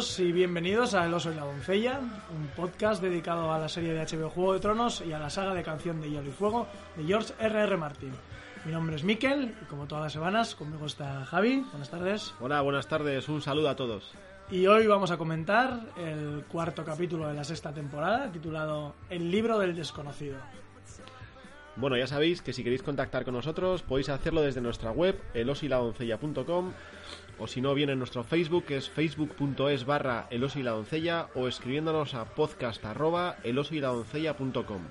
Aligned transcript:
Y 0.00 0.32
bienvenidos 0.32 0.94
a 0.94 1.04
El 1.04 1.12
Oso 1.12 1.30
y 1.30 1.34
la 1.34 1.44
Doncella, 1.44 2.00
un 2.00 2.46
podcast 2.56 3.02
dedicado 3.02 3.52
a 3.52 3.58
la 3.58 3.68
serie 3.68 3.92
de 3.92 4.00
HBO 4.00 4.30
Juego 4.30 4.54
de 4.54 4.60
Tronos 4.60 5.02
y 5.06 5.12
a 5.12 5.18
la 5.18 5.28
saga 5.28 5.52
de 5.52 5.62
canción 5.62 6.00
de 6.00 6.08
Hielo 6.08 6.26
y 6.26 6.32
Fuego 6.32 6.66
de 6.96 7.04
George 7.04 7.34
R.R. 7.38 7.64
R. 7.64 7.76
Martin. 7.76 8.12
Mi 8.64 8.72
nombre 8.72 8.96
es 8.96 9.04
Miquel 9.04 9.54
y 9.60 9.64
como 9.66 9.86
todas 9.86 10.04
las 10.04 10.12
semanas 10.14 10.54
conmigo 10.54 10.86
está 10.86 11.26
Javi. 11.26 11.66
Buenas 11.70 11.90
tardes. 11.90 12.32
Hola, 12.40 12.62
buenas 12.62 12.88
tardes. 12.88 13.28
Un 13.28 13.42
saludo 13.42 13.68
a 13.68 13.76
todos. 13.76 14.10
Y 14.50 14.66
hoy 14.66 14.86
vamos 14.86 15.10
a 15.10 15.18
comentar 15.18 15.80
el 15.98 16.44
cuarto 16.48 16.82
capítulo 16.82 17.28
de 17.28 17.34
la 17.34 17.44
sexta 17.44 17.74
temporada 17.74 18.32
titulado 18.32 18.94
El 19.10 19.30
libro 19.30 19.58
del 19.58 19.76
desconocido. 19.76 20.38
Bueno, 21.76 21.98
ya 21.98 22.06
sabéis 22.06 22.40
que 22.40 22.54
si 22.54 22.64
queréis 22.64 22.82
contactar 22.82 23.24
con 23.24 23.34
nosotros 23.34 23.82
podéis 23.82 24.08
hacerlo 24.08 24.40
desde 24.40 24.62
nuestra 24.62 24.92
web 24.92 25.20
elosiladoncella.com 25.34 26.72
o 27.40 27.46
si 27.46 27.60
no, 27.60 27.74
bien 27.74 27.90
en 27.90 27.98
nuestro 27.98 28.22
Facebook 28.22 28.66
que 28.66 28.76
es 28.76 28.90
facebook.es 28.90 29.86
barra 29.86 30.28
elosiladoncella 30.30 31.28
o 31.34 31.48
escribiéndonos 31.48 32.14
a 32.14 32.34
podcast 32.34 32.84
arroba 32.84 33.38
elosiladoncella.com. 33.42 34.82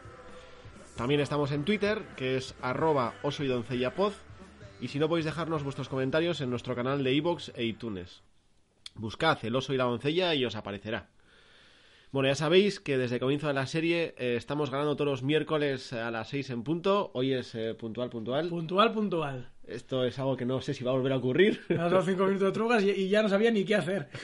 También 0.98 1.22
estamos 1.22 1.52
en 1.52 1.64
Twitter 1.64 2.02
que 2.18 2.36
es 2.36 2.56
arroba 2.62 3.14
osoydoncellapod 3.22 4.14
y 4.82 4.88
si 4.88 5.00
no 5.00 5.08
podéis 5.08 5.26
dejarnos 5.26 5.64
vuestros 5.64 5.90
comentarios 5.90 6.42
en 6.42 6.50
nuestro 6.50 6.76
canal 6.76 7.04
de 7.04 7.14
iVoox 7.14 7.52
e 7.56 7.66
iTunes. 7.66 8.24
Buscad 8.96 9.38
el 9.44 9.56
oso 9.56 9.74
y 9.74 9.78
la 9.78 9.84
doncella 9.86 10.34
y 10.34 10.44
os 10.44 10.56
aparecerá. 10.56 11.08
Bueno, 12.12 12.28
ya 12.28 12.36
sabéis 12.36 12.80
que 12.80 12.98
desde 12.98 13.18
el 13.18 13.22
comienzo 13.22 13.48
de 13.48 13.54
la 13.54 13.68
serie 13.68 14.16
eh, 14.18 14.36
estamos 14.36 14.72
ganando 14.72 14.96
todos 14.96 15.12
los 15.12 15.24
miércoles 15.24 15.94
a 15.94 16.10
las 16.10 16.30
6 16.30 16.50
en 16.50 16.64
punto. 16.64 17.12
Hoy 17.14 17.34
es 17.34 17.54
eh, 17.54 17.76
puntual, 17.76 18.10
puntual. 18.10 18.50
Puntual, 18.50 18.92
puntual. 18.92 19.52
Esto 19.70 20.04
es 20.04 20.20
algo 20.20 20.36
que 20.36 20.46
no 20.46 20.60
sé 20.62 20.74
si 20.74 20.84
va 20.84 20.92
a 20.92 20.96
volver 20.96 21.14
a 21.14 21.18
ocurrir. 21.18 21.62
Me 21.70 21.76
has 21.76 21.92
dado 21.92 22.04
cinco 22.04 22.26
minutos 22.26 22.48
de 22.48 22.52
trugas 22.52 22.84
y, 22.84 22.90
y 22.92 23.10
ya 23.10 23.22
no 23.22 23.30
sabía 23.30 23.52
ni 23.52 23.64
qué 23.66 23.76
hacer. 23.76 24.08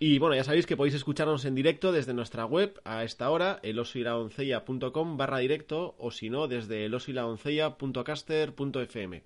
Y 0.00 0.20
bueno, 0.20 0.36
ya 0.36 0.44
sabéis 0.44 0.64
que 0.64 0.76
podéis 0.76 0.94
escucharnos 0.94 1.44
en 1.44 1.56
directo 1.56 1.90
desde 1.90 2.14
nuestra 2.14 2.46
web 2.46 2.80
a 2.84 3.02
esta 3.02 3.28
hora, 3.30 3.58
elosoyladoncella.com 3.64 5.16
barra 5.16 5.38
directo, 5.38 5.96
o 5.98 6.12
si 6.12 6.30
no, 6.30 6.46
desde 6.46 6.84
elosoyladoncella.caster.fm. 6.84 9.24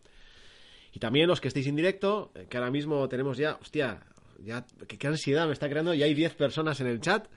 Y 0.95 0.99
también 0.99 1.29
los 1.29 1.43
que 1.43 1.49
estéis 1.49 1.67
en 1.67 1.77
directo, 1.77 2.33
eh, 2.35 2.47
que 2.49 2.57
ahora 2.57 2.71
mismo 2.71 3.07
tenemos 3.07 3.37
ya, 3.37 3.59
hostia, 3.61 4.01
ya, 4.43 4.65
qué, 4.89 4.97
qué 4.97 5.09
ansiedad 5.09 5.47
me 5.47 5.53
está 5.53 5.69
creando, 5.69 5.93
ya 5.93 6.07
hay 6.07 6.15
10 6.15 6.37
personas 6.37 6.81
en 6.81 6.87
el 6.87 7.03
chat. 7.03 7.29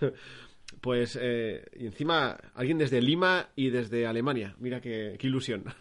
Pues, 0.84 1.18
eh, 1.18 1.64
y 1.80 1.86
encima, 1.86 2.36
alguien 2.54 2.76
desde 2.76 3.00
Lima 3.00 3.48
y 3.56 3.70
desde 3.70 4.06
Alemania. 4.06 4.54
Mira 4.58 4.82
qué, 4.82 5.16
qué 5.18 5.26
ilusión. 5.26 5.64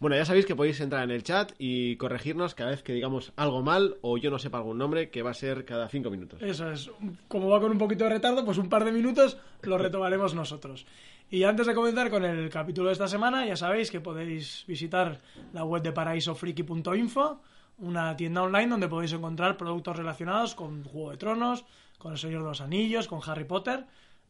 Bueno, 0.00 0.14
ya 0.14 0.24
sabéis 0.24 0.46
que 0.46 0.54
podéis 0.54 0.80
entrar 0.80 1.02
en 1.02 1.10
el 1.10 1.24
chat 1.24 1.50
y 1.58 1.96
corregirnos 1.96 2.54
cada 2.54 2.70
vez 2.70 2.84
que 2.84 2.92
digamos 2.92 3.32
algo 3.34 3.62
mal 3.62 3.96
o 4.00 4.16
yo 4.16 4.30
no 4.30 4.38
sepa 4.38 4.58
algún 4.58 4.78
nombre, 4.78 5.10
que 5.10 5.22
va 5.22 5.32
a 5.32 5.34
ser 5.34 5.64
cada 5.64 5.88
cinco 5.88 6.08
minutos. 6.08 6.40
Eso 6.40 6.70
es. 6.70 6.88
Como 7.26 7.48
va 7.48 7.60
con 7.60 7.72
un 7.72 7.78
poquito 7.78 8.04
de 8.04 8.10
retardo, 8.10 8.44
pues 8.44 8.58
un 8.58 8.68
par 8.68 8.84
de 8.84 8.92
minutos 8.92 9.38
lo 9.62 9.76
retomaremos 9.76 10.36
nosotros. 10.36 10.86
Y 11.30 11.42
antes 11.42 11.66
de 11.66 11.74
comenzar 11.74 12.10
con 12.10 12.24
el 12.24 12.48
capítulo 12.48 12.86
de 12.86 12.92
esta 12.92 13.08
semana, 13.08 13.44
ya 13.44 13.56
sabéis 13.56 13.90
que 13.90 14.00
podéis 14.00 14.64
visitar 14.68 15.20
la 15.52 15.64
web 15.64 15.82
de 15.82 15.90
paraisofriki.info, 15.90 17.40
una 17.78 18.16
tienda 18.16 18.42
online 18.42 18.68
donde 18.68 18.86
podéis 18.86 19.14
encontrar 19.14 19.56
productos 19.56 19.96
relacionados 19.96 20.54
con 20.54 20.84
Juego 20.84 21.10
de 21.10 21.16
Tronos, 21.16 21.64
con 21.98 22.12
El 22.12 22.18
Señor 22.18 22.42
de 22.42 22.48
los 22.50 22.60
Anillos, 22.60 23.08
con 23.08 23.20
Harry 23.26 23.44
Potter. 23.44 23.84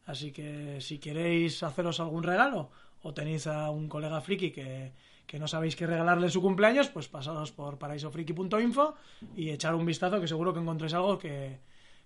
Así 0.09 0.31
que 0.31 0.81
si 0.81 0.97
queréis 0.97 1.61
haceros 1.61 1.99
algún 1.99 2.23
regalo 2.23 2.71
o 3.05 3.13
tenéis 3.13 3.45
a 3.45 3.69
un 3.69 3.85
colega 3.85 4.25
friki 4.25 4.49
que, 4.49 4.91
que 5.29 5.37
no 5.37 5.45
sabéis 5.45 5.75
qué 5.77 5.85
regalarle 5.85 6.33
su 6.33 6.41
cumpleaños, 6.41 6.89
pues 6.89 7.07
pasados 7.07 7.51
por 7.51 7.77
paraisofriki.info 7.77 8.95
y 9.37 9.51
echar 9.51 9.75
un 9.75 9.85
vistazo 9.85 10.19
que 10.19 10.27
seguro 10.27 10.51
que 10.51 10.61
encontréis 10.61 10.95
algo 10.95 11.19
que, 11.19 11.59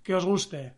que 0.03 0.13
os 0.13 0.25
guste. 0.25 0.73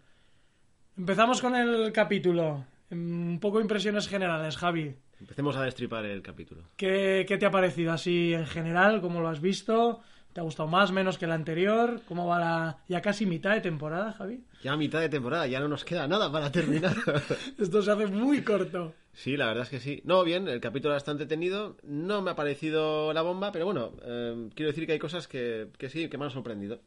Empezamos 0.96 1.42
con 1.42 1.56
el 1.56 1.92
capítulo. 1.92 2.64
Un 2.92 3.40
poco 3.42 3.60
impresiones 3.60 4.08
generales, 4.08 4.56
Javi. 4.56 4.94
Empecemos 5.20 5.56
a 5.58 5.64
destripar 5.64 6.06
el 6.06 6.22
capítulo. 6.22 6.62
¿Qué, 6.78 7.26
qué 7.28 7.40
te 7.40 7.48
ha 7.48 7.52
parecido 7.52 7.92
así 7.92 8.36
en 8.36 8.46
general? 8.46 9.02
¿Cómo 9.02 9.20
lo 9.20 9.30
has 9.30 9.42
visto? 9.42 10.02
¿Te 10.36 10.42
ha 10.42 10.44
gustado 10.44 10.68
más, 10.68 10.92
menos 10.92 11.18
que 11.18 11.24
el 11.24 11.32
anterior? 11.32 12.02
¿Cómo 12.10 12.28
va 12.28 12.38
la 12.38 12.78
ya 12.90 13.02
casi 13.02 13.26
mitad 13.26 13.54
de 13.54 13.62
temporada, 13.62 14.12
Javi? 14.12 14.44
Ya 14.64 14.76
mitad 14.76 15.00
de 15.00 15.08
temporada, 15.08 15.48
ya 15.48 15.62
no 15.62 15.70
nos 15.70 15.86
queda 15.86 16.10
nada 16.10 16.30
para 16.30 16.52
terminar. 16.52 16.94
Esto 17.58 17.82
se 17.82 17.90
hace 17.90 18.08
muy 18.08 18.42
corto. 18.42 18.94
Sí, 19.14 19.38
la 19.38 19.46
verdad 19.46 19.64
es 19.64 19.70
que 19.70 19.80
sí. 19.80 20.02
No, 20.04 20.26
bien, 20.26 20.50
el 20.50 20.60
capítulo 20.60 20.98
está 20.98 21.12
entretenido. 21.12 21.78
No 21.84 22.22
me 22.22 22.32
ha 22.32 22.36
parecido 22.36 23.14
la 23.14 23.22
bomba, 23.22 23.54
pero 23.54 23.64
bueno, 23.64 23.94
eh, 24.04 24.50
quiero 24.54 24.72
decir 24.72 24.86
que 24.86 24.92
hay 24.92 25.00
cosas 25.00 25.30
que, 25.30 25.70
que 25.78 25.88
sí, 25.88 26.10
que 26.10 26.18
me 26.18 26.26
han 26.26 26.32
sorprendido. 26.32 26.82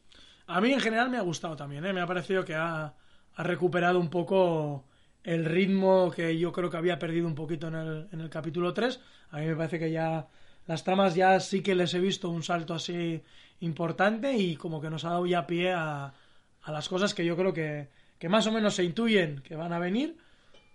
A 0.46 0.60
mí 0.60 0.70
en 0.70 0.80
general 0.80 1.08
me 1.08 1.16
ha 1.16 1.22
gustado 1.22 1.56
también, 1.56 1.86
¿eh? 1.86 1.94
me 1.94 2.02
ha 2.02 2.06
parecido 2.06 2.44
que 2.44 2.54
ha, 2.54 2.92
ha, 3.34 3.42
recuperado 3.42 3.98
un 3.98 4.10
poco 4.10 4.84
el 5.24 5.46
ritmo 5.46 6.10
que 6.14 6.36
yo 6.36 6.52
creo 6.52 6.68
que 6.68 6.76
había 6.76 6.98
perdido 6.98 7.26
un 7.26 7.34
poquito 7.34 7.68
en 7.68 7.76
el, 7.76 8.08
en 8.12 8.20
el 8.20 8.28
capítulo 8.28 8.74
3. 8.74 9.00
A 9.30 9.38
mí 9.38 9.46
me 9.46 9.56
parece 9.56 9.78
que 9.78 9.90
ya 9.90 10.28
las 10.68 10.84
tramas 10.84 11.16
ya 11.16 11.40
sí 11.40 11.62
que 11.62 11.74
les 11.74 11.92
he 11.94 11.98
visto 11.98 12.30
un 12.30 12.44
salto 12.44 12.74
así 12.74 13.22
importante 13.60 14.36
y 14.36 14.54
como 14.54 14.80
que 14.80 14.90
nos 14.90 15.04
ha 15.04 15.10
dado 15.10 15.26
ya 15.26 15.46
pie 15.46 15.72
a, 15.72 16.14
a 16.62 16.72
las 16.72 16.88
cosas 16.88 17.14
que 17.14 17.24
yo 17.24 17.36
creo 17.36 17.52
que, 17.52 17.88
que, 18.18 18.28
más 18.28 18.46
o 18.46 18.52
menos 18.52 18.74
se 18.74 18.84
intuyen 18.84 19.40
que 19.40 19.56
van 19.56 19.72
a 19.72 19.78
venir. 19.78 20.16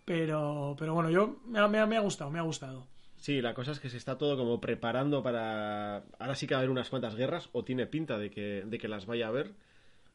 Pero, 0.04 0.76
pero 0.78 0.94
bueno, 0.94 1.10
yo 1.10 1.40
me 1.46 1.60
ha, 1.60 1.68
me, 1.70 1.80
ha, 1.80 1.86
me 1.86 1.96
ha 1.96 2.02
gustado, 2.02 2.30
me 2.30 2.40
ha 2.40 2.42
gustado. 2.42 2.88
Sí, 3.18 3.42
la 3.42 3.54
cosa 3.54 3.72
es 3.72 3.80
que 3.80 3.90
se 3.90 3.96
está 3.96 4.18
todo 4.18 4.36
como 4.36 4.60
preparando 4.60 5.24
para... 5.24 6.04
Ahora 6.20 6.36
sí 6.36 6.46
que 6.46 6.56
va 6.56 6.58
a 6.58 6.62
haber 6.62 6.72
unas 6.72 6.90
cuantas 6.90 7.16
guerras, 7.16 7.50
o 7.54 7.64
tiene 7.64 7.86
pinta 7.86 8.18
de 8.18 8.30
que, 8.30 8.64
de 8.66 8.78
que 8.78 8.90
las 8.90 9.06
vaya 9.06 9.28
a 9.28 9.30
haber. 9.30 9.52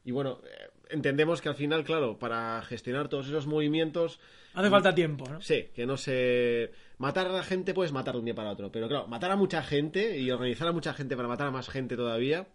Y 0.05 0.11
bueno, 0.11 0.41
eh, 0.44 0.71
entendemos 0.91 1.41
que 1.41 1.49
al 1.49 1.55
final, 1.55 1.84
claro, 1.84 2.19
para 2.19 2.61
gestionar 2.62 3.09
todos 3.09 3.28
esos 3.28 3.47
movimientos... 3.47 4.21
Hace 4.53 4.69
falta 4.69 4.94
tiempo, 4.94 5.25
¿no? 5.31 5.41
Sí, 5.41 5.69
que 5.75 5.87
no 5.87 5.97
se... 5.97 6.71
Matar 6.98 7.28
a 7.28 7.32
la 7.32 7.44
gente 7.44 7.75
puedes 7.75 7.92
matar 7.92 8.14
de 8.14 8.19
un 8.19 8.25
día 8.25 8.34
para 8.34 8.50
otro, 8.50 8.72
pero 8.72 8.88
claro, 8.88 9.06
matar 9.06 9.31
a 9.31 9.36
mucha 9.36 9.62
gente 9.62 10.19
y 10.19 10.31
organizar 10.31 10.69
a 10.69 10.72
mucha 10.72 10.92
gente 10.92 11.16
para 11.16 11.28
matar 11.28 11.47
a 11.47 11.50
más 11.53 11.69
gente 11.69 11.97
todavía, 11.97 12.48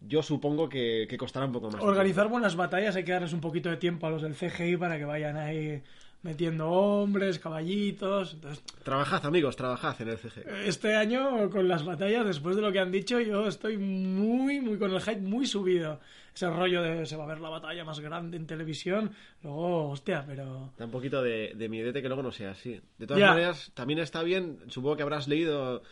yo 0.00 0.22
supongo 0.22 0.68
que, 0.68 1.06
que 1.08 1.18
costará 1.18 1.44
un 1.44 1.52
poco 1.52 1.70
más. 1.70 1.82
Organizar 1.82 2.28
buenas 2.28 2.56
batallas 2.56 2.96
hay 2.96 3.04
que 3.04 3.12
darles 3.12 3.34
un 3.34 3.40
poquito 3.40 3.68
de 3.68 3.76
tiempo 3.76 4.06
a 4.06 4.10
los 4.10 4.22
del 4.22 4.34
CGI 4.34 4.78
para 4.78 4.96
que 4.96 5.04
vayan 5.04 5.36
ahí 5.36 5.82
metiendo 6.22 6.68
hombres, 6.68 7.38
caballitos. 7.38 8.34
Entonces, 8.34 8.64
trabajad, 8.82 9.24
amigos, 9.26 9.56
trabajad 9.56 10.00
en 10.02 10.08
el 10.08 10.18
CG. 10.18 10.46
Este 10.64 10.94
año, 10.94 11.48
con 11.50 11.68
las 11.68 11.84
batallas, 11.84 12.26
después 12.26 12.56
de 12.56 12.62
lo 12.62 12.72
que 12.72 12.80
han 12.80 12.90
dicho, 12.90 13.20
yo 13.20 13.46
estoy 13.46 13.78
muy, 13.78 14.60
muy 14.60 14.78
con 14.78 14.92
el 14.92 15.00
hype 15.00 15.20
muy 15.20 15.46
subido. 15.46 16.00
Ese 16.34 16.48
rollo 16.50 16.82
de 16.82 17.04
se 17.06 17.16
va 17.16 17.24
a 17.24 17.28
ver 17.28 17.40
la 17.40 17.48
batalla 17.48 17.84
más 17.84 18.00
grande 18.00 18.36
en 18.36 18.46
televisión. 18.46 19.10
Luego, 19.42 19.90
hostia, 19.90 20.24
pero. 20.26 20.72
Da 20.76 20.84
un 20.84 20.90
poquito 20.90 21.22
de, 21.22 21.52
de 21.54 21.68
miedete 21.68 22.00
que 22.00 22.08
luego 22.08 22.22
no 22.22 22.32
sea 22.32 22.52
así. 22.52 22.80
De 22.98 23.06
todas 23.06 23.22
maneras, 23.28 23.72
también 23.74 23.98
está 23.98 24.22
bien, 24.22 24.58
supongo 24.68 24.96
que 24.96 25.02
habrás 25.02 25.28
leído. 25.28 25.82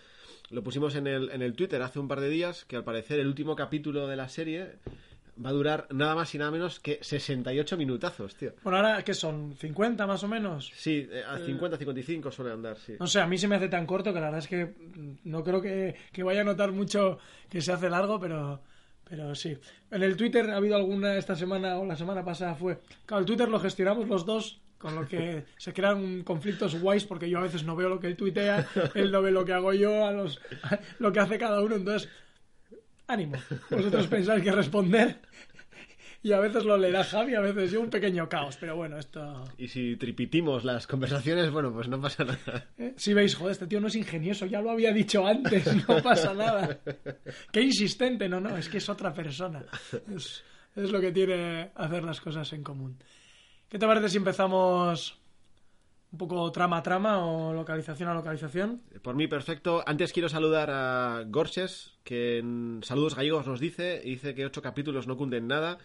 Lo 0.50 0.62
pusimos 0.62 0.94
en 0.94 1.08
el, 1.08 1.30
en 1.30 1.42
el 1.42 1.54
Twitter 1.54 1.82
hace 1.82 1.98
un 1.98 2.06
par 2.06 2.20
de 2.20 2.28
días, 2.28 2.64
que 2.64 2.76
al 2.76 2.84
parecer 2.84 3.18
el 3.18 3.26
último 3.26 3.56
capítulo 3.56 4.06
de 4.06 4.14
la 4.14 4.28
serie 4.28 4.74
va 5.44 5.50
a 5.50 5.52
durar 5.52 5.86
nada 5.90 6.14
más 6.14 6.34
y 6.34 6.38
nada 6.38 6.50
menos 6.50 6.80
que 6.80 6.98
68 7.02 7.76
minutazos, 7.76 8.34
tío. 8.36 8.52
Bueno, 8.62 8.78
ahora, 8.78 9.02
¿qué 9.02 9.14
son? 9.14 9.54
¿50 9.56 10.06
más 10.06 10.22
o 10.22 10.28
menos? 10.28 10.70
Sí, 10.74 11.08
a 11.28 11.38
50, 11.38 11.76
55 11.76 12.30
suele 12.30 12.52
andar, 12.52 12.76
sí. 12.78 12.94
No 12.98 13.06
sé, 13.06 13.20
a 13.20 13.26
mí 13.26 13.38
se 13.38 13.48
me 13.48 13.56
hace 13.56 13.68
tan 13.68 13.86
corto 13.86 14.12
que 14.12 14.20
la 14.20 14.26
verdad 14.26 14.40
es 14.40 14.48
que 14.48 14.74
no 15.24 15.44
creo 15.44 15.60
que, 15.60 15.94
que 16.12 16.22
vaya 16.22 16.40
a 16.40 16.44
notar 16.44 16.72
mucho 16.72 17.18
que 17.48 17.60
se 17.60 17.72
hace 17.72 17.90
largo, 17.90 18.18
pero, 18.18 18.60
pero 19.08 19.34
sí. 19.34 19.56
En 19.90 20.02
el 20.02 20.16
Twitter 20.16 20.50
ha 20.50 20.56
habido 20.56 20.76
alguna 20.76 21.16
esta 21.16 21.36
semana 21.36 21.78
o 21.78 21.84
la 21.84 21.96
semana 21.96 22.24
pasada 22.24 22.54
fue... 22.54 22.80
Claro, 23.04 23.20
el 23.20 23.26
Twitter 23.26 23.48
lo 23.48 23.60
gestionamos 23.60 24.08
los 24.08 24.24
dos 24.24 24.60
con 24.78 24.94
lo 24.94 25.06
que 25.06 25.44
se 25.58 25.72
crean 25.72 26.22
conflictos 26.22 26.80
guays 26.80 27.04
porque 27.04 27.28
yo 27.28 27.38
a 27.38 27.42
veces 27.42 27.64
no 27.64 27.76
veo 27.76 27.88
lo 27.88 28.00
que 28.00 28.08
él 28.08 28.16
tuitea, 28.16 28.66
él 28.94 29.10
no 29.10 29.22
ve 29.22 29.30
lo 29.30 29.44
que 29.44 29.52
hago 29.52 29.72
yo, 29.72 30.06
a 30.06 30.12
los, 30.12 30.40
a 30.62 30.78
lo 30.98 31.12
que 31.12 31.20
hace 31.20 31.38
cada 31.38 31.60
uno, 31.60 31.76
entonces 31.76 32.08
ánimo. 33.06 33.36
Vosotros 33.70 34.06
pensáis 34.06 34.42
que 34.42 34.52
responder 34.52 35.20
y 36.26 36.32
a 36.32 36.40
veces 36.40 36.64
lo 36.64 36.76
leerá 36.76 37.04
Javi, 37.04 37.36
a 37.36 37.40
veces 37.40 37.70
yo 37.70 37.80
un 37.80 37.88
pequeño 37.88 38.28
caos, 38.28 38.56
pero 38.58 38.74
bueno, 38.74 38.98
esto... 38.98 39.44
Y 39.58 39.68
si 39.68 39.94
tripitimos 39.94 40.64
las 40.64 40.88
conversaciones, 40.88 41.52
bueno, 41.52 41.72
pues 41.72 41.86
no 41.86 42.00
pasa 42.00 42.24
nada. 42.24 42.66
¿Eh? 42.78 42.94
Si 42.96 43.14
veis, 43.14 43.36
joder, 43.36 43.52
este 43.52 43.68
tío 43.68 43.80
no 43.80 43.86
es 43.86 43.94
ingenioso, 43.94 44.44
ya 44.44 44.60
lo 44.60 44.72
había 44.72 44.92
dicho 44.92 45.24
antes, 45.24 45.64
no 45.86 46.02
pasa 46.02 46.34
nada. 46.34 46.80
Qué 47.52 47.60
insistente, 47.60 48.28
no, 48.28 48.40
no, 48.40 48.56
es 48.56 48.68
que 48.68 48.78
es 48.78 48.88
otra 48.88 49.14
persona. 49.14 49.64
Es, 50.12 50.42
es 50.74 50.90
lo 50.90 51.00
que 51.00 51.12
tiene 51.12 51.70
hacer 51.76 52.02
las 52.02 52.20
cosas 52.20 52.52
en 52.52 52.64
común. 52.64 52.98
¿Qué 53.68 53.78
te 53.78 53.86
parece 53.86 54.08
si 54.08 54.16
empezamos 54.16 55.20
un 56.12 56.18
poco 56.18 56.50
trama 56.52 56.78
a 56.78 56.82
trama 56.82 57.24
o 57.24 57.52
localización 57.52 58.08
a 58.08 58.14
localización. 58.14 58.82
Por 59.02 59.16
mí, 59.16 59.26
perfecto. 59.26 59.82
Antes 59.86 60.12
quiero 60.12 60.28
saludar 60.28 60.70
a 60.70 61.24
Gorses, 61.26 61.98
que 62.04 62.38
en 62.38 62.80
Saludos 62.82 63.16
Gallegos 63.16 63.46
nos 63.46 63.60
dice, 63.60 64.00
y 64.04 64.10
dice 64.10 64.34
que 64.34 64.46
ocho 64.46 64.62
capítulos 64.62 65.06
no 65.06 65.16
cunden 65.16 65.46
nada. 65.46 65.78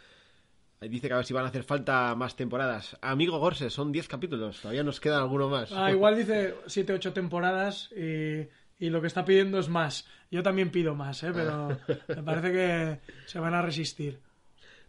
Dice 0.81 1.07
que 1.07 1.13
a 1.13 1.17
ver 1.17 1.25
si 1.25 1.33
van 1.33 1.45
a 1.45 1.49
hacer 1.49 1.63
falta 1.63 2.15
más 2.15 2.35
temporadas. 2.35 2.97
Amigo 3.01 3.37
Gorses, 3.37 3.71
son 3.71 3.91
diez 3.91 4.07
capítulos, 4.07 4.61
todavía 4.61 4.83
nos 4.83 4.99
queda 4.99 5.19
alguno 5.19 5.47
más. 5.47 5.71
Ah, 5.71 5.91
igual 5.91 6.17
dice 6.17 6.55
siete, 6.65 6.93
ocho 6.93 7.13
temporadas 7.13 7.91
y, 7.91 8.47
y, 8.79 8.89
lo 8.89 8.99
que 8.99 9.07
está 9.07 9.23
pidiendo 9.23 9.59
es 9.59 9.69
más. 9.69 10.07
Yo 10.31 10.41
también 10.41 10.71
pido 10.71 10.95
más, 10.95 11.21
¿eh? 11.21 11.31
pero 11.35 11.77
me 12.07 12.23
parece 12.23 12.51
que 12.51 12.99
se 13.27 13.39
van 13.39 13.53
a 13.53 13.61
resistir. 13.61 14.19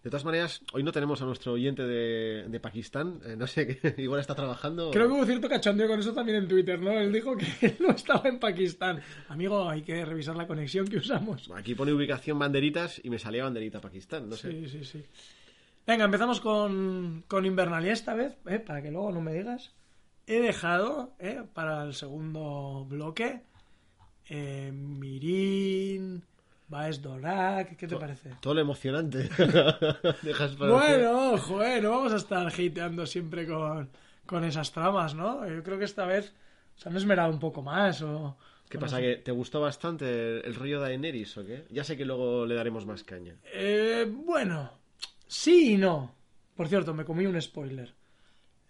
De 0.02 0.10
todas 0.10 0.24
maneras, 0.24 0.62
hoy 0.72 0.82
no 0.82 0.90
tenemos 0.90 1.22
a 1.22 1.26
nuestro 1.26 1.52
oyente 1.52 1.82
de, 1.82 2.48
de 2.48 2.60
Pakistán. 2.60 3.20
Eh, 3.24 3.36
no 3.36 3.46
sé, 3.46 3.78
igual 3.98 4.20
está 4.20 4.34
trabajando. 4.34 4.90
Creo 4.90 5.06
que 5.06 5.14
hubo 5.14 5.24
cierto 5.24 5.48
cachondeo 5.48 5.86
con 5.86 6.00
eso 6.00 6.12
también 6.12 6.38
en 6.38 6.48
Twitter, 6.48 6.80
¿no? 6.80 6.90
Él 6.90 7.12
dijo 7.12 7.36
que 7.36 7.46
él 7.66 7.76
no 7.78 7.90
estaba 7.90 8.28
en 8.28 8.40
Pakistán. 8.40 9.00
Amigo, 9.28 9.68
hay 9.68 9.82
que 9.82 10.04
revisar 10.04 10.34
la 10.34 10.46
conexión 10.46 10.88
que 10.88 10.96
usamos. 10.96 11.48
Aquí 11.54 11.74
pone 11.76 11.92
ubicación 11.92 12.38
banderitas 12.38 13.00
y 13.04 13.10
me 13.10 13.18
salía 13.20 13.44
banderita 13.44 13.80
Pakistán, 13.80 14.28
no 14.28 14.36
sé. 14.36 14.50
Sí, 14.50 14.68
sí, 14.68 14.84
sí. 14.84 15.04
Venga, 15.86 16.04
empezamos 16.04 16.40
con, 16.40 17.24
con 17.28 17.46
Invernalia 17.46 17.92
esta 17.92 18.14
vez, 18.14 18.36
¿eh? 18.46 18.58
para 18.58 18.82
que 18.82 18.90
luego 18.90 19.12
no 19.12 19.20
me 19.20 19.32
digas. 19.32 19.72
He 20.26 20.40
dejado 20.40 21.14
¿eh? 21.18 21.42
para 21.52 21.84
el 21.84 21.94
segundo 21.94 22.86
bloque 22.88 23.42
eh, 24.28 24.70
Mirin, 24.72 26.24
Baes 26.72 27.02
Dorak, 27.02 27.76
¿qué 27.76 27.86
te 27.86 27.96
parece? 27.96 28.30
Todo 28.40 28.54
lo 28.54 28.62
emocionante. 28.62 29.28
Dejas 30.22 30.52
para 30.56 30.72
Bueno, 30.72 31.36
joder, 31.36 31.82
no 31.82 31.90
vamos 31.90 32.14
a 32.14 32.16
estar 32.16 32.46
hateando 32.46 33.04
siempre 33.04 33.46
con, 33.46 33.90
con 34.24 34.42
esas 34.42 34.72
tramas, 34.72 35.14
¿no? 35.14 35.46
Yo 35.46 35.62
creo 35.62 35.78
que 35.78 35.84
esta 35.84 36.06
vez 36.06 36.34
se 36.74 36.88
han 36.88 36.96
esmerado 36.96 37.30
un 37.30 37.38
poco 37.38 37.60
más 37.60 38.00
o... 38.00 38.38
¿Qué 38.70 38.78
bueno, 38.78 38.90
pasa? 38.90 39.02
¿Que 39.02 39.16
te 39.16 39.32
gustó 39.32 39.60
bastante 39.60 40.06
el, 40.38 40.46
el 40.46 40.54
rollo 40.54 40.80
de 40.80 40.88
Daenerys 40.88 41.36
o 41.36 41.44
qué? 41.44 41.66
Ya 41.68 41.84
sé 41.84 41.94
que 41.94 42.06
luego 42.06 42.46
le 42.46 42.54
daremos 42.54 42.86
más 42.86 43.04
caña. 43.04 43.36
Eh, 43.52 44.10
bueno, 44.10 44.70
sí 45.26 45.74
y 45.74 45.76
no. 45.76 46.14
Por 46.56 46.68
cierto, 46.68 46.94
me 46.94 47.04
comí 47.04 47.26
un 47.26 47.40
spoiler. 47.40 47.92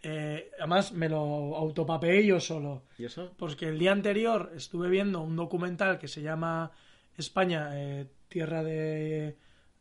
Eh, 0.03 0.51
además, 0.59 0.91
me 0.91 1.09
lo 1.09 1.57
autopapeé 1.57 2.27
yo 2.27 2.41
solo. 2.41 2.83
¿Y 2.99 3.05
eso? 3.05 3.33
Porque 3.37 3.69
el 3.69 3.79
día 3.79 3.93
anterior 3.93 4.51
estuve 4.57 4.89
viendo 4.89 5.21
un 5.21 5.37
documental 5.37 6.01
que 6.01 6.09
se 6.09 6.21
llama 6.21 6.73
España, 7.17 7.71
eh, 7.75 8.07
Tierra 8.29 8.63
de, 8.63 9.37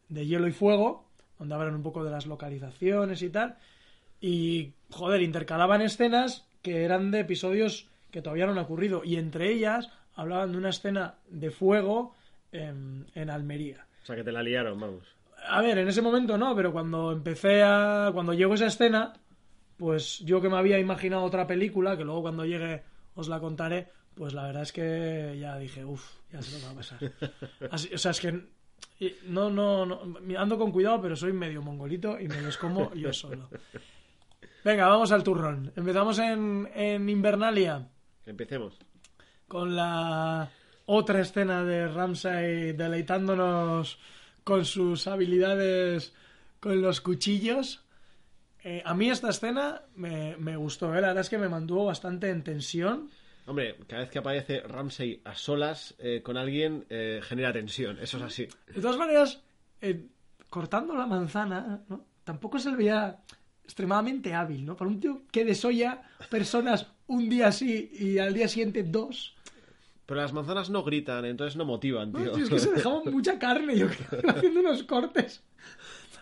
de 0.10 0.26
Hielo 0.26 0.48
y 0.48 0.52
Fuego, 0.52 1.06
donde 1.40 1.56
hablan 1.56 1.76
un 1.76 1.84
poco 1.84 2.04
de 2.04 2.12
las 2.12 2.26
localizaciones 2.26 3.22
y 3.22 3.30
tal. 3.30 3.58
Y, 4.20 4.74
joder, 4.90 5.22
intercalaban 5.22 5.82
escenas 5.82 6.46
que 6.62 6.84
eran 6.84 7.12
de 7.12 7.22
episodios 7.22 7.88
que 8.12 8.22
todavía 8.22 8.46
no 8.46 8.52
han 8.52 8.60
ocurrido. 8.60 9.04
Y 9.04 9.16
entre 9.16 9.52
ellas 9.52 9.90
hablaban 10.16 10.52
de 10.52 10.58
una 10.58 10.70
escena 10.70 11.16
de 11.30 11.50
fuego 11.50 12.14
en, 12.52 13.08
en 13.16 13.30
Almería. 13.30 13.86
O 14.04 14.06
sea, 14.06 14.16
que 14.16 14.24
te 14.24 14.32
la 14.32 14.44
liaron, 14.44 14.80
vamos. 14.80 15.08
A 15.48 15.62
ver, 15.62 15.78
en 15.80 15.88
ese 15.88 16.02
momento 16.02 16.38
no, 16.38 16.56
pero 16.56 16.72
cuando 16.72 17.12
empecé 17.12 17.64
a. 17.64 18.12
Cuando 18.14 18.34
llegó 18.34 18.54
esa 18.54 18.68
escena, 18.68 19.14
pues 19.78 20.20
yo 20.20 20.42
que 20.42 20.50
me 20.50 20.58
había 20.58 20.78
imaginado 20.78 21.24
otra 21.24 21.48
película, 21.48 21.98
que 21.98 22.04
luego 22.04 22.22
cuando 22.22 22.46
llegue 22.46 22.84
os 23.16 23.28
la 23.28 23.40
contaré, 23.40 23.88
pues 24.16 24.34
la 24.34 24.44
verdad 24.44 24.64
es 24.64 24.72
que 24.72 25.38
ya 25.40 25.58
dije, 25.58 25.84
uff, 25.86 26.04
ya 26.32 26.42
sé 26.42 26.60
lo 26.60 26.66
va 26.68 26.72
a 26.72 26.76
pasar. 26.76 27.00
Así- 27.72 27.94
o 27.94 27.98
sea, 27.98 28.12
es 28.12 28.20
que. 28.20 28.62
No, 29.28 29.50
no, 29.50 29.86
no. 29.86 30.00
Ando 30.38 30.58
con 30.60 30.72
cuidado, 30.72 31.02
pero 31.02 31.16
soy 31.16 31.34
medio 31.34 31.62
mongolito 31.62 32.20
y 32.20 32.28
me 32.28 32.40
los 32.42 32.58
como 32.58 32.94
yo 32.94 33.12
solo. 33.14 33.50
Venga, 34.64 34.88
vamos 34.88 35.12
al 35.12 35.24
turrón. 35.24 35.72
Empezamos 35.76 36.20
en, 36.20 36.70
en 36.76 37.10
Invernalia 37.10 37.88
Empecemos. 38.28 38.78
con 39.48 39.76
la 39.76 40.50
otra 40.86 41.22
escena 41.22 41.64
de 41.64 41.88
Ramsay 41.88 42.74
deleitándonos 42.74 43.98
con 44.44 44.66
sus 44.66 45.08
habilidades 45.08 46.14
con 46.60 46.80
los 46.82 47.02
cuchillos. 47.02 47.84
Eh, 48.64 48.84
a 48.86 48.94
mí 48.94 49.10
esta 49.10 49.30
escena 49.30 49.82
me, 49.96 50.36
me 50.38 50.56
gustó, 50.58 50.94
¿eh? 50.94 51.02
la 51.02 51.08
verdad 51.08 51.22
es 51.22 51.30
que 51.30 51.40
me 51.40 51.50
mantuvo 51.50 51.86
bastante 51.86 52.30
en 52.30 52.44
tensión. 52.44 53.10
Hombre, 53.52 53.76
cada 53.86 54.04
vez 54.04 54.10
que 54.10 54.20
aparece 54.20 54.62
Ramsey 54.62 55.22
a 55.26 55.36
solas 55.36 55.94
eh, 56.00 56.22
con 56.24 56.38
alguien, 56.38 56.86
eh, 56.90 57.20
genera 57.22 57.52
tensión. 57.52 58.00
Eso 58.00 58.16
es 58.16 58.24
así. 58.24 58.48
De 58.74 58.80
todas 58.80 58.96
maneras, 58.96 59.42
eh, 59.82 60.08
cortando 60.50 60.96
la 60.96 61.06
manzana, 61.06 61.82
¿no? 61.90 62.06
tampoco 62.24 62.60
se 62.60 62.72
le 62.72 62.78
veía 62.78 63.20
extremadamente 63.66 64.34
hábil, 64.34 64.66
¿no? 64.66 64.78
Para 64.78 64.90
un 64.90 65.02
tío 65.02 65.24
que 65.34 65.44
desolla 65.44 66.02
personas 66.30 66.88
un 67.08 67.28
día 67.28 67.52
sí 67.52 67.92
y 67.94 68.20
al 68.20 68.34
día 68.34 68.48
siguiente 68.48 68.84
dos. 68.84 69.36
Pero 70.06 70.22
las 70.22 70.32
manzanas 70.32 70.70
no 70.70 70.82
gritan, 70.86 71.26
entonces 71.26 71.58
no 71.58 71.66
motivan, 71.66 72.14
No, 72.14 72.20
tío. 72.20 72.32
tío, 72.32 72.44
es 72.46 72.50
que 72.50 72.60
se 72.60 72.72
dejaba 72.72 73.02
mucha 73.12 73.38
carne, 73.38 73.78
yo 73.78 73.88
creo, 73.90 74.30
haciendo 74.30 74.62
unos 74.62 74.84
cortes. 74.84 75.44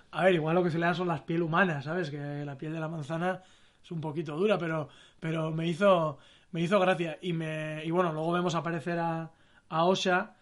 A 0.10 0.24
ver, 0.24 0.34
igual 0.34 0.56
lo 0.56 0.64
que 0.64 0.72
se 0.72 0.80
le 0.80 0.88
da 0.88 0.96
son 0.96 1.08
las 1.08 1.22
piel 1.22 1.44
humanas, 1.44 1.86
¿sabes? 1.86 2.10
Que 2.10 2.44
la 2.44 2.58
piel 2.58 2.74
de 2.74 2.80
la 2.80 2.88
manzana 2.88 3.44
es 3.84 3.92
un 3.92 4.02
poquito 4.02 4.36
dura, 4.36 4.58
pero, 4.58 4.90
pero 5.20 5.52
me 5.52 5.68
hizo 5.68 6.18
me 6.52 6.62
hizo 6.62 6.80
gracia. 6.80 7.18
Y 7.22 7.34
me 7.34 7.84
y 7.86 7.92
bueno, 7.92 8.14
luego 8.14 8.32
vemos 8.32 8.56
aparecer 8.56 9.00
a, 9.00 9.32
a 9.70 9.86
Osha, 9.86 10.36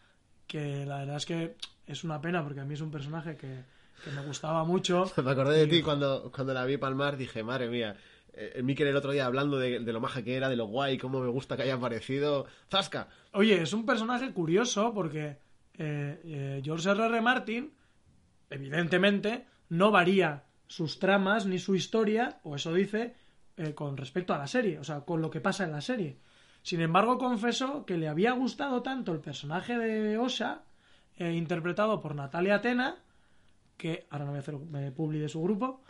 que 0.48 0.86
la 0.86 1.00
verdad 1.00 1.18
es 1.18 1.25
que 1.25 1.56
es 1.86 2.04
una 2.04 2.21
pena, 2.21 2.44
porque 2.44 2.59
a 2.62 2.65
mí 2.65 2.74
es 2.74 2.81
un 2.81 2.92
personaje 2.92 3.36
que, 3.36 3.63
que 4.04 4.12
me 4.12 4.21
gustaba 4.25 4.63
mucho. 4.63 5.12
Me 5.24 5.31
acordé 5.31 5.57
de 5.59 5.68
ti 5.68 5.81
cuando, 5.81 6.31
cuando 6.33 6.54
la 6.54 6.65
vi 6.65 6.77
palmar, 6.77 7.18
dije, 7.18 7.44
madre 7.44 7.69
mía. 7.69 7.95
Eh, 8.33 8.54
El 8.56 8.63
Mikel 8.63 8.88
el 8.88 8.95
otro 8.95 9.12
día 9.12 9.25
hablando 9.25 9.57
de, 9.57 9.80
de 9.80 9.94
lo 9.94 10.00
maja 10.00 10.21
que 10.24 10.36
era, 10.36 10.50
de 10.50 10.56
lo 10.56 10.65
guay, 10.68 10.98
cómo 10.98 11.19
me 11.21 11.30
gusta 11.30 11.56
que 11.56 11.63
haya 11.63 11.75
aparecido. 11.75 12.45
¡Zasca! 12.69 13.07
Oye, 13.33 13.62
es 13.62 13.74
un 13.74 13.86
personaje 13.86 14.31
curioso 14.31 14.94
porque 14.94 15.38
eh, 15.77 16.21
eh, 16.24 16.62
George 16.63 16.89
R. 16.89 17.06
R. 17.06 17.21
Martin, 17.21 17.71
evidentemente, 18.50 19.45
no 19.69 19.92
varía 19.92 20.44
sus 20.68 21.00
tramas 21.00 21.45
ni 21.45 21.60
su 21.60 21.75
historia, 21.75 22.39
o 22.44 22.56
eso 22.56 22.74
dice, 22.74 23.15
eh, 23.57 23.74
con 23.74 23.98
respecto 23.98 24.36
a 24.36 24.38
la 24.38 24.45
serie, 24.45 24.77
o 24.77 24.83
sea, 24.83 25.01
con 25.01 25.19
lo 25.19 25.31
que 25.31 25.42
pasa 25.42 25.63
en 25.63 25.71
la 25.71 25.81
serie. 25.81 26.19
Sin 26.62 26.80
embargo, 26.80 27.18
confesó 27.18 27.86
que 27.86 27.98
le 27.98 28.07
había 28.07 28.33
gustado 28.33 28.83
tanto 28.83 29.13
el 29.13 29.19
personaje 29.19 29.75
de 29.75 30.19
Osha, 30.19 30.62
eh, 31.18 31.33
interpretado 31.33 32.00
por 32.00 32.13
Natalia 32.13 32.56
Atena, 32.56 32.98
que 33.75 34.06
ahora 34.12 34.25
no 34.25 34.31
voy 34.31 34.38
a 34.38 34.42
hacer 34.42 34.56
eh, 34.75 34.92
publi 34.95 35.18
de 35.18 35.30
su 35.30 35.42
grupo, 35.42 35.81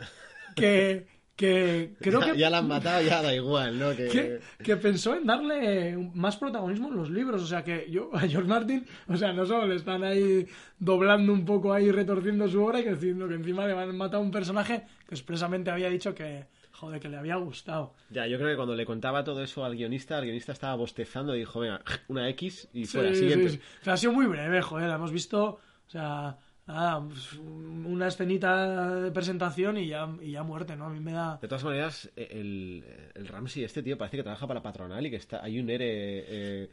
que, 0.56 1.06
que 1.36 1.94
creo 2.00 2.20
ya, 2.26 2.32
que 2.32 2.38
ya 2.38 2.48
la 2.48 2.58
han 2.58 2.68
matado, 2.68 3.02
ya 3.02 3.20
da 3.20 3.34
igual, 3.34 3.78
¿no? 3.78 3.90
Que, 3.90 4.08
que, 4.08 4.40
que 4.64 4.76
pensó 4.78 5.14
en 5.14 5.26
darle 5.26 5.94
más 6.14 6.38
protagonismo 6.38 6.88
en 6.88 6.96
los 6.96 7.10
libros. 7.10 7.42
O 7.42 7.46
sea, 7.46 7.62
que 7.64 7.86
yo 7.90 8.08
a 8.14 8.20
George 8.20 8.48
Martin, 8.48 8.86
o 9.08 9.16
sea, 9.18 9.34
no 9.34 9.44
solo 9.44 9.66
le 9.66 9.74
están 9.74 10.04
ahí 10.04 10.46
doblando 10.78 11.34
un 11.34 11.44
poco 11.44 11.74
ahí, 11.74 11.90
retorciendo 11.90 12.48
su 12.48 12.64
obra, 12.64 12.80
y 12.80 12.84
que, 12.84 12.96
que 12.96 13.08
encima 13.10 13.66
le 13.66 13.74
han 13.74 13.94
matado 13.94 14.22
a 14.22 14.24
un 14.24 14.30
personaje 14.30 14.86
que 15.06 15.14
expresamente 15.14 15.70
había 15.70 15.90
dicho 15.90 16.14
que, 16.14 16.46
joder, 16.78 17.00
que 17.00 17.08
le 17.08 17.16
había 17.16 17.36
gustado. 17.36 17.94
Ya, 18.10 18.26
yo 18.26 18.38
creo 18.38 18.50
que 18.50 18.56
cuando 18.56 18.74
le 18.76 18.86
contaba 18.86 19.24
todo 19.24 19.42
eso 19.42 19.64
al 19.64 19.74
guionista, 19.74 20.18
el 20.18 20.24
guionista 20.24 20.52
estaba 20.52 20.76
bostezando 20.76 21.34
y 21.34 21.40
dijo, 21.40 21.60
venga, 21.60 21.82
una 22.08 22.28
X 22.30 22.68
y 22.72 22.84
fuera, 22.86 23.10
sí, 23.10 23.16
siguiente. 23.20 23.50
sí. 23.50 23.60
Pero 23.80 23.92
ha 23.94 23.96
sido 23.96 24.12
muy 24.12 24.26
breve, 24.26 24.62
joder, 24.62 24.88
la 24.88 24.94
hemos 24.94 25.10
visto, 25.12 25.44
o 25.86 25.90
sea, 25.90 26.38
nada, 26.68 27.02
pues, 27.02 27.32
una 27.32 28.08
escenita 28.08 29.00
de 29.00 29.10
presentación 29.10 29.78
y 29.78 29.88
ya, 29.88 30.08
y 30.20 30.32
ya 30.32 30.42
muerte, 30.42 30.76
¿no? 30.76 30.86
A 30.86 30.90
mí 30.90 31.00
me 31.00 31.12
da... 31.12 31.38
De 31.40 31.48
todas 31.48 31.64
maneras, 31.64 32.10
eh, 32.14 32.28
el, 32.30 32.84
el 33.14 33.26
Ramsey, 33.26 33.64
este 33.64 33.82
tío, 33.82 33.96
parece 33.96 34.18
que 34.18 34.22
trabaja 34.22 34.46
para 34.46 34.62
patronal 34.62 35.04
y 35.04 35.10
que 35.10 35.16
está 35.16 35.42
hay 35.42 35.58
un 35.58 35.70
ERE... 35.70 35.86
Eh, 35.88 36.70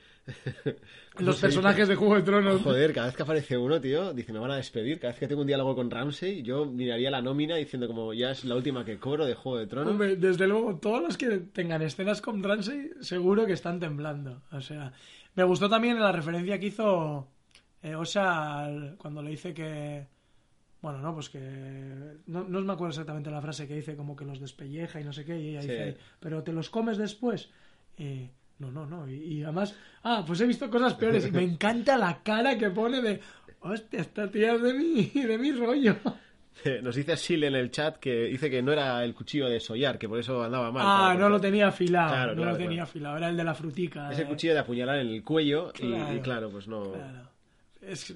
¿cómo 1.14 1.26
Los 1.28 1.40
personajes 1.40 1.88
de 1.88 1.96
Juego 1.96 2.16
de 2.16 2.24
Tronos. 2.24 2.62
Joder, 2.62 2.94
cada 2.94 3.08
vez 3.08 3.16
que 3.16 3.24
aparece 3.24 3.58
uno, 3.58 3.80
tío, 3.80 4.14
dice, 4.14 4.34
me 4.34 4.40
van 4.40 4.52
a 4.52 4.58
despedir. 4.58 5.00
Cada 5.00 5.14
vez 5.14 5.20
que 5.20 5.28
tengo 5.28 5.42
un 5.42 5.48
diálogo 5.48 5.76
con 5.76 5.90
Ramsey, 5.90 6.44
yo 6.44 6.66
miraría 6.66 7.10
la 7.10 7.22
nómina 7.22 7.56
diciendo 7.56 7.88
como, 7.88 8.14
ya 8.14 8.32
es 8.32 8.44
la 8.44 8.56
última 8.56 8.84
que 8.84 9.00
cobro 9.00 9.26
de 9.26 9.36
Juego 9.36 9.60
de 9.60 9.68
Tronos. 9.68 9.92
Hombre, 9.92 10.18
desde 10.18 10.46
luego, 10.46 10.76
todos 10.78 11.02
los 11.02 11.18
que 11.18 11.38
tengan 11.38 11.82
escenas 11.82 12.22
con 12.22 12.44
Ramsey, 12.44 12.92
seguro 13.00 13.46
que 13.46 13.54
están 13.54 13.80
temblando. 13.80 14.42
O 14.52 14.60
sea, 14.60 14.92
me 15.36 15.44
gustó 15.46 15.70
también 15.70 16.00
la 16.00 16.12
referencia 16.12 16.60
que 16.60 16.68
hizo 16.68 17.30
eh, 17.90 17.96
Osha 17.96 18.68
cuando 18.98 19.22
le 19.22 19.32
dice 19.32 19.54
que. 19.54 20.08
Bueno, 20.82 21.00
no, 21.00 21.14
pues 21.14 21.30
que. 21.30 21.40
No, 22.28 22.44
no 22.44 22.62
me 22.62 22.74
acuerdo 22.74 22.90
exactamente 22.92 23.32
la 23.32 23.42
frase 23.42 23.68
que 23.68 23.76
dice, 23.76 23.96
como 23.96 24.16
que 24.16 24.26
los 24.26 24.40
despelleja 24.40 25.00
y 25.02 25.04
no 25.04 25.14
sé 25.14 25.26
qué, 25.26 25.40
y 25.40 25.50
ella 25.50 25.62
Sí. 25.62 25.68
dice, 25.70 25.98
pero 26.20 26.44
te 26.44 26.54
los 26.54 26.70
comes 26.70 26.98
después. 26.98 27.50
Y, 27.98 28.30
no, 28.60 28.72
no, 28.72 28.86
no. 28.86 29.08
Y, 29.10 29.16
y 29.16 29.44
además, 29.44 29.76
ah, 30.04 30.24
pues 30.26 30.42
he 30.42 30.46
visto 30.46 30.70
cosas 30.70 30.94
peores. 30.94 31.26
Y 31.28 31.32
me 31.32 31.44
encanta 31.52 31.98
la 31.98 32.22
cara 32.24 32.58
que 32.58 32.70
pone 32.70 33.02
de. 33.02 33.20
Hostia, 33.62 34.02
esta 34.02 34.30
tía 34.30 34.54
es 34.56 34.62
de 34.62 34.74
mi, 34.74 35.06
de 35.06 35.38
mi 35.40 35.52
rollo. 35.52 35.96
Nos 36.84 36.96
dice 36.96 37.18
Sil 37.18 37.44
en 37.44 37.56
el 37.56 37.70
chat 37.70 37.98
que 37.98 38.26
dice 38.26 38.50
que 38.50 38.62
no 38.62 38.72
era 38.72 39.04
el 39.04 39.14
cuchillo 39.14 39.50
de 39.50 39.60
Soyar, 39.60 39.98
que 39.98 40.08
por 40.08 40.20
eso 40.20 40.42
andaba 40.44 40.72
mal. 40.72 40.84
Ah, 40.86 41.16
no 41.20 41.30
lo 41.30 41.40
tenía 41.42 41.68
afilado. 41.68 42.10
Claro, 42.10 42.32
no 42.32 42.36
claro, 42.38 42.52
lo 42.52 42.58
tenía 42.58 42.70
claro. 42.78 42.84
afilado. 42.90 43.18
Era 43.18 43.30
el 43.30 43.38
de 43.38 43.44
la 43.44 43.54
frutica. 43.56 44.12
Ese 44.12 44.22
eh. 44.22 44.26
cuchillo 44.26 44.54
de 44.54 44.60
apuñalar 44.60 45.00
en 45.00 45.08
el 45.08 45.24
cuello 45.24 45.72
y- 45.76 45.80
Claro. 45.90 46.16
y, 46.16 46.20
claro, 46.22 46.50
pues 46.50 46.68
no... 46.68 46.94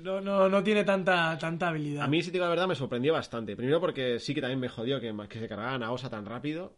No, 0.02 0.22
no, 0.22 0.50
no 0.50 0.64
tiene 0.64 0.84
tanta, 0.84 1.38
tanta 1.38 1.68
habilidad. 1.68 2.04
A 2.04 2.08
mí, 2.08 2.22
si 2.22 2.30
te 2.30 2.34
digo 2.34 2.46
la 2.46 2.50
verdad, 2.50 2.68
me 2.68 2.76
sorprendió 2.76 3.14
bastante. 3.14 3.56
Primero 3.56 3.80
porque 3.80 4.20
sí 4.20 4.34
que 4.34 4.42
también 4.42 4.60
me 4.60 4.70
jodió 4.70 5.00
que, 5.00 5.14
se 5.40 5.48
cargaran 5.48 5.84
a 5.84 5.92
Osa 5.92 6.10
tan 6.10 6.26
rápido. 6.26 6.74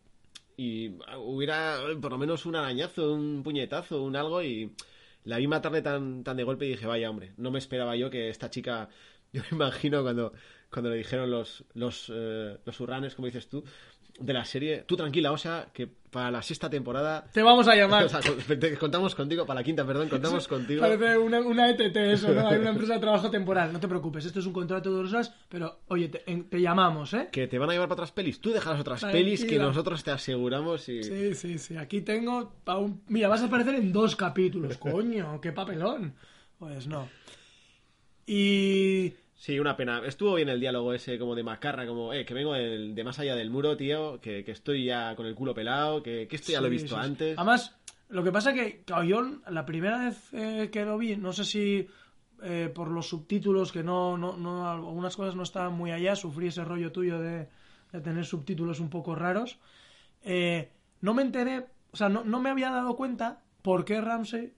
Y 0.57 0.97
hubiera 1.17 1.77
eh, 1.89 1.95
por 1.95 2.11
lo 2.11 2.17
menos 2.17 2.45
un 2.45 2.55
arañazo, 2.55 3.13
un 3.13 3.43
puñetazo, 3.43 4.03
un 4.03 4.15
algo. 4.15 4.43
Y 4.43 4.75
la 5.23 5.37
vi 5.37 5.47
matarle 5.47 5.81
tan, 5.81 6.23
tan 6.23 6.37
de 6.37 6.43
golpe 6.43 6.65
y 6.65 6.69
dije, 6.69 6.85
vaya 6.85 7.09
hombre, 7.09 7.33
no 7.37 7.51
me 7.51 7.59
esperaba 7.59 7.95
yo 7.95 8.09
que 8.09 8.29
esta 8.29 8.49
chica. 8.49 8.89
Yo 9.33 9.41
me 9.49 9.55
imagino 9.55 10.01
cuando, 10.01 10.33
cuando 10.69 10.89
le 10.89 10.97
dijeron 10.97 11.31
los, 11.31 11.63
los, 11.73 12.11
eh, 12.13 12.57
los 12.65 12.79
hurranes, 12.81 13.15
como 13.15 13.27
dices 13.27 13.47
tú, 13.47 13.63
de 14.21 14.33
la 14.33 14.45
serie. 14.45 14.83
Tú 14.87 14.95
tranquila, 14.95 15.31
o 15.31 15.37
sea, 15.37 15.67
que 15.73 15.87
para 16.11 16.29
la 16.29 16.41
sexta 16.41 16.69
temporada. 16.69 17.25
Te 17.31 17.41
vamos 17.41 17.67
a 17.69 17.75
llamar. 17.75 18.03
O 18.05 18.09
sea, 18.09 18.19
con- 18.21 18.59
te- 18.59 18.77
contamos 18.77 19.15
contigo, 19.15 19.45
para 19.45 19.61
la 19.61 19.63
quinta, 19.63 19.85
perdón, 19.85 20.09
contamos 20.09 20.47
contigo. 20.49 20.81
Parece 20.81 21.17
una, 21.17 21.39
una 21.39 21.69
ETT 21.69 21.95
eso, 21.95 22.33
¿no? 22.33 22.47
Hay 22.47 22.59
una 22.59 22.71
empresa 22.71 22.95
de 22.95 22.99
trabajo 22.99 23.29
temporal. 23.31 23.71
No 23.71 23.79
te 23.79 23.87
preocupes, 23.87 24.25
esto 24.25 24.39
es 24.39 24.45
un 24.45 24.51
contrato 24.53 24.89
de 24.91 25.01
dos 25.03 25.13
horas, 25.13 25.33
pero 25.47 25.79
oye, 25.87 26.09
te, 26.09 26.59
llamamos, 26.59 27.13
¿eh? 27.13 27.29
Que 27.31 27.47
te 27.47 27.57
van 27.57 27.69
a 27.69 27.73
llevar 27.73 27.87
para 27.87 28.01
otras 28.01 28.11
pelis. 28.11 28.41
Tú 28.41 28.51
dejas 28.51 28.79
otras 28.79 28.99
Tranquila. 28.99 29.23
pelis 29.23 29.45
que 29.45 29.57
nosotros 29.57 30.03
te 30.03 30.11
aseguramos 30.11 30.87
y. 30.89 31.01
Sí, 31.03 31.33
sí, 31.35 31.57
sí. 31.59 31.77
Aquí 31.77 32.01
tengo. 32.01 32.53
pa' 32.65 32.77
un- 32.77 33.01
Mira, 33.07 33.27
vas 33.29 33.41
a 33.41 33.45
aparecer 33.45 33.75
en 33.75 33.93
dos 33.93 34.15
capítulos. 34.17 34.77
Coño, 34.77 35.39
qué 35.39 35.51
papelón. 35.53 36.13
Pues 36.59 36.87
no. 36.87 37.07
Y. 38.27 39.13
Sí, 39.41 39.59
una 39.59 39.75
pena. 39.75 40.03
Estuvo 40.05 40.35
bien 40.35 40.49
el 40.49 40.59
diálogo 40.59 40.93
ese 40.93 41.17
como 41.17 41.33
de 41.33 41.41
macarra, 41.41 41.87
como, 41.87 42.13
eh, 42.13 42.25
que 42.25 42.35
vengo 42.35 42.53
del- 42.53 42.93
de 42.93 43.03
más 43.03 43.17
allá 43.17 43.35
del 43.35 43.49
muro, 43.49 43.75
tío, 43.75 44.21
que, 44.21 44.43
que 44.43 44.51
estoy 44.51 44.85
ya 44.85 45.15
con 45.15 45.25
el 45.25 45.33
culo 45.33 45.55
pelado, 45.55 46.03
que, 46.03 46.27
que 46.27 46.35
esto 46.35 46.51
ya 46.51 46.61
lo 46.61 46.67
he 46.67 46.69
visto 46.69 46.89
sí, 46.89 46.93
sí. 47.01 47.07
antes. 47.07 47.37
Además, 47.39 47.75
lo 48.09 48.23
que 48.23 48.31
pasa 48.31 48.53
que, 48.53 48.83
claro, 48.83 49.03
yo 49.03 49.23
la 49.49 49.65
primera 49.65 49.97
vez 49.97 50.31
eh, 50.33 50.69
que 50.71 50.85
lo 50.85 50.95
vi, 50.99 51.15
no 51.15 51.33
sé 51.33 51.43
si 51.43 51.87
eh, 52.43 52.71
por 52.71 52.89
los 52.89 53.09
subtítulos, 53.09 53.71
que 53.71 53.81
no, 53.81 54.15
no, 54.15 54.37
no, 54.37 54.69
algunas 54.69 55.15
cosas 55.15 55.35
no 55.35 55.41
estaban 55.41 55.73
muy 55.73 55.89
allá, 55.89 56.15
sufrí 56.15 56.45
ese 56.49 56.63
rollo 56.63 56.91
tuyo 56.91 57.19
de, 57.19 57.49
de 57.93 58.01
tener 58.01 58.25
subtítulos 58.27 58.79
un 58.79 58.91
poco 58.91 59.15
raros. 59.15 59.57
eh, 60.23 60.69
no 61.01 61.15
me 61.15 61.23
enteré, 61.23 61.65
o 61.91 61.97
sea, 61.97 62.09
no, 62.09 62.23
no 62.23 62.39
me 62.41 62.51
había 62.51 62.69
dado 62.69 62.95
cuenta 62.95 63.41
por 63.63 63.85
qué 63.85 64.01
Ramsey 64.01 64.53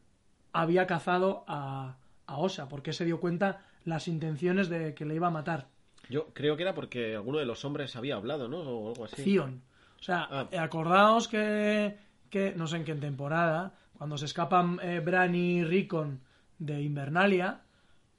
había 0.52 0.88
cazado 0.88 1.46
a, 1.48 1.96
a 2.28 2.38
Osa, 2.38 2.68
por 2.68 2.84
qué 2.84 2.92
se 2.92 3.06
dio 3.06 3.22
cuenta 3.22 3.66
las 3.86 4.08
intenciones 4.08 4.70
de 4.70 4.94
que 4.94 5.06
le 5.06 5.16
iba 5.16 5.28
a 5.28 5.32
matar. 5.32 5.68
Yo 6.10 6.28
creo 6.34 6.56
que 6.58 6.64
era 6.64 6.74
porque 6.74 7.16
alguno 7.16 7.38
de 7.40 7.46
los 7.46 7.64
hombres 7.66 7.96
había 7.96 8.16
hablado, 8.16 8.48
¿no? 8.48 8.60
O 8.60 8.90
algo 8.90 9.06
así. 9.06 9.22
Zion. 9.24 9.62
O 10.00 10.04
sea, 10.04 10.28
Ah. 10.30 10.48
eh, 10.52 10.58
acordaos 10.58 11.28
que, 11.28 11.98
que, 12.30 12.54
no 12.56 12.68
sé 12.68 12.78
en 12.78 12.84
qué 12.86 12.96
temporada, 12.96 13.74
cuando 13.98 14.18
se 14.18 14.26
escapan 14.26 14.80
eh, 14.84 15.00
Bran 15.00 15.34
y 15.36 15.64
Rickon 15.64 16.20
de 16.60 16.82
Invernalia, 16.82 17.62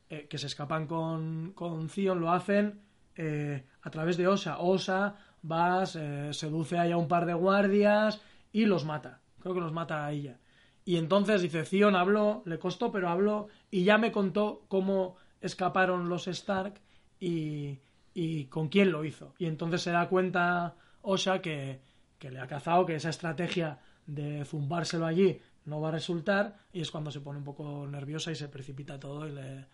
eh, 0.09 0.27
que 0.29 0.39
se 0.39 0.47
escapan 0.47 0.87
con, 0.87 1.53
con 1.55 1.89
Zion, 1.91 2.21
lo 2.21 2.31
hacen 2.33 2.81
eh, 3.17 3.65
a 3.83 3.91
través 3.91 4.17
de 4.17 4.29
Osa. 4.29 4.59
Osa 4.61 5.17
va, 5.51 5.85
se- 5.87 6.33
seduce 6.33 6.79
ahí 6.79 6.91
a 6.91 6.97
un 6.97 7.09
par 7.09 7.27
de 7.27 7.35
guardias 7.35 8.21
y 8.53 8.65
los 8.65 8.85
mata. 8.87 9.21
Creo 9.41 9.55
que 9.55 9.61
los 9.61 9.73
mata 9.73 10.07
a 10.07 10.13
ella. 10.13 10.39
Y 10.87 10.97
entonces 10.97 11.43
dice, 11.43 11.65
Zion 11.65 11.97
habló, 11.97 12.43
le 12.47 12.59
costó, 12.59 12.91
pero 12.93 13.09
habló, 13.09 13.49
y 13.71 13.85
ya 13.85 13.99
me 13.99 14.11
contó 14.13 14.65
cómo 14.69 15.17
escaparon 15.45 16.09
los 16.09 16.27
Stark 16.27 16.81
y, 17.21 17.79
y 18.15 18.45
con 18.47 18.69
quién 18.69 18.91
lo 18.91 19.05
hizo. 19.05 19.35
Y 19.39 19.47
entonces 19.47 19.83
se 19.83 19.91
da 19.91 20.09
cuenta 20.09 20.77
Osha 21.03 21.41
que, 21.41 21.81
que 22.19 22.31
le 22.31 22.41
ha 22.41 22.47
cazado, 22.47 22.87
que 22.87 22.95
esa 22.95 23.11
estrategia 23.11 23.81
de 24.07 24.45
zumbárselo 24.45 25.07
allí 25.07 25.39
no 25.67 25.81
va 25.81 25.89
a 25.89 25.93
resultar, 25.93 26.59
y 26.73 26.81
es 26.81 26.91
cuando 26.91 27.11
se 27.11 27.21
pone 27.21 27.39
un 27.39 27.45
poco 27.45 27.87
nerviosa 27.87 28.31
y 28.31 28.35
se 28.35 28.49
precipita 28.49 28.99
todo 28.99 29.27
y 29.27 29.33
le, 29.33 29.67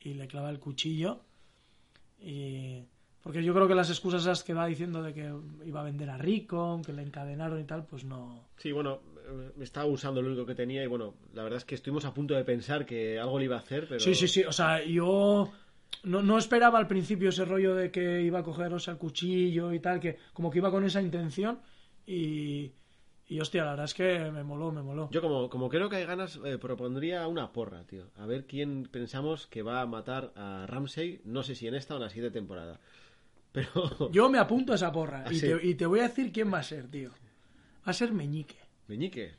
y 0.00 0.14
le 0.14 0.26
clava 0.26 0.50
el 0.50 0.60
cuchillo. 0.60 1.20
Y... 2.20 2.84
Porque 3.22 3.42
yo 3.42 3.52
creo 3.52 3.66
que 3.66 3.74
las 3.74 3.90
excusas 3.90 4.22
esas 4.22 4.44
que 4.44 4.54
va 4.54 4.66
diciendo 4.66 5.02
de 5.02 5.12
que 5.12 5.34
iba 5.64 5.80
a 5.80 5.84
vender 5.84 6.08
a 6.10 6.16
Rickon, 6.16 6.82
que 6.82 6.92
le 6.92 7.02
encadenaron 7.02 7.60
y 7.60 7.64
tal, 7.64 7.84
pues 7.84 8.04
no. 8.04 8.44
Sí, 8.56 8.70
bueno, 8.70 9.00
estaba 9.60 9.86
usando 9.86 10.22
lo 10.22 10.28
único 10.28 10.46
que 10.46 10.54
tenía 10.54 10.82
y 10.82 10.86
bueno, 10.86 11.14
la 11.34 11.42
verdad 11.42 11.58
es 11.58 11.64
que 11.64 11.74
estuvimos 11.74 12.04
a 12.04 12.14
punto 12.14 12.34
de 12.34 12.44
pensar 12.44 12.86
que 12.86 13.18
algo 13.18 13.38
le 13.38 13.46
iba 13.46 13.56
a 13.56 13.60
hacer, 13.60 13.86
pero... 13.88 14.00
Sí, 14.00 14.14
sí, 14.14 14.28
sí. 14.28 14.44
O 14.44 14.52
sea, 14.52 14.84
yo 14.84 15.50
no, 16.04 16.22
no 16.22 16.38
esperaba 16.38 16.78
al 16.78 16.86
principio 16.86 17.30
ese 17.30 17.44
rollo 17.44 17.74
de 17.74 17.90
que 17.90 18.22
iba 18.22 18.40
a 18.40 18.42
cogeros 18.42 18.88
el 18.88 18.96
cuchillo 18.96 19.72
y 19.72 19.80
tal, 19.80 20.00
que 20.00 20.16
como 20.32 20.50
que 20.50 20.58
iba 20.58 20.70
con 20.70 20.84
esa 20.84 21.02
intención 21.02 21.60
y, 22.06 22.72
y 23.28 23.40
hostia, 23.40 23.64
la 23.64 23.70
verdad 23.70 23.86
es 23.86 23.94
que 23.94 24.30
me 24.30 24.44
moló, 24.44 24.70
me 24.70 24.82
moló. 24.82 25.10
Yo 25.10 25.20
como, 25.20 25.50
como 25.50 25.68
creo 25.68 25.88
que 25.88 25.96
hay 25.96 26.04
ganas, 26.04 26.38
eh, 26.44 26.58
propondría 26.58 27.26
una 27.26 27.52
porra, 27.52 27.84
tío. 27.84 28.10
A 28.16 28.26
ver 28.26 28.46
quién 28.46 28.84
pensamos 28.90 29.46
que 29.46 29.62
va 29.62 29.80
a 29.80 29.86
matar 29.86 30.32
a 30.36 30.66
Ramsey, 30.66 31.22
no 31.24 31.42
sé 31.42 31.54
si 31.54 31.66
en 31.66 31.74
esta 31.74 31.94
o 31.94 31.96
en 31.96 32.04
la 32.04 32.10
siguiente 32.10 32.38
temporada. 32.38 32.78
Pero... 33.52 34.10
Yo 34.12 34.28
me 34.28 34.38
apunto 34.38 34.72
a 34.72 34.76
esa 34.76 34.92
porra 34.92 35.24
¿Ah, 35.26 35.32
y, 35.32 35.36
sí? 35.36 35.46
te, 35.46 35.66
y 35.66 35.74
te 35.74 35.86
voy 35.86 36.00
a 36.00 36.08
decir 36.08 36.30
quién 36.30 36.52
va 36.52 36.58
a 36.58 36.62
ser, 36.62 36.88
tío. 36.88 37.10
Va 37.10 37.90
a 37.90 37.92
ser 37.92 38.12
Meñique. 38.12 38.65
Meñique. 38.88 39.34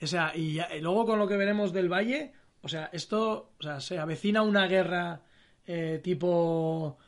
O 0.00 0.06
sea, 0.06 0.32
y, 0.34 0.54
ya- 0.54 0.74
y 0.76 0.80
luego 0.80 1.06
con 1.06 1.18
lo 1.18 1.26
que 1.28 1.36
veremos 1.36 1.72
del 1.72 1.88
Valle, 1.92 2.32
o 2.62 2.68
sea, 2.68 2.90
esto, 2.92 3.52
o 3.58 3.62
sea, 3.62 3.80
se 3.80 3.98
avecina 3.98 4.42
una 4.42 4.66
guerra 4.66 5.22
eh, 5.66 6.00
tipo 6.02 6.98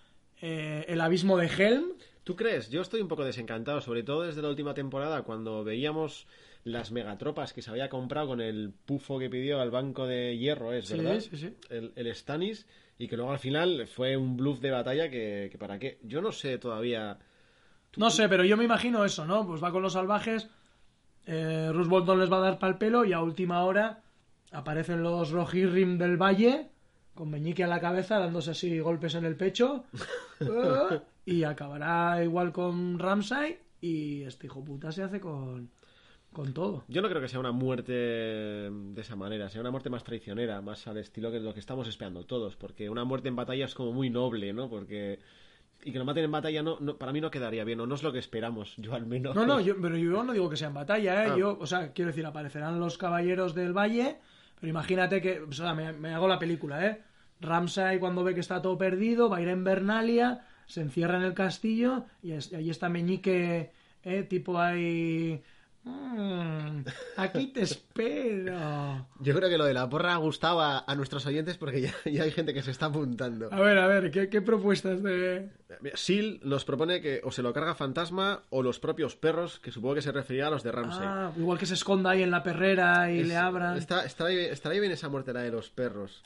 eh, 0.41 0.85
el 0.89 1.01
abismo 1.01 1.37
de 1.37 1.47
Helm. 1.49 1.85
¿Tú 2.25 2.35
crees? 2.37 2.71
Yo 2.71 2.83
estoy 2.83 3.01
un 3.01 3.09
poco 3.09 3.25
desencantado, 3.25 3.81
sobre 3.81 4.03
todo 4.03 4.23
desde 4.23 4.43
la 4.43 4.49
última 4.49 4.75
temporada, 4.75 5.23
cuando 5.23 5.63
veíamos 5.65 6.27
las 6.65 6.91
megatropas 6.91 7.53
que 7.53 7.63
se 7.63 7.71
había 7.71 7.89
comprado 7.89 8.27
con 8.29 8.41
el 8.41 8.73
pufo 8.87 9.19
que 9.21 9.31
pidió 9.31 9.61
al 9.61 9.71
banco 9.71 10.07
de 10.07 10.37
hierro, 10.37 10.73
es 10.73 10.89
Sí, 10.89 10.97
verdad. 10.97 11.21
sí, 11.21 11.37
sí. 11.37 11.55
El, 11.71 11.93
el 11.95 12.13
Stannis, 12.15 12.67
y 12.99 13.07
que 13.07 13.17
luego 13.17 13.31
al 13.31 13.39
final 13.39 13.87
fue 13.87 14.17
un 14.17 14.37
bluff 14.37 14.59
de 14.61 14.71
batalla 14.73 15.09
que, 15.09 15.49
que 15.53 15.59
para 15.59 15.79
qué. 15.79 15.99
Yo 16.03 16.21
no 16.21 16.33
sé 16.33 16.59
todavía. 16.59 17.19
No 17.97 18.11
sé, 18.11 18.29
pero 18.29 18.43
yo 18.45 18.57
me 18.57 18.65
imagino 18.65 19.05
eso, 19.05 19.25
¿no? 19.27 19.47
Pues 19.47 19.63
va 19.63 19.71
con 19.71 19.83
los 19.83 19.93
salvajes, 19.93 20.49
eh, 21.27 21.73
Bolton 21.75 22.21
les 22.21 22.31
va 22.33 22.39
a 22.39 22.41
dar 22.41 22.59
pal 22.59 22.79
pelo 22.79 23.05
y 23.05 23.13
a 23.13 23.21
última 23.21 23.65
hora 23.65 24.03
aparecen 24.53 25.03
los 25.03 25.31
Rohirrim 25.31 25.99
del 25.99 26.17
Valle 26.17 26.71
con 27.15 27.31
Meñique 27.31 27.65
a 27.65 27.69
la 27.69 27.81
cabeza 27.81 28.19
dándose 28.19 28.53
así 28.53 28.79
golpes 28.79 29.15
en 29.15 29.25
el 29.25 29.37
pecho 29.37 29.85
eh, 30.41 31.01
y 31.25 31.43
acabará 31.45 32.23
igual 32.23 32.53
con 32.53 32.99
Ramsay 32.99 33.59
y 33.81 34.23
este 34.23 34.47
hijo 34.47 34.65
puta 34.65 34.93
se 34.93 35.03
hace 35.03 35.21
con, 35.21 35.71
con 36.33 36.53
todo. 36.53 36.85
Yo 36.89 37.03
no 37.03 37.09
creo 37.09 37.21
que 37.21 37.29
sea 37.29 37.41
una 37.41 37.53
muerte 37.53 37.93
de 37.93 39.01
esa 39.01 39.17
manera, 39.17 39.49
sea 39.49 39.61
una 39.61 39.71
muerte 39.71 39.91
más 39.91 40.05
traicionera, 40.05 40.61
más 40.61 40.87
al 40.87 40.99
estilo 40.99 41.31
que 41.31 41.41
lo 41.41 41.55
que 41.55 41.61
estamos 41.61 41.89
esperando 41.89 42.25
todos, 42.25 42.57
porque 42.57 42.89
una 42.89 43.05
muerte 43.05 43.29
en 43.29 43.37
batalla 43.37 43.65
es 43.65 43.75
como 43.75 43.93
muy 43.93 44.11
noble, 44.11 44.53
¿no? 44.53 44.69
Porque 44.69 45.19
y 45.85 45.93
que 45.93 45.99
lo 45.99 46.05
maten 46.05 46.25
en 46.25 46.33
batalla 46.33 46.63
no, 46.63 46.79
no 46.81 46.97
para 46.97 47.13
mí 47.13 47.21
no 47.21 47.31
quedaría 47.31 47.65
bien, 47.65 47.81
o 47.81 47.87
no 47.87 47.95
es 47.95 48.03
lo 48.03 48.13
que 48.13 48.19
esperamos, 48.19 48.75
yo 48.77 48.95
al 48.95 49.07
menos. 49.07 49.35
No, 49.37 49.47
no, 49.47 49.61
yo, 49.61 49.75
pero 49.81 49.97
yo 49.97 50.23
no 50.25 50.33
digo 50.33 50.51
que 50.51 50.57
sea 50.57 50.69
en 50.69 50.75
batalla, 50.75 51.25
¿eh? 51.25 51.29
Ah. 51.33 51.37
Yo, 51.39 51.57
o 51.61 51.67
sea, 51.67 51.93
quiero 51.93 52.11
decir, 52.11 52.27
aparecerán 52.27 52.81
los 52.81 52.99
caballeros 52.99 53.55
del 53.55 53.73
valle, 53.73 54.17
pero 54.61 54.71
imagínate 54.71 55.21
que, 55.21 55.41
o 55.41 55.53
sea, 55.53 55.75
me, 55.75 55.93
me 55.93 56.13
hago 56.15 56.27
la 56.29 56.39
película, 56.39 56.85
¿eh? 56.87 57.03
Ramsay 57.41 57.99
cuando 57.99 58.25
ve 58.25 58.35
que 58.35 58.41
está 58.41 58.63
todo 58.63 58.79
perdido, 58.79 59.29
va 59.29 59.37
a 59.37 59.43
ir 59.43 59.49
a 59.49 59.53
Invernalia, 59.53 60.45
se 60.67 60.81
encierra 60.81 61.19
en 61.19 61.23
el 61.23 61.35
castillo 61.35 62.07
y, 62.23 62.33
es- 62.33 62.51
y 62.51 62.57
ahí 62.57 62.71
está 62.71 62.89
Meñique, 62.89 63.73
¿eh? 64.03 64.23
Tipo 64.25 64.59
ahí... 64.59 65.43
"Mm, 65.87 66.85
aquí 67.17 67.47
te 67.49 67.61
espero. 67.63 69.07
Yo 69.21 69.35
creo 69.35 69.49
que 69.49 69.57
lo 69.57 69.65
de 69.65 69.73
la 69.75 69.89
porra 69.89 70.15
ha 70.15 70.17
gustado 70.17 70.61
a, 70.61 70.95
nuestros 70.97 71.25
oyentes 71.27 71.57
porque 71.59 71.81
ya, 71.83 71.95
ya 72.05 72.25
hay 72.25 72.31
gente 72.33 72.53
que 72.53 72.63
se 72.63 72.71
está 72.73 72.87
apuntando. 72.87 73.49
A 73.53 73.61
ver, 73.61 73.79
a 73.79 73.87
ver, 73.87 74.11
¿qué, 74.11 74.29
qué 74.29 74.41
propuestas 74.43 75.03
de...? 75.03 75.49
Sil 75.95 76.41
nos 76.43 76.65
propone 76.65 77.01
que 77.01 77.21
o 77.23 77.31
se 77.31 77.43
lo 77.43 77.53
carga 77.53 77.75
Fantasma 77.75 78.43
o 78.51 78.63
los 78.63 78.81
propios 78.81 79.15
perros, 79.17 79.61
que 79.61 79.71
supongo 79.71 79.95
que 79.95 80.03
se 80.03 80.11
refería 80.13 80.49
a 80.49 80.51
los 80.51 80.63
de 80.63 80.73
Ramsey. 80.73 81.05
Ah, 81.07 81.33
igual 81.37 81.59
que 81.59 81.67
se 81.67 81.75
esconda 81.75 82.11
ahí 82.11 82.23
en 82.23 82.31
la 82.31 82.43
perrera 82.43 83.11
y 83.13 83.21
Es- 83.21 83.29
le 83.29 83.37
abran. 83.37 83.77
Está, 83.77 84.05
estaría, 84.05 84.39
bien- 84.39 84.53
estaría 84.53 84.81
bien 84.81 84.93
esa 84.93 85.09
muerte 85.09 85.33
la 85.33 85.41
de 85.43 85.51
los 85.53 85.71
perros. 85.71 86.23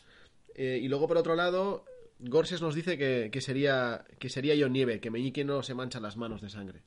Eh, 0.54 0.78
y 0.82 0.88
luego, 0.88 1.06
por 1.08 1.16
otro 1.18 1.34
lado, 1.36 1.84
Gorses 2.18 2.60
nos 2.62 2.74
dice 2.74 2.96
que, 2.98 3.28
que 3.32 3.40
sería 3.40 4.04
que 4.18 4.28
sería 4.28 4.54
John 4.58 4.72
Nieve, 4.72 5.00
que 5.00 5.10
Meñique 5.10 5.44
no 5.44 5.62
se 5.62 5.74
mancha 5.74 6.00
las 6.00 6.16
manos 6.16 6.40
de 6.40 6.50
sangre. 6.50 6.82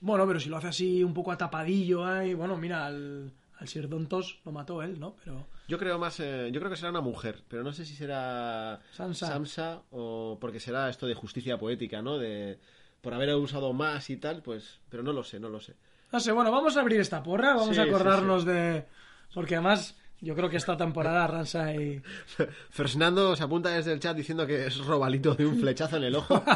Bueno, 0.00 0.26
pero 0.26 0.38
si 0.40 0.48
lo 0.48 0.56
hace 0.56 0.68
así 0.68 1.02
un 1.02 1.14
poco 1.14 1.32
atapadillo 1.32 2.04
ahí, 2.06 2.34
bueno, 2.34 2.56
mira, 2.56 2.86
al, 2.86 3.32
al 3.58 3.68
Sir 3.68 3.88
Dontos 3.88 4.38
lo 4.44 4.52
mató 4.52 4.82
él, 4.82 5.00
¿no? 5.00 5.16
Pero 5.24 5.46
Yo 5.66 5.78
creo 5.78 5.98
más, 5.98 6.20
eh, 6.20 6.50
yo 6.52 6.60
creo 6.60 6.70
que 6.70 6.76
será 6.76 6.90
una 6.90 7.00
mujer, 7.00 7.42
pero 7.48 7.62
no 7.64 7.72
sé 7.72 7.84
si 7.84 7.94
será 7.94 8.80
Sansa. 8.92 9.82
o 9.90 10.38
porque 10.40 10.60
será 10.60 10.88
esto 10.88 11.06
de 11.06 11.14
justicia 11.14 11.58
poética, 11.58 12.00
¿no? 12.02 12.18
De 12.18 12.58
por 13.00 13.14
haber 13.14 13.34
usado 13.36 13.72
más 13.72 14.08
y 14.10 14.16
tal, 14.16 14.42
pues, 14.42 14.80
pero 14.88 15.02
no 15.02 15.12
lo 15.12 15.22
sé, 15.24 15.38
no 15.40 15.48
lo 15.48 15.60
sé. 15.60 15.74
no 16.12 16.20
sé, 16.20 16.32
bueno, 16.32 16.50
vamos 16.50 16.76
a 16.76 16.80
abrir 16.80 17.00
esta 17.00 17.22
porra, 17.22 17.54
vamos 17.54 17.74
Sí, 17.74 17.80
a 17.80 17.84
sí, 17.84 17.88
acordarnos 17.88 18.44
de 18.44 18.84
porque 19.34 19.54
además 19.56 19.96
yo 20.20 20.34
creo 20.34 20.48
que 20.50 20.56
esta 20.56 20.76
temporada 20.76 21.26
Ransa 21.28 21.74
y 21.74 22.02
Fernando 22.70 23.36
se 23.36 23.44
apunta 23.44 23.70
desde 23.70 23.92
el 23.92 24.00
chat 24.00 24.16
diciendo 24.16 24.46
que 24.46 24.66
es 24.66 24.78
robalito 24.84 25.34
de 25.34 25.46
un 25.46 25.58
flechazo 25.58 25.96
en 25.96 26.04
el 26.04 26.14
ojo. 26.16 26.42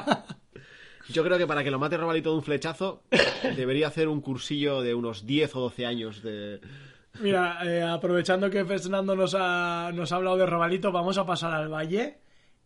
Yo 1.08 1.24
creo 1.24 1.38
que 1.38 1.46
para 1.46 1.64
que 1.64 1.70
lo 1.70 1.78
mate 1.78 1.96
robalito 1.96 2.30
de 2.30 2.36
un 2.36 2.42
flechazo 2.42 3.02
debería 3.56 3.88
hacer 3.88 4.08
un 4.08 4.20
cursillo 4.20 4.82
de 4.82 4.94
unos 4.94 5.26
10 5.26 5.56
o 5.56 5.60
12 5.60 5.86
años 5.86 6.22
de... 6.22 6.60
Mira, 7.20 7.58
eh, 7.64 7.82
aprovechando 7.82 8.48
que 8.48 8.64
Fernando 8.64 9.14
nos 9.14 9.34
ha, 9.38 9.90
nos 9.92 10.12
ha 10.12 10.16
hablado 10.16 10.38
de 10.38 10.46
Robalito, 10.46 10.92
vamos 10.92 11.18
a 11.18 11.26
pasar 11.26 11.52
al 11.52 11.68
Valle. 11.68 12.18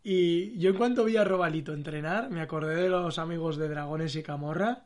Y 0.05 0.57
yo 0.59 0.71
en 0.71 0.77
cuanto 0.77 1.05
vi 1.05 1.17
a 1.17 1.25
Robalito 1.25 1.73
entrenar, 1.73 2.31
me 2.31 2.41
acordé 2.41 2.77
de 2.77 2.89
los 2.89 3.19
amigos 3.19 3.57
de 3.57 3.69
Dragones 3.69 4.15
y 4.15 4.23
Camorra, 4.23 4.85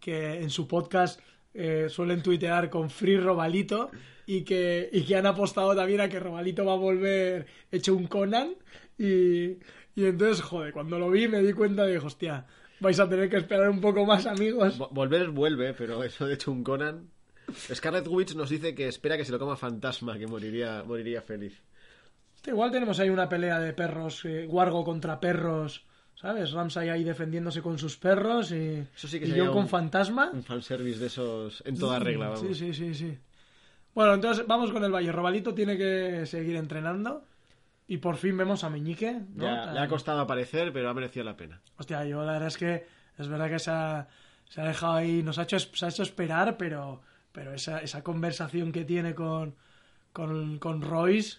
que 0.00 0.40
en 0.40 0.48
su 0.48 0.66
podcast 0.66 1.20
eh, 1.52 1.88
suelen 1.90 2.22
tuitear 2.22 2.70
con 2.70 2.88
Free 2.88 3.18
Robalito 3.18 3.90
y 4.24 4.42
que, 4.44 4.88
y 4.90 5.02
que 5.02 5.16
han 5.16 5.26
apostado 5.26 5.76
también 5.76 6.00
a 6.00 6.08
que 6.08 6.18
Robalito 6.18 6.64
va 6.64 6.72
a 6.72 6.76
volver 6.76 7.46
hecho 7.70 7.94
un 7.94 8.06
Conan. 8.06 8.54
Y, 8.96 9.58
y 9.94 10.06
entonces, 10.06 10.40
joder, 10.40 10.72
cuando 10.72 10.98
lo 10.98 11.10
vi 11.10 11.28
me 11.28 11.42
di 11.42 11.52
cuenta 11.52 11.84
de, 11.84 11.98
hostia, 11.98 12.46
vais 12.80 12.98
a 13.00 13.08
tener 13.08 13.28
que 13.28 13.36
esperar 13.38 13.68
un 13.70 13.80
poco 13.80 14.04
más, 14.06 14.26
amigos. 14.26 14.78
Vo- 14.78 14.88
Volver 14.90 15.28
vuelve, 15.30 15.74
pero 15.74 16.02
eso 16.04 16.26
de 16.26 16.34
hecho 16.34 16.50
un 16.52 16.62
Conan. 16.64 17.08
Scarlet 17.74 18.06
Witch 18.08 18.34
nos 18.34 18.50
dice 18.50 18.74
que 18.74 18.88
espera 18.88 19.16
que 19.16 19.24
se 19.24 19.32
lo 19.32 19.38
coma 19.38 19.56
Fantasma, 19.56 20.18
que 20.18 20.26
moriría, 20.26 20.82
moriría 20.86 21.22
feliz. 21.22 21.62
Igual 22.46 22.70
tenemos 22.70 22.98
ahí 23.00 23.08
una 23.10 23.28
pelea 23.28 23.58
de 23.58 23.72
perros, 23.72 24.24
eh, 24.24 24.46
Wargo 24.48 24.84
contra 24.84 25.18
perros, 25.18 25.84
¿sabes? 26.14 26.52
Ramsay 26.52 26.88
ahí 26.88 27.04
defendiéndose 27.04 27.60
con 27.62 27.78
sus 27.78 27.96
perros 27.96 28.52
y, 28.52 28.84
Eso 28.94 29.08
sí 29.08 29.18
que 29.18 29.26
y 29.26 29.28
sería 29.28 29.44
yo 29.44 29.52
con 29.52 29.62
un- 29.62 29.68
fantasma. 29.68 30.30
Un 30.32 30.42
fanservice 30.44 30.98
de 31.00 31.06
esos 31.06 31.62
en 31.66 31.78
toda 31.78 31.98
regla, 31.98 32.28
vamos. 32.28 32.40
Sí, 32.40 32.54
sí, 32.54 32.72
sí, 32.74 32.94
sí. 32.94 33.18
Bueno, 33.94 34.14
entonces 34.14 34.46
vamos 34.46 34.70
con 34.70 34.84
el 34.84 34.92
Valle. 34.92 35.10
Robalito 35.10 35.54
tiene 35.54 35.76
que 35.76 36.24
seguir 36.26 36.56
entrenando 36.56 37.24
y 37.88 37.96
por 37.98 38.16
fin 38.16 38.36
vemos 38.36 38.62
a 38.64 38.70
Meñique, 38.70 39.20
¿no? 39.34 39.44
Ya, 39.44 39.72
le 39.72 39.80
ha 39.80 39.88
costado 39.88 40.20
aparecer, 40.20 40.72
pero 40.72 40.88
ha 40.90 40.94
merecido 40.94 41.24
la 41.24 41.36
pena. 41.36 41.60
Hostia, 41.78 42.04
yo 42.04 42.22
la 42.24 42.32
verdad 42.32 42.48
es 42.48 42.56
que 42.58 42.86
es 43.18 43.26
verdad 43.28 43.48
que 43.48 43.58
se 43.58 43.70
ha, 43.72 44.06
se 44.48 44.60
ha 44.60 44.64
dejado 44.66 44.92
ahí, 44.94 45.22
nos 45.22 45.38
ha 45.38 45.42
hecho, 45.42 45.58
se 45.58 45.84
ha 45.84 45.88
hecho 45.88 46.02
esperar, 46.04 46.56
pero, 46.56 47.00
pero 47.32 47.52
esa, 47.52 47.78
esa 47.80 48.02
conversación 48.04 48.70
que 48.72 48.84
tiene 48.84 49.14
con, 49.14 49.54
con, 50.12 50.58
con 50.58 50.82
Royce, 50.82 51.38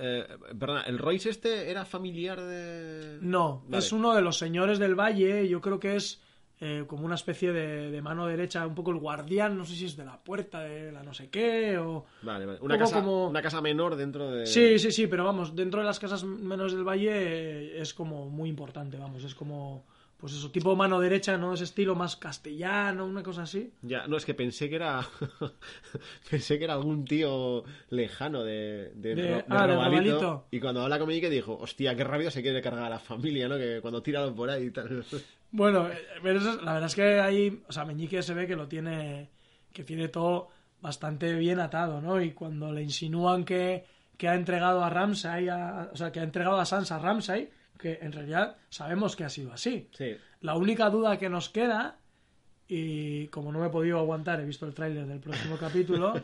Eh, 0.00 0.24
perdona, 0.56 0.82
¿el 0.82 0.96
Royce 0.98 1.30
este 1.30 1.70
era 1.72 1.84
familiar 1.84 2.40
de...? 2.40 3.18
no, 3.20 3.62
Vale. 3.66 3.78
es 3.78 3.90
uno 3.90 4.14
de 4.14 4.22
los 4.22 4.38
señores 4.38 4.78
del 4.78 4.94
valle, 4.94 5.48
yo 5.48 5.60
creo 5.60 5.80
que 5.80 5.96
es 5.96 6.20
eh, 6.60 6.84
como 6.86 7.04
una 7.06 7.14
especie 7.14 7.52
de, 7.52 7.90
de 7.90 8.02
mano 8.02 8.26
derecha, 8.26 8.66
un 8.66 8.74
poco 8.74 8.90
el 8.90 8.98
guardián, 8.98 9.56
no 9.56 9.64
sé 9.64 9.74
si 9.76 9.84
es 9.84 9.96
de 9.96 10.04
la 10.04 10.18
puerta 10.22 10.60
de 10.60 10.90
la 10.92 11.02
no 11.02 11.14
sé 11.14 11.28
qué, 11.30 11.78
o... 11.78 12.04
Vale, 12.22 12.46
vale. 12.46 12.58
Una, 12.60 12.76
casa, 12.78 12.96
como- 13.00 13.28
una 13.28 13.42
casa 13.42 13.60
menor 13.60 13.94
dentro 13.96 14.30
de... 14.30 14.46
Sí, 14.46 14.78
sí, 14.78 14.90
sí, 14.90 15.06
pero 15.06 15.24
vamos, 15.24 15.54
dentro 15.54 15.80
de 15.80 15.86
las 15.86 15.98
casas 15.98 16.24
menos 16.24 16.72
del 16.72 16.84
valle 16.84 17.10
eh, 17.12 17.80
es 17.80 17.94
como 17.94 18.28
muy 18.28 18.48
importante, 18.48 18.96
vamos, 18.98 19.22
es 19.22 19.34
como, 19.36 19.86
pues 20.16 20.32
eso, 20.32 20.50
tipo 20.50 20.74
mano 20.74 20.98
derecha, 20.98 21.38
¿no? 21.38 21.54
Ese 21.54 21.62
estilo 21.62 21.94
más 21.94 22.16
castellano, 22.16 23.06
una 23.06 23.22
cosa 23.22 23.42
así. 23.42 23.72
Ya, 23.82 24.08
no, 24.08 24.16
es 24.16 24.24
que 24.24 24.34
pensé 24.34 24.68
que 24.68 24.74
era... 24.76 25.06
pensé 26.30 26.58
que 26.58 26.64
era 26.64 26.74
algún 26.74 27.04
tío 27.04 27.62
lejano 27.90 28.42
de... 28.42 28.90
De, 28.96 29.14
De- 29.14 29.22
de 29.22 29.44
ah, 29.48 29.66
Robalito. 29.66 30.46
Y 30.50 30.58
cuando 30.58 30.82
habla 30.82 30.98
con 30.98 31.08
que 31.08 31.30
dijo, 31.30 31.56
hostia, 31.56 31.94
qué 31.94 32.02
rápido 32.02 32.32
se 32.32 32.42
quiere 32.42 32.60
cargar 32.60 32.84
a 32.84 32.90
la 32.90 32.98
familia, 32.98 33.48
¿no? 33.48 33.56
Que 33.56 33.78
cuando 33.80 34.02
tira 34.02 34.28
por 34.34 34.50
ahí 34.50 34.64
y 34.64 34.70
tal... 34.72 35.04
Bueno, 35.50 35.88
eh, 35.88 35.96
pero 36.22 36.38
eso 36.38 36.50
es- 36.50 36.62
la 36.62 36.74
verdad 36.74 36.88
es 36.88 36.94
que 36.94 37.20
ahí, 37.20 37.62
o 37.68 37.72
sea, 37.72 37.84
Meñique 37.84 38.22
se 38.22 38.34
ve 38.34 38.46
que 38.46 38.56
lo 38.56 38.68
tiene, 38.68 39.30
que 39.72 39.84
tiene 39.84 40.08
todo 40.08 40.48
bastante 40.80 41.32
bien 41.34 41.58
atado, 41.60 42.00
¿no? 42.00 42.20
Y 42.22 42.32
cuando 42.32 42.72
le 42.72 42.82
insinúan 42.82 43.44
que, 43.44 43.84
que 44.16 44.28
ha 44.28 44.34
entregado 44.34 44.84
a 44.84 44.90
Ramsay, 44.90 45.48
a- 45.48 45.90
o 45.92 45.96
sea, 45.96 46.12
que 46.12 46.20
ha 46.20 46.24
entregado 46.24 46.58
a 46.58 46.64
Sansa 46.66 46.96
a 46.96 46.98
Ramsay, 46.98 47.50
que 47.78 47.98
en 48.02 48.12
realidad 48.12 48.56
sabemos 48.68 49.14
que 49.16 49.24
ha 49.24 49.28
sido 49.28 49.52
así. 49.52 49.88
Sí. 49.96 50.16
La 50.40 50.54
única 50.56 50.90
duda 50.90 51.16
que 51.18 51.28
nos 51.28 51.48
queda, 51.48 51.96
y 52.68 53.28
como 53.28 53.50
no 53.52 53.60
me 53.60 53.68
he 53.68 53.70
podido 53.70 53.98
aguantar, 53.98 54.40
he 54.40 54.44
visto 54.44 54.66
el 54.66 54.74
tráiler 54.74 55.06
del 55.06 55.20
próximo 55.20 55.56
capítulo, 55.60 56.14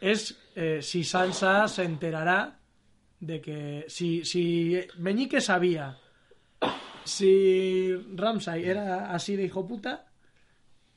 es 0.00 0.38
eh, 0.54 0.80
si 0.82 1.04
Sansa 1.04 1.66
se 1.68 1.84
enterará 1.84 2.58
de 3.20 3.40
que 3.40 3.84
si, 3.88 4.24
si 4.24 4.78
Meñique 4.98 5.40
sabía 5.40 5.96
si 7.04 7.94
Ramsay 8.14 8.64
era 8.64 9.12
así 9.12 9.36
de 9.36 9.44
hijo 9.44 9.66
puta 9.66 10.06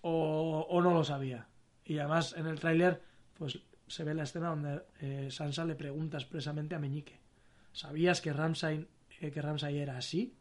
o, 0.02 0.66
o 0.70 0.82
no 0.82 0.94
lo 0.94 1.04
sabía. 1.04 1.48
Y 1.86 1.98
además 2.00 2.34
en 2.38 2.48
el 2.48 2.60
tráiler 2.60 3.02
pues 3.38 3.60
se 3.88 4.04
ve 4.04 4.14
la 4.14 4.24
escena 4.24 4.50
donde 4.50 4.82
eh, 5.02 5.28
Sansa 5.30 5.66
le 5.66 5.76
pregunta 5.76 6.18
expresamente 6.18 6.74
a 6.76 6.80
Meñique 6.80 7.20
¿sabías 7.72 8.22
que 8.22 8.34
Ramsay, 8.34 8.88
eh, 9.22 9.32
que 9.32 9.42
Ramsay 9.42 9.78
era 9.78 9.98
así? 9.98 10.34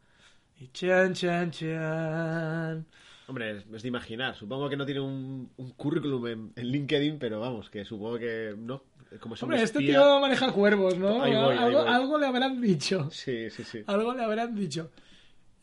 Y 0.57 0.69
chan, 0.69 1.13
chan, 1.13 1.51
chan. 1.51 2.85
Hombre, 3.27 3.57
es, 3.57 3.65
es 3.73 3.81
de 3.81 3.87
imaginar. 3.89 4.35
Supongo 4.35 4.69
que 4.69 4.77
no 4.77 4.85
tiene 4.85 5.01
un, 5.01 5.51
un 5.57 5.71
currículum 5.71 6.27
en, 6.27 6.53
en 6.55 6.67
LinkedIn, 6.67 7.19
pero 7.19 7.41
vamos, 7.41 7.69
que 7.69 7.83
supongo 7.83 8.17
que 8.19 8.55
no. 8.57 8.83
Como 9.19 9.35
Hombre, 9.41 9.61
este 9.61 9.79
espía- 9.79 9.95
tío 10.01 10.19
maneja 10.21 10.51
cuervos, 10.53 10.97
¿no? 10.97 11.21
Ahí 11.23 11.33
voy, 11.35 11.51
ahí 11.51 11.57
algo, 11.57 11.83
voy. 11.83 11.93
algo 11.93 12.17
le 12.19 12.25
habrán 12.27 12.61
dicho. 12.61 13.09
Sí, 13.11 13.49
sí, 13.49 13.63
sí. 13.65 13.83
Algo 13.87 14.13
le 14.13 14.23
habrán 14.23 14.55
dicho. 14.55 14.91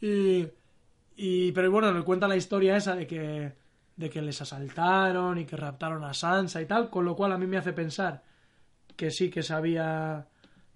Y, 0.03 0.49
y 1.17 1.53
pero 1.53 1.71
bueno, 1.73 1.93
le 1.93 2.03
cuenta 2.05 2.29
la 2.29 2.37
historia 2.37 2.77
esa 2.79 2.97
de 2.97 3.07
que 3.07 3.55
de 3.97 4.11
que 4.11 4.23
les 4.23 4.41
asaltaron 4.43 5.39
y 5.39 5.47
que 5.47 5.57
raptaron 5.57 6.05
a 6.05 6.15
Sansa 6.15 6.63
y 6.63 6.67
tal, 6.67 6.91
con 6.91 7.05
lo 7.05 7.17
cual 7.17 7.33
a 7.33 7.39
mí 7.39 7.47
me 7.47 7.59
hace 7.59 7.73
pensar 7.75 8.25
que 8.97 9.11
sí 9.11 9.31
que 9.31 9.43
sabía 9.43 10.27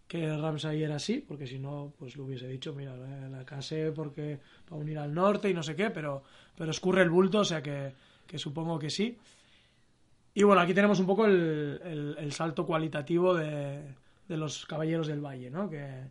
que 0.08 0.36
Ramsay 0.36 0.82
era 0.84 0.96
así, 0.96 1.24
porque 1.26 1.46
si 1.46 1.58
no, 1.58 1.92
pues 1.98 2.16
lo 2.16 2.24
hubiese 2.26 2.48
dicho, 2.48 2.74
mira, 2.74 2.96
la, 2.96 3.44
casé 3.46 3.92
porque 3.92 4.40
para 4.68 4.80
unir 4.82 4.98
al 4.98 5.14
norte 5.14 5.50
y 5.50 5.54
no 5.54 5.62
sé 5.64 5.76
qué, 5.76 5.90
pero, 5.90 6.24
pero 6.56 6.70
escurre 6.72 7.02
el 7.02 7.10
bulto, 7.10 7.40
o 7.40 7.44
sea 7.46 7.62
que, 7.62 7.94
que 8.26 8.38
supongo 8.38 8.78
que 8.78 8.90
sí. 8.90 9.18
Y 10.34 10.42
bueno, 10.42 10.60
aquí 10.60 10.74
tenemos 10.74 11.00
un 11.00 11.06
poco 11.06 11.24
el, 11.26 11.80
el- 11.84 12.16
el 12.18 12.32
salto 12.32 12.66
cualitativo 12.66 13.34
de, 13.34 13.94
de 14.28 14.36
los 14.36 14.66
Caballeros 14.66 15.06
del 15.06 15.20
Valle, 15.24 15.50
¿no? 15.50 15.68
Que, 15.70 16.08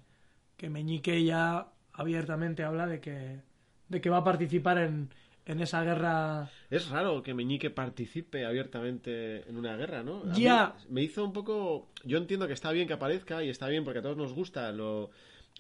que 0.58 0.70
Meñique 0.70 1.24
ya 1.24 1.68
abiertamente 1.96 2.64
habla 2.64 2.88
de 2.88 3.00
que, 3.00 3.42
de 3.90 4.02
que 4.02 4.10
va 4.10 4.18
a 4.18 4.24
participar 4.24 4.78
en, 4.78 5.10
en 5.46 5.62
esa 5.62 5.84
guerra. 5.84 6.50
Es 6.70 6.90
raro 6.90 7.22
que 7.24 7.34
Meñique 7.34 7.70
participe 7.70 8.46
abiertamente 8.46 9.48
en 9.50 9.58
una 9.58 9.76
guerra, 9.76 10.04
¿no? 10.04 10.32
Ya. 10.34 10.76
Me 10.90 11.02
hizo 11.02 11.24
un 11.24 11.34
poco. 11.34 11.90
Yo 12.04 12.18
entiendo 12.18 12.48
que 12.48 12.54
está 12.54 12.72
bien 12.72 12.88
que 12.88 12.94
aparezca 12.94 13.44
y 13.44 13.50
está 13.50 13.68
bien 13.68 13.84
porque 13.84 14.00
a 14.00 14.02
todos 14.02 14.18
nos 14.18 14.34
gusta 14.34 14.72
lo, 14.72 15.12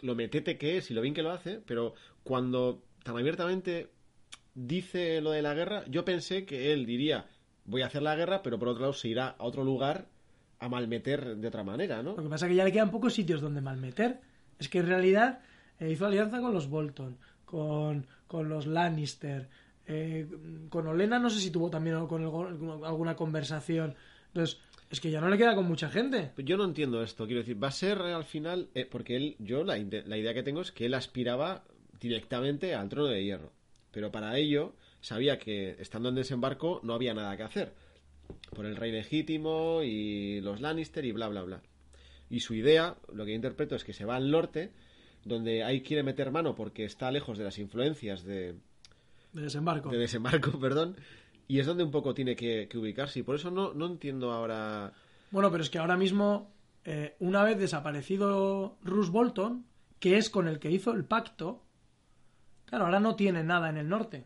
lo 0.02 0.16
metete 0.16 0.58
que 0.58 0.78
es 0.78 0.92
y 0.92 0.94
lo 0.94 1.02
bien 1.02 1.14
que 1.14 1.24
lo 1.24 1.32
hace, 1.32 1.62
pero 1.66 1.94
cuando 2.24 2.84
tan 3.04 3.18
abiertamente 3.18 3.92
dice 4.54 5.22
lo 5.22 5.32
de 5.32 5.42
la 5.42 5.54
guerra, 5.54 5.84
yo 5.88 6.06
pensé 6.06 6.46
que 6.46 6.74
él 6.74 6.86
diría 6.86 7.28
voy 7.66 7.82
a 7.82 7.88
hacer 7.88 8.02
la 8.02 8.16
guerra, 8.16 8.42
pero 8.44 8.60
por 8.60 8.70
otro 8.70 8.82
lado 8.82 8.94
se 8.94 9.10
irá 9.10 9.30
a 9.30 9.44
otro 9.44 9.64
lugar 9.64 10.08
a 10.60 10.70
malmeter 10.70 11.36
de 11.36 11.48
otra 11.48 11.64
manera, 11.64 12.02
¿no? 12.02 12.16
Lo 12.16 12.24
que 12.24 12.30
pasa 12.30 12.46
es 12.46 12.52
que 12.52 12.56
ya 12.56 12.64
le 12.64 12.72
quedan 12.72 12.92
pocos 12.92 13.14
sitios 13.14 13.42
donde 13.42 13.62
malmeter. 13.62 14.22
Es 14.58 14.70
que 14.70 14.80
en 14.80 14.88
realidad 14.88 15.42
eh, 15.80 15.92
hizo 15.92 16.06
alianza 16.06 16.42
con 16.42 16.54
los 16.54 16.70
Bolton, 16.70 17.18
con, 17.46 18.06
con 18.28 18.50
los 18.50 18.68
Lannister, 18.68 19.50
eh, 19.88 20.28
con 20.70 20.88
Olena 20.88 21.20
no 21.20 21.30
sé 21.30 21.40
si 21.40 21.52
tuvo 21.52 21.70
también 21.70 22.08
con 22.08 22.24
alguna 22.84 23.16
conversación. 23.16 23.96
Entonces, 24.28 24.60
es 24.90 25.00
que 25.00 25.12
ya 25.12 25.22
no 25.22 25.30
le 25.30 25.38
queda 25.38 25.56
con 25.56 25.66
mucha 25.66 25.90
gente. 25.90 26.32
Yo 26.38 26.58
no 26.58 26.66
entiendo 26.66 27.02
esto, 27.02 27.26
quiero 27.26 27.42
decir, 27.42 27.62
va 27.62 27.70
a 27.70 27.72
ser 27.72 28.00
al 28.00 28.24
final, 28.24 28.70
eh, 28.76 28.88
porque 28.90 29.16
él, 29.16 29.36
yo 29.40 29.64
la, 29.64 29.78
la 29.78 30.18
idea 30.18 30.34
que 30.34 30.44
tengo 30.44 30.62
es 30.62 30.72
que 30.72 30.86
él 30.86 30.94
aspiraba 30.94 31.64
directamente 32.00 32.76
al 32.76 32.90
trono 32.90 33.08
de 33.08 33.24
hierro, 33.24 33.52
pero 33.92 34.12
para 34.12 34.38
ello 34.38 34.74
sabía 35.02 35.38
que 35.40 35.76
estando 35.80 36.10
en 36.10 36.16
desembarco 36.16 36.80
no 36.84 36.94
había 36.94 37.14
nada 37.14 37.36
que 37.38 37.44
hacer, 37.44 37.74
por 38.56 38.66
el 38.66 38.76
rey 38.76 38.92
legítimo 38.92 39.82
y 39.84 40.42
los 40.42 40.62
Lannister 40.62 41.06
y 41.06 41.12
bla 41.12 41.28
bla 41.30 41.44
bla. 41.44 41.62
Y 42.30 42.40
su 42.40 42.54
idea, 42.54 42.96
lo 43.14 43.24
que 43.24 43.32
yo 43.32 43.36
interpreto 43.36 43.76
es 43.76 43.84
que 43.84 43.94
se 43.94 44.06
va 44.06 44.16
al 44.16 44.32
norte, 44.32 44.72
donde 45.26 45.64
ahí 45.64 45.82
quiere 45.82 46.04
meter 46.04 46.32
mano 46.32 46.56
porque 46.56 46.86
está 46.86 47.12
lejos 47.12 47.38
de 47.38 47.44
las 47.44 47.58
influencias 47.60 48.24
de, 48.24 48.56
De 49.34 49.42
desembarco. 49.42 49.90
de 49.90 49.98
desembarco, 49.98 50.58
perdón, 50.60 50.96
y 51.48 51.60
es 51.60 51.66
donde 51.66 51.84
un 51.84 51.92
poco 51.92 52.14
tiene 52.14 52.36
que, 52.36 52.68
que 52.70 52.78
ubicarse. 52.78 53.20
Y 53.20 53.24
por 53.24 53.36
eso 53.36 53.52
no, 53.52 53.74
no 53.74 53.88
entiendo 53.88 54.32
ahora 54.32 54.94
Bueno, 55.32 55.52
pero 55.52 55.64
es 55.64 55.70
que 55.70 55.80
ahora 55.80 55.98
mismo, 55.98 56.52
eh, 56.86 57.16
una 57.20 57.44
vez 57.44 57.58
desaparecido 57.58 58.78
Roose 58.84 59.12
Bolton, 59.12 59.66
que 60.00 60.18
es 60.18 60.30
con 60.30 60.48
el 60.48 60.60
que 60.60 60.72
hizo 60.72 60.92
el 60.94 61.04
pacto, 61.06 61.64
claro, 62.66 62.86
ahora 62.86 63.00
no 63.00 63.16
tiene 63.16 63.44
nada 63.44 63.70
en 63.70 63.78
el 63.78 63.90
norte. 63.90 64.26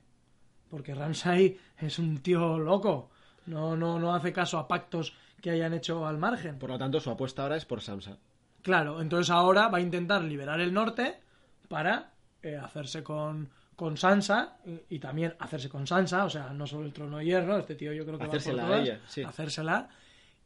Porque 0.69 0.93
Ramsay 0.93 1.57
es 1.79 1.97
un 1.97 2.19
tío 2.19 2.59
loco. 2.59 3.09
No, 3.45 3.75
no, 3.75 3.97
no 3.99 4.13
hace 4.13 4.31
caso 4.31 4.57
a 4.59 4.67
pactos 4.67 5.13
que 5.41 5.49
hayan 5.49 5.73
hecho 5.73 6.05
al 6.05 6.17
margen. 6.17 6.59
Por 6.59 6.69
lo 6.69 6.77
tanto, 6.77 6.99
su 6.99 7.09
apuesta 7.09 7.43
ahora 7.43 7.55
es 7.55 7.65
por 7.65 7.81
Samsa. 7.81 8.17
Claro, 8.61 9.01
entonces 9.01 9.29
ahora 9.29 9.67
va 9.67 9.77
a 9.77 9.81
intentar 9.81 10.23
liberar 10.23 10.59
el 10.59 10.73
norte 10.73 11.19
para 11.67 12.11
eh, 12.41 12.57
hacerse 12.57 13.03
con, 13.03 13.49
con 13.75 13.95
Sansa 13.97 14.57
y, 14.65 14.95
y 14.95 14.99
también 14.99 15.35
hacerse 15.39 15.69
con 15.69 15.87
Sansa, 15.87 16.25
o 16.25 16.29
sea, 16.29 16.49
no 16.49 16.67
solo 16.67 16.85
el 16.85 16.93
trono 16.93 17.17
de 17.17 17.25
hierro, 17.25 17.57
este 17.57 17.75
tío 17.75 17.93
yo 17.93 18.05
creo 18.05 18.17
que 18.17 18.25
Hacérsela 18.25 18.63
va 18.63 18.67
a 18.67 18.71
por 18.71 18.77
todas, 18.77 18.89
ella, 18.89 19.01
sí. 19.07 19.23
hacérsela. 19.23 19.89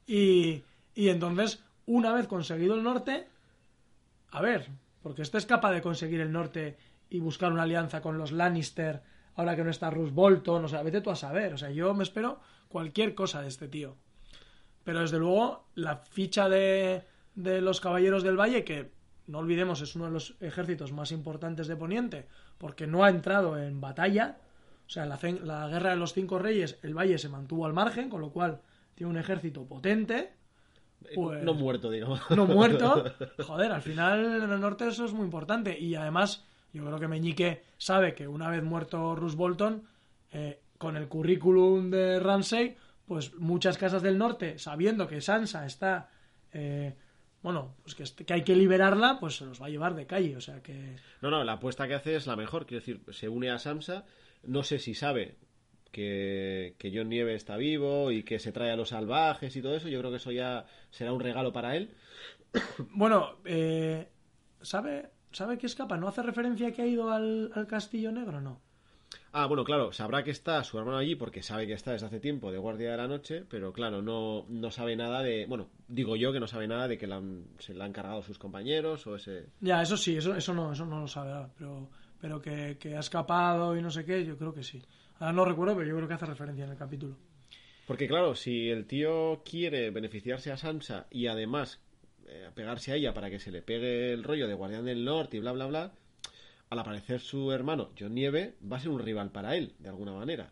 Y, 0.05 0.63
y 0.95 1.09
entonces, 1.09 1.63
una 1.85 2.13
vez 2.13 2.27
conseguido 2.27 2.75
el 2.75 2.83
norte, 2.83 3.27
a 4.31 4.41
ver, 4.41 4.69
porque 5.01 5.21
este 5.21 5.37
es 5.37 5.45
capaz 5.45 5.71
de 5.71 5.81
conseguir 5.81 6.21
el 6.21 6.31
norte 6.31 6.77
y 7.09 7.19
buscar 7.19 7.51
una 7.51 7.63
alianza 7.63 8.01
con 8.01 8.17
los 8.17 8.31
Lannister, 8.31 9.01
ahora 9.35 9.55
que 9.55 9.63
no 9.63 9.69
está 9.69 9.89
Roose 9.89 10.13
Bolton, 10.13 10.65
o 10.65 10.67
sea, 10.67 10.83
vete 10.83 11.01
tú 11.01 11.09
a 11.09 11.15
saber, 11.15 11.53
o 11.53 11.57
sea, 11.57 11.71
yo 11.71 11.93
me 11.93 12.03
espero 12.03 12.39
cualquier 12.67 13.15
cosa 13.15 13.41
de 13.41 13.47
este 13.47 13.67
tío. 13.67 13.95
Pero 14.83 15.01
desde 15.01 15.19
luego, 15.19 15.65
la 15.75 15.97
ficha 15.97 16.49
de, 16.49 17.03
de 17.35 17.61
los 17.61 17.81
Caballeros 17.81 18.23
del 18.23 18.39
Valle, 18.39 18.63
que 18.63 18.91
no 19.27 19.39
olvidemos 19.39 19.81
es 19.81 19.95
uno 19.95 20.05
de 20.05 20.11
los 20.11 20.35
ejércitos 20.41 20.91
más 20.91 21.11
importantes 21.11 21.67
de 21.67 21.75
Poniente, 21.75 22.27
porque 22.57 22.87
no 22.87 23.03
ha 23.03 23.09
entrado 23.09 23.57
en 23.57 23.79
batalla, 23.81 24.37
o 24.85 24.89
sea, 24.89 25.03
en 25.03 25.47
la, 25.47 25.67
guerra 25.67 25.91
de 25.91 25.95
los 25.95 26.13
cinco 26.13 26.39
reyes, 26.39 26.77
el 26.83 26.93
Valle 26.97 27.17
se 27.17 27.29
mantuvo 27.29 27.65
al 27.65 27.73
margen, 27.73 28.09
con 28.09 28.21
lo 28.21 28.31
cual 28.31 28.61
tiene 28.95 29.09
un 29.11 29.17
ejército 29.17 29.65
potente, 29.65 30.33
Pues- 31.15 31.43
No 31.43 31.53
muerto, 31.53 31.89
digamos. 31.89 32.21
no 32.29 32.45
muerto. 32.45 33.03
Joder, 33.45 33.71
al 33.73 33.81
final 33.81 34.41
en 34.41 34.49
el 34.49 34.59
norte 34.61 34.87
eso 34.87 35.03
es 35.03 35.11
muy 35.11 35.25
importante. 35.25 35.77
Y 35.77 35.95
además, 35.95 36.45
Yo 36.71 36.83
creo 36.85 36.97
que 36.97 37.07
Meñique 37.07 37.61
sabe 37.77 38.15
que 38.15 38.27
una 38.27 38.49
vez 38.49 38.63
muerto 38.63 39.15
Roose 39.15 39.35
Bolton, 39.35 39.83
eh, 40.31 40.59
con 40.79 40.97
el 40.97 41.07
currículum 41.07 41.91
de 41.91 42.19
Ramsey, 42.19 42.75
pues 43.05 43.35
muchas 43.35 43.77
casas 43.77 44.01
del 44.01 44.17
norte, 44.17 44.57
sabiendo 44.57 45.07
que 45.07 45.21
Sansa 45.21 45.65
está, 45.67 46.09
eh, 46.51 46.95
bueno, 47.43 47.75
pues 47.83 47.93
que, 47.93 48.25
que, 48.25 48.33
hay 48.33 48.43
que 48.43 48.55
liberarla, 48.55 49.19
pues 49.19 49.35
se 49.35 49.45
los 49.45 49.61
va 49.61 49.67
a 49.67 49.69
llevar 49.69 49.95
de 49.95 50.07
calle, 50.07 50.35
o 50.37 50.41
sea 50.41 50.63
que... 50.63 50.95
No, 51.21 51.29
no, 51.29 51.43
la 51.43 51.53
apuesta 51.53 51.87
que 51.87 51.93
hace 51.93 52.15
es 52.15 52.25
la 52.25 52.37
mejor, 52.37 52.65
quiero 52.65 52.79
decir, 52.79 53.01
se 53.11 53.27
une 53.27 53.51
a 53.51 53.59
Sansa, 53.59 54.05
no 54.43 54.63
sé 54.63 54.79
si 54.79 54.93
sabe 54.95 55.35
que, 55.91 56.75
que 56.79 56.91
John 56.95 57.09
Nieve 57.09 57.35
está 57.35 57.57
vivo 57.57 58.11
y 58.11 58.23
que 58.23 58.39
se 58.39 58.53
trae 58.53 58.71
a 58.71 58.77
los 58.77 58.89
salvajes 58.89 59.55
y 59.55 59.61
todo 59.61 59.75
eso, 59.75 59.89
yo 59.89 59.99
creo 59.99 60.09
que 60.09 60.17
eso 60.17 60.31
ya 60.31 60.65
será 60.89 61.11
un 61.11 61.19
regalo 61.19 61.53
para 61.53 61.75
él. 61.75 61.93
Bueno, 62.91 63.37
eh, 63.43 64.07
¿sabe, 64.61 65.09
¿sabe 65.31 65.57
que 65.57 65.65
escapa? 65.65 65.97
¿No 65.97 66.07
hace 66.07 66.23
referencia 66.23 66.71
que 66.71 66.81
ha 66.81 66.87
ido 66.87 67.11
al, 67.11 67.51
al 67.53 67.67
Castillo 67.67 68.11
Negro? 68.11 68.39
No. 68.39 68.61
Ah, 69.35 69.47
bueno, 69.47 69.63
claro, 69.63 69.91
sabrá 69.91 70.23
que 70.23 70.29
está 70.29 70.63
su 70.63 70.77
hermano 70.77 70.97
allí 70.99 71.15
porque 71.15 71.41
sabe 71.41 71.65
que 71.65 71.73
está 71.73 71.91
desde 71.91 72.05
hace 72.05 72.19
tiempo 72.19 72.51
de 72.51 72.59
guardia 72.59 72.91
de 72.91 72.97
la 72.97 73.07
noche, 73.07 73.43
pero 73.49 73.73
claro, 73.73 74.03
no, 74.03 74.45
no 74.47 74.69
sabe 74.69 74.95
nada 74.95 75.23
de. 75.23 75.47
Bueno, 75.47 75.69
digo 75.87 76.15
yo 76.15 76.31
que 76.31 76.39
no 76.39 76.45
sabe 76.47 76.67
nada 76.67 76.87
de 76.87 76.99
que 76.99 77.07
la 77.07 77.15
han- 77.15 77.47
se 77.57 77.73
la 77.73 77.85
han 77.85 77.93
cargado 77.93 78.21
sus 78.21 78.37
compañeros 78.37 79.07
o 79.07 79.15
ese. 79.15 79.47
Ya, 79.59 79.81
eso 79.81 79.97
sí, 79.97 80.15
eso, 80.17 80.35
eso 80.35 80.53
no, 80.53 80.71
eso 80.71 80.85
no 80.85 80.99
lo 81.01 81.07
sabe, 81.07 81.31
ah, 81.31 81.49
pero, 81.57 81.89
pero 82.21 82.39
que, 82.39 82.77
que 82.79 82.95
ha 82.95 82.99
escapado 82.99 83.75
y 83.75 83.81
no 83.81 83.89
sé 83.89 84.05
qué, 84.05 84.23
yo 84.23 84.37
creo 84.37 84.53
que 84.53 84.61
sí. 84.61 84.83
Ahora 85.19 85.33
no 85.33 85.45
recuerdo, 85.45 85.75
pero 85.77 85.87
yo 85.89 85.95
creo 85.95 86.07
que 86.07 86.13
hace 86.13 86.25
referencia 86.27 86.65
en 86.65 86.71
el 86.71 86.77
capítulo. 86.77 87.17
Porque 87.87 88.07
claro, 88.07 88.35
si 88.35 88.69
el 88.69 88.85
tío 88.85 89.41
quiere 89.43 89.89
beneficiarse 89.89 90.51
a 90.51 90.57
Sansa 90.57 91.07
y 91.09 91.25
además 91.25 91.81
eh, 92.27 92.49
pegarse 92.53 92.91
a 92.91 92.95
ella 92.97 93.15
para 93.15 93.31
que 93.31 93.39
se 93.39 93.49
le 93.51 93.63
pegue 93.63 94.13
el 94.13 94.23
rollo 94.23 94.47
de 94.47 94.53
Guardián 94.53 94.85
del 94.85 95.03
Norte 95.03 95.37
y 95.37 95.39
bla 95.39 95.51
bla 95.53 95.65
bla, 95.65 95.91
al 96.73 96.79
aparecer 96.79 97.19
su 97.19 97.51
hermano 97.51 97.89
John 97.97 98.13
Nieve 98.13 98.57
va 98.69 98.77
a 98.77 98.79
ser 98.79 98.89
un 98.89 98.99
rival 98.99 99.31
para 99.31 99.55
él, 99.55 99.75
de 99.79 99.89
alguna 99.89 100.11
manera. 100.11 100.51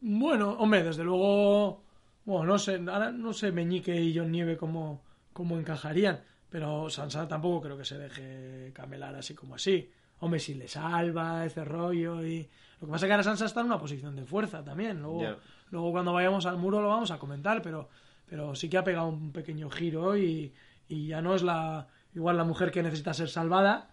Bueno, 0.00 0.50
hombre, 0.58 0.82
desde 0.82 1.04
luego. 1.04 1.84
Bueno, 2.24 2.44
no 2.44 2.58
sé, 2.58 2.76
ahora 2.76 3.12
no 3.12 3.32
sé 3.32 3.52
Meñique 3.52 3.94
y 3.94 4.16
John 4.16 4.32
Nieve 4.32 4.56
cómo, 4.56 5.02
cómo 5.32 5.58
encajarían, 5.58 6.20
pero 6.50 6.90
Sansa 6.90 7.26
tampoco 7.28 7.62
creo 7.62 7.78
que 7.78 7.84
se 7.84 7.98
deje 7.98 8.72
camelar 8.72 9.14
así 9.14 9.34
como 9.34 9.54
así. 9.54 9.90
Hombre, 10.20 10.40
si 10.40 10.54
le 10.54 10.68
salva 10.68 11.44
ese 11.44 11.64
rollo 11.64 12.24
y. 12.24 12.48
Lo 12.80 12.86
que 12.86 12.92
pasa 12.92 13.06
es 13.06 13.08
que 13.08 13.12
ahora 13.12 13.24
Sansa 13.24 13.46
está 13.46 13.60
en 13.60 13.66
una 13.66 13.78
posición 13.78 14.16
de 14.16 14.24
fuerza 14.24 14.64
también. 14.64 15.00
Luego, 15.00 15.36
luego 15.70 15.92
cuando 15.92 16.12
vayamos 16.12 16.46
al 16.46 16.58
muro 16.58 16.80
lo 16.80 16.88
vamos 16.88 17.10
a 17.10 17.18
comentar, 17.18 17.62
pero, 17.62 17.88
pero 18.26 18.54
sí 18.54 18.68
que 18.68 18.78
ha 18.78 18.84
pegado 18.84 19.08
un 19.08 19.32
pequeño 19.32 19.70
giro 19.70 20.16
y, 20.16 20.52
y 20.88 21.06
ya 21.08 21.22
no 21.22 21.34
es 21.34 21.42
la 21.42 21.86
igual 22.14 22.36
la 22.36 22.44
mujer 22.44 22.70
que 22.70 22.82
necesita 22.82 23.14
ser 23.14 23.28
salvada, 23.28 23.90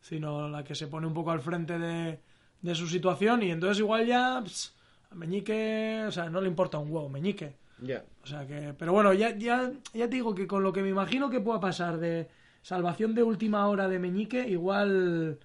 sino 0.00 0.48
la 0.48 0.64
que 0.64 0.74
se 0.74 0.86
pone 0.86 1.06
un 1.06 1.14
poco 1.14 1.30
al 1.30 1.40
frente 1.40 1.78
de, 1.78 2.18
de 2.62 2.74
su 2.74 2.86
situación 2.86 3.42
y 3.42 3.50
entonces 3.50 3.78
igual 3.78 4.06
ya 4.06 4.38
a 4.38 5.14
Meñique, 5.14 6.04
o 6.06 6.12
sea, 6.12 6.28
no 6.28 6.40
le 6.40 6.48
importa 6.48 6.78
un 6.78 6.90
huevo, 6.90 7.08
Meñique. 7.08 7.56
Ya. 7.80 8.04
O 8.22 8.26
sea 8.26 8.46
que, 8.46 8.74
pero 8.76 8.92
bueno, 8.92 9.12
ya, 9.12 9.36
ya, 9.36 9.70
ya 9.94 10.08
te 10.08 10.16
digo 10.16 10.34
que 10.34 10.46
con 10.46 10.62
lo 10.62 10.72
que 10.72 10.82
me 10.82 10.88
imagino 10.88 11.30
que 11.30 11.40
pueda 11.40 11.60
pasar 11.60 11.98
de 11.98 12.28
salvación 12.62 13.14
de 13.14 13.22
última 13.22 13.66
hora 13.68 13.88
de 13.88 13.98
Meñique, 13.98 14.48
igual 14.48 15.38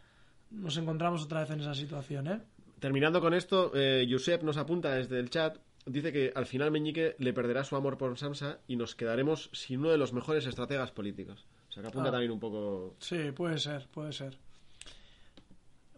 nos 0.52 0.78
encontramos 0.78 1.24
otra 1.24 1.42
vez 1.42 1.52
en 1.52 1.62
esa 1.62 1.76
situación, 1.76 2.28
¿eh? 2.28 2.42
Terminando 2.80 3.22
con 3.22 3.34
esto, 3.34 3.72
eh, 3.74 4.06
Josep 4.10 4.44
nos 4.44 4.58
apunta 4.58 4.92
desde 4.92 5.18
el 5.20 5.30
chat, 5.30 5.58
dice 5.86 6.12
que 6.12 6.34
al 6.36 6.46
final 6.46 6.70
Meñique 6.70 7.16
le 7.18 7.34
perderá 7.34 7.64
su 7.64 7.76
amor 7.76 7.98
por 7.98 8.18
Sansa 8.18 8.60
y 8.68 8.76
nos 8.76 8.96
quedaremos 8.96 9.50
sin 9.54 9.80
uno 9.80 9.92
de 9.92 9.98
los 9.98 10.12
mejores 10.12 10.46
estrategas 10.46 10.92
políticos. 10.92 11.48
O 11.74 11.76
sea 11.76 11.82
que 11.82 11.88
apunta 11.90 12.10
Ah. 12.10 12.12
también 12.12 12.32
un 12.32 12.40
poco... 12.40 12.96
Sí, 13.00 13.32
puede 13.32 13.58
ser, 13.58 13.88
puede 13.92 14.14
ser. 14.14 14.38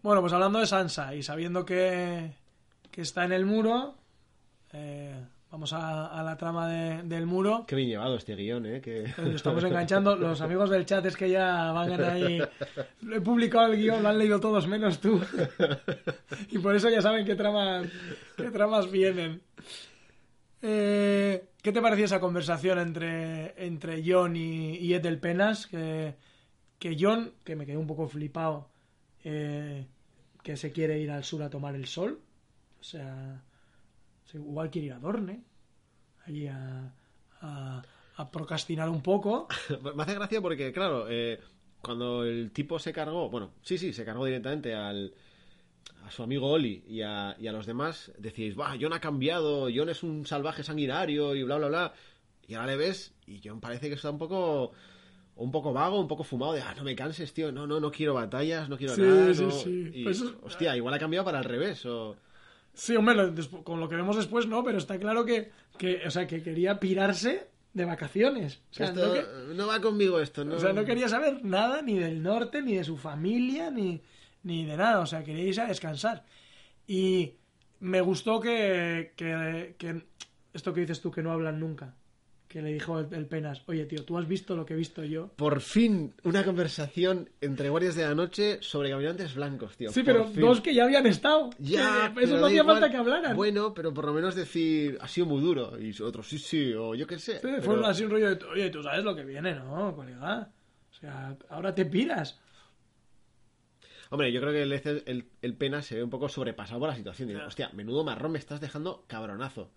Bueno, 0.02 0.22
pues 0.22 0.32
hablando 0.34 0.60
de 0.60 0.68
Sansa 0.68 1.14
y 1.16 1.22
sabiendo 1.24 1.66
que, 1.66 2.32
que 2.92 3.02
está 3.02 3.26
en 3.26 3.34
el 3.34 3.46
muro, 3.46 3.96
eh, 4.72 5.20
vamos 5.52 5.74
a, 5.74 6.08
a 6.08 6.24
la 6.24 6.38
trama 6.38 6.70
de- 6.70 7.04
del 7.04 7.26
muro. 7.26 7.66
Qué 7.68 7.76
bien 7.76 7.90
llevado 7.90 8.16
este 8.16 8.36
guion, 8.36 8.66
¿eh? 8.68 8.82
Que... 8.82 9.12
Lo 9.18 9.32
estamos 9.36 9.64
enganchando. 9.64 10.16
Los 10.16 10.40
amigos 10.42 10.70
del 10.70 10.86
chat 10.86 11.06
es 11.08 11.18
que 11.18 11.30
ya 11.30 11.72
van 11.72 12.00
ahí. 12.04 12.40
He 13.12 13.20
publicado 13.22 13.74
el 13.74 13.78
guion, 13.82 14.02
lo 14.04 14.10
han 14.10 14.18
leído 14.20 14.40
todos 14.40 14.68
menos 14.68 15.00
tú. 15.02 15.20
Y 16.52 16.60
por 16.60 16.76
eso 16.76 16.90
ya 16.90 17.02
saben 17.02 17.26
qué 17.26 17.36
tramas, 17.36 17.88
qué 18.38 18.50
tramas 18.52 18.90
vienen. 18.92 19.42
Eh, 20.68 21.50
¿Qué 21.62 21.72
te 21.72 21.80
pareció 21.80 22.06
esa 22.06 22.20
conversación 22.20 22.80
entre, 22.80 23.54
entre 23.64 24.02
John 24.04 24.36
y, 24.36 24.78
y 24.78 25.00
Penas? 25.18 25.68
Que, 25.68 26.16
que 26.80 26.98
John, 27.00 27.34
que 27.44 27.56
me 27.56 27.68
quedé 27.68 27.78
un 27.78 27.86
poco 27.86 28.08
flipado, 28.08 28.72
eh, 29.24 29.86
que 30.42 30.58
se 30.58 30.72
quiere 30.72 31.00
ir 31.00 31.12
al 31.12 31.24
sur 31.24 31.44
a 31.44 31.52
tomar 31.52 31.76
el 31.76 31.86
sol. 31.86 32.20
O 32.80 32.84
sea, 32.84 33.44
igual 34.34 34.72
quiere 34.72 34.88
ir 34.88 34.94
a 34.94 35.00
Dorne. 35.00 35.44
Allí 36.26 36.48
a, 36.48 36.92
a, 37.42 37.84
a 38.16 38.32
procrastinar 38.32 38.90
un 38.90 39.04
poco. 39.04 39.48
Me 39.96 40.02
hace 40.02 40.16
gracia 40.16 40.42
porque, 40.42 40.74
claro, 40.74 41.06
eh, 41.08 41.40
cuando 41.80 42.24
el 42.24 42.50
tipo 42.52 42.80
se 42.80 42.92
cargó, 42.92 43.30
bueno, 43.30 43.52
sí, 43.62 43.78
sí, 43.78 43.94
se 43.94 44.04
cargó 44.04 44.26
directamente 44.26 44.74
al, 44.74 45.14
a 46.06 46.12
su 46.12 46.24
amigo 46.24 46.48
Oli 46.52 46.84
y 46.88 47.02
a, 47.02 47.36
y 47.40 47.48
a 47.48 47.52
los 47.52 47.66
demás, 47.66 48.12
decíais, 48.18 48.58
va, 48.58 48.76
John 48.80 48.94
ha 48.94 49.00
cambiado, 49.00 49.68
John 49.74 49.90
es 49.90 50.04
un 50.04 50.26
salvaje 50.26 50.64
sanguinario 50.64 51.36
y 51.36 51.44
bla, 51.44 51.58
bla, 51.58 51.68
bla. 51.68 51.94
Y 52.48 52.54
ahora 52.54 52.68
le 52.68 52.78
ves 52.78 53.14
y 53.26 53.42
John 53.44 53.60
parece 53.60 53.90
que 53.90 53.96
está 53.96 54.10
un 54.12 54.18
poco 54.20 54.72
un 55.38 55.52
poco 55.52 55.74
vago, 55.74 56.00
un 56.00 56.08
poco 56.08 56.24
fumado 56.24 56.54
de, 56.54 56.62
ah, 56.62 56.74
no 56.78 56.84
me 56.84 56.96
canses, 56.96 57.34
tío, 57.34 57.52
no, 57.52 57.68
no, 57.68 57.80
no 57.82 57.92
quiero 57.92 58.14
batallas, 58.14 58.70
no 58.70 58.78
quiero 58.78 58.96
Sí, 58.96 59.02
nada. 59.02 59.34
sí, 59.34 59.44
no". 59.44 59.52
sí. 59.52 59.92
Y, 59.94 60.04
Pues- 60.04 60.24
hostia, 60.44 60.78
igual 60.78 60.94
ha 60.94 61.00
cambiado 61.00 61.26
para 61.26 61.40
el 61.40 61.44
revés. 61.44 61.86
O... 61.86 62.16
Sí, 62.74 62.96
hombre, 62.96 63.16
lo- 63.16 63.64
con 63.64 63.80
lo 63.82 63.90
que 63.90 63.96
vemos 63.98 64.16
después 64.16 64.48
no, 64.48 64.64
pero 64.64 64.78
está 64.78 64.98
claro 64.98 65.26
que, 65.26 65.52
que, 65.78 66.02
o 66.08 66.12
sea, 66.12 66.26
que 66.28 66.42
quería 66.42 66.80
pirarse 66.80 67.48
de 67.74 67.84
vacaciones. 67.84 68.62
O 68.72 68.74
sea, 68.76 68.86
Esto- 68.88 69.08
no 69.08 69.14
que- 69.14 69.54
no 69.56 69.68
va 69.68 69.82
conmigo 69.82 70.20
esto, 70.22 70.46
¿no? 70.46 70.56
O 70.56 70.60
sea, 70.60 70.72
no 70.72 70.86
quería 70.86 71.10
saber 71.10 71.44
nada 71.44 71.82
ni 71.82 72.00
del 72.00 72.22
norte, 72.24 72.62
ni 72.62 72.76
de 72.76 72.84
su 72.86 72.96
familia, 72.96 73.70
ni, 73.72 74.02
ni 74.46 74.64
de 74.66 74.78
nada. 74.78 75.00
O 75.02 75.06
sea, 75.06 75.24
quería 75.24 75.44
irse 75.44 75.60
a 75.62 75.68
descansar. 75.68 76.24
Y 76.88 77.34
me 77.82 78.00
gustó 78.02 78.40
que, 78.40 79.12
que, 79.18 79.76
que 79.78 80.06
esto 80.54 80.74
que 80.74 80.82
dices 80.82 81.02
tú, 81.02 81.12
que 81.12 81.22
no 81.22 81.32
hablan 81.32 81.60
nunca. 81.60 81.94
Que 82.48 82.62
le 82.62 82.72
dijo 82.72 83.00
el, 83.00 83.14
el 83.14 83.26
Penas, 83.26 83.64
oye, 83.66 83.86
tío, 83.86 84.06
¿tú 84.06 84.18
has 84.18 84.28
visto 84.28 84.56
lo 84.56 84.66
que 84.66 84.76
he 84.76 84.78
visto 84.78 85.04
yo? 85.04 85.28
Por 85.36 85.60
fin, 85.60 86.14
una 86.24 86.46
conversación 86.46 87.28
entre 87.42 87.70
guardias 87.70 87.96
de 87.96 88.04
la 88.04 88.16
noche 88.16 88.60
sobre 88.62 88.92
caminantes 88.92 89.36
blancos, 89.36 89.76
tío. 89.76 89.92
Sí, 89.92 90.04
pero 90.04 90.28
fin. 90.28 90.40
dos 90.42 90.62
que 90.62 90.74
ya 90.74 90.86
habían 90.86 91.06
estado. 91.08 91.50
Ya, 91.60 92.12
pero 92.16 92.28
Eso 92.28 92.38
no 92.40 92.46
hacía 92.46 92.62
igual. 92.62 92.76
falta 92.80 92.90
que 92.92 92.98
hablaran. 92.98 93.36
Bueno, 93.36 93.74
pero 93.74 93.94
por 93.94 94.06
lo 94.06 94.14
menos 94.14 94.36
decir, 94.36 94.98
ha 95.02 95.08
sido 95.08 95.26
muy 95.26 95.42
duro. 95.42 95.74
Y 95.82 96.00
otros, 96.02 96.30
sí, 96.30 96.38
sí, 96.40 96.72
o 96.74 96.96
yo 96.96 97.06
qué 97.08 97.20
sé. 97.20 97.34
Sí, 97.34 97.40
pero- 97.42 97.62
Fue 97.64 97.86
así 97.86 98.04
un 98.06 98.12
rollo 98.12 98.34
de, 98.34 98.46
oye, 98.46 98.70
tú 98.70 98.82
sabes 98.84 99.04
lo 99.04 99.14
que 99.16 99.26
viene, 99.26 99.54
¿no, 99.56 99.94
colega? 99.94 100.50
O 100.92 100.94
sea, 100.94 101.36
ahora 101.50 101.76
te 101.76 101.86
piras. 101.86 102.40
Hombre, 104.16 104.32
yo 104.32 104.40
creo 104.40 104.54
que 104.54 104.62
el, 104.62 104.72
el, 105.06 105.26
el 105.42 105.54
Pena 105.56 105.82
se 105.82 105.96
ve 105.96 106.04
un 106.04 106.10
poco 106.10 106.30
sobrepasado 106.30 106.80
por 106.80 106.88
la 106.90 106.96
situación. 106.96 107.28
Digo, 107.28 107.42
hostia, 107.46 107.70
menudo 107.74 108.04
marrón 108.06 108.32
me 108.32 108.40
estás 108.40 108.62
dejando 108.62 109.04
cabronazo. 109.08 109.70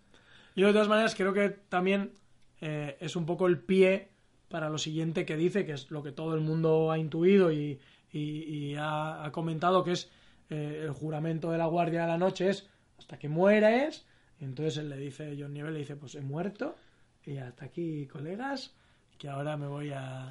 Yo 0.55 0.69
de 0.69 0.73
todas 0.73 0.89
maneras 0.89 1.17
creo 1.17 1.33
que 1.33 1.49
también 1.51 2.13
eh, 2.61 2.97
es 3.01 3.17
un 3.17 3.27
poco 3.27 3.49
el 3.49 3.59
pie 3.59 4.11
para 4.49 4.71
lo 4.71 4.79
siguiente 4.79 5.27
que 5.27 5.37
dice, 5.37 5.67
que 5.67 5.73
es 5.73 5.91
lo 5.91 6.03
que 6.05 6.13
todo 6.13 6.35
el 6.35 6.41
mundo 6.41 6.93
ha 6.93 6.99
intuido 6.99 7.51
y, 7.53 7.81
y- 8.13 8.45
y 8.45 8.75
ha, 8.77 9.25
ha 9.25 9.33
comentado, 9.33 9.83
que 9.83 9.93
es 9.93 10.11
eh, 10.51 10.83
el 10.85 10.91
juramento 10.93 11.51
de 11.51 11.59
la 11.59 11.67
Guardia 11.67 12.03
de 12.03 12.07
la 12.07 12.17
Noche 12.19 12.49
es 12.51 12.69
hasta 12.97 13.19
que 13.19 13.29
mueres. 13.29 14.07
Y 14.41 14.45
entonces 14.45 14.77
él 14.79 14.89
le 14.89 14.97
dice, 14.99 15.37
John 15.37 15.53
Nieve 15.53 15.73
le 15.73 15.81
dice, 15.81 15.97
pues 15.97 16.15
he 16.15 16.21
muerto 16.21 16.77
y 17.27 17.39
hasta 17.39 17.65
aquí, 17.65 18.07
colegas, 18.07 18.73
que 19.19 19.29
ahora 19.29 19.57
me 19.57 19.67
voy 19.67 19.91
a 19.91 20.29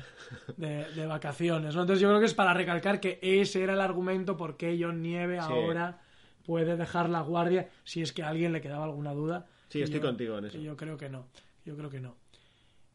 de, 0.55 0.85
de 0.93 1.05
vacaciones. 1.05 1.75
¿no? 1.75 1.81
Entonces 1.81 2.01
yo 2.01 2.07
creo 2.07 2.19
que 2.19 2.25
es 2.25 2.33
para 2.33 2.53
recalcar 2.53 2.99
que 2.99 3.19
ese 3.21 3.61
era 3.61 3.73
el 3.73 3.81
argumento 3.81 4.37
por 4.37 4.55
qué 4.57 4.77
John 4.81 5.01
Nieve 5.01 5.39
ahora 5.39 6.01
puede 6.45 6.77
dejar 6.77 7.09
la 7.09 7.21
guardia 7.21 7.69
si 7.83 8.01
es 8.01 8.13
que 8.13 8.23
a 8.23 8.29
alguien 8.29 8.53
le 8.53 8.61
quedaba 8.61 8.85
alguna 8.85 9.13
duda. 9.13 9.45
Sí, 9.67 9.81
estoy 9.81 9.99
yo- 9.99 10.05
contigo 10.07 10.37
en 10.37 10.45
eso. 10.45 10.57
Yo 10.57 10.77
creo 10.77 10.97
que 10.97 11.09
no. 11.09 11.25
Yo 11.65 11.75
creo 11.75 11.89
que 11.89 11.99
no. 11.99 12.15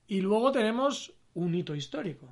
Y 0.06 0.22
luego 0.22 0.50
tenemos 0.50 1.12
un 1.34 1.54
hito 1.54 1.74
histórico. 1.74 2.26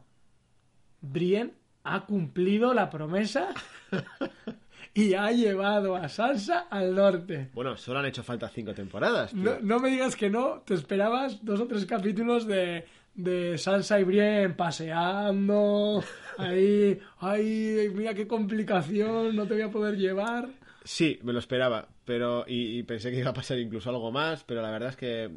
Brienne 1.02 1.52
ha 1.84 2.04
cumplido 2.06 2.72
la 2.74 2.88
promesa 2.90 3.48
y 4.94 5.14
ha 5.14 5.30
llevado 5.32 5.96
a 5.96 6.08
Sansa 6.08 6.66
al 6.70 6.94
norte. 6.94 7.50
Bueno, 7.54 7.76
solo 7.76 7.98
han 8.00 8.06
hecho 8.06 8.22
falta 8.22 8.48
cinco 8.48 8.74
temporadas, 8.74 9.32
tío. 9.32 9.42
No, 9.42 9.60
no 9.60 9.78
me 9.80 9.90
digas 9.90 10.16
que 10.16 10.30
no, 10.30 10.62
te 10.64 10.74
esperabas 10.74 11.44
dos 11.44 11.60
o 11.60 11.66
tres 11.66 11.86
capítulos 11.86 12.46
de, 12.46 12.86
de 13.22 13.58
Sansa 13.58 13.98
y 14.00 14.04
Brienne 14.04 14.54
paseando, 14.54 16.02
ahí, 16.38 16.98
ay, 17.18 17.90
mira 17.94 18.14
qué 18.14 18.26
complicación, 18.26 19.34
no 19.36 19.46
te 19.46 19.54
voy 19.54 19.62
a 19.62 19.70
poder 19.70 19.96
llevar. 19.96 20.48
Sí, 20.84 21.18
me 21.22 21.32
lo 21.32 21.38
esperaba, 21.38 21.88
pero 22.04 22.44
y, 22.46 22.78
y 22.78 22.82
pensé 22.82 23.10
que 23.10 23.18
iba 23.18 23.30
a 23.30 23.34
pasar 23.34 23.58
incluso 23.58 23.90
algo 23.90 24.10
más, 24.10 24.44
pero 24.44 24.62
la 24.62 24.70
verdad 24.70 24.88
es 24.90 24.96
que 24.96 25.24
eh, 25.24 25.30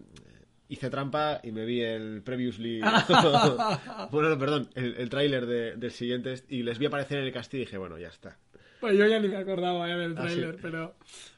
hice 0.70 0.90
trampa 0.90 1.40
y 1.44 1.52
me 1.52 1.66
vi 1.66 1.82
el 1.82 2.22
previously. 2.24 2.80
bueno, 4.12 4.30
no, 4.30 4.38
perdón, 4.40 4.70
el, 4.76 4.96
el 4.96 5.10
tráiler 5.10 5.46
de- 5.46 5.76
del 5.76 5.92
siguiente 5.92 6.36
y 6.48 6.64
les 6.64 6.80
vi 6.80 6.86
aparecer 6.86 7.20
en 7.20 7.26
el 7.26 7.34
castillo 7.34 7.64
y 7.64 7.66
dije, 7.66 7.78
bueno, 7.78 7.98
ya 7.98 8.08
está. 8.08 8.38
Pues 8.80 8.98
yo 8.98 9.06
ya 9.08 9.20
ni 9.20 9.28
me 9.30 9.38
acordaba 9.38 9.88
ya 9.88 9.98
del 9.98 10.14
Ah, 10.18 10.28
sí. 10.28 10.36
tráiler, 10.36 10.58
pero, 10.62 10.96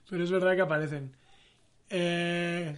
pero 0.09 0.23
es 0.23 0.31
verdad 0.31 0.55
que 0.55 0.61
aparecen. 0.61 1.11
Eh, 1.89 2.75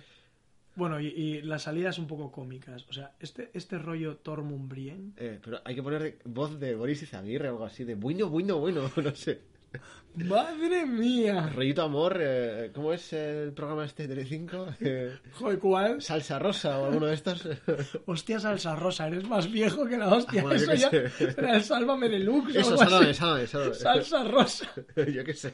bueno, 0.78 1.02
y, 1.02 1.08
y 1.08 1.42
las 1.42 1.64
salidas 1.64 1.98
un 1.98 2.08
poco 2.08 2.32
cómicas. 2.32 2.86
O 2.88 2.94
sea, 2.94 3.16
este, 3.20 3.50
este 3.54 3.80
rollo 3.80 4.18
Tormund 4.18 4.70
Brien. 4.70 5.14
Eh, 5.18 5.40
pero 5.44 5.60
hay 5.66 5.74
que 5.74 5.82
poner 5.82 6.20
voz 6.24 6.60
de 6.60 6.76
Boris 6.76 7.02
Izaguirre 7.02 7.50
o 7.50 7.54
algo 7.54 7.66
así, 7.66 7.84
de 7.84 7.96
bueno, 7.96 8.30
bueno, 8.30 8.60
bueno, 8.60 8.90
no 9.04 9.16
sé. 9.16 9.42
¡Madre 10.16 10.86
mía! 10.88 11.48
Rollito 11.54 11.84
amor, 11.84 12.18
eh, 12.20 12.72
¿cómo 12.74 12.92
es 12.92 13.14
el 13.14 13.54
programa 13.54 13.86
este 13.86 14.04
de 14.08 14.16
Telecinco? 14.16 14.66
Eh, 14.80 15.16
Joder, 15.34 15.60
¿cuál? 15.60 16.02
Salsa 16.02 16.40
rosa 16.40 16.80
o 16.80 16.86
alguno 16.86 17.06
de 17.06 17.14
estos. 17.14 17.48
Hostia, 18.08 18.40
salsa 18.40 18.76
rosa, 18.76 19.08
eres 19.08 19.28
más 19.28 19.52
viejo 19.52 19.86
que 19.86 19.96
la 19.98 20.08
hostia. 20.08 20.42
Ah, 20.42 20.44
bueno, 20.46 20.60
Eso 20.60 20.74
ya 20.74 20.90
sé. 20.90 21.12
era 21.38 21.56
el 21.56 21.64
Sálvame 21.64 22.10
Deluxe. 22.10 22.58
o 22.58 22.60
algo 22.62 22.82
así. 22.82 22.90
sálvame, 22.90 23.14
sálvame, 23.14 23.48
sálvame. 23.48 23.74
Salsa 23.76 24.24
rosa. 24.24 24.68
Yo 24.96 25.24
qué 25.24 25.34
sé. 25.34 25.54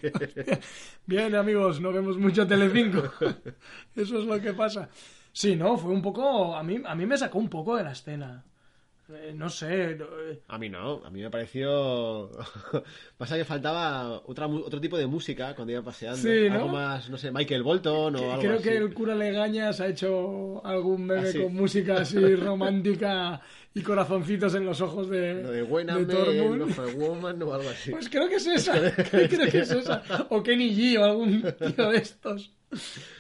Bien, 1.06 1.36
amigos, 1.36 1.82
no 1.82 1.92
vemos 1.92 2.18
mucho 2.18 2.48
Telecinco. 2.48 3.04
Eso 3.96 4.20
es 4.20 4.26
lo 4.26 4.40
que 4.40 4.54
pasa. 4.54 4.88
Sí, 5.34 5.56
no, 5.58 5.78
fue 5.78 5.92
un 5.92 6.02
poco... 6.02 6.56
A 6.56 6.64
mí, 6.64 6.82
a 6.86 6.96
mí 6.96 7.06
me 7.06 7.18
sacó 7.18 7.40
un 7.40 7.50
poco 7.50 7.76
de 7.76 7.84
la 7.84 7.92
escena. 7.92 8.46
Eh, 9.10 9.34
no 9.36 9.50
sé... 9.50 9.96
no, 9.96 10.06
eh, 10.06 10.40
A 10.48 10.58
mí 10.58 10.70
no, 10.70 11.02
a 11.06 11.10
mí 11.10 11.22
me 11.22 11.30
pareció. 11.30 12.30
Pasa 13.18 13.36
que 13.38 13.44
faltaba 13.46 14.22
otra, 14.26 14.48
otro 14.48 14.80
tipo 14.80 14.98
de 14.98 15.08
música 15.08 15.54
cuando 15.56 15.74
iba 15.74 15.82
paseando. 15.82 16.18
Sí, 16.22 16.48
¿no? 16.50 16.56
Algo 16.56 16.68
más, 16.70 17.10
no 17.10 17.18
sé, 17.18 17.30
Michael 17.32 17.64
Bolton 17.64 18.16
o 18.16 18.20
que- 18.20 18.26
algo 18.26 18.40
creo 18.40 18.54
así. 18.56 18.64
que 18.64 18.78
el 18.78 18.94
cura 18.94 19.14
Legañas 19.16 19.82
ha 19.82 19.88
hecho 19.88 20.66
algún 20.66 21.06
meme 21.06 21.28
Ah, 21.28 21.32
sí. 21.32 21.44
con 21.44 21.54
música 21.54 21.96
así 22.02 22.18
romántica 22.38 23.42
y 23.76 23.82
corazoncitos 23.82 24.56
en 24.56 24.66
los 24.66 24.80
ojos 24.82 25.10
de, 25.10 25.44
Lo 25.44 25.52
de 25.52 25.62
Buena 25.64 25.98
Woman 26.96 27.42
o 27.44 27.54
algo 27.54 27.70
así. 27.70 27.92
Pues 27.92 28.08
creo 28.10 28.30
que 28.30 28.36
es 28.36 28.48
esa. 28.56 28.74
creo 28.94 29.28
que 29.52 29.60
es 29.60 29.72
esa. 29.72 30.02
O 30.30 30.42
Kenny 30.42 30.74
G 30.76 30.98
o 31.00 31.04
algún 31.04 31.42
tío 31.76 31.90
de 31.90 31.98
estos. 31.98 32.52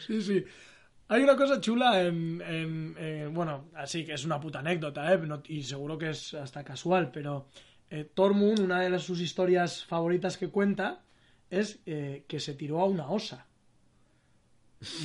Sí, 0.07 0.21
sí. 0.21 0.43
Hay 1.13 1.23
una 1.23 1.35
cosa 1.35 1.59
chula 1.61 2.01
en, 2.03 2.41
en- 2.41 2.95
en- 2.97 3.33
Bueno, 3.33 3.69
así 3.75 4.03
que 4.05 4.13
es 4.13 4.25
una 4.25 4.39
puta 4.39 4.59
anécdota, 4.59 5.13
¿eh? 5.13 5.17
No- 5.17 5.43
y 5.47 5.63
seguro 5.63 5.97
que 5.97 6.09
es 6.09 6.33
hasta 6.33 6.63
casual, 6.63 7.11
pero 7.11 7.47
eh, 7.89 8.09
Tormund, 8.13 8.59
una 8.59 8.81
de 8.81 8.89
las- 8.89 9.03
sus 9.03 9.21
historias 9.21 9.85
favoritas 9.85 10.37
que 10.37 10.49
cuenta 10.49 11.03
es 11.49 11.79
eh, 11.85 12.23
que 12.27 12.39
se 12.39 12.55
tiró 12.55 12.79
a 12.81 12.85
una 12.85 13.09
osa. 13.09 13.45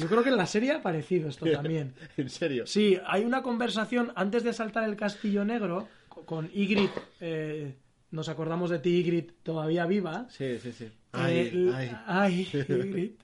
Yo 0.00 0.08
creo 0.08 0.22
que 0.24 0.30
en 0.30 0.36
la 0.36 0.46
serie 0.46 0.72
ha 0.72 0.76
aparecido 0.78 1.28
esto 1.28 1.44
también. 1.52 1.94
en 2.16 2.30
serio. 2.30 2.66
Sí, 2.66 2.98
hay 3.06 3.24
una 3.24 3.42
conversación 3.42 4.12
antes 4.16 4.42
de 4.44 4.52
saltar 4.52 4.88
el 4.88 4.96
Castillo 4.96 5.44
Negro 5.44 5.88
co- 6.08 6.24
con 6.24 6.50
Ygritte. 6.54 7.00
eh, 7.20 7.76
nos 8.10 8.28
acordamos 8.30 8.70
de 8.70 8.78
ti, 8.78 8.98
Ygritte, 9.00 9.34
todavía 9.42 9.84
viva. 9.86 10.26
Sí, 10.30 10.58
sí, 10.58 10.72
sí. 10.72 10.84
Eh, 10.84 10.90
Ay, 11.12 11.72
ay. 11.74 11.96
ay, 12.06 12.48
Ygritte. 12.68 13.18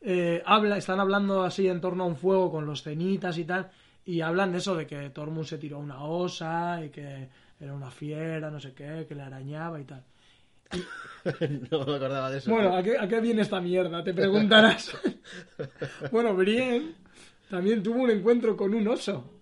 Eh, 0.00 0.42
habla, 0.46 0.76
están 0.78 1.00
hablando 1.00 1.42
así 1.42 1.66
en 1.68 1.80
torno 1.80 2.04
a 2.04 2.06
un 2.06 2.16
fuego 2.16 2.50
con 2.50 2.66
los 2.66 2.82
cenitas 2.82 3.36
y 3.38 3.44
tal. 3.44 3.70
Y 4.04 4.20
hablan 4.20 4.52
de 4.52 4.58
eso, 4.58 4.74
de 4.74 4.86
que 4.86 5.10
Tormund 5.10 5.46
se 5.46 5.58
tiró 5.58 5.76
a 5.76 5.80
una 5.80 6.02
osa 6.04 6.82
y 6.84 6.88
que 6.90 7.28
era 7.60 7.74
una 7.74 7.90
fiera, 7.90 8.50
no 8.50 8.58
sé 8.60 8.72
qué, 8.72 9.04
que 9.08 9.14
le 9.14 9.22
arañaba 9.22 9.80
y 9.80 9.84
tal. 9.84 10.04
no 11.70 11.84
me 11.86 11.96
acordaba 11.96 12.30
de 12.30 12.38
eso. 12.38 12.50
Bueno, 12.50 12.74
¿a 12.76 12.82
qué, 12.82 12.96
a 12.98 13.08
qué 13.08 13.20
viene 13.20 13.42
esta 13.42 13.60
mierda? 13.60 14.02
Te 14.04 14.14
preguntarás. 14.14 14.96
bueno, 16.12 16.34
Brienne 16.34 16.94
también 17.50 17.82
tuvo 17.82 18.02
un 18.02 18.10
encuentro 18.10 18.56
con 18.56 18.74
un 18.74 18.86
oso. 18.88 19.34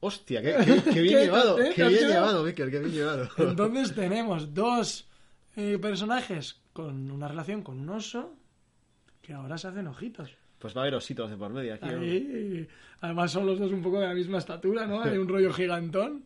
Hostia, 0.00 0.40
qué, 0.42 0.54
qué- 0.64 0.90
qué 0.92 1.00
bien 1.02 1.14
¿Qué? 1.18 1.24
llevado. 1.24 1.54
¿Te- 1.56 1.64
te 1.64 1.74
Qué 1.74 1.88
bien 1.88 2.08
llevado, 2.08 2.44
Mikel, 2.44 2.70
qué 2.70 2.78
bien 2.80 2.92
llevado. 2.92 3.28
Entonces 3.38 3.94
tenemos 3.94 4.54
dos 4.54 5.08
eh, 5.56 5.78
personajes 5.80 6.60
con 6.72 7.10
una 7.10 7.28
relación 7.28 7.62
con 7.62 7.78
un 7.80 7.88
oso 7.90 8.34
que 9.22 9.32
ahora 9.32 9.58
se 9.58 9.68
hacen 9.68 9.86
ojitos. 9.86 10.30
Pues 10.58 10.76
va 10.76 10.80
a 10.80 10.84
haber 10.84 10.94
ositos 10.94 11.30
de 11.30 11.36
por 11.36 11.50
medio 11.52 11.74
aquí. 11.74 11.86
¿no? 11.88 12.00
Ahí, 12.00 12.68
además 13.00 13.30
son 13.32 13.46
los 13.46 13.58
dos 13.58 13.72
un 13.72 13.82
poco 13.82 13.98
de 14.00 14.06
la 14.08 14.14
misma 14.14 14.38
estatura, 14.38 14.86
¿no? 14.86 15.02
Hay 15.02 15.16
un 15.16 15.28
rollo 15.28 15.52
gigantón. 15.52 16.24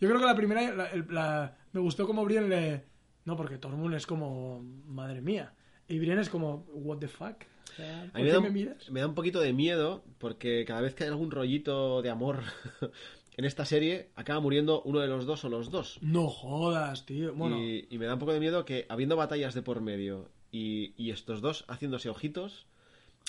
Yo 0.00 0.08
creo 0.08 0.20
que 0.20 0.26
la 0.26 0.34
primera, 0.34 0.74
la- 0.74 0.90
el- 0.90 1.06
la- 1.10 1.56
me 1.72 1.80
gustó 1.80 2.06
como 2.06 2.24
Brienne 2.24 2.48
le... 2.48 2.84
No, 3.24 3.36
porque 3.36 3.58
Tormund 3.58 3.94
es 3.94 4.06
como, 4.06 4.60
madre 4.86 5.20
mía. 5.20 5.54
Y 5.88 5.98
Brienne 5.98 6.20
es 6.22 6.28
como, 6.30 6.66
what 6.72 6.98
the 6.98 7.08
fuck. 7.08 7.36
O 7.70 7.72
sea, 7.76 8.02
A 8.02 8.12
¿por 8.12 8.20
mí 8.20 8.26
me 8.26 8.32
da, 8.32 8.40
me 8.40 8.50
miras? 8.50 8.90
me 8.90 9.00
da 9.00 9.06
un 9.06 9.14
poquito 9.14 9.40
de 9.40 9.52
miedo 9.52 10.04
porque 10.18 10.64
cada 10.66 10.80
vez 10.80 10.94
que 10.94 11.04
hay 11.04 11.10
algún 11.10 11.30
rollito 11.30 12.02
de 12.02 12.10
amor 12.10 12.40
en 13.36 13.44
esta 13.44 13.64
serie 13.64 14.10
acaba 14.16 14.40
muriendo 14.40 14.82
uno 14.82 14.98
de 15.00 15.06
los 15.06 15.24
dos 15.26 15.44
o 15.44 15.48
los 15.48 15.70
dos. 15.70 15.98
No 16.02 16.28
jodas, 16.28 17.06
tío. 17.06 17.32
Bueno, 17.34 17.58
Y, 17.58 17.86
y 17.90 17.98
me 17.98 18.06
da 18.06 18.14
un 18.14 18.18
poco 18.18 18.32
de 18.32 18.40
miedo 18.40 18.64
que 18.64 18.86
habiendo 18.88 19.16
batallas 19.16 19.54
de 19.54 19.62
por 19.62 19.80
medio 19.80 20.28
y, 20.52 20.92
y 20.96 21.10
estos 21.10 21.40
dos 21.40 21.64
haciéndose 21.68 22.08
ojitos, 22.08 22.66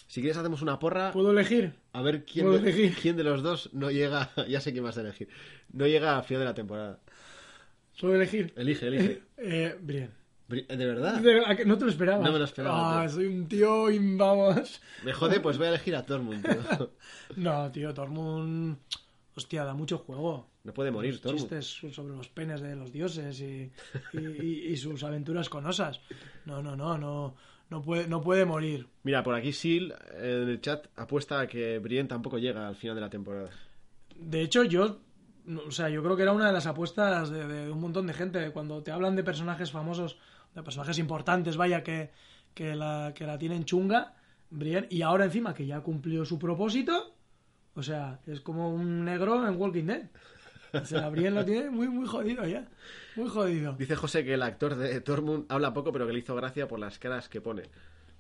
si 0.08 0.22
quieres 0.22 0.38
hacemos 0.38 0.62
una 0.62 0.80
porra 0.80 1.12
¿puedo 1.12 1.32
elegir? 1.32 1.74
a 1.94 2.02
ver 2.02 2.26
quién 2.26 2.46
¿Puedo 2.48 2.60
de, 2.62 2.70
elegir? 2.72 2.96
quién 3.02 3.16
de 3.18 3.24
los 3.24 3.42
dos 3.44 3.70
no 3.74 3.92
llega, 3.92 4.30
ya 4.50 4.60
sé 4.62 4.72
quién 4.72 4.84
vas 4.84 4.98
a 4.98 5.02
elegir, 5.02 5.30
no 5.74 5.88
llega 5.88 6.18
a 6.18 6.24
final 6.24 6.42
de 6.42 6.46
la 6.46 6.54
temporada. 6.54 7.00
¿Puedo 8.00 8.16
elegir? 8.16 8.54
Elige, 8.56 8.88
elige. 8.88 9.22
Eh, 9.38 9.78
Brienne. 9.82 10.12
Bri- 10.50 10.68
¿De 10.68 10.86
verdad? 10.86 11.20
De- 11.22 11.46
¿a 11.46 11.56
que 11.56 11.66
¿No 11.66 11.78
te 11.78 11.86
lo 11.86 11.92
esperabas? 11.92 12.26
No 12.26 12.32
me 12.34 12.40
lo 12.40 12.46
esperaba, 12.46 13.02
Ah, 13.02 13.06
tío. 13.06 13.16
soy 13.16 13.26
un 13.28 13.48
tío, 13.48 13.90
y 13.90 14.00
vamos. 14.18 14.82
Me 15.06 15.14
jode, 15.14 15.40
pues 15.40 15.58
voy 15.58 15.68
a 15.68 15.70
elegir 15.70 15.96
a 15.96 16.06
Tormund. 16.06 16.44
tío. 16.46 16.92
No, 17.38 17.72
tío, 17.72 17.94
Tormund... 17.94 18.78
Hostia, 19.36 19.64
da 19.64 19.74
mucho 19.74 19.98
juego. 20.00 20.48
No 20.64 20.74
puede 20.74 20.92
morir 20.92 21.20
Tormund. 21.20 21.40
Chistes 21.50 21.94
sobre 21.96 22.16
los 22.16 22.28
penes 22.30 22.62
de 22.62 22.76
los 22.76 22.92
dioses 22.92 23.40
y, 23.42 23.72
y- 24.14 24.20
y- 24.20 24.68
y 24.68 24.78
sus 24.78 25.04
aventuras 25.04 25.50
con 25.50 25.66
osas. 25.66 26.00
No, 26.46 26.62
no, 26.62 26.76
no, 26.76 26.98
no, 27.00 27.36
no 27.70 27.82
puede, 27.82 28.08
no 28.08 28.22
puede 28.22 28.46
morir. 28.46 28.88
Mira, 29.04 29.24
por 29.24 29.34
aquí 29.34 29.54
Sil 29.58 29.90
en 30.20 30.50
el 30.50 30.62
chat 30.62 30.86
apuesta 30.98 31.40
a 31.40 31.48
que 31.48 31.80
Brienne 31.80 32.08
tampoco 32.10 32.38
llega 32.38 32.68
al 32.68 32.76
final 32.76 32.96
de 32.96 33.02
la 33.02 33.10
temporada. 33.10 33.50
De 34.16 34.42
hecho, 34.42 34.64
yo, 34.64 35.00
o 35.68 35.72
sea, 35.72 35.90
yo 35.90 36.04
creo 36.04 36.16
que 36.16 36.22
era 36.22 36.32
una 36.32 36.46
de 36.48 36.54
las 36.54 36.68
apuestas 36.68 37.32
de, 37.32 37.48
de 37.48 37.72
un 37.72 37.80
montón 37.82 38.06
de 38.06 38.14
gente. 38.14 38.52
Cuando 38.52 38.84
te 38.84 38.92
hablan 38.92 39.16
de 39.16 39.24
personajes 39.24 39.72
famosos, 39.72 40.20
de 40.54 40.62
personajes 40.62 41.00
importantes, 41.00 41.58
vaya, 41.58 41.82
que, 41.82 42.12
que, 42.54 42.76
la, 42.76 43.14
que 43.16 43.26
la 43.26 43.40
tienen 43.40 43.66
chunga, 43.66 44.14
Brienne, 44.52 44.86
y 44.92 45.02
ahora 45.02 45.26
encima 45.26 45.56
que 45.56 45.66
ya 45.66 45.80
cumplió 45.82 46.24
su 46.24 46.38
propósito, 46.38 47.16
o 47.74 47.82
sea, 47.82 48.20
es 48.28 48.42
como 48.42 48.70
un 48.72 49.06
negro 49.06 49.48
en 49.48 49.56
Walking 49.60 49.86
Dead. 49.86 50.04
Sea, 50.86 51.10
Brienne 51.10 51.36
lo 51.36 51.46
tiene 51.46 51.70
muy, 51.70 51.88
muy 51.90 52.08
jodido 52.08 52.46
ya. 52.48 52.68
Muy 53.16 53.28
jodido. 53.30 53.74
Dice 53.74 53.96
José 53.96 54.24
que 54.24 54.34
el 54.36 54.42
actor 54.44 54.76
de 54.76 55.02
Tormund 55.02 55.46
habla 55.50 55.74
poco, 55.74 55.92
pero 55.92 56.08
que 56.08 56.14
le 56.14 56.20
hizo 56.20 56.36
gracia 56.36 56.68
por 56.68 56.80
las 56.80 56.98
caras 57.00 57.28
que 57.30 57.42
pone. 57.42 57.64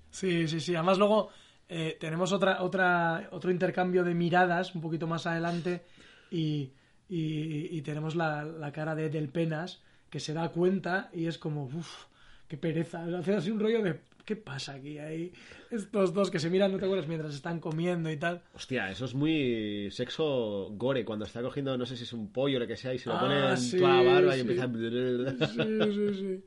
Sí, 0.09 0.47
sí, 0.47 0.59
sí. 0.59 0.75
Además, 0.75 0.97
luego 0.97 1.29
eh, 1.69 1.97
tenemos 1.99 2.33
otra, 2.33 2.61
otra, 2.63 3.29
otro 3.31 3.51
intercambio 3.51 4.03
de 4.03 4.13
miradas 4.13 4.75
un 4.75 4.81
poquito 4.81 5.07
más 5.07 5.25
adelante 5.25 5.83
y, 6.29 6.71
y- 7.09 7.67
y 7.77 7.81
tenemos 7.81 8.15
la, 8.15 8.43
la 8.43 8.71
cara 8.71 8.95
de 8.95 9.09
Del 9.09 9.29
Penas 9.29 9.81
que 10.09 10.19
se 10.19 10.33
da 10.33 10.49
cuenta 10.49 11.09
y 11.13 11.27
es 11.27 11.37
como, 11.37 11.63
uff, 11.65 12.05
qué 12.49 12.57
pereza. 12.57 13.05
Hace 13.17 13.35
así 13.35 13.49
un 13.51 13.59
rollo 13.61 13.81
de, 13.81 14.01
¿qué 14.25 14.35
pasa 14.35 14.73
aquí? 14.73 14.97
Hay 14.99 15.31
estos 15.69 16.13
dos 16.13 16.29
que 16.31 16.39
se 16.39 16.49
miran, 16.49 16.71
¿no 16.71 16.77
te 16.79 16.85
acuerdas? 16.85 17.07
Mientras 17.07 17.33
están 17.33 17.59
comiendo 17.59 18.09
y 18.11 18.17
tal. 18.17 18.41
Hostia, 18.53 18.89
eso 18.89 19.05
es 19.05 19.13
muy 19.13 19.89
sexo 19.91 20.69
gore, 20.73 21.03
cuando 21.05 21.25
está 21.25 21.41
cogiendo, 21.41 21.77
no 21.77 21.85
sé 21.85 21.97
si 21.97 22.03
es 22.03 22.13
un 22.13 22.31
pollo 22.31 22.57
o 22.57 22.59
lo 22.59 22.67
que 22.67 22.77
sea, 22.77 22.93
y 22.93 22.99
se 22.99 23.09
lo 23.09 23.15
Ah, 23.15 23.19
pone 23.19 23.49
en 23.49 23.57
sí, 23.57 23.77
toda 23.77 24.03
la 24.03 24.13
barba 24.13 24.37
y 24.37 24.39
empieza 24.41 24.63
a... 24.65 25.47
Sí, 25.47 25.79
sí, 25.93 26.13
sí. 26.13 26.43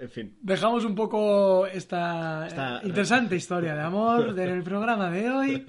En 0.00 0.10
fin. 0.10 0.36
Dejamos 0.40 0.84
un 0.84 0.94
poco 0.94 1.66
esta, 1.66 2.80
interesante 2.84 3.34
historia 3.34 3.74
de 3.74 3.80
amor 3.80 4.32
del 4.34 4.62
programa 4.62 5.10
de 5.10 5.28
hoy 5.28 5.66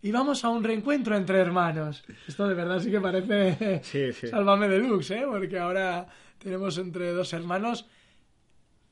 y 0.00 0.12
vamos 0.12 0.44
a 0.44 0.50
un 0.50 0.62
reencuentro 0.62 1.16
entre 1.16 1.40
hermanos. 1.40 2.04
Esto 2.28 2.46
de 2.46 2.54
verdad 2.54 2.78
sí 2.78 2.90
que 2.92 3.00
parece 3.00 3.80
Sí, 3.82 4.12
sí. 4.12 4.26
Sálvame 4.28 4.68
Deluxe, 4.68 5.10
¿eh? 5.10 5.24
Porque 5.28 5.58
ahora 5.58 6.06
tenemos 6.38 6.78
entre 6.78 7.10
dos 7.12 7.32
hermanos. 7.32 7.88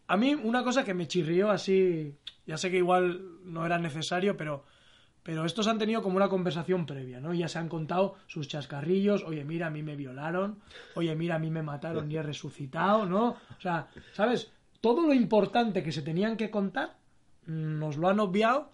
A 0.08 0.16
mí 0.16 0.34
una 0.34 0.62
cosa 0.64 0.84
que 0.84 0.94
me 0.94 1.06
chirrió 1.08 1.50
así, 1.50 2.14
ya 2.46 2.56
sé 2.56 2.70
que 2.70 2.76
igual 2.78 3.20
no 3.44 3.64
era 3.64 3.78
necesario, 3.78 4.36
pero, 4.36 4.64
pero 5.22 5.44
estos 5.44 5.66
han 5.68 5.78
tenido 5.78 6.02
como 6.02 6.16
una 6.16 6.28
conversación 6.28 6.84
previa, 6.86 7.20
¿no? 7.20 7.32
Ya 7.32 7.48
se 7.48 7.58
han 7.58 7.68
contado 7.68 8.16
sus 8.26 8.48
chascarrillos, 8.48 9.22
oye, 9.24 9.44
mira, 9.44 9.68
a 9.68 9.70
mí 9.70 9.82
me 9.82 9.96
violaron, 9.96 10.58
oye, 10.94 11.14
mira, 11.14 11.36
a 11.36 11.38
mí 11.38 11.50
me 11.50 11.62
mataron 11.62 12.10
y 12.10 12.16
he 12.16 12.22
resucitado, 12.22 13.06
¿no? 13.06 13.28
O 13.56 13.60
sea, 13.60 13.88
¿sabes? 14.12 14.52
Todo 14.80 15.06
lo 15.06 15.14
importante 15.14 15.82
que 15.82 15.92
se 15.92 16.02
tenían 16.02 16.36
que 16.36 16.50
contar 16.50 16.96
mm, 17.46 17.78
nos 17.78 17.96
lo 17.96 18.08
han 18.08 18.18
obviado 18.20 18.72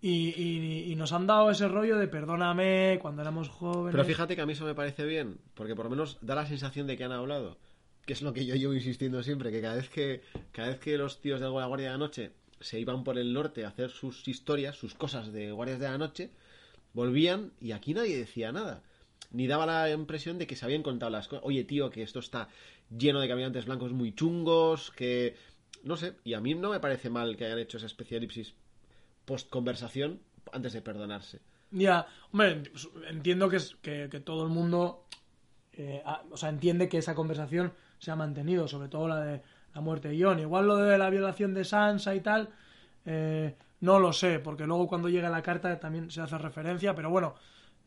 y, 0.00 0.30
y- 0.36 0.92
y 0.92 0.96
nos 0.96 1.12
han 1.12 1.26
dado 1.26 1.50
ese 1.50 1.66
rollo 1.68 1.96
de 1.96 2.08
perdóname 2.08 2.98
cuando 3.00 3.22
éramos 3.22 3.48
jóvenes. 3.48 3.92
Pero 3.92 4.04
fíjate 4.04 4.34
que 4.36 4.42
a 4.42 4.46
mí 4.46 4.52
eso 4.52 4.66
me 4.66 4.74
parece 4.74 5.06
bien, 5.06 5.38
porque 5.54 5.74
por 5.74 5.84
lo 5.86 5.90
menos 5.90 6.18
da 6.20 6.34
la 6.34 6.44
sensación 6.46 6.86
de 6.88 6.96
que 6.98 7.04
han 7.04 7.12
hablado. 7.12 7.56
Que 8.06 8.12
es 8.12 8.22
lo 8.22 8.32
que 8.32 8.44
yo 8.44 8.54
llevo 8.54 8.74
insistiendo 8.74 9.22
siempre, 9.22 9.50
que 9.50 9.60
cada 9.60 9.76
vez 9.76 9.88
que, 9.88 10.22
cada 10.52 10.68
vez 10.68 10.78
que 10.78 10.98
los 10.98 11.20
tíos 11.20 11.40
de 11.40 11.46
la 11.46 11.66
Guardia 11.66 11.86
de 11.86 11.92
la 11.92 11.98
Noche 11.98 12.32
se 12.60 12.78
iban 12.80 13.04
por 13.04 13.18
el 13.18 13.32
norte 13.32 13.64
a 13.64 13.68
hacer 13.68 13.90
sus 13.90 14.26
historias, 14.28 14.76
sus 14.76 14.94
cosas 14.94 15.32
de 15.32 15.52
Guardias 15.52 15.78
de 15.78 15.88
la 15.88 15.98
Noche, 15.98 16.30
volvían 16.92 17.52
y 17.60 17.72
aquí 17.72 17.94
nadie 17.94 18.16
decía 18.16 18.52
nada. 18.52 18.82
Ni 19.30 19.46
daba 19.46 19.66
la 19.66 19.90
impresión 19.90 20.38
de 20.38 20.46
que 20.46 20.56
se 20.56 20.64
habían 20.64 20.82
contado 20.82 21.10
las 21.10 21.28
cosas. 21.28 21.44
Oye, 21.44 21.64
tío, 21.64 21.90
que 21.90 22.02
esto 22.02 22.20
está 22.20 22.48
lleno 22.96 23.20
de 23.20 23.28
caminantes 23.28 23.66
blancos 23.66 23.92
muy 23.92 24.14
chungos, 24.14 24.90
que... 24.92 25.36
No 25.82 25.98
sé, 25.98 26.14
y 26.24 26.32
a 26.32 26.40
mí 26.40 26.54
no 26.54 26.70
me 26.70 26.80
parece 26.80 27.10
mal 27.10 27.36
que 27.36 27.44
hayan 27.44 27.58
hecho 27.58 27.76
esa 27.76 27.86
especie 27.86 28.14
de 28.14 28.18
elipsis 28.24 28.54
post-conversación 29.26 30.20
antes 30.52 30.72
de 30.72 30.80
perdonarse. 30.80 31.40
Ya, 31.70 32.06
hombre, 32.32 32.62
entiendo 33.08 33.50
que, 33.50 33.56
es, 33.56 33.76
que, 33.82 34.08
todo 34.24 34.44
el 34.44 34.48
mundo 34.48 35.04
eh, 35.72 36.02
o 36.30 36.36
sea, 36.36 36.48
entiende 36.48 36.88
que 36.88 36.98
esa 36.98 37.14
conversación 37.14 37.72
se 38.04 38.10
ha 38.10 38.16
mantenido, 38.16 38.68
sobre 38.68 38.88
todo 38.88 39.08
la 39.08 39.20
de 39.20 39.42
la 39.74 39.80
muerte 39.80 40.08
de 40.08 40.22
Jon. 40.22 40.38
Igual 40.38 40.66
lo 40.66 40.76
de 40.76 40.98
la 40.98 41.10
violación 41.10 41.54
de 41.54 41.64
Sansa 41.64 42.14
y 42.14 42.20
tal, 42.20 42.50
eh, 43.06 43.56
no 43.80 43.98
lo 43.98 44.12
sé, 44.12 44.38
porque 44.38 44.66
luego 44.66 44.86
cuando 44.86 45.08
llega 45.08 45.28
la 45.28 45.42
carta 45.42 45.78
también 45.80 46.10
se 46.10 46.20
hace 46.20 46.38
referencia, 46.38 46.94
pero 46.94 47.10
bueno, 47.10 47.34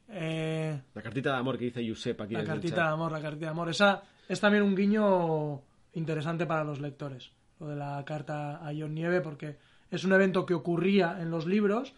eh, 0.09 0.81
La 0.93 1.01
cartita 1.01 1.31
de 1.33 1.37
amor 1.37 1.57
que 1.57 1.65
dice 1.65 1.87
Josep 1.87 2.21
aquí 2.21 2.33
la 2.33 2.43
cartita 2.43 2.83
de 2.83 2.89
amor, 2.89 3.11
la 3.11 3.21
cartita 3.21 3.45
de 3.45 3.51
amor, 3.51 3.69
esa 3.69 4.03
es 4.27 4.39
también 4.39 4.63
un 4.63 4.75
guiño 4.75 5.61
interesante 5.93 6.45
para 6.45 6.63
los 6.63 6.79
lectores, 6.79 7.31
lo 7.59 7.67
de 7.67 7.75
la 7.75 8.03
carta 8.05 8.57
a 8.57 8.73
Jon 8.73 8.93
Nieve, 8.93 9.21
porque 9.21 9.57
es 9.91 10.03
un 10.03 10.13
evento 10.13 10.45
que 10.45 10.53
ocurría 10.53 11.17
en 11.19 11.29
los 11.29 11.45
libros, 11.45 11.93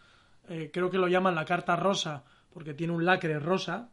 eh, 0.48 0.72
creo 0.74 0.90
que 0.90 0.98
lo 0.98 1.08
llaman 1.08 1.36
la 1.36 1.46
carta 1.46 1.76
rosa, 1.76 2.24
porque 2.52 2.74
tiene 2.74 2.94
un 2.94 3.06
lacre 3.06 3.40
rosa, 3.40 3.90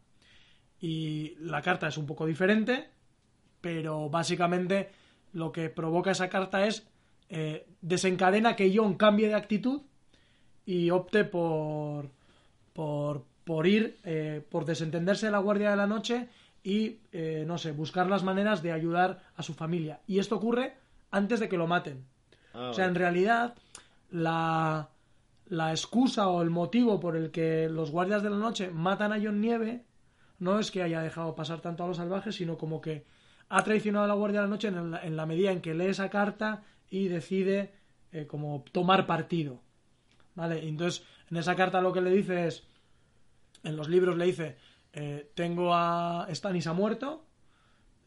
y 0.79 1.35
la 1.39 1.61
carta 1.61 1.87
es 1.87 1.97
un 1.97 2.05
poco 2.05 2.25
diferente, 2.25 2.89
pero 3.61 4.09
básicamente 4.09 4.89
lo 5.33 5.51
que 5.51 5.69
provoca 5.69 6.11
esa 6.11 6.29
carta 6.29 6.65
es 6.65 6.87
eh, 7.29 7.65
desencadena 7.81 8.55
que 8.55 8.75
Jon 8.75 8.95
cambie 8.95 9.27
de 9.27 9.35
actitud 9.35 9.81
y 10.65 10.89
opte 10.89 11.23
por 11.23 12.09
por, 12.77 13.23
por 13.43 13.65
ir, 13.65 13.97
eh, 14.03 14.45
por 14.51 14.63
desentenderse 14.65 15.25
de 15.25 15.31
la 15.31 15.39
Guardia 15.39 15.71
de 15.71 15.77
la 15.77 15.87
Noche 15.87 16.29
y, 16.63 16.99
eh, 17.11 17.43
no 17.47 17.57
sé, 17.57 17.71
buscar 17.71 18.07
las 18.07 18.23
maneras 18.23 18.61
de 18.61 18.71
ayudar 18.71 19.23
a 19.35 19.41
su 19.41 19.55
familia. 19.55 19.99
Y 20.05 20.19
esto 20.19 20.35
ocurre 20.35 20.75
antes 21.09 21.39
de 21.39 21.49
que 21.49 21.57
lo 21.57 21.65
maten. 21.65 22.05
Ah, 22.53 22.69
O 22.69 22.73
sea, 22.73 22.85
en 22.85 22.93
realidad, 22.93 23.55
la, 24.11 24.89
la 25.47 25.71
excusa 25.71 26.27
o 26.27 26.43
el 26.43 26.51
motivo 26.51 26.99
por 26.99 27.15
el 27.15 27.31
que 27.31 27.67
los 27.67 27.89
guardias 27.89 28.21
de 28.21 28.29
la 28.29 28.37
noche 28.37 28.69
matan 28.69 29.11
a 29.11 29.19
John 29.19 29.41
Nieve 29.41 29.83
no 30.37 30.59
es 30.59 30.69
que 30.69 30.83
haya 30.83 31.01
dejado 31.01 31.33
pasar 31.33 31.59
tanto 31.61 31.83
a 31.83 31.87
los 31.87 31.97
salvajes, 31.97 32.35
sino 32.35 32.59
como 32.59 32.79
que 32.79 33.05
ha 33.49 33.63
traicionado 33.63 34.05
a 34.05 34.07
la 34.07 34.13
Guardia 34.13 34.41
de 34.41 34.47
la 34.47 34.49
Noche 34.49 34.67
en 34.67 34.91
la, 34.91 35.03
en 35.03 35.15
medida 35.27 35.51
en 35.51 35.61
que 35.61 35.73
lee 35.73 35.87
esa 35.87 36.09
carta 36.09 36.63
y 36.89 37.07
decide 37.07 37.73
eh, 38.11 38.27
como 38.27 38.63
tomar 38.71 39.05
partido. 39.05 39.61
¿Vale? 40.35 40.67
Entonces, 40.67 41.03
en 41.29 41.37
esa 41.37 41.55
carta 41.55 41.81
lo 41.81 41.93
que 41.93 42.01
le 42.01 42.11
dice 42.11 42.47
es, 42.47 42.63
en 43.63 43.75
los 43.75 43.89
libros 43.89 44.17
le 44.17 44.25
dice, 44.25 44.57
eh, 44.93 45.31
tengo 45.35 45.73
a 45.73 46.27
Stannis 46.31 46.67
ha 46.67 46.73
muerto, 46.73 47.25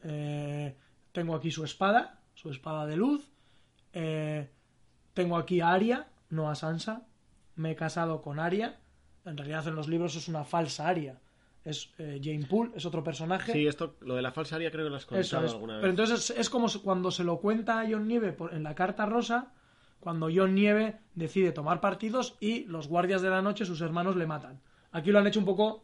eh, 0.02 0.76
tengo 1.12 1.34
aquí 1.34 1.50
su 1.50 1.64
espada, 1.64 2.20
su 2.34 2.50
espada 2.50 2.86
de 2.86 2.96
luz, 2.96 3.30
tengo 5.12 5.36
aquí 5.36 5.60
a 5.60 5.72
Arya, 5.72 6.06
no 6.28 6.48
a 6.48 6.54
Sansa, 6.54 7.06
me 7.56 7.72
he 7.72 7.76
casado 7.76 8.22
con 8.22 8.38
Arya, 8.38 8.78
en 9.24 9.36
realidad 9.36 9.66
en 9.66 9.74
los 9.74 9.88
libros 9.88 10.14
es 10.14 10.28
una 10.28 10.44
falsa 10.44 10.86
Arya, 10.86 11.20
es 11.64 11.90
eh, 11.98 12.20
Jane 12.22 12.46
Poole, 12.46 12.72
es 12.74 12.86
otro 12.86 13.02
personaje. 13.04 13.52
Sí, 13.52 13.66
esto, 13.66 13.96
lo 14.00 14.14
de 14.16 14.22
la 14.22 14.32
falsaría 14.32 14.70
creo 14.70 14.84
que 14.86 14.90
lo 14.90 14.96
has 14.96 15.06
contado 15.06 15.44
es. 15.46 15.52
alguna 15.52 15.74
vez. 15.74 15.80
Pero 15.82 15.90
entonces 15.90 16.30
es, 16.30 16.38
es 16.38 16.50
como 16.50 16.68
cuando 16.82 17.10
se 17.10 17.22
lo 17.24 17.38
cuenta 17.38 17.80
a 17.80 17.84
John 17.88 18.08
Nieve 18.08 18.32
por- 18.32 18.54
en 18.54 18.62
la 18.62 18.74
carta 18.74 19.04
rosa, 19.06 19.52
cuando 20.00 20.28
John 20.34 20.54
Nieve 20.54 20.96
decide 21.14 21.52
tomar 21.52 21.80
partidos 21.80 22.36
y 22.40 22.64
los 22.64 22.88
guardias 22.88 23.20
de 23.20 23.28
la 23.30 23.42
noche, 23.42 23.66
sus 23.66 23.80
hermanos, 23.82 24.16
le 24.16 24.26
matan. 24.26 24.60
Aquí 24.92 25.10
lo 25.12 25.18
han 25.18 25.26
hecho 25.26 25.38
un 25.40 25.44
poco 25.44 25.82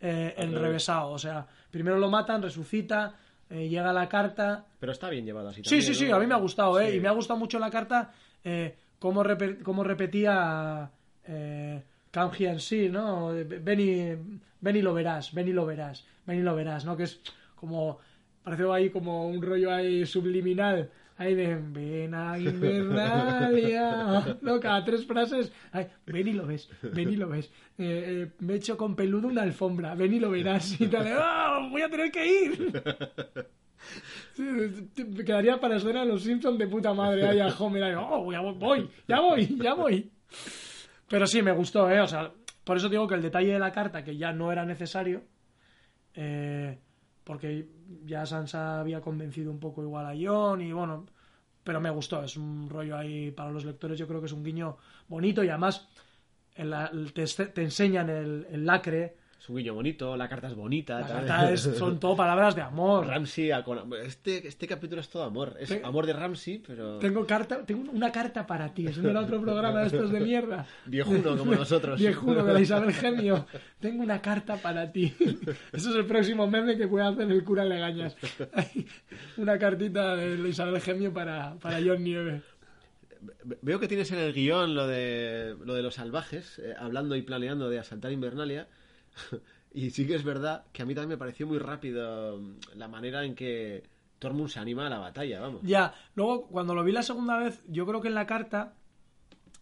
eh, 0.00 0.34
enrevesado. 0.38 1.10
O 1.10 1.18
sea, 1.18 1.46
primero 1.70 1.98
lo 1.98 2.08
matan, 2.08 2.40
resucita, 2.40 3.16
eh, 3.50 3.68
llega 3.68 3.92
la 3.92 4.08
carta. 4.08 4.64
Pero 4.80 4.92
está 4.92 5.10
bien 5.10 5.26
llevado 5.26 5.48
así 5.50 5.56
Sí, 5.62 5.64
también, 5.70 5.82
sí, 5.82 5.94
sí, 5.94 6.08
¿no? 6.08 6.16
a 6.16 6.20
mí 6.20 6.26
me 6.26 6.34
ha 6.34 6.38
gustado, 6.38 6.80
¿eh? 6.80 6.90
Sí. 6.90 6.96
Y 6.96 7.00
me 7.00 7.08
ha 7.08 7.12
gustado 7.12 7.38
mucho 7.38 7.58
la 7.58 7.68
carta, 7.70 8.12
eh, 8.44 8.76
cómo, 8.98 9.22
repe- 9.22 9.62
cómo 9.62 9.84
repetía 9.84 10.90
eh, 11.24 11.82
Come 12.12 12.30
here 12.38 12.50
and 12.50 12.60
see, 12.60 12.88
¿no? 12.88 13.34
Ven 13.34 13.80
y, 13.80 14.40
ven 14.60 14.76
y 14.76 14.82
lo 14.82 14.94
verás, 14.94 15.32
ven 15.34 15.48
y 15.48 15.52
lo 15.52 15.66
verás, 15.66 16.06
ven 16.26 16.38
y 16.38 16.42
lo 16.42 16.54
verás, 16.54 16.84
¿no? 16.84 16.96
Que 16.96 17.04
es 17.04 17.20
como, 17.54 17.98
parece 18.42 18.64
ahí 18.72 18.90
como 18.90 19.28
un 19.28 19.42
rollo 19.42 19.72
ahí 19.72 20.06
subliminal, 20.06 20.90
ahí 21.18 21.34
de 21.34 21.56
ven 21.56 22.14
a 22.14 22.38
Invernalia, 22.38 24.38
¿no? 24.40 24.58
Cada 24.58 24.84
tres 24.84 25.06
frases, 25.06 25.52
ay, 25.72 25.88
ven 26.06 26.28
y 26.28 26.32
lo 26.32 26.46
ves, 26.46 26.68
ven 26.82 27.10
y 27.10 27.16
lo 27.16 27.28
ves, 27.28 27.46
eh, 27.76 28.04
eh, 28.06 28.30
me 28.38 28.54
he 28.54 28.56
hecho 28.56 28.76
con 28.76 28.96
peludo 28.96 29.28
una 29.28 29.42
alfombra, 29.42 29.94
ven 29.94 30.14
y 30.14 30.18
lo 30.18 30.30
verás, 30.30 30.80
y 30.80 30.86
tal, 30.86 31.06
¡ah! 31.08 31.68
voy 31.70 31.82
a 31.82 31.90
tener 31.90 32.10
que 32.10 32.26
ir. 32.26 32.82
Me 34.38 35.24
quedaría 35.24 35.60
para 35.60 35.76
escena 35.76 36.04
los 36.04 36.22
Simpsons 36.22 36.58
de 36.58 36.66
puta 36.66 36.94
madre. 36.94 37.26
Ahí 37.26 37.40
a 37.40 37.48
Homer, 37.48 37.82
ahí, 37.82 37.94
oh, 37.96 38.30
ya 38.30 38.40
voy, 38.40 38.88
ya 39.06 39.20
voy, 39.20 39.58
ya 39.60 39.74
voy. 39.74 40.10
Pero 41.08 41.26
sí, 41.26 41.42
me 41.42 41.52
gustó, 41.52 41.90
¿eh? 41.90 42.00
O 42.00 42.06
sea, 42.06 42.30
por 42.64 42.76
eso 42.76 42.88
digo 42.88 43.08
que 43.08 43.14
el 43.14 43.22
detalle 43.22 43.52
de 43.52 43.58
la 43.58 43.72
carta, 43.72 44.04
que 44.04 44.16
ya 44.16 44.32
no 44.32 44.52
era 44.52 44.64
necesario, 44.64 45.22
eh, 46.14 46.78
porque 47.24 47.66
ya 48.04 48.26
Sansa 48.26 48.80
había 48.80 49.00
convencido 49.00 49.50
un 49.50 49.60
poco 49.60 49.82
igual 49.82 50.06
a 50.06 50.14
Jon 50.18 50.60
y 50.62 50.72
bueno, 50.72 51.06
pero 51.64 51.80
me 51.80 51.90
gustó. 51.90 52.22
Es 52.22 52.36
un 52.36 52.68
rollo 52.68 52.96
ahí 52.96 53.30
para 53.30 53.50
los 53.50 53.64
lectores, 53.64 53.98
yo 53.98 54.06
creo 54.06 54.20
que 54.20 54.26
es 54.26 54.32
un 54.32 54.44
guiño 54.44 54.76
bonito 55.08 55.42
y 55.44 55.48
además 55.48 55.88
en 56.56 56.70
la- 56.70 56.90
te, 57.14 57.24
te 57.26 57.62
enseñan 57.62 58.10
el, 58.10 58.46
el 58.50 58.66
lacre. 58.66 59.16
Es 59.38 59.48
un 59.48 59.56
guiño 59.56 59.72
bonito, 59.72 60.16
la 60.16 60.28
carta 60.28 60.48
es 60.48 60.54
bonita. 60.56 61.56
Son 61.56 62.00
todo 62.00 62.16
palabras 62.16 62.56
de 62.56 62.62
amor. 62.62 63.06
Ramsey, 63.06 63.50
este, 64.04 64.48
este 64.48 64.66
capítulo 64.66 65.00
es 65.00 65.08
todo 65.08 65.22
amor. 65.22 65.54
Es 65.60 65.70
amor 65.84 66.06
de 66.06 66.12
Ramsey, 66.12 66.60
pero 66.66 66.98
Tengo 66.98 67.24
carta, 67.24 67.64
tengo 67.64 67.90
una 67.92 68.10
carta 68.10 68.46
para 68.46 68.74
ti. 68.74 68.86
Es 68.88 68.98
un 68.98 69.16
otro 69.16 69.40
programa 69.40 69.80
de 69.80 69.86
estos 69.86 70.10
de 70.10 70.20
mierda. 70.20 70.66
viejuno 70.86 71.36
como 71.36 71.54
nosotros. 71.54 72.00
Viejuno 72.00 72.44
de 72.44 72.52
la 72.52 72.60
Isabel 72.60 72.92
Gemio. 72.94 73.46
Tengo 73.78 74.02
una 74.02 74.20
carta 74.20 74.56
para 74.56 74.90
ti. 74.90 75.14
Eso 75.72 75.90
es 75.90 75.96
el 75.96 76.04
próximo 76.06 76.48
meme 76.48 76.76
que 76.76 76.88
puede 76.88 77.06
hacer 77.06 77.30
el 77.30 77.44
cura 77.44 77.64
Legañas. 77.64 78.16
Una 79.36 79.56
cartita 79.58 80.16
de 80.16 80.48
Isabel 80.48 80.80
Gemio 80.80 81.12
para, 81.12 81.54
para 81.60 81.78
John 81.84 82.02
Nieve. 82.02 82.42
Ve- 83.44 83.58
Veo 83.62 83.78
que 83.78 83.86
tienes 83.88 84.10
en 84.10 84.18
el 84.18 84.32
guion 84.32 84.74
lo 84.74 84.86
de, 84.88 85.54
lo 85.64 85.74
de 85.74 85.82
los 85.82 85.94
salvajes, 85.94 86.58
eh, 86.58 86.74
hablando 86.78 87.14
y 87.16 87.22
planeando 87.22 87.70
de 87.70 87.78
asaltar 87.78 88.10
Invernalia. 88.12 88.66
y 89.72 89.90
sí 89.90 90.06
que 90.06 90.14
es 90.14 90.24
verdad 90.24 90.64
que 90.72 90.82
a 90.82 90.86
mí 90.86 90.94
también 90.94 91.10
me 91.10 91.16
pareció 91.18 91.46
muy 91.46 91.58
rápido 91.58 92.38
mm, 92.38 92.76
la 92.76 92.88
manera 92.88 93.24
en 93.24 93.34
que 93.34 93.84
Tormund 94.18 94.50
se 94.50 94.58
anima 94.58 94.86
a 94.86 94.90
la 94.90 94.98
batalla, 94.98 95.40
vamos. 95.40 95.62
Ya, 95.62 95.94
luego 96.14 96.46
cuando 96.48 96.74
lo 96.74 96.84
vi 96.84 96.92
la 96.92 97.02
segunda 97.02 97.38
vez, 97.38 97.62
yo 97.68 97.86
creo 97.86 98.00
que 98.00 98.08
en 98.08 98.14
la 98.14 98.26
carta 98.26 98.74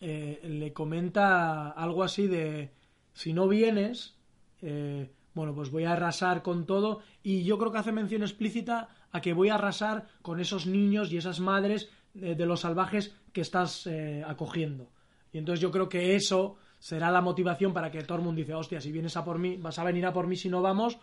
eh, 0.01 0.40
le 0.45 0.73
comenta 0.73 1.71
algo 1.71 2.03
así 2.03 2.27
de 2.27 2.71
si 3.12 3.33
no 3.33 3.49
vienes, 3.49 4.14
eh, 4.62 5.11
bueno, 5.35 5.55
pues 5.55 5.71
voy 5.71 5.85
a 5.85 5.92
arrasar 5.92 6.42
con 6.42 6.66
todo 6.66 7.01
y 7.23 7.45
yo 7.45 7.59
creo 7.59 7.73
que 7.73 7.79
hace 7.79 7.92
mención 7.92 8.23
explícita 8.23 8.88
a 9.12 9.21
que 9.21 9.33
voy 9.33 9.49
a 9.49 9.55
arrasar 9.55 10.07
con 10.23 10.40
esos 10.40 10.66
niños 10.66 11.12
y 11.12 11.19
esas 11.19 11.40
madres 11.40 11.90
eh, 12.14 12.35
de 12.35 12.47
los 12.47 12.61
salvajes 12.61 13.14
que 13.33 13.42
estás 13.42 13.87
acogiendo. 14.27 14.90
Y 15.33 15.38
entonces 15.38 15.61
yo 15.61 15.71
creo 15.71 15.90
que 15.90 16.16
eso 16.16 16.57
será 16.79 17.11
la 17.11 17.21
motivación 17.21 17.73
para 17.73 17.91
que 17.91 18.03
Tormund 18.03 18.37
dice, 18.37 18.55
hostia, 18.55 18.81
si 18.81 18.93
vienes 18.93 19.17
a 19.17 19.25
por 19.25 19.39
mí, 19.39 19.57
vas 19.57 19.79
a 19.79 19.85
venir 19.85 20.07
a 20.07 20.12
por 20.12 20.27
mí 20.27 20.37
si 20.37 20.49
no 20.49 20.62
vamos, 20.62 20.99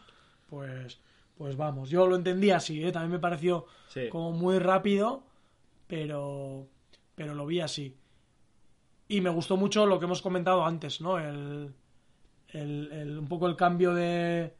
pues, 0.50 1.00
pues 1.38 1.56
vamos. 1.58 1.90
Yo 1.90 2.08
lo 2.08 2.16
entendí 2.16 2.52
así, 2.52 2.84
¿eh? 2.84 2.92
también 2.92 3.12
me 3.14 3.20
pareció 3.20 3.66
Sí. 3.90 4.08
como 4.10 4.32
muy 4.32 4.60
rápido, 4.60 5.24
pero, 5.88 6.68
pero 7.16 7.34
lo 7.36 7.46
vi 7.46 7.60
así. 7.60 7.96
Y 9.08 9.22
me 9.22 9.30
gustó 9.30 9.58
mucho 9.58 9.86
lo 9.86 10.00
que 10.00 10.06
hemos 10.06 10.22
comentado 10.22 10.66
antes, 10.66 11.02
¿no? 11.02 11.20
El, 11.20 11.74
el- 12.50 12.90
el- 12.92 13.18
un 13.20 13.28
poco 13.28 13.48
el 13.48 13.56
cambio 13.56 13.94
de, 13.94 14.54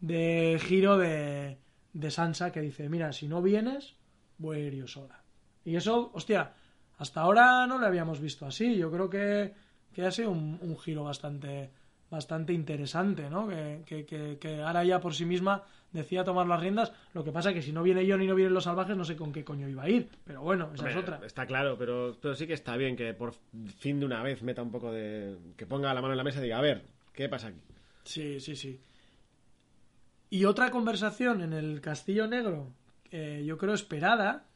de 0.00 0.60
giro 0.62 0.98
de, 0.98 1.58
de 1.92 2.10
Sansa 2.10 2.52
que 2.52 2.60
dice, 2.60 2.88
mira, 2.88 3.12
si 3.12 3.28
no 3.28 3.42
vienes, 3.42 3.94
voy 4.38 4.56
a 4.56 4.60
ir 4.60 4.74
yo 4.74 4.86
sola. 4.86 5.22
Y 5.64 5.76
eso, 5.76 6.10
hostia, 6.14 6.52
hasta 6.98 7.20
ahora 7.22 7.66
no 7.66 7.78
lo 7.78 7.86
habíamos 7.86 8.20
visto 8.20 8.46
así. 8.46 8.76
Yo 8.76 8.90
creo 8.90 9.08
que, 9.10 9.54
que 9.92 10.04
ha 10.04 10.10
sido 10.10 10.30
un, 10.30 10.58
un 10.60 10.78
giro 10.78 11.04
bastante 11.04 11.70
bastante 12.10 12.54
interesante, 12.54 13.28
¿no? 13.28 13.48
Que, 13.48 13.82
que, 13.84 14.06
que, 14.06 14.38
que 14.40 14.62
ahora 14.62 14.82
ya 14.82 14.98
por 14.98 15.14
sí 15.14 15.26
misma 15.26 15.64
decía 15.92 16.24
tomar 16.24 16.46
las 16.46 16.58
riendas. 16.58 16.92
Lo 17.12 17.22
que 17.22 17.32
pasa 17.32 17.52
que 17.52 17.60
si 17.60 17.70
no 17.70 17.82
viene 17.82 18.06
yo 18.06 18.16
ni 18.16 18.26
no 18.26 18.34
vienen 18.34 18.54
los 18.54 18.64
salvajes, 18.64 18.96
no 18.96 19.04
sé 19.04 19.14
con 19.14 19.30
qué 19.30 19.44
coño 19.44 19.68
iba 19.68 19.82
a 19.82 19.90
ir. 19.90 20.08
Pero 20.24 20.40
bueno, 20.40 20.70
esa 20.74 20.88
es 20.88 20.96
otra. 20.96 21.20
Está 21.24 21.46
claro, 21.46 21.76
pero, 21.78 22.16
pero 22.20 22.34
sí 22.34 22.46
que 22.46 22.54
está 22.54 22.76
bien 22.76 22.96
que 22.96 23.12
por 23.12 23.34
fin 23.78 24.00
de 24.00 24.06
una 24.06 24.22
vez 24.22 24.42
meta 24.42 24.62
un 24.62 24.70
poco 24.70 24.90
de... 24.90 25.36
que 25.56 25.66
ponga 25.66 25.92
la 25.92 26.00
mano 26.00 26.14
en 26.14 26.18
la 26.18 26.24
mesa 26.24 26.40
y 26.40 26.44
diga, 26.44 26.58
a 26.58 26.62
ver, 26.62 26.86
¿qué 27.12 27.28
pasa 27.28 27.48
aquí? 27.48 27.60
Sí, 28.04 28.40
sí, 28.40 28.56
sí. 28.56 28.80
Y 30.30 30.46
otra 30.46 30.70
conversación 30.70 31.42
en 31.42 31.52
el 31.52 31.82
Castillo 31.82 32.26
Negro, 32.26 32.72
eh, 33.10 33.44
yo 33.46 33.58
creo 33.58 33.74
esperada, 33.74 34.46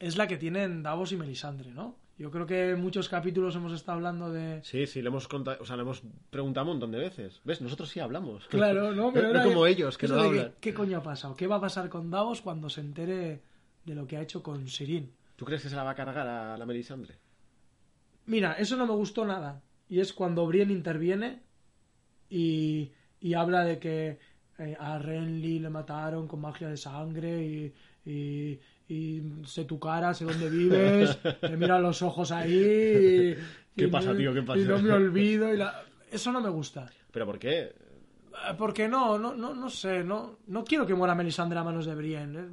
es 0.00 0.16
la 0.16 0.26
que 0.26 0.38
tienen 0.38 0.82
Davos 0.82 1.12
y 1.12 1.16
Melisandre, 1.16 1.70
¿no? 1.70 1.96
Yo 2.16 2.30
creo 2.30 2.46
que 2.46 2.70
en 2.70 2.80
muchos 2.80 3.08
capítulos 3.08 3.56
hemos 3.56 3.72
estado 3.72 3.96
hablando 3.96 4.30
de... 4.30 4.62
Sí, 4.62 4.86
sí, 4.86 5.02
le 5.02 5.08
hemos, 5.08 5.26
contado, 5.26 5.58
o 5.60 5.66
sea, 5.66 5.74
le 5.76 5.82
hemos 5.82 6.02
preguntado 6.30 6.64
un 6.64 6.74
montón 6.74 6.92
de 6.92 6.98
veces. 6.98 7.40
¿Ves? 7.44 7.60
Nosotros 7.60 7.88
sí 7.88 8.00
hablamos. 8.00 8.46
Claro, 8.50 8.92
¿no? 8.92 9.12
Pero 9.12 9.32
no 9.32 9.42
como 9.42 9.66
ellos, 9.66 9.98
que 9.98 10.06
no 10.06 10.20
hablan. 10.20 10.54
¿Qué 10.60 10.72
coño 10.72 10.98
ha 10.98 11.02
pasado? 11.02 11.34
¿Qué 11.34 11.46
va 11.46 11.56
a 11.56 11.60
pasar 11.60 11.88
con 11.88 12.10
Davos 12.10 12.40
cuando 12.40 12.70
se 12.70 12.80
entere 12.82 13.42
de 13.84 13.94
lo 13.94 14.06
que 14.06 14.16
ha 14.16 14.22
hecho 14.22 14.42
con 14.42 14.68
Sirin? 14.68 15.12
¿Tú 15.34 15.44
crees 15.44 15.62
que 15.62 15.68
se 15.68 15.76
la 15.76 15.82
va 15.82 15.90
a 15.90 15.94
cargar 15.96 16.28
a 16.28 16.56
la 16.56 16.66
Melisandre? 16.66 17.16
Mira, 18.26 18.52
eso 18.54 18.76
no 18.76 18.86
me 18.86 18.94
gustó 18.94 19.24
nada. 19.24 19.62
Y 19.88 20.00
es 20.00 20.12
cuando 20.12 20.46
Brienne 20.46 20.72
interviene 20.72 21.42
y, 22.30 22.92
y 23.20 23.34
habla 23.34 23.64
de 23.64 23.78
que 23.78 24.18
eh, 24.58 24.76
a 24.78 24.98
Renly 24.98 25.58
le 25.58 25.70
mataron 25.70 26.28
con 26.28 26.40
magia 26.40 26.68
de 26.68 26.76
sangre 26.76 27.44
y, 27.44 27.74
y, 28.06 28.60
y 28.88 29.22
sé 29.46 29.64
tu 29.64 29.78
cara, 29.78 30.12
sé 30.14 30.24
dónde 30.24 30.50
vives, 30.50 31.18
te 31.40 31.56
mira 31.56 31.78
los 31.78 32.02
ojos 32.02 32.30
ahí. 32.32 32.52
y- 32.52 33.34
¿Qué 33.76 33.84
y 33.84 33.86
pasa, 33.88 34.14
tío? 34.16 34.32
¿Qué 34.32 34.42
pasa? 34.42 34.60
Y 34.60 34.64
no 34.64 34.78
me 34.78 34.92
olvido. 34.92 35.52
Y 35.52 35.56
la... 35.56 35.82
Eso 36.12 36.30
no 36.30 36.40
me 36.40 36.48
gusta. 36.50 36.88
¿Pero 37.10 37.26
por 37.26 37.38
qué? 37.38 37.60
Eh, 37.62 37.74
Porque 38.56 38.86
no, 38.88 39.18
no, 39.18 39.34
no, 39.34 39.52
no 39.54 39.68
sé, 39.68 40.04
no, 40.04 40.38
no 40.46 40.62
quiero 40.64 40.86
que 40.86 40.94
muera 40.94 41.14
Melisandre 41.14 41.58
a 41.58 41.64
manos 41.64 41.86
de 41.86 41.94
Brienne. 41.94 42.38
¿eh? 42.40 42.48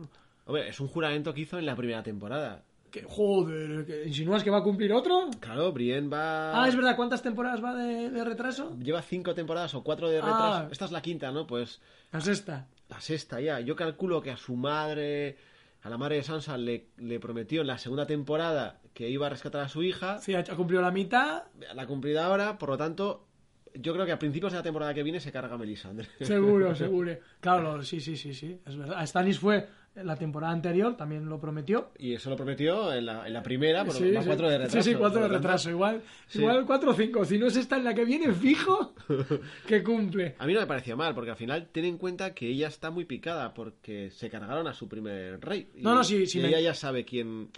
Hombre, 0.45 0.69
es 0.69 0.79
un 0.79 0.87
juramento 0.87 1.33
que 1.33 1.41
hizo 1.41 1.59
en 1.59 1.65
la 1.67 1.75
primera 1.75 2.01
temporada. 2.01 2.63
Que, 2.89 3.03
joder, 3.03 3.85
¿que 3.85 4.05
¿insinúas 4.07 4.43
que 4.43 4.49
va 4.49 4.57
a 4.57 4.63
cumplir 4.63 4.91
otro? 4.91 5.29
Claro, 5.39 5.71
Brienne 5.71 6.09
va... 6.09 6.61
Ah, 6.63 6.67
es 6.67 6.75
verdad, 6.75 6.95
¿cuántas 6.97 7.21
temporadas 7.21 7.63
va 7.63 7.73
de, 7.75 8.09
de 8.09 8.23
retraso? 8.25 8.75
Lleva 8.79 9.01
cinco 9.01 9.33
temporadas 9.33 9.73
o 9.75 9.83
cuatro 9.83 10.09
de 10.09 10.17
Ah. 10.17 10.21
retraso. 10.25 10.71
Esta 10.71 10.85
es 10.85 10.91
la 10.91 11.01
quinta, 11.01 11.31
¿no? 11.31 11.47
Pues 11.47 11.79
La 12.11 12.19
sexta. 12.19 12.67
la 12.89 12.99
sexta 12.99 13.39
ya. 13.39 13.59
Yo 13.61 13.75
calculo 13.77 14.21
que 14.21 14.31
a 14.31 14.37
su 14.37 14.55
madre, 14.57 15.37
a 15.83 15.89
la 15.89 15.97
madre 15.97 16.17
de 16.17 16.23
Sansa, 16.23 16.57
le, 16.57 16.87
le 16.97 17.19
prometió 17.19 17.61
en 17.61 17.67
la 17.67 17.77
segunda 17.77 18.05
temporada 18.05 18.79
que 18.93 19.09
iba 19.09 19.27
a 19.27 19.29
rescatar 19.29 19.61
a 19.61 19.69
su 19.69 19.83
hija. 19.83 20.19
Sí, 20.19 20.35
ha 20.35 20.43
cumplido 20.55 20.81
la 20.81 20.91
mitad, 20.91 21.43
La 21.73 21.83
ha 21.83 21.87
cumplido 21.87 22.21
ahora, 22.21 22.57
por 22.57 22.69
lo 22.69 22.77
tanto, 22.77 23.25
yo 23.73 23.93
creo 23.93 24.05
que 24.05 24.11
a 24.11 24.19
principios 24.19 24.51
de 24.51 24.59
la 24.59 24.63
temporada 24.63 24.93
que 24.93 25.01
viene 25.03 25.19
se 25.19 25.31
carga 25.31 25.57
Melisandre. 25.57 26.07
seguro, 26.19 26.75
seguro. 26.75 27.17
Claro, 27.39 27.83
sí, 27.83 27.99
sí, 27.99 28.15
sí, 28.17 28.33
sí, 28.33 28.59
es 28.65 28.75
verdad. 28.75 29.05
Stannis 29.05 29.39
fue 29.39 29.67
la 29.95 30.15
temporada 30.15 30.53
anterior, 30.53 30.95
también 30.95 31.27
lo 31.27 31.39
prometió. 31.39 31.91
Y 31.97 32.13
eso 32.13 32.29
lo 32.29 32.35
prometió 32.37 32.93
en 32.93 33.05
la, 33.05 33.27
en 33.27 33.33
la 33.33 33.43
primera, 33.43 33.83
Sí, 33.91 34.03
sí. 34.05 34.13
cuatro 34.25 34.49
de 34.49 34.57
retraso. 34.57 34.83
Sí, 34.83 34.91
sí, 34.91 34.95
cuatro 34.97 35.19
por 35.21 35.29
de 35.29 35.35
retraso. 35.37 35.69
Igual, 35.69 36.01
Sí. 36.27 36.39
igual 36.39 36.65
cuatro 36.65 36.91
o 36.91 36.93
cinco. 36.93 37.25
Si 37.25 37.37
no 37.37 37.47
es 37.47 37.57
esta 37.57 37.75
en 37.77 37.83
la 37.83 37.93
que 37.93 38.05
viene, 38.05 38.31
fijo 38.33 38.93
que 39.67 39.83
cumple. 39.83 40.35
A 40.39 40.45
mí 40.47 40.53
no 40.53 40.61
me 40.61 40.67
parecía 40.67 40.95
mal, 40.95 41.13
porque 41.13 41.31
al 41.31 41.37
final 41.37 41.67
ten 41.71 41.85
en 41.85 41.97
cuenta 41.97 42.33
que 42.33 42.47
ella 42.47 42.67
está 42.67 42.89
muy 42.89 43.05
picada 43.05 43.53
porque 43.53 44.11
se 44.11 44.29
cargaron 44.29 44.67
a 44.67 44.73
su 44.73 44.87
primer 44.87 45.39
rey. 45.41 45.69
Y, 45.75 45.81
No, 45.81 45.93
no, 45.95 46.03
sí, 46.03 46.25
sí 46.25 46.39
y 46.39 46.41
me- 46.43 46.47
ella 46.49 46.59
ya 46.61 46.73
sabe 46.73 47.03
quién. 47.05 47.49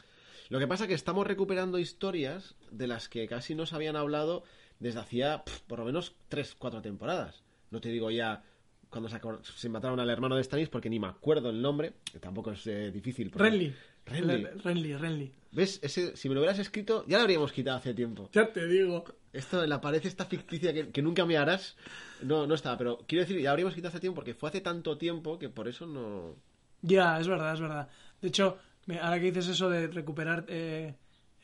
Lo 0.49 0.59
que 0.59 0.67
pasa 0.67 0.87
que 0.87 0.93
estamos 0.93 1.25
recuperando 1.27 1.79
historias 1.79 2.55
de 2.71 2.87
las 2.87 3.09
que 3.09 3.27
casi 3.27 3.55
no 3.55 3.65
se 3.65 3.75
habían 3.75 3.95
hablado 3.95 4.43
desde 4.79 4.99
hacía 4.99 5.43
por 5.67 5.79
lo 5.79 5.85
menos 5.85 6.15
tres, 6.29 6.55
cuatro 6.57 6.81
temporadas. 6.81 7.43
No 7.71 7.79
te 7.79 7.89
digo 7.89 8.11
ya 8.11 8.43
cuando 8.93 9.09
se, 9.09 9.19
se 9.57 9.67
mataron 9.69 9.99
al 9.99 10.09
hermano 10.09 10.35
de 10.37 10.43
Stannis 10.43 10.69
porque 10.69 10.89
ni 10.89 10.99
me 10.99 11.07
acuerdo 11.07 11.49
el 11.49 11.61
nombre, 11.61 11.93
que 12.11 12.19
tampoco 12.19 12.51
es 12.51 12.65
eh, 12.67 12.91
difícil. 12.91 13.29
porque- 13.31 13.43
Renly. 13.49 13.75
Renly. 14.05 14.43
Renly, 14.63 14.95
Renly. 14.95 15.31
¿Ves? 15.51 15.79
Ese, 15.81 16.15
si 16.15 16.29
me 16.29 16.35
lo 16.35 16.41
hubieras 16.41 16.59
escrito, 16.59 17.05
ya 17.07 17.17
lo 17.17 17.23
habríamos 17.23 17.51
quitado 17.51 17.77
hace 17.77 17.93
tiempo. 17.93 18.29
Ya 18.33 18.51
te 18.51 18.67
digo. 18.67 19.03
Esto, 19.33 19.65
la 19.65 19.81
pared 19.81 20.05
esta 20.05 20.25
ficticia 20.25 20.73
que, 20.73 20.89
que 20.89 21.01
nunca 21.01 21.25
me 21.25 21.37
harás, 21.37 21.75
no, 22.21 22.45
no 22.47 22.53
estaba. 22.55 22.77
Pero 22.77 22.99
quiero 23.07 23.23
decir, 23.25 23.39
ya 23.41 23.49
habríamos 23.51 23.73
quitado 23.73 23.89
hace 23.89 23.99
tiempo 23.99 24.15
porque 24.15 24.33
fue 24.33 24.49
hace 24.49 24.61
tanto 24.61 24.97
tiempo 24.97 25.39
que 25.39 25.49
por 25.49 25.67
eso 25.67 25.85
no... 25.87 26.35
Ya, 26.81 27.19
es 27.19 27.27
verdad, 27.27 27.53
es 27.53 27.59
verdad. 27.61 27.89
De 28.21 28.27
hecho, 28.27 28.57
ahora 29.01 29.19
que 29.19 29.25
dices 29.31 29.47
eso 29.47 29.69
de 29.69 29.87
recuperar 29.87 30.45
eh, 30.49 30.95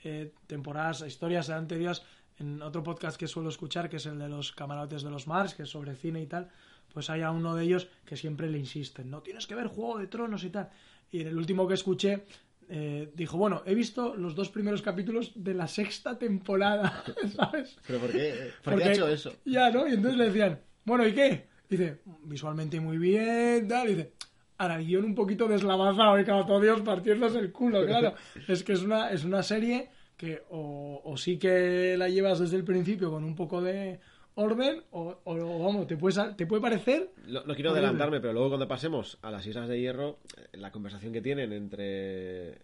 eh, 0.03 0.33
temporadas, 0.47 1.01
historias 1.07 1.49
anteriores, 1.49 2.03
en 2.39 2.61
otro 2.61 2.83
podcast 2.83 3.17
que 3.17 3.27
suelo 3.27 3.49
escuchar, 3.49 3.89
que 3.89 3.97
es 3.97 4.05
el 4.05 4.19
de 4.19 4.29
los 4.29 4.51
camarotes 4.51 5.01
de 5.03 5.09
los 5.09 5.27
Mars, 5.27 5.55
que 5.55 5.63
es 5.63 5.69
sobre 5.69 5.95
cine 5.95 6.21
y 6.21 6.25
tal, 6.27 6.49
pues 6.93 7.09
hay 7.09 7.21
a 7.21 7.31
uno 7.31 7.55
de 7.55 7.63
ellos 7.65 7.87
que 8.05 8.17
siempre 8.17 8.49
le 8.49 8.57
insisten, 8.57 9.09
no 9.09 9.21
tienes 9.21 9.47
que 9.47 9.55
ver 9.55 9.67
Juego 9.67 9.99
de 9.99 10.07
Tronos 10.07 10.43
y 10.43 10.49
tal. 10.49 10.69
Y 11.11 11.21
en 11.21 11.27
el 11.27 11.37
último 11.37 11.67
que 11.67 11.73
escuché, 11.73 12.23
eh, 12.69 13.11
dijo, 13.15 13.37
bueno, 13.37 13.63
he 13.65 13.73
visto 13.73 14.15
los 14.15 14.35
dos 14.35 14.49
primeros 14.49 14.81
capítulos 14.81 15.31
de 15.35 15.53
la 15.55 15.67
sexta 15.67 16.17
temporada, 16.19 17.03
¿sabes? 17.35 17.77
¿Pero 17.87 17.99
por 17.99 18.11
qué? 18.11 18.51
¿Por 18.63 18.73
Porque- 18.73 18.83
qué 18.83 18.89
ha 18.89 18.93
hecho 18.93 19.07
eso? 19.07 19.33
Ya, 19.45 19.71
¿no? 19.71 19.87
Y 19.87 19.93
entonces 19.93 20.17
le 20.17 20.25
decían, 20.25 20.59
bueno, 20.85 21.07
¿y 21.07 21.13
qué? 21.13 21.47
Dice, 21.69 22.01
visualmente 22.23 22.79
muy 22.79 22.97
bien, 22.97 23.67
tal. 23.67 23.87
Dice, 23.87 24.13
ahora 24.57 24.75
el 24.77 24.85
guion 24.85 25.05
un 25.05 25.15
poquito 25.15 25.47
deslavazado 25.47 26.19
y 26.19 26.25
cada 26.25 26.45
todo 26.45 26.59
Dios 26.59 26.81
partiéndose 26.81 27.39
el 27.39 27.51
culo, 27.51 27.85
claro. 27.85 28.13
es 28.47 28.63
que 28.63 28.73
es 28.73 28.81
una, 28.81 29.11
es 29.11 29.23
una 29.23 29.41
serie 29.43 29.89
que 30.17 30.43
o, 30.49 31.01
o 31.05 31.17
sí 31.17 31.37
que 31.39 31.95
la 31.97 32.09
llevas 32.09 32.39
desde 32.39 32.57
el 32.57 32.63
principio 32.65 33.09
con 33.09 33.23
un 33.23 33.35
poco 33.35 33.61
de 33.61 33.99
orden 34.39 34.83
o, 34.91 35.17
o, 35.23 35.63
vamos, 35.63 35.87
te 35.87 35.97
puede, 35.97 36.33
te 36.33 36.45
puede 36.47 36.61
parecer... 36.61 37.09
No, 37.27 37.43
no 37.43 37.53
quiero 37.55 37.71
adelantarme, 37.71 38.19
pero 38.19 38.33
luego 38.33 38.49
cuando 38.49 38.67
pasemos 38.67 39.17
a 39.21 39.31
las 39.31 39.45
Islas 39.45 39.67
de 39.67 39.79
Hierro, 39.79 40.19
eh, 40.37 40.57
la 40.57 40.71
conversación 40.71 41.11
que 41.13 41.21
tienen 41.21 41.51
entre 41.53 42.57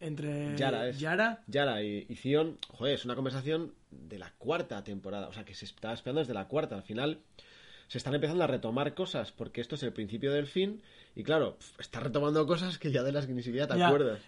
Entre 0.00 0.56
Yara, 0.56 0.88
es. 0.88 0.98
Yara 0.98 1.42
Yara 1.46 1.82
y, 1.82 2.06
y 2.08 2.16
Zion, 2.16 2.56
joder, 2.68 2.94
es 2.94 3.04
una 3.04 3.14
conversación 3.14 3.72
de 3.90 4.18
la 4.18 4.32
cuarta 4.38 4.82
temporada, 4.84 5.28
o 5.28 5.32
sea, 5.32 5.44
que 5.44 5.54
se 5.54 5.64
estaba 5.64 5.94
esperando 5.94 6.20
desde 6.20 6.34
la 6.34 6.48
cuarta. 6.48 6.74
Al 6.76 6.82
final 6.82 7.18
se 7.88 7.98
están 7.98 8.14
empezando 8.14 8.44
a 8.44 8.46
retomar 8.46 8.94
cosas, 8.94 9.32
porque 9.32 9.60
esto 9.60 9.74
es 9.74 9.82
el 9.82 9.92
principio 9.92 10.32
del 10.32 10.46
fin, 10.46 10.80
y 11.16 11.22
claro, 11.24 11.56
está 11.78 12.00
retomando 12.00 12.46
cosas 12.46 12.78
que 12.78 12.90
ya 12.92 13.02
de 13.02 13.12
las 13.12 13.26
que 13.26 13.32
ni 13.34 13.42
siquiera 13.42 13.66
te 13.66 13.78
Ya. 13.78 13.88
acuerdas. 13.88 14.20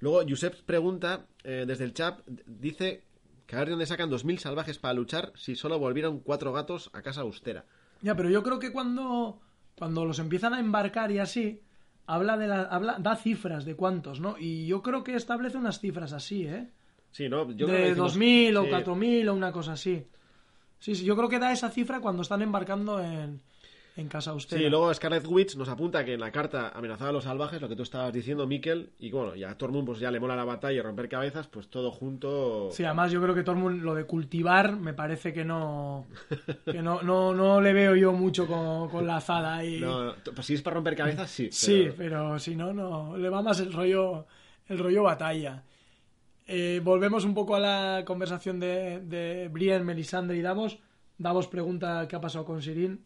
Luego, 0.00 0.22
Josep 0.28 0.54
pregunta, 0.62 1.26
eh, 1.44 1.64
desde 1.66 1.84
el 1.84 1.94
chat, 1.94 2.18
dice 2.46 3.02
que 3.52 3.56
a 3.56 3.58
ver 3.58 3.68
de 3.68 3.72
dónde 3.72 3.84
sacan 3.84 4.08
2.000 4.08 4.38
salvajes 4.38 4.78
para 4.78 4.94
luchar 4.94 5.30
si 5.36 5.56
solo 5.56 5.78
volvieron 5.78 6.20
cuatro 6.20 6.54
gatos 6.54 6.88
a 6.94 7.02
casa 7.02 7.20
austera. 7.20 7.66
Ya, 8.00 8.16
pero 8.16 8.30
yo 8.30 8.42
creo 8.42 8.58
que 8.58 8.72
cuando, 8.72 9.40
cuando 9.76 10.06
los 10.06 10.18
empiezan 10.20 10.54
a 10.54 10.58
embarcar 10.58 11.10
y 11.12 11.18
así, 11.18 11.60
habla 12.06 12.38
de 12.38 12.48
la, 12.48 12.62
habla, 12.62 12.96
da 12.98 13.14
cifras 13.14 13.66
de 13.66 13.76
cuántos, 13.76 14.20
¿no? 14.20 14.36
Y 14.38 14.66
yo 14.66 14.80
creo 14.80 15.04
que 15.04 15.14
establece 15.16 15.58
unas 15.58 15.80
cifras 15.80 16.14
así, 16.14 16.46
¿eh? 16.46 16.70
Sí, 17.10 17.28
¿no? 17.28 17.50
Yo 17.52 17.66
de 17.66 17.90
decimos- 17.90 18.14
2.000 18.16 18.56
o 18.56 18.62
sí. 18.64 18.70
4.000 18.70 19.28
o 19.28 19.34
una 19.34 19.52
cosa 19.52 19.72
así. 19.74 20.06
Sí, 20.78 20.94
sí, 20.94 21.04
yo 21.04 21.14
creo 21.14 21.28
que 21.28 21.38
da 21.38 21.52
esa 21.52 21.68
cifra 21.68 22.00
cuando 22.00 22.22
están 22.22 22.40
embarcando 22.40 23.00
en, 23.04 23.42
en 23.96 24.08
Casa 24.08 24.30
Austera. 24.30 24.60
Sí, 24.62 24.68
luego 24.70 24.92
Scarlet 24.94 25.26
Witch 25.26 25.54
nos 25.56 25.68
apunta 25.68 26.02
que 26.04 26.14
en 26.14 26.20
la 26.20 26.30
carta 26.32 26.70
amenazaba 26.70 27.10
a 27.10 27.12
los 27.12 27.24
salvajes, 27.24 27.60
lo 27.60 27.68
que 27.68 27.76
tú 27.76 27.82
estabas 27.82 28.12
diciendo, 28.12 28.46
Miquel, 28.46 28.90
y 28.98 29.10
bueno, 29.10 29.34
ya 29.34 29.50
a 29.50 29.58
Tormund 29.58 29.84
pues 29.86 29.98
ya 29.98 30.10
le 30.10 30.18
mola 30.18 30.34
la 30.34 30.44
batalla 30.44 30.78
y 30.78 30.80
romper 30.80 31.08
cabezas, 31.10 31.46
pues 31.48 31.68
todo 31.68 31.90
junto... 31.90 32.70
Sí, 32.72 32.84
además 32.84 33.12
yo 33.12 33.20
creo 33.22 33.34
que 33.34 33.42
Tormund 33.42 33.82
lo 33.82 33.94
de 33.94 34.04
cultivar 34.04 34.76
me 34.76 34.94
parece 34.94 35.32
que 35.34 35.44
no 35.44 36.06
que 36.64 36.80
no, 36.82 37.02
no, 37.02 37.34
no 37.34 37.60
le 37.60 37.72
veo 37.74 37.94
yo 37.94 38.12
mucho 38.12 38.46
con, 38.46 38.88
con 38.88 39.06
la 39.06 39.16
azada 39.16 39.62
y 39.64 39.80
No, 39.80 40.04
no, 40.06 40.14
pues 40.34 40.46
si 40.46 40.54
es 40.54 40.62
para 40.62 40.74
romper 40.74 40.96
cabezas, 40.96 41.30
sí. 41.30 41.48
sí, 41.52 41.82
pero- 41.84 41.94
pero 41.96 42.38
si 42.38 42.56
no 42.56 42.72
no 42.72 43.16
le 43.18 43.28
va 43.28 43.42
más 43.42 43.60
el 43.60 43.72
rollo 43.72 44.26
el 44.68 44.78
rollo 44.78 45.02
batalla. 45.02 45.64
Eh, 46.46 46.80
volvemos 46.82 47.24
un 47.24 47.34
poco 47.34 47.54
a 47.56 47.60
la 47.60 48.04
conversación 48.06 48.58
de, 48.58 49.00
de 49.00 49.48
Brienne, 49.48 49.84
Melisandre 49.84 50.36
y 50.36 50.40
Davos. 50.42 50.78
Davos 51.18 51.46
pregunta 51.46 52.06
qué 52.08 52.16
ha 52.16 52.20
pasado 52.20 52.44
con 52.44 52.62
Sirin 52.62 53.04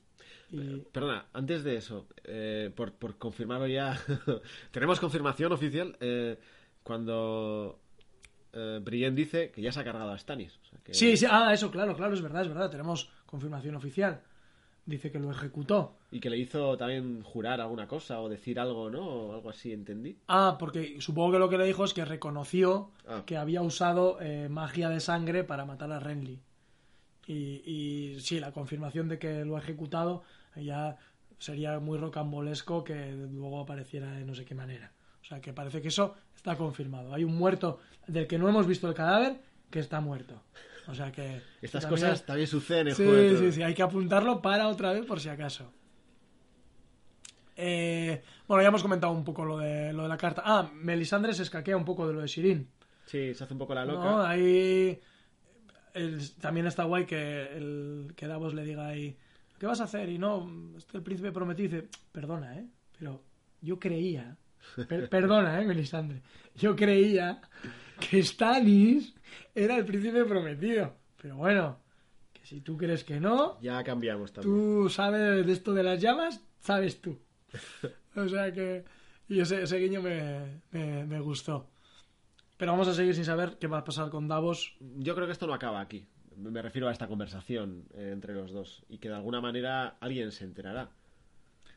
y 0.51 0.79
Perdona, 0.93 1.27
antes 1.33 1.65
de 1.65 1.77
eso, 1.77 2.07
eh, 2.25 2.71
por, 2.75 2.93
por 2.93 3.17
confirmarlo 3.19 3.67
ya, 3.67 3.99
tenemos 4.71 5.01
confirmación 5.01 5.53
oficial 5.53 5.97
eh, 6.01 6.39
cuando 6.83 7.79
eh, 8.53 8.81
Brienne 8.83 9.17
dice 9.17 9.51
que 9.51 9.61
ya 9.63 9.73
se 9.73 9.81
ha 9.81 9.85
cargado 9.85 10.13
a 10.13 10.19
Stannis. 10.19 10.59
o 10.63 10.65
sea 10.71 10.79
que- 10.85 10.95
Sí, 10.95 11.17
sí, 11.17 11.27
ah, 11.29 11.53
eso, 11.53 11.71
claro, 11.71 11.95
claro, 11.97 12.15
es 12.15 12.23
verdad, 12.23 12.43
es 12.43 12.49
verdad. 12.49 12.71
Tenemos 12.71 13.11
confirmación 13.27 13.75
oficial. 13.75 14.21
Dice 14.87 15.11
que 15.11 15.19
lo 15.19 15.33
ejecutó. 15.33 15.97
Y 16.13 16.21
que 16.21 16.31
le 16.31 16.39
hizo 16.39 16.77
también 16.77 17.21
jurar 17.25 17.61
alguna 17.61 17.89
cosa 17.89 18.21
o 18.21 18.29
decir 18.29 18.61
algo, 18.61 18.89
¿no? 18.89 19.05
O 19.05 19.35
algo 19.35 19.51
así, 19.51 19.73
entendí. 19.73 20.17
Ah, 20.29 20.57
porque 20.61 21.01
supongo 21.01 21.33
que 21.33 21.39
lo 21.41 21.49
que 21.49 21.59
le 21.59 21.67
dijo 21.67 21.85
es 21.85 21.93
que 21.93 22.05
reconoció 22.05 22.93
Ah. 23.09 23.25
que 23.27 23.37
había 23.37 23.63
usado 23.63 24.19
eh, 24.21 24.49
magia 24.49 24.89
de 24.89 25.01
sangre 25.01 25.43
para 25.43 25.65
matar 25.65 25.91
a 25.91 25.99
Renly. 25.99 26.39
Y, 27.27 27.63
y 28.15 28.21
sí, 28.21 28.39
la 28.39 28.53
confirmación 28.53 29.09
de 29.09 29.19
que 29.19 29.45
lo 29.45 29.57
ha 29.57 29.59
ejecutado 29.59 30.23
ya 30.65 30.97
sería 31.39 31.79
muy 31.81 31.99
rocambolesco 31.99 32.83
que 32.85 33.13
luego 33.13 33.61
apareciera 33.61 34.13
de 34.13 34.25
no 34.25 34.35
sé 34.35 34.45
qué 34.45 34.55
manera. 34.55 34.93
O 35.23 35.25
sea, 35.25 35.41
que 35.41 35.53
parece 35.53 35.83
que 35.83 35.89
eso 35.89 36.15
está 36.35 36.57
confirmado. 36.57 37.13
Hay 37.13 37.25
un 37.25 37.35
muerto 37.37 37.81
del 38.07 38.27
que 38.27 38.39
no 38.39 38.49
hemos 38.49 38.67
visto 38.67 38.89
el 38.89 38.95
cadáver 38.95 39.41
que 39.71 39.81
está 39.81 40.01
muerto. 40.01 40.41
O 40.89 40.95
sea 40.95 41.11
que... 41.11 41.41
Estas 41.61 41.83
también- 41.83 42.03
cosas 42.03 42.25
también 42.25 42.47
suceden 42.47 42.89
en 42.89 42.95
Sí, 42.95 43.05
Juego 43.05 43.29
sí, 43.31 43.35
Tronos. 43.37 43.55
sí, 43.57 43.63
hay 43.63 43.75
que 43.75 43.83
apuntarlo 43.83 44.41
para 44.41 44.69
otra 44.69 44.93
vez 44.93 45.05
por 45.05 45.19
si 45.19 45.29
acaso. 45.29 45.73
Eh, 47.57 48.23
bueno, 48.47 48.63
ya 48.63 48.69
hemos 48.69 48.83
comentado 48.83 49.13
un 49.13 49.25
poco 49.25 49.45
lo 49.45 49.59
de, 49.59 49.93
lo 49.93 50.03
de 50.05 50.09
la 50.09 50.17
carta. 50.17 50.43
Ah, 50.45 50.71
Melisandre 50.75 51.33
se 51.33 51.43
escaquea 51.43 51.77
un 51.77 51.85
poco 51.85 52.07
de 52.07 52.15
lo 52.15 52.21
de 52.21 52.29
Sirin. 52.29 52.69
Sí, 53.07 53.35
se 53.35 53.45
hace 53.45 53.53
un 53.55 53.59
poco 53.59 53.75
la 53.75 53.85
¿no? 53.85 53.93
loca. 53.95 54.29
Ahí 54.29 55.01
el- 55.95 56.31
también 56.41 56.67
está 56.67 56.85
guay 56.85 57.07
que, 57.07 57.43
el, 57.57 58.13
que 58.15 58.27
Davos 58.27 58.53
le 58.55 58.65
diga 58.65 58.87
ahí, 58.89 59.17
¿qué 59.59 59.67
vas 59.67 59.81
a 59.81 59.85
hacer? 59.85 60.09
Y 60.09 60.19
no, 60.19 60.49
este 60.77 60.97
el 60.99 61.03
príncipe 61.03 61.33
prometido 61.33 61.69
dice, 61.77 61.89
perdona, 62.13 62.59
¿eh? 62.59 62.67
Pero 62.99 63.23
yo 63.61 63.79
creía, 63.79 64.37
per- 64.89 65.09
perdona, 65.11 65.61
¿eh, 65.61 65.65
Melisandre? 65.67 66.23
Yo 66.57 66.75
creía 66.77 67.41
que 68.01 68.23
Stannis 68.23 69.15
era 69.55 69.77
el 69.77 69.85
príncipe 69.85 70.25
prometido. 70.25 70.95
Pero 71.21 71.37
bueno, 71.37 71.79
que 72.33 72.45
si 72.47 72.61
tú 72.61 72.77
crees 72.77 73.05
que 73.05 73.19
no, 73.21 73.61
Ya 73.61 73.83
cambiamos 73.85 74.33
también. 74.33 74.55
tú 74.55 74.89
sabes 74.89 75.45
de 75.47 75.53
esto 75.53 75.73
de 75.75 75.83
las 75.83 76.01
llamas, 76.01 76.41
sabes 76.61 77.01
tú. 77.01 77.19
O 78.15 78.29
sea 78.29 78.53
que... 78.53 78.85
Y 79.29 79.41
ese, 79.41 79.63
ese 79.65 79.79
guiño 79.79 80.01
me, 80.03 80.61
me, 80.71 81.05
me 81.05 81.21
gustó. 81.21 81.69
Pero 82.57 82.73
vamos 82.73 82.87
a 82.89 82.95
seguir 82.95 83.13
sin 83.15 83.25
saber 83.25 83.57
qué 83.59 83.67
va 83.67 83.79
a 83.79 83.85
pasar 83.85 84.09
con 84.09 84.29
Davos. 84.29 84.77
Yo 84.81 85.15
creo 85.15 85.27
que 85.27 85.33
esto 85.33 85.47
no 85.49 85.53
acaba 85.55 85.81
aquí. 85.81 86.07
Me 86.37 86.62
refiero 86.62 86.89
a 86.89 86.93
esta 86.93 87.09
conversación 87.09 87.84
eh, 87.95 88.11
entre 88.12 88.34
los 88.34 88.53
dos. 88.53 88.82
Y 88.89 88.99
que 88.99 89.09
de 89.09 89.14
alguna 89.14 89.41
manera 89.41 89.97
alguien 90.01 90.32
se 90.32 90.45
enterará. 90.45 90.91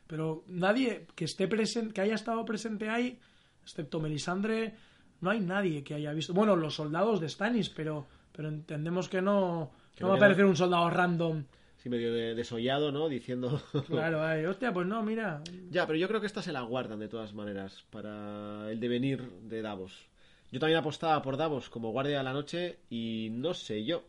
Pero 0.06 0.44
nadie 0.48 1.06
que 1.14 1.24
esté 1.24 1.48
presente, 1.48 1.94
que 1.94 2.00
haya 2.00 2.14
estado 2.14 2.44
presente 2.44 2.88
ahí, 2.88 3.18
excepto 3.62 4.00
Melisandre, 4.00 4.74
no 5.20 5.30
hay 5.30 5.40
nadie 5.40 5.84
que 5.84 5.94
haya 5.94 6.12
visto. 6.12 6.34
Bueno, 6.34 6.56
los 6.56 6.74
soldados 6.74 7.20
de 7.20 7.28
Stannis, 7.28 7.70
pero, 7.70 8.06
pero 8.32 8.48
entendemos 8.48 9.08
que 9.08 9.22
no, 9.22 9.70
Que 9.94 10.02
no 10.02 10.08
va 10.08 10.14
a 10.14 10.16
aparecer 10.16 10.44
un 10.44 10.56
soldado 10.56 10.90
random. 10.90 11.44
Sí, 11.76 11.88
medio 11.88 12.12
de, 12.12 12.34
desollado, 12.34 12.92
¿no? 12.92 13.08
Diciendo... 13.08 13.62
Claro, 13.86 14.22
ay, 14.22 14.44
hostia, 14.44 14.72
pues 14.72 14.86
no, 14.86 15.02
mira. 15.02 15.42
Ya, 15.70 15.86
pero 15.86 15.98
yo 15.98 16.08
creo 16.08 16.20
que 16.20 16.26
esta 16.26 16.42
se 16.42 16.52
la 16.52 16.62
guardan 16.62 16.98
de 16.98 17.08
todas 17.08 17.32
maneras 17.32 17.84
para 17.90 18.70
el 18.70 18.80
devenir 18.80 19.22
de 19.42 19.62
Davos. 19.62 20.08
Yo 20.50 20.58
también 20.58 20.78
apostaba 20.78 21.22
por 21.22 21.36
Davos 21.36 21.70
como 21.70 21.92
guardia 21.92 22.18
de 22.18 22.24
la 22.24 22.32
noche 22.32 22.80
y 22.90 23.28
no 23.30 23.54
sé 23.54 23.84
yo. 23.84 24.04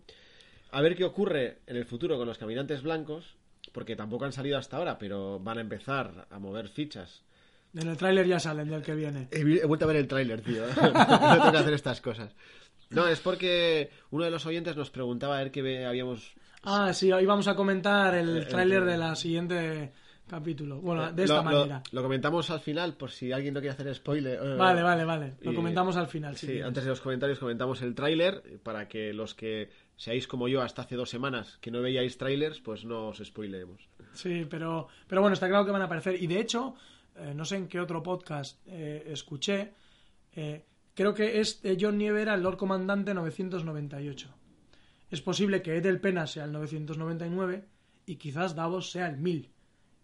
A 0.71 0.81
ver 0.81 0.95
qué 0.95 1.03
ocurre 1.03 1.59
en 1.67 1.75
el 1.75 1.85
futuro 1.85 2.17
con 2.17 2.27
los 2.27 2.37
caminantes 2.37 2.81
blancos, 2.81 3.35
porque 3.73 3.95
tampoco 3.95 4.25
han 4.25 4.31
salido 4.31 4.57
hasta 4.57 4.77
ahora, 4.77 4.97
pero 4.97 5.39
van 5.39 5.57
a 5.57 5.61
empezar 5.61 6.27
a 6.29 6.39
mover 6.39 6.69
fichas. 6.69 7.23
En 7.73 7.87
el 7.87 7.97
tráiler 7.97 8.27
ya 8.27 8.39
salen 8.39 8.69
del 8.69 8.81
que 8.81 8.95
viene. 8.95 9.27
He, 9.31 9.39
he 9.41 9.65
vuelto 9.65 9.85
a 9.85 9.87
ver 9.87 9.97
el 9.97 10.07
tráiler, 10.07 10.41
tío. 10.41 10.63
no 10.67 11.33
tengo 11.37 11.51
que 11.51 11.57
hacer 11.57 11.73
estas 11.73 12.01
cosas. 12.01 12.33
No, 12.89 13.07
es 13.07 13.19
porque 13.21 13.89
uno 14.09 14.25
de 14.25 14.31
los 14.31 14.45
oyentes 14.45 14.75
nos 14.75 14.89
preguntaba 14.89 15.37
a 15.37 15.43
ver 15.43 15.51
qué 15.51 15.61
ve- 15.61 15.85
habíamos... 15.85 16.33
Ah, 16.63 16.93
sí, 16.93 17.11
hoy 17.11 17.25
vamos 17.25 17.47
a 17.47 17.55
comentar 17.55 18.13
el 18.15 18.37
el 18.37 18.47
tráiler 18.47 18.83
de 18.83 18.97
la 18.97 19.15
siguiente 19.15 19.93
capítulo. 20.27 20.79
Bueno, 20.81 21.11
de 21.13 21.23
esta 21.23 21.37
Lo- 21.37 21.43
manera. 21.43 21.81
Lo, 21.91 22.01
comentamos 22.03 22.49
al 22.49 22.59
final, 22.59 22.93
por 22.95 23.09
si 23.11 23.31
alguien 23.31 23.53
no 23.53 23.61
quiere 23.61 23.73
hacer 23.73 23.95
spoiler. 23.95 24.37
Eh, 24.43 24.55
Vale, 24.55 24.81
vale, 24.83 25.05
vale. 25.05 25.33
Lo 25.41 25.53
y- 25.53 25.55
comentamos 25.55 25.95
al 25.95 26.07
final. 26.07 26.35
si 26.35 26.41
Sí, 26.41 26.45
quieres. 26.47 26.65
antes 26.67 26.83
de 26.83 26.89
los 26.89 26.99
comentarios 27.01 27.39
comentamos 27.39 27.81
el 27.81 27.95
tráiler 27.95 28.59
para 28.63 28.87
que 28.89 29.13
los 29.13 29.33
que 29.33 29.69
seáis 30.01 30.27
como 30.27 30.47
yo 30.47 30.63
hasta 30.63 30.81
hace 30.81 30.95
dos 30.95 31.11
semanas 31.11 31.59
que 31.61 31.69
no 31.69 31.79
veíais 31.79 32.17
trailers, 32.17 32.59
pues 32.59 32.85
no 32.85 33.09
os 33.09 33.21
spoileemos. 33.21 33.87
Sí, 34.13 34.47
pero, 34.49 34.87
pero 35.05 35.21
bueno, 35.21 35.35
está 35.35 35.47
claro 35.47 35.63
que 35.63 35.69
van 35.69 35.83
a 35.83 35.85
aparecer. 35.85 36.17
Y 36.17 36.25
de 36.25 36.39
hecho, 36.39 36.73
eh, 37.17 37.33
no 37.35 37.45
sé 37.45 37.57
en 37.57 37.67
qué 37.67 37.79
otro 37.79 38.01
podcast 38.01 38.57
eh, 38.65 39.03
escuché, 39.05 39.73
eh, 40.33 40.65
creo 40.95 41.13
que 41.13 41.39
es 41.39 41.61
John 41.79 41.99
Nieve 41.99 42.23
era 42.23 42.33
el 42.33 42.41
Lord 42.41 42.57
Comandante 42.57 43.13
998. 43.13 44.27
Es 45.11 45.21
posible 45.21 45.61
que 45.61 45.77
Edel 45.77 46.01
Pena 46.01 46.25
sea 46.25 46.45
el 46.45 46.51
999 46.51 47.63
y 48.07 48.15
quizás 48.15 48.55
Davos 48.55 48.89
sea 48.89 49.05
el 49.05 49.17
1000. 49.17 49.51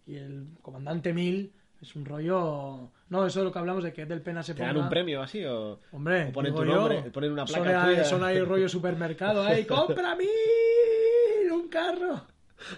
Y 0.06 0.16
el 0.18 0.48
Comandante 0.62 1.12
1000 1.12 1.54
es 1.82 1.96
un 1.96 2.06
rollo... 2.06 2.90
No, 3.10 3.26
eso 3.26 3.40
es 3.40 3.46
lo 3.46 3.52
que 3.52 3.60
hablamos 3.60 3.84
de 3.84 3.94
que 3.94 4.02
Edel 4.04 4.22
Pena 4.22 4.44
se 4.44 4.54
¿Te 4.54 4.60
ponga... 4.60 4.74
dan 4.74 4.84
un 4.84 4.90
premio 4.90 5.22
así 5.22 5.44
o...? 5.46 5.80
Hombre, 5.92 6.28
O 6.30 6.32
ponen 6.32 6.54
tu 6.54 6.66
yo, 6.66 6.76
nombre, 6.76 7.02
ponen 7.12 7.32
una 7.32 7.46
placa 7.46 7.64
son 7.84 7.90
ahí, 7.90 8.06
son 8.06 8.24
ahí 8.24 8.40
rollo 8.42 8.68
supermercado, 8.70 9.44
ahí, 9.44 9.66
compra 9.68 10.16
mil, 10.16 11.52
un 11.52 11.68
carro, 11.70 12.22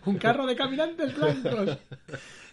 un 0.06 0.18
carro 0.18 0.46
de 0.46 0.56
caminantes 0.56 1.16
blancos. 1.18 1.78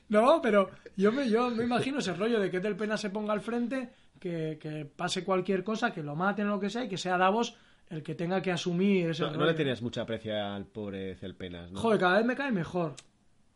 No, 0.08 0.40
pero 0.40 0.70
yo 0.96 1.10
me, 1.12 1.28
yo 1.28 1.50
me 1.50 1.64
imagino 1.64 1.98
ese 1.98 2.14
rollo 2.14 2.38
de 2.40 2.50
que 2.50 2.60
Del 2.60 2.76
Pena 2.76 2.96
se 2.96 3.10
ponga 3.10 3.32
al 3.32 3.40
frente, 3.40 3.90
que, 4.20 4.58
que 4.60 4.84
pase 4.84 5.24
cualquier 5.24 5.64
cosa, 5.64 5.92
que 5.92 6.02
lo 6.02 6.14
maten 6.14 6.46
o 6.46 6.50
lo 6.50 6.60
que 6.60 6.70
sea, 6.70 6.84
y 6.84 6.88
que 6.88 6.96
sea 6.98 7.18
Davos 7.18 7.56
el 7.90 8.02
que 8.02 8.14
tenga 8.14 8.40
que 8.42 8.50
asumir 8.52 9.10
ese 9.10 9.22
No, 9.22 9.28
no 9.30 9.34
rollo. 9.34 9.46
le 9.46 9.54
tienes 9.54 9.82
mucha 9.82 10.02
aprecio 10.02 10.34
al 10.36 10.64
pobre 10.66 11.14
Celpenas, 11.16 11.70
¿no? 11.72 11.80
Joder, 11.80 12.00
cada 12.00 12.16
vez 12.18 12.26
me 12.26 12.34
cae 12.36 12.50
mejor. 12.52 12.94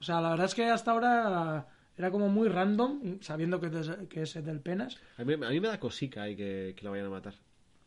O 0.01 0.03
sea, 0.05 0.21
la 0.21 0.31
verdad 0.31 0.47
es 0.47 0.55
que 0.55 0.67
hasta 0.69 0.91
ahora 0.93 1.67
era 2.01 2.11
como 2.11 2.29
muy 2.29 2.49
random, 2.49 3.19
sabiendo 3.21 3.61
que, 3.61 3.67
es- 3.67 3.91
que 4.09 4.23
es 4.23 4.35
Del 4.45 4.61
Penas. 4.61 4.99
A 5.19 5.25
mí, 5.25 5.35
a 5.35 5.37
mí 5.37 5.61
me 5.61 5.69
da 5.69 5.79
cosica 5.79 6.23
ahí 6.23 6.35
que, 6.37 6.75
que 6.77 6.85
lo 6.85 6.91
vayan 6.91 7.07
a 7.07 7.11
matar. 7.11 7.35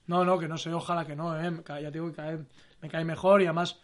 No, 0.07 0.23
no, 0.25 0.37
que 0.39 0.47
no 0.47 0.57
sé, 0.57 0.71
ojalá 0.73 1.05
que 1.05 1.15
no, 1.15 1.39
¿eh? 1.39 1.51
Ya 1.67 1.77
te 1.83 1.91
digo 1.91 2.07
que 2.09 2.15
cae- 2.15 2.45
me 2.81 2.89
cae 2.89 3.05
mejor 3.05 3.41
y 3.41 3.45
además 3.45 3.79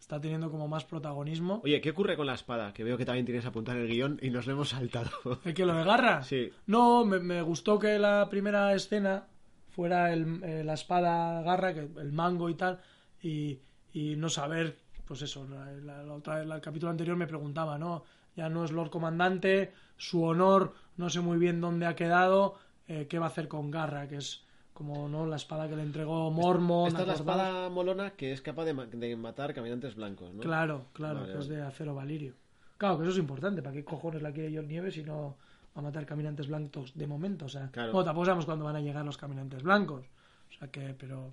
está 0.00 0.20
teniendo 0.20 0.50
como 0.50 0.66
más 0.68 0.84
protagonismo. 0.84 1.60
Oye, 1.64 1.80
¿qué 1.80 1.90
ocurre 1.90 2.16
con 2.16 2.26
la 2.26 2.34
espada? 2.34 2.72
Que 2.72 2.84
veo 2.84 2.96
que 2.96 3.04
también 3.04 3.26
tienes 3.26 3.44
apuntar 3.46 3.76
el 3.76 3.88
guion 3.88 4.18
y 4.22 4.30
nos 4.30 4.46
lo 4.46 4.52
hemos 4.54 4.70
saltado. 4.70 5.10
¿El 5.44 5.54
que 5.54 5.66
lo 5.66 5.74
de 5.74 5.84
Garra? 5.84 6.22
Sí. 6.22 6.50
No, 6.66 7.04
me, 7.04 7.18
me 7.20 7.42
gustó 7.42 7.78
que 7.78 7.98
la 7.98 8.28
primera 8.30 8.72
escena 8.74 9.26
fuera 9.68 10.12
el, 10.12 10.42
eh, 10.42 10.64
la 10.64 10.74
espada 10.74 11.42
Garra, 11.42 11.74
que 11.74 11.80
el 11.80 12.12
mango 12.12 12.48
y 12.48 12.54
tal, 12.54 12.80
y, 13.22 13.58
y 13.92 14.16
no 14.16 14.28
saber, 14.28 14.78
pues 15.04 15.20
eso, 15.22 15.46
la, 15.48 15.70
la- 15.72 16.02
la 16.02 16.14
otra, 16.14 16.40
el 16.42 16.60
capítulo 16.60 16.90
anterior 16.90 17.16
me 17.16 17.26
preguntaba, 17.26 17.78
¿no? 17.78 18.04
Ya 18.38 18.48
no 18.48 18.64
es 18.64 18.70
Lord 18.70 18.90
Comandante, 18.90 19.72
su 19.96 20.22
honor, 20.22 20.72
no 20.96 21.10
sé 21.10 21.20
muy 21.20 21.38
bien 21.38 21.60
dónde 21.60 21.86
ha 21.86 21.96
quedado, 21.96 22.54
eh, 22.86 23.08
qué 23.10 23.18
va 23.18 23.26
a 23.26 23.30
hacer 23.30 23.48
con 23.48 23.68
Garra, 23.72 24.06
que 24.06 24.16
es 24.18 24.44
como 24.72 25.08
no 25.08 25.26
la 25.26 25.34
espada 25.34 25.68
que 25.68 25.74
le 25.74 25.82
entregó 25.82 26.30
Mormon. 26.30 26.86
Esta 26.86 27.00
es 27.02 27.08
la 27.08 27.14
espada 27.14 27.68
molona 27.68 28.10
que 28.12 28.30
es 28.30 28.40
capaz 28.40 28.64
de, 28.64 28.74
ma- 28.74 28.86
de 28.86 29.16
matar 29.16 29.52
caminantes 29.52 29.96
blancos, 29.96 30.32
¿no? 30.32 30.40
Claro, 30.40 30.86
claro, 30.92 31.20
Vale, 31.22 31.32
que 31.32 31.38
es 31.40 31.48
de 31.48 31.60
acero 31.62 31.96
valirio. 31.96 32.34
Claro, 32.76 32.96
que 32.98 33.02
eso 33.02 33.12
es 33.12 33.18
importante. 33.18 33.60
¿Para 33.60 33.74
qué 33.74 33.84
cojones 33.84 34.22
la 34.22 34.30
quiere 34.30 34.56
John 34.56 34.68
Nieves 34.68 34.94
si 34.94 35.02
no 35.02 35.34
va 35.76 35.80
a 35.80 35.82
matar 35.82 36.06
caminantes 36.06 36.46
blancos 36.46 36.92
de 36.94 37.08
momento? 37.08 37.46
O 37.46 37.48
sea, 37.48 37.68
Claro. 37.72 37.90
bueno, 37.90 38.04
tampoco 38.04 38.26
sabemos 38.26 38.44
cuándo 38.46 38.64
van 38.66 38.76
a 38.76 38.80
llegar 38.80 39.04
los 39.04 39.18
caminantes 39.18 39.64
blancos. 39.64 40.06
O 40.48 40.52
sea 40.60 40.68
que, 40.68 40.94
pero. 40.96 41.32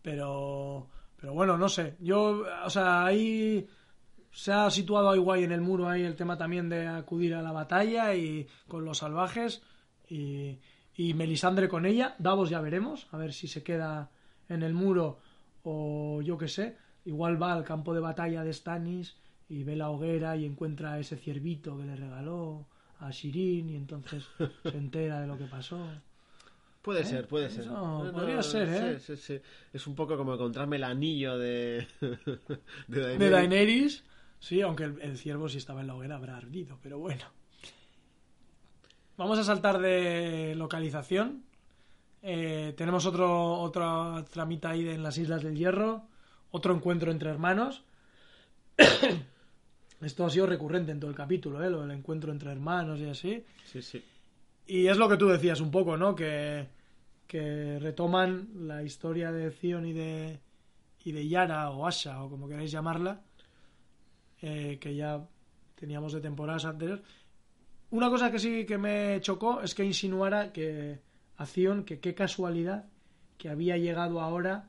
Pero. 0.00 0.86
Pero 1.20 1.34
bueno, 1.34 1.56
no 1.56 1.68
sé. 1.68 1.94
Yo, 2.00 2.42
o 2.64 2.70
sea, 2.70 3.04
ahí 3.04 3.68
se 4.32 4.52
ha 4.52 4.70
situado 4.70 5.10
ahí 5.10 5.18
guay 5.18 5.44
en 5.44 5.52
el 5.52 5.60
muro 5.60 5.88
ahí 5.88 6.02
el 6.02 6.16
tema 6.16 6.36
también 6.36 6.68
de 6.68 6.88
acudir 6.88 7.34
a 7.34 7.42
la 7.42 7.52
batalla 7.52 8.14
y 8.14 8.46
con 8.66 8.84
los 8.84 8.98
salvajes 8.98 9.62
y, 10.08 10.58
y 10.96 11.14
Melisandre 11.14 11.68
con 11.68 11.86
ella. 11.86 12.14
Davos 12.18 12.50
ya 12.50 12.60
veremos, 12.60 13.06
a 13.12 13.18
ver 13.18 13.32
si 13.32 13.46
se 13.46 13.62
queda 13.62 14.10
en 14.48 14.62
el 14.62 14.74
muro 14.74 15.18
o 15.62 16.22
yo 16.22 16.38
qué 16.38 16.48
sé. 16.48 16.76
Igual 17.04 17.40
va 17.40 17.52
al 17.52 17.64
campo 17.64 17.94
de 17.94 18.00
batalla 18.00 18.42
de 18.44 18.52
Stannis 18.52 19.16
y 19.48 19.64
ve 19.64 19.76
la 19.76 19.90
hoguera 19.90 20.36
y 20.36 20.46
encuentra 20.46 20.98
ese 20.98 21.16
ciervito 21.16 21.76
que 21.76 21.84
le 21.84 21.96
regaló 21.96 22.66
a 23.00 23.10
Shirin 23.10 23.68
y 23.68 23.76
entonces 23.76 24.24
se 24.62 24.76
entera 24.76 25.20
de 25.20 25.26
lo 25.26 25.36
que 25.36 25.44
pasó. 25.44 25.78
Puede 26.80 27.04
ser, 27.04 27.28
puede 27.28 27.48
ser. 27.48 27.66
No, 27.66 28.10
podría 28.12 28.42
ser, 28.42 28.68
¿eh? 28.68 28.98
sí, 28.98 29.16
sí, 29.16 29.22
sí. 29.22 29.40
Es 29.72 29.86
un 29.86 29.94
poco 29.94 30.16
como 30.16 30.34
encontrarme 30.34 30.76
el 30.76 30.84
anillo 30.84 31.38
de... 31.38 31.86
de 32.00 33.00
Daenerys. 33.00 33.18
De 33.18 33.30
Daenerys, 33.30 34.04
sí, 34.42 34.60
aunque 34.60 34.84
el, 34.84 35.00
el 35.00 35.16
ciervo 35.16 35.48
si 35.48 35.58
estaba 35.58 35.80
en 35.80 35.86
la 35.86 35.94
hoguera 35.94 36.16
habrá 36.16 36.36
ardido, 36.36 36.78
pero 36.82 36.98
bueno. 36.98 37.24
Vamos 39.16 39.38
a 39.38 39.44
saltar 39.44 39.78
de 39.78 40.54
localización. 40.56 41.44
Eh, 42.22 42.74
tenemos 42.76 43.04
otro 43.06 43.60
otra 43.60 44.24
tramita 44.30 44.70
ahí 44.70 44.88
en 44.88 45.02
las 45.02 45.18
Islas 45.18 45.42
del 45.42 45.56
Hierro, 45.56 46.02
otro 46.50 46.74
encuentro 46.74 47.10
entre 47.10 47.30
hermanos. 47.30 47.84
Esto 50.00 50.24
ha 50.24 50.30
sido 50.30 50.46
recurrente 50.46 50.92
en 50.92 50.98
todo 50.98 51.10
el 51.10 51.16
capítulo, 51.16 51.62
¿eh? 51.62 51.70
lo 51.70 51.82
del 51.82 51.90
encuentro 51.92 52.32
entre 52.32 52.50
hermanos 52.50 53.00
y 53.00 53.08
así. 53.08 53.44
Sí, 53.64 53.82
sí. 53.82 54.02
Y 54.66 54.86
es 54.86 54.96
lo 54.96 55.08
que 55.08 55.16
tú 55.16 55.28
decías 55.28 55.60
un 55.60 55.70
poco, 55.70 55.96
¿no? 55.96 56.14
Que, 56.14 56.68
que 57.26 57.78
retoman 57.80 58.48
la 58.66 58.82
historia 58.82 59.30
de 59.30 59.50
Zion 59.50 59.86
y 59.86 59.92
de, 59.92 60.40
y 61.04 61.12
de 61.12 61.28
Yara 61.28 61.70
o 61.70 61.86
Asha, 61.86 62.22
o 62.22 62.30
como 62.30 62.48
queráis 62.48 62.70
llamarla, 62.72 63.20
eh, 64.42 64.78
que 64.80 64.94
ya 64.94 65.26
teníamos 65.74 66.12
de 66.12 66.20
temporadas 66.20 66.64
anteriores. 66.64 67.04
Una 67.90 68.10
cosa 68.10 68.30
que 68.30 68.38
sí 68.38 68.66
que 68.66 68.78
me 68.78 69.20
chocó 69.20 69.60
es 69.60 69.74
que 69.74 69.84
insinuara 69.84 70.52
que 70.52 71.00
a 71.36 71.46
Zion, 71.46 71.84
que 71.84 72.00
qué 72.00 72.14
casualidad 72.14 72.86
que 73.38 73.48
había 73.48 73.76
llegado 73.76 74.20
ahora, 74.20 74.68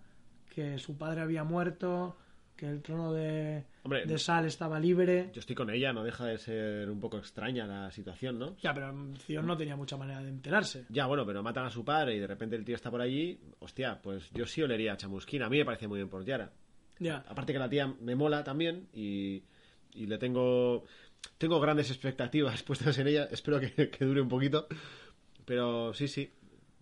que 0.50 0.78
su 0.78 0.98
padre 0.98 1.22
había 1.22 1.44
muerto, 1.44 2.18
que 2.56 2.68
el 2.68 2.82
trono 2.82 3.14
de, 3.14 3.66
Hombre, 3.84 4.06
de 4.06 4.18
Sal 4.18 4.46
estaba 4.46 4.80
libre. 4.80 5.32
Yo 5.34 5.40
estoy 5.40 5.56
con 5.56 5.70
ella, 5.70 5.92
no 5.94 6.04
deja 6.04 6.26
de 6.26 6.38
ser 6.38 6.90
un 6.90 7.00
poco 7.00 7.18
extraña 7.18 7.66
la 7.66 7.92
situación, 7.92 8.38
¿no? 8.40 8.56
Ya, 8.58 8.74
pero 8.74 8.94
Zion 9.20 9.46
no 9.46 9.58
tenía 9.58 9.76
mucha 9.76 9.98
manera 9.98 10.22
de 10.22 10.30
enterarse. 10.30 10.86
Ya, 10.90 11.06
bueno, 11.06 11.26
pero 11.26 11.42
matan 11.42 11.66
a 11.66 11.70
su 11.70 11.84
padre 11.84 12.16
y 12.16 12.20
de 12.20 12.28
repente 12.28 12.56
el 12.56 12.66
tío 12.66 12.76
está 12.76 12.92
por 12.92 13.02
allí. 13.02 13.40
Hostia, 13.60 14.00
pues 14.02 14.30
yo 14.32 14.46
sí 14.46 14.62
olería 14.62 14.94
a 14.94 14.98
chamusquina. 14.98 15.48
A 15.48 15.50
mí 15.50 15.58
me 15.58 15.66
parece 15.66 15.88
muy 15.88 16.00
bien 16.00 16.10
por 16.10 16.24
Yara. 16.24 16.52
Ya. 17.00 17.24
Aparte 17.28 17.54
que 17.54 17.60
la 17.60 17.70
tía 17.70 17.88
me 17.88 18.16
mola 18.16 18.44
también 18.44 18.88
y, 18.94 19.44
y 19.96 20.06
le 20.08 20.18
tengo 20.18 20.84
tengo 21.38 21.60
grandes 21.60 21.90
expectativas 21.90 22.64
puestas 22.64 22.98
en 23.00 23.08
ella. 23.08 23.28
Espero 23.32 23.60
que, 23.60 23.90
que 23.90 24.06
dure 24.06 24.22
un 24.22 24.30
poquito. 24.30 24.68
Pero 25.46 25.94
sí, 25.94 26.08
sí. 26.08 26.32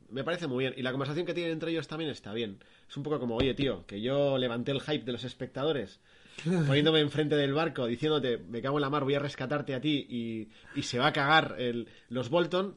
Me 0.10 0.24
parece 0.24 0.48
muy 0.48 0.64
bien. 0.66 0.74
Y 0.76 0.82
la 0.82 0.92
conversación 0.92 1.26
que 1.26 1.34
tienen 1.34 1.54
entre 1.54 1.72
ellos 1.72 1.88
también 1.88 2.10
está 2.12 2.34
bien. 2.34 2.60
Es 2.90 2.98
un 2.98 3.04
poco 3.04 3.20
como, 3.20 3.38
oye, 3.38 3.54
tío, 3.54 3.86
que 3.88 4.02
yo 4.02 4.38
levanté 4.38 4.72
el 4.72 4.82
hype 4.82 5.06
de 5.06 5.14
los 5.14 5.24
espectadores 5.24 6.02
poniéndome 6.68 7.00
enfrente 7.00 7.36
del 7.36 7.54
barco, 7.54 7.86
diciéndote, 7.88 8.38
me 8.38 8.62
cago 8.62 8.78
en 8.78 8.82
la 8.82 8.90
mar, 8.90 9.04
voy 9.06 9.14
a 9.16 9.20
rescatarte 9.20 9.74
a 9.74 9.80
ti 9.82 10.06
y, 10.10 10.50
y 10.78 10.84
se 10.84 11.00
va 11.00 11.08
a 11.08 11.14
cagar 11.14 11.56
el, 11.60 11.88
los 12.10 12.30
Bolton. 12.30 12.76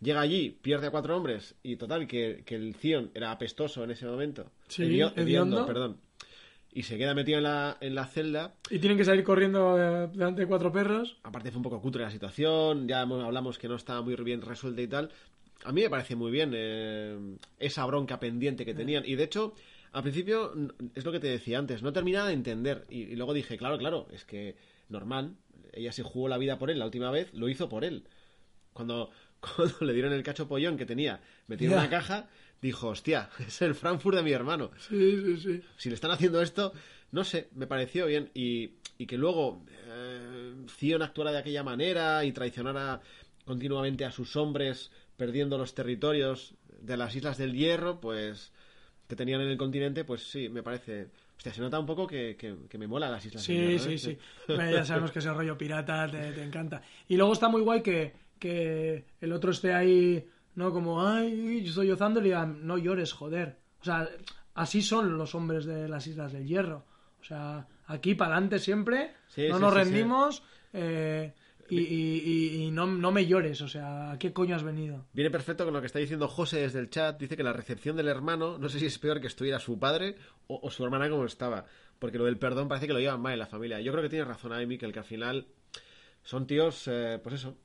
Llega 0.00 0.22
allí, 0.22 0.58
pierde 0.62 0.86
a 0.86 0.90
cuatro 0.90 1.14
hombres 1.14 1.54
y 1.62 1.76
total, 1.76 2.06
que, 2.06 2.42
que 2.46 2.54
el 2.54 2.74
Zion 2.74 3.10
era 3.12 3.30
apestoso 3.32 3.84
en 3.84 3.90
ese 3.90 4.06
momento. 4.06 4.50
Sí, 4.68 4.84
Hedio- 4.84 5.08
hediondo. 5.14 5.20
hediondo, 5.22 5.66
perdón. 5.66 6.00
Y 6.72 6.84
se 6.84 6.96
queda 6.98 7.14
metido 7.14 7.38
en 7.38 7.44
la, 7.44 7.76
en 7.80 7.94
la 7.96 8.06
celda. 8.06 8.54
Y 8.70 8.78
tienen 8.78 8.96
que 8.96 9.04
salir 9.04 9.24
corriendo 9.24 9.76
eh, 9.76 10.08
delante 10.12 10.42
de 10.42 10.46
cuatro 10.46 10.70
perros. 10.70 11.16
Aparte 11.24 11.50
fue 11.50 11.56
un 11.58 11.64
poco 11.64 11.80
cutre 11.82 12.02
la 12.02 12.10
situación, 12.10 12.86
ya 12.86 13.00
hablamos 13.00 13.58
que 13.58 13.66
no 13.68 13.74
estaba 13.74 14.02
muy 14.02 14.14
bien 14.16 14.40
resuelta 14.40 14.80
y 14.80 14.86
tal. 14.86 15.10
A 15.64 15.72
mí 15.72 15.82
me 15.82 15.90
parece 15.90 16.14
muy 16.14 16.30
bien 16.30 16.52
eh, 16.54 17.36
esa 17.58 17.84
bronca 17.86 18.20
pendiente 18.20 18.64
que 18.64 18.72
tenían. 18.74 19.02
Y 19.04 19.16
de 19.16 19.24
hecho, 19.24 19.52
al 19.92 20.02
principio, 20.02 20.52
es 20.94 21.04
lo 21.04 21.10
que 21.12 21.18
te 21.20 21.26
decía 21.26 21.58
antes, 21.58 21.82
no 21.82 21.92
terminaba 21.92 22.28
de 22.28 22.34
entender. 22.34 22.86
Y, 22.88 23.02
y 23.02 23.16
luego 23.16 23.34
dije, 23.34 23.58
claro, 23.58 23.76
claro, 23.76 24.06
es 24.12 24.24
que 24.24 24.54
normal, 24.88 25.34
ella 25.72 25.90
se 25.92 26.02
jugó 26.04 26.28
la 26.28 26.38
vida 26.38 26.58
por 26.58 26.70
él 26.70 26.78
la 26.78 26.84
última 26.84 27.10
vez, 27.10 27.34
lo 27.34 27.48
hizo 27.48 27.68
por 27.68 27.84
él. 27.84 28.04
Cuando, 28.72 29.10
cuando 29.56 29.74
le 29.80 29.92
dieron 29.92 30.12
el 30.12 30.22
cacho 30.22 30.46
pollón 30.46 30.76
que 30.76 30.86
tenía 30.86 31.20
metido 31.48 31.72
en 31.72 31.78
Ya. 31.78 31.80
una 31.82 31.90
caja, 31.90 32.28
dijo, 32.62 32.88
hostia, 32.88 33.28
es 33.46 33.62
el 33.62 33.74
Frankfurt 33.74 34.16
de 34.16 34.22
mi 34.22 34.32
hermano 34.32 34.70
Sí, 34.78 35.20
sí, 35.24 35.36
sí. 35.38 35.62
si 35.76 35.88
le 35.88 35.94
están 35.94 36.10
haciendo 36.10 36.40
esto, 36.42 36.72
no 37.12 37.24
sé, 37.24 37.48
me 37.54 37.66
pareció 37.66 38.06
bien. 38.06 38.30
Y, 38.34 38.72
y 38.98 39.06
que 39.06 39.16
luego 39.18 39.64
eh, 39.86 40.54
Zion 40.68 41.02
actuara 41.02 41.32
de 41.32 41.38
aquella 41.38 41.62
manera 41.62 42.24
y 42.24 42.32
traicionara 42.32 43.00
continuamente 43.44 44.04
a 44.04 44.12
sus 44.12 44.36
hombres, 44.36 44.90
perdiendo 45.16 45.58
los 45.58 45.74
territorios 45.74 46.54
de 46.80 46.96
las 46.96 47.14
Islas 47.16 47.36
del 47.38 47.54
Hierro, 47.54 48.00
pues 48.00 48.52
que 49.08 49.16
tenían 49.16 49.40
en 49.40 49.48
el 49.48 49.56
continente, 49.58 50.04
pues 50.04 50.22
sí, 50.30 50.48
me 50.48 50.62
parece. 50.62 51.08
Hostia, 51.36 51.52
se 51.54 51.60
nota 51.62 51.78
un 51.80 51.86
poco 51.86 52.06
que, 52.06 52.36
que- 52.36 52.54
que 52.68 52.78
me 52.78 52.86
mola 52.86 53.08
las 53.10 53.24
Islas 53.26 53.44
del 53.46 53.56
Sí, 53.56 53.62
Hierro. 53.62 53.84
sí, 53.84 53.92
¿eh? 53.94 53.98
sí. 53.98 54.18
Bueno, 54.54 54.70
ya 54.70 54.84
sabemos 54.84 55.10
que 55.10 55.18
ese 55.18 55.32
rollo 55.32 55.56
pirata 55.58 56.06
te, 56.08 56.32
te 56.32 56.42
encanta. 56.44 56.82
Y 57.08 57.16
luego 57.16 57.32
está 57.32 57.48
muy 57.48 57.62
guay 57.62 57.82
que, 57.82 58.12
que 58.38 59.04
el 59.20 59.32
otro 59.32 59.50
esté 59.50 59.72
ahí, 59.72 60.24
¿no? 60.60 60.72
Como, 60.72 61.04
ay, 61.06 61.62
yo 61.62 61.68
estoy 61.70 61.90
gozando 61.90 62.20
y 62.20 62.22
le 62.24 62.28
digan, 62.28 62.66
no 62.66 62.78
llores, 62.78 63.12
joder. 63.12 63.58
O 63.80 63.84
sea, 63.84 64.08
así 64.54 64.82
son 64.82 65.18
los 65.18 65.34
hombres 65.34 65.64
de 65.64 65.88
las 65.88 66.06
Islas 66.06 66.32
del 66.32 66.46
Hierro. 66.46 66.84
O 67.20 67.24
sea, 67.24 67.66
aquí 67.86 68.14
para 68.14 68.32
adelante 68.34 68.58
siempre, 68.60 69.14
Sí, 69.28 69.48
no 69.48 69.56
sí, 69.56 69.60
nos 69.62 69.72
sí. 69.72 69.78
rendimos 69.80 70.42
eh, 70.72 71.34
y, 71.68 71.78
y- 71.80 72.22
y- 72.24 72.62
y 72.64 72.70
no, 72.70 72.86
no 72.86 73.12
me 73.12 73.26
llores. 73.26 73.60
O 73.62 73.68
sea, 73.68 74.12
¿a 74.12 74.18
qué 74.18 74.32
coño 74.32 74.54
has 74.56 74.62
venido? 74.62 75.06
Viene 75.12 75.30
perfecto 75.30 75.64
con 75.64 75.74
lo 75.74 75.80
que 75.80 75.86
está 75.86 75.98
diciendo 75.98 76.28
José 76.28 76.60
desde 76.60 76.78
el 76.80 76.90
chat. 76.90 77.18
Dice 77.18 77.36
que 77.36 77.42
la 77.42 77.52
recepción 77.52 77.96
del 77.96 78.08
hermano, 78.08 78.58
no 78.58 78.68
sé 78.68 78.78
si 78.80 78.86
es 78.86 78.98
peor 78.98 79.20
que 79.20 79.26
estuviera 79.26 79.58
su 79.58 79.78
padre 79.78 80.16
o, 80.46 80.60
o 80.62 80.70
su 80.70 80.84
hermana 80.84 81.08
como 81.10 81.24
estaba. 81.24 81.64
Porque 81.98 82.18
lo 82.18 82.24
del 82.24 82.38
perdón 82.38 82.66
parece 82.68 82.86
que 82.86 82.92
lo 82.94 82.98
llevan 83.00 83.20
mal 83.20 83.34
en 83.34 83.38
la 83.38 83.46
familia. 83.46 83.80
Yo 83.80 83.92
creo 83.92 84.02
que 84.02 84.08
tiene 84.08 84.24
razón 84.24 84.52
ahí, 84.52 84.66
Miquel, 84.66 84.92
que 84.92 84.98
al 85.00 85.04
final 85.04 85.46
son 86.22 86.46
tíos, 86.46 86.88
eh, 86.88 87.18
pues 87.22 87.36
eso. 87.36 87.56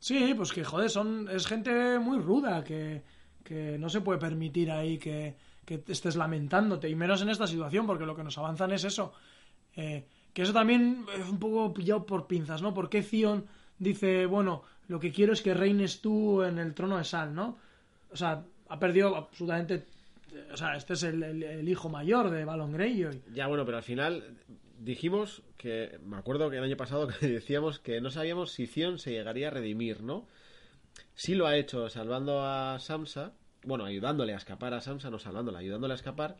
Sí, 0.00 0.34
pues 0.34 0.52
que 0.52 0.64
joder, 0.64 0.90
son, 0.90 1.28
es 1.30 1.46
gente 1.46 1.98
muy 1.98 2.18
ruda, 2.18 2.64
que, 2.64 3.02
que 3.44 3.78
no 3.78 3.88
se 3.88 4.00
puede 4.00 4.18
permitir 4.18 4.70
ahí 4.70 4.98
que, 4.98 5.36
que 5.64 5.84
estés 5.86 6.16
lamentándote, 6.16 6.88
y 6.88 6.94
menos 6.96 7.20
en 7.22 7.28
esta 7.28 7.46
situación, 7.46 7.86
porque 7.86 8.06
lo 8.06 8.16
que 8.16 8.24
nos 8.24 8.36
avanzan 8.38 8.72
es 8.72 8.84
eso. 8.84 9.12
Eh, 9.76 10.06
que 10.32 10.42
eso 10.42 10.52
también 10.52 11.04
es 11.18 11.28
un 11.28 11.38
poco 11.38 11.72
pillado 11.74 12.06
por 12.06 12.26
pinzas, 12.26 12.62
¿no? 12.62 12.72
Porque 12.74 13.02
Zion 13.02 13.44
dice, 13.78 14.24
bueno, 14.26 14.62
lo 14.88 14.98
que 14.98 15.12
quiero 15.12 15.32
es 15.34 15.42
que 15.42 15.54
reines 15.54 16.00
tú 16.00 16.42
en 16.42 16.58
el 16.58 16.74
trono 16.74 16.96
de 16.98 17.04
Sal, 17.04 17.34
¿no? 17.34 17.58
O 18.10 18.16
sea, 18.16 18.42
ha 18.68 18.78
perdido 18.78 19.14
absolutamente... 19.16 19.86
O 20.52 20.56
sea, 20.56 20.76
este 20.76 20.92
es 20.94 21.02
el, 21.02 21.22
el- 21.24 21.42
el 21.42 21.68
hijo 21.68 21.88
mayor 21.88 22.30
de 22.30 22.44
Balon 22.44 22.72
Greyjoy. 22.72 23.20
Ya 23.34 23.48
bueno, 23.48 23.64
pero 23.64 23.76
al 23.78 23.82
final 23.82 24.22
dijimos 24.80 25.42
que, 25.56 25.98
me 26.04 26.16
acuerdo 26.16 26.50
que 26.50 26.56
el 26.56 26.64
año 26.64 26.76
pasado 26.76 27.06
que 27.08 27.26
decíamos 27.28 27.78
que 27.78 28.00
no 28.00 28.10
sabíamos 28.10 28.50
si 28.52 28.66
Zion 28.66 28.98
se 28.98 29.12
llegaría 29.12 29.48
a 29.48 29.50
redimir, 29.50 30.02
¿no? 30.02 30.26
Sí 31.14 31.34
lo 31.34 31.46
ha 31.46 31.56
hecho 31.56 31.88
salvando 31.88 32.42
a 32.42 32.78
Samsa, 32.80 33.32
bueno, 33.64 33.84
ayudándole 33.84 34.32
a 34.34 34.36
escapar 34.38 34.74
a 34.74 34.80
Samsa, 34.80 35.10
no 35.10 35.18
salvándola, 35.18 35.58
ayudándole 35.58 35.92
a 35.92 35.96
escapar. 35.96 36.38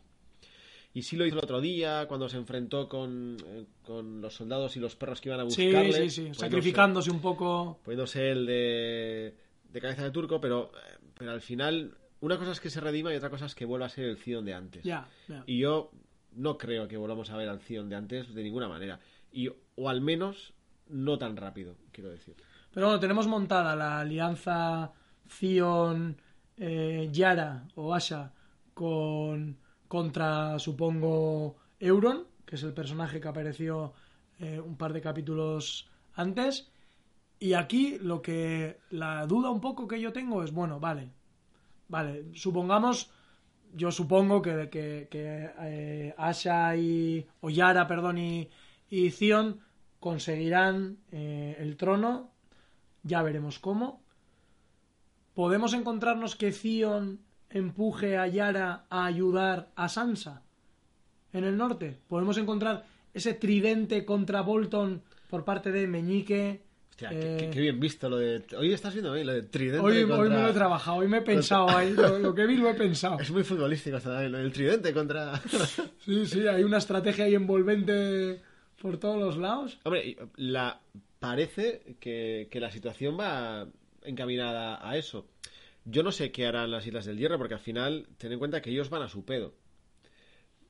Y 0.93 1.03
sí 1.03 1.17
lo 1.17 1.25
hizo 1.25 1.37
el 1.39 1.45
otro 1.45 1.61
día 1.61 2.07
cuando 2.09 2.29
se 2.29 2.37
enfrentó 2.37 2.89
con, 2.89 3.37
eh, 3.47 3.67
con 3.85 4.21
los 4.21 4.35
soldados 4.35 4.77
y 4.77 4.81
los 4.81 4.97
perros 4.97 5.21
que 5.21 5.29
iban 5.29 5.39
a 5.41 5.49
Sí, 5.51 5.67
buscarle. 5.67 5.93
sí, 5.93 6.11
sí, 6.11 6.21
poniéndose- 6.23 6.35
sacrificándose 6.41 7.11
un 7.13 7.21
poco... 7.21 7.79
poniéndose 7.85 8.31
el 8.33 8.45
de, 8.47 9.37
de 9.71 9.81
cabeza 9.81 10.03
de 10.03 10.11
turco, 10.11 10.41
pero, 10.41 10.73
eh, 10.75 10.99
pero 11.17 11.31
al 11.31 11.43
final 11.43 11.95
una 12.21 12.39
cosa 12.39 12.51
es 12.53 12.61
que 12.61 12.71
se 12.71 12.81
redima 12.81 13.13
y 13.13 13.17
otra 13.17 13.31
cosa 13.31 13.47
es 13.47 13.55
que 13.55 13.65
vuelva 13.67 13.87
a 13.87 13.91
ser 13.91 14.07
el 14.07 14.17
Zion 14.17 14.45
de 14.45 14.55
antes. 14.55 14.83
Ya, 14.83 15.09
ya. 15.29 15.45
Y 15.47 15.59
yo 15.61 15.93
no 16.33 16.59
creo 16.59 16.89
que 16.89 16.97
volvamos 16.97 17.31
a 17.31 17.37
ver 17.37 17.49
al 17.49 17.61
Zion 17.61 17.89
de 17.89 17.97
antes 17.97 18.35
de 18.35 18.43
ninguna 18.43 18.69
manera. 18.69 19.01
Y, 19.33 19.49
o 19.49 19.89
al 19.89 20.01
menos 20.01 20.55
no 20.89 21.19
tan 21.19 21.37
rápido, 21.37 21.77
quiero 21.93 22.11
decir. 22.11 22.37
Pero 22.73 22.87
bueno, 22.87 23.01
tenemos 23.01 23.27
montada 23.27 23.77
la 23.77 24.01
alianza 24.01 24.93
Zion, 25.29 26.17
eh, 26.57 27.11
o 27.75 27.95
Asha 27.95 28.33
con 28.75 29.59
contra, 29.89 30.59
supongo, 30.61 31.57
Euron, 31.81 32.27
que 32.47 32.55
es 32.55 32.63
el 32.63 32.73
personaje 32.73 33.21
que 33.21 33.27
apareció 33.27 33.93
eh, 34.39 34.61
un 34.61 34.77
par 34.77 34.93
de 34.93 35.01
capítulos 35.01 35.91
antes. 36.15 36.71
Y 37.41 37.55
aquí 37.55 37.99
lo 37.99 38.23
que 38.23 38.79
la 38.91 39.27
duda 39.27 39.51
un 39.51 39.61
poco 39.61 39.89
que 39.89 40.01
yo 40.01 40.13
tengo 40.13 40.45
es, 40.45 40.53
bueno, 40.53 40.79
vale, 40.79 41.11
vale, 41.89 42.27
supongamos, 42.35 43.11
yo 43.75 43.91
supongo 43.91 44.43
que, 44.43 44.69
que, 44.71 45.09
eh, 45.61 46.15
Asha 46.17 46.77
y, 46.77 47.27
o 47.41 47.51
Yara, 47.51 47.87
perdón, 47.87 48.19
y, 48.19 48.51
y 48.89 49.11
Zion 49.11 49.61
conseguirán 50.01 50.99
eh, 51.13 51.57
el 51.59 51.77
trono, 51.77 52.31
ya 53.03 53.23
veremos 53.23 53.59
cómo. 53.59 54.03
¿Podemos 55.35 55.75
encontrarnos 55.75 56.37
que 56.37 56.53
Zion 56.53 57.21
empuje 57.51 58.17
a 58.17 58.27
Yara 58.27 58.87
a 58.91 59.05
ayudar 59.07 59.71
a 59.77 59.89
Sansa 59.89 60.43
en 61.33 61.45
el 61.45 61.57
norte? 61.57 61.99
¿Podemos 62.09 62.39
encontrar 62.39 62.85
ese 63.15 63.35
tridente 63.35 64.05
contra 64.05 64.41
Bolton 64.43 65.03
por 65.29 65.45
parte 65.45 65.71
de 65.71 65.87
Meñique? 65.87 66.65
Hostia, 67.09 67.11
Eh, 67.13 67.51
qué, 67.53 67.61
bien 67.61 67.81
visto 67.81 68.09
lo 68.09 68.19
de... 68.19 68.43
Hoy 68.59 68.73
estás 68.73 68.93
viendo 68.93 69.13
bien 69.13 69.27
lo 69.27 69.33
de 69.33 69.43
tridente 69.43 69.81
Hoy, 69.81 70.01
contra... 70.03 70.19
hoy 70.19 70.29
me 70.29 70.37
lo 70.43 70.49
he 70.49 70.53
trabajado, 70.53 70.97
hoy 70.99 71.09
me 71.09 71.19
he 71.19 71.23
pensado 71.23 71.69
ahí, 71.71 71.93
lo, 71.93 72.19
lo 72.19 72.35
que 72.35 72.47
vi 72.47 72.57
lo 72.57 72.69
he 72.69 72.75
pensado. 72.87 73.19
Es 73.19 73.31
muy 73.31 73.43
futbolístico 73.43 73.97
hasta 73.97 74.23
lo 74.29 74.39
del 74.39 74.53
tridente 74.53 74.93
contra... 74.93 75.41
Sí, 76.05 76.27
sí, 76.27 76.47
hay 76.47 76.63
una 76.63 76.79
estrategia 76.79 77.25
ahí 77.25 77.35
envolvente 77.35 78.43
por 78.81 78.99
todos 78.99 79.19
los 79.19 79.37
lados. 79.37 79.79
Hombre, 79.85 80.17
la... 80.37 80.81
parece 81.19 81.97
que, 82.01 82.49
que 82.51 82.61
la 82.61 82.71
situación 82.71 83.19
va 83.19 83.67
encaminada 84.03 84.87
a 84.87 84.97
eso. 84.97 85.27
Yo 85.85 86.03
no 86.03 86.13
sé 86.13 86.31
qué 86.33 86.47
harán 86.47 86.71
las 86.71 86.87
Islas 86.87 87.07
del 87.07 87.19
Hierro, 87.19 87.39
porque 87.39 87.55
al 87.55 87.61
final, 87.61 88.07
ten 88.19 88.33
en 88.33 88.39
cuenta 88.39 88.61
que 88.61 88.71
ellos 88.71 88.91
van 88.91 89.03
a 89.03 89.09
su 89.09 89.25
pedo. 89.25 89.55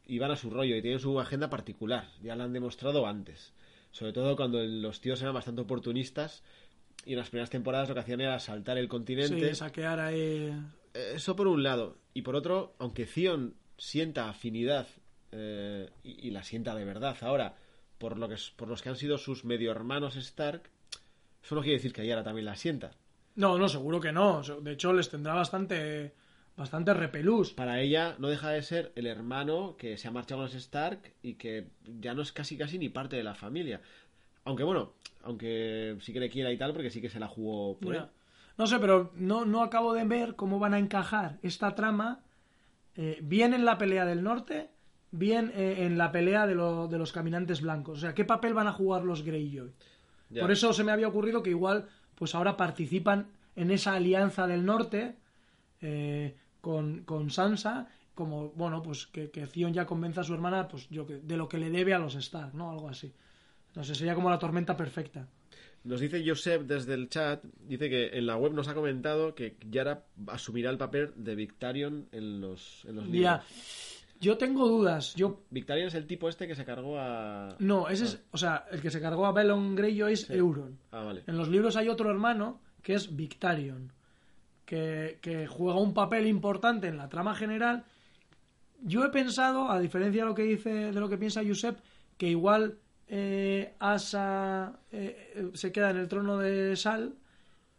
Y 0.06 0.18
van 0.18 0.30
a 0.30 0.36
su 0.36 0.50
rollo 0.50 0.76
y 0.76 0.82
tienen 0.82 1.00
su 1.00 1.18
agenda 1.20 1.50
particular. 1.50 2.08
Ya 2.22 2.34
lo 2.36 2.44
han 2.44 2.52
demostrado 2.52 3.06
antes. 3.06 3.52
Sobre 3.90 4.12
todo 4.12 4.36
cuando 4.36 4.62
los 4.62 5.00
tíos 5.00 5.20
eran 5.22 5.34
bastante 5.34 5.62
oportunistas 5.62 6.42
y 7.04 7.12
en 7.12 7.18
las 7.18 7.30
primeras 7.30 7.50
temporadas 7.50 7.88
lo 7.88 7.94
que 7.94 8.00
hacían 8.00 8.20
era 8.20 8.38
saltar 8.38 8.78
el 8.78 8.88
continente. 8.88 9.48
Sí, 9.48 9.54
saquear 9.54 10.00
ahí. 10.00 10.52
Eso 10.94 11.34
por 11.36 11.48
un 11.48 11.62
lado. 11.62 11.98
Y 12.14 12.22
por 12.22 12.36
otro, 12.36 12.74
aunque 12.78 13.06
Zion 13.06 13.54
sienta 13.78 14.28
afinidad 14.28 14.86
eh, 15.32 15.90
y, 16.02 16.28
y 16.28 16.30
la 16.30 16.42
sienta 16.42 16.74
de 16.74 16.84
verdad 16.84 17.16
ahora 17.22 17.56
por, 18.00 18.16
lo 18.16 18.28
que, 18.28 18.36
por 18.56 18.66
los 18.66 18.82
que 18.82 18.88
han 18.88 18.96
sido 18.96 19.18
sus 19.18 19.44
medio 19.44 19.70
hermanos 19.70 20.16
Stark, 20.16 20.62
eso 21.44 21.54
no 21.54 21.60
quiere 21.60 21.76
decir 21.76 21.92
que 21.92 22.06
Yara 22.06 22.24
también 22.24 22.46
la 22.46 22.56
sienta. 22.56 22.92
No, 23.36 23.58
no, 23.58 23.68
seguro 23.68 24.00
que 24.00 24.10
no. 24.10 24.42
De 24.42 24.72
hecho, 24.72 24.92
les 24.92 25.10
tendrá 25.10 25.34
bastante, 25.34 26.14
bastante 26.60 26.92
repelús. 26.94 27.52
Para 27.52 27.80
ella 27.80 28.14
no 28.18 28.28
deja 28.28 28.50
de 28.50 28.62
ser 28.62 28.92
el 28.94 29.06
hermano 29.06 29.76
que 29.78 29.96
se 29.96 30.06
ha 30.08 30.10
marchado 30.10 30.40
con 30.40 30.44
los 30.46 30.54
Stark 30.54 31.14
y 31.22 31.34
que 31.34 31.66
ya 32.00 32.14
no 32.14 32.22
es 32.22 32.32
casi 32.32 32.56
casi 32.56 32.78
ni 32.78 32.88
parte 32.88 33.16
de 33.16 33.24
la 33.24 33.34
familia. 33.34 33.80
Aunque 34.44 34.62
bueno, 34.62 34.92
aunque 35.22 35.96
sí 36.00 36.12
que 36.12 36.20
le 36.20 36.30
quiera 36.30 36.52
y 36.52 36.58
tal, 36.58 36.72
porque 36.72 36.90
sí 36.90 37.00
que 37.00 37.08
se 37.08 37.18
la 37.18 37.28
jugó 37.28 37.78
por 37.78 37.94
él. 37.96 38.04
No 38.58 38.66
sé, 38.66 38.78
pero 38.78 39.10
no, 39.16 39.44
no 39.46 39.62
acabo 39.62 39.94
de 39.94 40.04
ver 40.04 40.36
cómo 40.36 40.58
van 40.58 40.74
a 40.74 40.78
encajar 40.78 41.38
esta 41.42 41.74
trama 41.74 42.20
eh, 42.94 43.18
bien 43.22 43.54
en 43.54 43.64
la 43.64 43.78
pelea 43.78 44.04
del 44.04 44.22
norte, 44.22 44.68
bien 45.12 45.50
eh, 45.54 45.86
en 45.86 45.96
la 45.96 46.12
pelea 46.12 46.46
de, 46.46 46.54
lo- 46.54 46.88
de 46.88 46.98
los 46.98 47.10
caminantes 47.12 47.62
blancos. 47.62 47.98
O 47.98 48.00
sea, 48.02 48.14
¿qué 48.14 48.24
papel 48.26 48.52
van 48.52 48.66
a 48.66 48.72
jugar 48.72 49.02
los 49.04 49.22
Greyjoy? 49.24 49.72
Ya. 50.28 50.42
Por 50.42 50.50
eso 50.50 50.74
se 50.74 50.84
me 50.84 50.92
había 50.92 51.08
ocurrido 51.08 51.42
que 51.42 51.50
igual, 51.50 51.88
pues 52.16 52.34
ahora 52.34 52.58
participan 52.58 53.28
en 53.56 53.70
esa 53.70 53.94
alianza 53.94 54.46
del 54.46 54.66
norte 54.66 55.14
eh, 55.80 56.36
con, 56.60 57.02
con 57.04 57.30
Sansa, 57.30 57.88
como, 58.14 58.50
bueno, 58.50 58.82
pues 58.82 59.06
que, 59.06 59.30
que 59.30 59.46
Theon 59.46 59.72
ya 59.72 59.86
convenza 59.86 60.20
a 60.20 60.24
su 60.24 60.34
hermana, 60.34 60.68
pues 60.68 60.88
yo 60.90 61.06
que- 61.06 61.18
de 61.18 61.36
lo 61.36 61.48
que 61.48 61.58
le 61.58 61.70
debe 61.70 61.94
a 61.94 61.98
los 61.98 62.14
Stark, 62.16 62.54
¿no? 62.54 62.70
Algo 62.70 62.88
así. 62.88 63.12
No 63.74 63.84
sé, 63.84 63.94
sería 63.94 64.14
como 64.14 64.28
la 64.30 64.38
tormenta 64.38 64.76
perfecta. 64.76 65.26
Nos 65.84 66.00
dice 66.00 66.22
Josep 66.26 66.62
desde 66.66 66.92
el 66.92 67.08
chat, 67.08 67.42
dice 67.66 67.88
que 67.88 68.08
en 68.18 68.26
la 68.26 68.36
web 68.36 68.52
nos 68.52 68.68
ha 68.68 68.74
comentado 68.74 69.34
que 69.34 69.56
Yara 69.70 70.02
asumirá 70.26 70.68
el 70.70 70.76
papel 70.76 71.12
de 71.16 71.34
Victarion 71.34 72.06
en 72.12 72.40
los, 72.40 72.84
en 72.84 72.96
los 72.96 73.06
libros. 73.06 73.22
Ya. 73.22 73.42
Yo 74.20 74.36
tengo 74.36 74.68
dudas. 74.68 75.14
Yo 75.14 75.40
Victarion 75.48 75.88
es 75.88 75.94
el 75.94 76.06
tipo 76.06 76.28
este 76.28 76.46
que 76.46 76.54
se 76.54 76.66
cargó 76.66 76.98
a... 76.98 77.56
No, 77.60 77.88
ese 77.88 78.04
es, 78.04 78.22
o 78.32 78.36
sea, 78.36 78.66
el 78.70 78.82
que 78.82 78.90
se 78.90 79.00
cargó 79.00 79.24
a 79.24 79.32
Belon 79.32 79.74
Greyjoy 79.74 80.12
es 80.12 80.28
Euron. 80.28 80.76
Ah, 80.92 81.04
vale. 81.04 81.22
En 81.26 81.38
los 81.38 81.48
libros 81.48 81.76
hay 81.76 81.88
otro 81.88 82.10
hermano 82.10 82.60
que 82.82 82.92
es 82.92 83.16
Victarion, 83.16 83.90
que, 84.70 85.48
juega 85.48 85.80
un 85.80 85.92
papel 85.94 86.26
importante 86.28 86.86
en 86.86 86.96
la 86.96 87.08
trama 87.08 87.34
general. 87.34 87.84
Yo 88.82 89.04
he 89.04 89.08
pensado, 89.08 89.68
a 89.70 89.80
diferencia 89.80 90.22
de 90.22 90.28
lo 90.28 90.34
que 90.34 90.44
dice, 90.44 90.70
de 90.92 91.00
lo 91.00 91.08
que 91.08 91.18
piensa 91.18 91.42
Josep, 91.44 91.80
que 92.16 92.28
igual 92.28 92.78
eh, 93.08 93.74
Asa 93.80 94.78
eh, 94.92 95.50
se 95.54 95.72
queda 95.72 95.90
en 95.90 95.96
el 95.96 96.08
trono 96.08 96.38
de 96.38 96.76
Sal 96.76 97.16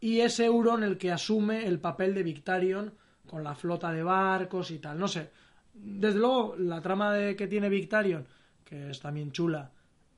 y 0.01 0.19
es 0.19 0.39
Euron 0.39 0.83
el 0.83 0.97
que 0.97 1.11
asume 1.11 1.65
el 1.65 1.79
papel 1.79 2.13
de 2.13 2.23
Victarion 2.23 2.93
con 3.25 3.43
la 3.43 3.55
flota 3.55 3.91
de 3.91 4.03
barcos 4.03 4.71
y 4.71 4.79
tal. 4.79 4.99
No 4.99 5.07
sé. 5.07 5.31
Desde 5.73 6.19
luego, 6.19 6.55
la 6.57 6.81
trama 6.81 7.13
de 7.13 7.37
que 7.37 7.47
tiene 7.47 7.69
Victarion, 7.69 8.27
que 8.65 8.89
es 8.89 8.99
también 8.99 9.31
chula, 9.31 9.71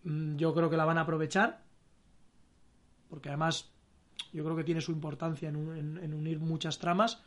mm, 0.03 0.38
yo 0.38 0.53
creo 0.55 0.69
que 0.69 0.78
la 0.78 0.86
van 0.86 0.97
a 0.97 1.01
aprovechar. 1.01 1.61
Porque 3.09 3.30
además, 3.30 3.72
yo 4.34 4.43
creo 4.43 4.55
que 4.55 4.63
tiene 4.63 4.81
su 4.81 4.91
importancia 4.91 5.47
en, 5.49 5.55
un- 5.55 5.77
en- 5.77 5.97
en 6.03 6.13
unir 6.13 6.39
muchas 6.39 6.79
tramas. 6.79 7.21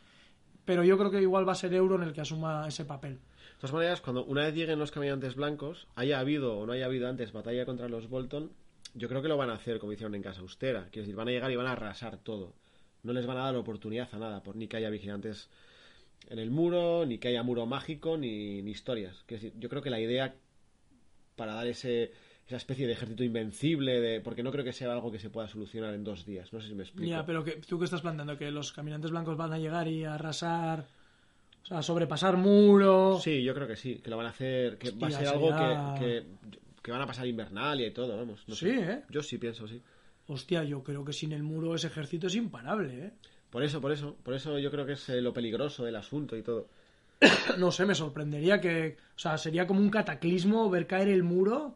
Pero 0.65 0.83
yo 0.83 0.97
creo 0.97 1.09
que 1.09 1.21
igual 1.21 1.47
va 1.47 1.53
a 1.53 1.55
ser 1.55 1.73
Euron 1.73 2.03
el 2.03 2.11
que 2.13 2.19
asuma 2.21 2.67
ese 2.67 2.83
papel. 2.83 3.13
De 3.15 3.61
todas 3.61 3.73
maneras, 3.73 4.01
cuando 4.01 4.25
una 4.25 4.43
vez 4.45 4.53
lleguen 4.53 4.77
los 4.79 4.91
caminantes 4.91 5.35
blancos, 5.35 5.87
haya 5.95 6.19
habido 6.19 6.57
o 6.59 6.65
no 6.65 6.73
haya 6.73 6.85
habido 6.85 7.07
antes 7.07 7.31
batalla 7.31 7.65
contra 7.65 7.87
los 7.87 8.09
Bolton, 8.09 8.51
yo 8.93 9.07
creo 9.07 9.21
que 9.21 9.29
lo 9.29 9.37
van 9.37 9.49
a 9.49 9.53
hacer 9.55 9.79
como 9.79 9.93
hicieron 9.93 10.13
en 10.15 10.21
Casa 10.23 10.41
Austera. 10.41 10.89
Quiero 10.91 11.03
decir, 11.03 11.15
van 11.15 11.29
a 11.29 11.31
llegar 11.31 11.51
y 11.51 11.55
van 11.55 11.67
a 11.67 11.71
arrasar 11.71 12.17
todo. 12.17 12.53
No 13.03 13.13
les 13.13 13.25
van 13.25 13.37
a 13.37 13.43
dar 13.43 13.55
oportunidad 13.55 14.09
a 14.11 14.17
nada, 14.17 14.43
por 14.43 14.55
ni 14.57 14.67
que 14.67 14.75
haya 14.77 14.89
vigilantes 14.89 15.49
en 16.29 16.39
el 16.39 16.51
muro, 16.51 17.05
ni 17.05 17.17
que 17.17 17.29
haya 17.29 17.43
muro 17.43 17.65
mágico, 17.65 18.17
ni, 18.17 18.59
historias. 18.69 19.23
Quiero 19.25 19.47
yo 19.57 19.69
creo 19.69 19.81
que 19.81 19.89
la 19.89 20.01
idea 20.01 20.35
para 21.37 21.53
dar 21.53 21.67
ese, 21.67 22.11
esa 22.47 22.55
especie 22.57 22.87
de 22.87 22.93
ejército 22.93 23.23
invencible, 23.23 23.99
de, 23.99 24.21
porque 24.21 24.41
no 24.41 24.51
creo 24.51 24.63
que 24.63 24.71
sea 24.73 24.91
algo 24.91 25.11
que 25.11 25.19
se 25.19 25.29
pueda 25.29 25.47
solucionar 25.47 25.93
en 25.93 26.03
dos 26.03 26.25
días. 26.25 26.51
No 26.53 26.61
sé 26.61 26.69
si 26.69 26.75
me 26.75 26.83
explico. 26.83 27.09
Ya, 27.09 27.25
pero 27.25 27.43
que, 27.43 27.53
tú 27.53 27.77
qué 27.77 27.85
estás 27.85 28.01
planteando, 28.01 28.37
que 28.37 28.51
los 28.51 28.71
caminantes 28.71 29.11
blancos 29.11 29.35
van 29.37 29.51
a 29.53 29.59
llegar 29.59 29.87
y 29.87 30.05
a 30.05 30.15
arrasar, 30.15 30.85
o 31.63 31.65
sea, 31.65 31.81
sobrepasar 31.81 32.37
muros. 32.37 33.21
Sí, 33.21 33.43
yo 33.43 33.53
creo 33.53 33.67
que 33.67 33.75
sí, 33.75 33.95
que 33.95 34.09
lo 34.09 34.17
van 34.17 34.27
a 34.27 34.29
hacer, 34.29 34.77
que 34.77 34.91
va 34.91 35.07
a 35.07 35.11
ser 35.11 35.27
algo 35.27 35.49
que, 35.49 35.99
que, 35.99 36.25
que 36.81 36.91
van 36.91 37.01
a 37.01 37.05
pasar 37.07 37.27
Invernalia 37.27 37.87
y 37.87 37.91
todo, 37.91 38.15
vamos. 38.17 38.43
no 38.47 38.55
Sí, 38.55 38.67
sé. 38.67 38.91
¿eh? 38.93 39.01
Yo 39.09 39.21
sí 39.21 39.37
pienso, 39.37 39.67
sí. 39.67 39.81
Hostia, 40.27 40.63
yo 40.63 40.83
creo 40.83 41.03
que 41.03 41.13
sin 41.13 41.31
el 41.33 41.43
muro 41.43 41.75
ese 41.75 41.87
ejército 41.87 42.27
es 42.27 42.35
imparable, 42.35 43.05
¿eh? 43.07 43.11
Por 43.49 43.63
eso, 43.63 43.79
por 43.81 43.91
eso, 43.91 44.15
por 44.23 44.33
eso 44.33 44.59
yo 44.59 44.71
creo 44.71 44.85
que 44.85 44.93
es 44.93 45.09
eh, 45.09 45.21
lo 45.21 45.33
peligroso 45.33 45.83
del 45.83 45.95
asunto 45.97 46.37
y 46.37 46.43
todo. 46.43 46.67
No 47.57 47.71
sé, 47.71 47.85
me 47.85 47.95
sorprendería 47.95 48.61
que, 48.61 48.97
o 49.15 49.19
sea, 49.19 49.37
sería 49.37 49.65
como 49.67 49.79
un 49.79 49.89
cataclismo 49.89 50.69
ver 50.69 50.87
caer 50.87 51.09
el 51.09 51.23
muro. 51.23 51.75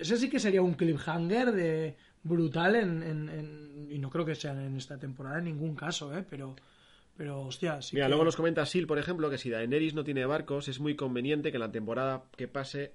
Ese 0.00 0.16
sí 0.16 0.28
que 0.30 0.38
sería 0.40 0.62
un 0.62 0.74
cliffhanger 0.74 1.52
de 1.52 1.96
brutal 2.22 2.76
en, 2.76 3.02
en- 3.02 3.28
en- 3.28 3.88
y 3.90 3.98
no 3.98 4.10
creo 4.10 4.24
que 4.24 4.34
sea 4.34 4.52
en 4.52 4.76
esta 4.76 4.98
temporada 4.98 5.38
en 5.38 5.44
ningún 5.44 5.74
caso, 5.76 6.16
¿eh? 6.16 6.24
Pero, 6.28 6.56
pero 7.16 7.42
hostia, 7.42 7.80
sí 7.80 7.94
Mira, 7.96 8.06
que- 8.06 8.10
luego 8.10 8.24
nos 8.24 8.36
comenta 8.36 8.66
Sil, 8.66 8.86
por 8.86 8.98
ejemplo, 8.98 9.30
que 9.30 9.38
si 9.38 9.50
Daenerys 9.50 9.94
no 9.94 10.04
tiene 10.04 10.26
barcos, 10.26 10.68
es 10.68 10.80
muy 10.80 10.96
conveniente 10.96 11.50
que 11.50 11.56
en 11.56 11.62
la 11.62 11.72
temporada 11.72 12.24
que 12.36 12.48
pase 12.48 12.92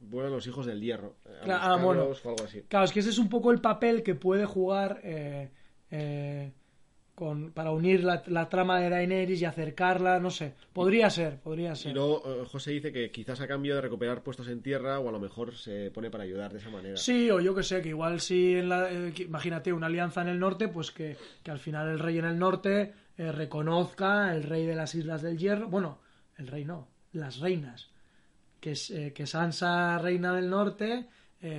vuelan 0.00 0.32
los 0.32 0.46
hijos 0.46 0.66
del 0.66 0.80
hierro. 0.80 1.16
eh, 1.26 1.38
a 1.40 1.44
Claro, 1.44 1.60
ah, 1.62 1.76
bueno. 1.76 2.02
o 2.04 2.28
algo 2.28 2.44
así. 2.44 2.62
Claro, 2.68 2.84
es 2.84 2.92
que 2.92 3.00
ese 3.00 3.10
es 3.10 3.18
un 3.18 3.28
poco 3.28 3.52
el 3.52 3.60
papel 3.60 4.02
que 4.02 4.14
puede 4.14 4.44
jugar 4.44 5.00
eh, 5.04 5.50
eh, 5.90 6.52
con, 7.14 7.52
para 7.52 7.70
unir 7.70 8.02
la, 8.02 8.22
la 8.26 8.48
trama 8.48 8.80
de 8.80 8.90
Daenerys 8.90 9.40
y 9.40 9.44
acercarla, 9.44 10.18
no 10.18 10.30
sé. 10.30 10.54
Podría 10.72 11.08
ser, 11.10 11.38
podría 11.38 11.72
Y 11.72 11.76
ser. 11.76 11.94
luego 11.94 12.22
eh, 12.26 12.44
José 12.50 12.72
dice 12.72 12.92
que 12.92 13.10
quizás 13.10 13.40
a 13.40 13.46
cambio 13.46 13.76
de 13.76 13.80
recuperar 13.80 14.22
puestos 14.22 14.48
en 14.48 14.62
tierra 14.62 14.98
o 14.98 15.08
a 15.08 15.12
lo 15.12 15.20
mejor 15.20 15.54
se 15.54 15.90
pone 15.92 16.10
para 16.10 16.24
ayudar 16.24 16.52
de 16.52 16.58
esa 16.58 16.70
manera. 16.70 16.96
Sí, 16.96 17.30
o 17.30 17.40
yo 17.40 17.54
que 17.54 17.62
sé, 17.62 17.80
que 17.82 17.90
igual 17.90 18.20
si 18.20 18.54
en 18.56 18.68
la, 18.68 18.90
eh, 18.90 19.12
imagínate 19.18 19.72
una 19.72 19.86
alianza 19.86 20.22
en 20.22 20.28
el 20.28 20.38
norte, 20.40 20.68
pues 20.68 20.90
que, 20.90 21.16
que 21.42 21.50
al 21.50 21.58
final 21.60 21.88
el 21.88 21.98
rey 22.00 22.18
en 22.18 22.24
el 22.24 22.38
norte 22.38 22.92
eh, 23.16 23.30
reconozca 23.32 24.34
el 24.34 24.42
rey 24.42 24.66
de 24.66 24.74
las 24.74 24.94
Islas 24.94 25.22
del 25.22 25.38
Hierro, 25.38 25.68
bueno, 25.68 25.98
el 26.36 26.48
rey 26.48 26.64
no, 26.64 26.88
las 27.12 27.38
reinas, 27.38 27.90
que, 28.60 28.72
es, 28.72 28.90
eh, 28.90 29.12
que 29.12 29.26
Sansa, 29.26 29.98
reina 29.98 30.34
del 30.34 30.50
norte, 30.50 31.06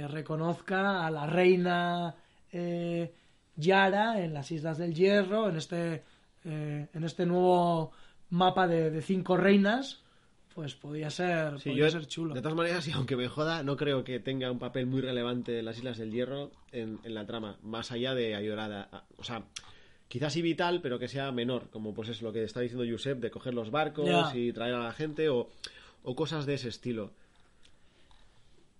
reconozca 0.09 1.05
a 1.05 1.11
la 1.11 1.27
reina 1.27 2.15
eh, 2.51 3.13
Yara 3.55 4.21
en 4.23 4.33
las 4.33 4.51
Islas 4.51 4.77
del 4.77 4.93
Hierro, 4.93 5.49
en 5.49 5.55
este, 5.57 6.03
eh, 6.43 6.87
en 6.93 7.03
este 7.03 7.25
nuevo 7.25 7.91
mapa 8.29 8.67
de, 8.67 8.91
de 8.91 9.01
cinco 9.01 9.37
reinas, 9.37 10.01
pues 10.53 10.73
podría 10.75 11.09
ser, 11.09 11.59
Sí, 11.59 11.69
podría 11.69 11.85
yo, 11.85 11.91
ser 11.91 12.07
chulo. 12.07 12.33
De 12.33 12.41
todas 12.41 12.55
maneras, 12.57 12.87
y 12.87 12.91
aunque 12.91 13.15
me 13.15 13.27
joda, 13.27 13.63
no 13.63 13.75
creo 13.77 14.03
que 14.03 14.19
tenga 14.19 14.51
un 14.51 14.59
papel 14.59 14.85
muy 14.85 15.01
relevante 15.01 15.59
en 15.59 15.65
las 15.65 15.77
Islas 15.77 15.97
del 15.97 16.11
Hierro 16.11 16.51
en, 16.71 16.99
en 17.03 17.13
la 17.13 17.25
trama, 17.25 17.57
más 17.61 17.91
allá 17.91 18.13
de 18.13 18.35
ayudar 18.35 18.71
a, 18.71 18.81
a- 18.83 19.03
O 19.17 19.23
sea, 19.23 19.43
quizás 20.07 20.33
sí 20.33 20.41
vital, 20.41 20.81
pero 20.81 20.99
que 20.99 21.07
sea 21.07 21.31
menor, 21.31 21.69
como 21.71 21.93
pues 21.93 22.09
es 22.09 22.21
lo 22.21 22.31
que 22.31 22.43
está 22.43 22.61
diciendo 22.61 22.85
Josep, 22.89 23.19
de 23.19 23.31
coger 23.31 23.53
los 23.53 23.71
barcos 23.71 24.07
y 24.33 24.53
traer 24.53 24.75
a 24.75 24.79
la 24.83 24.93
gente 24.93 25.29
o, 25.29 25.49
o 26.03 26.15
cosas 26.15 26.45
de 26.45 26.53
ese 26.55 26.69
estilo. 26.69 27.11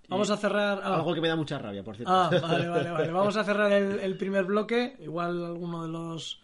Vamos 0.10 0.30
a 0.30 0.38
cerrar... 0.38 0.80
ah. 0.84 0.96
Algo 0.96 1.14
que 1.14 1.22
me 1.22 1.28
da 1.28 1.36
mucha 1.36 1.58
rabia, 1.58 1.84
por 1.84 1.96
cierto. 1.96 2.14
Ah, 2.14 2.30
vale, 2.42 2.68
vale, 2.68 2.92
vale. 2.92 3.12
Vamos 3.12 3.36
a 3.38 3.44
cerrar 3.44 3.72
el, 3.72 4.00
el 4.00 4.18
primer 4.18 4.46
bloque. 4.46 4.96
Igual 5.00 5.44
alguno 5.46 5.84
de 5.86 5.90
los 5.92 6.42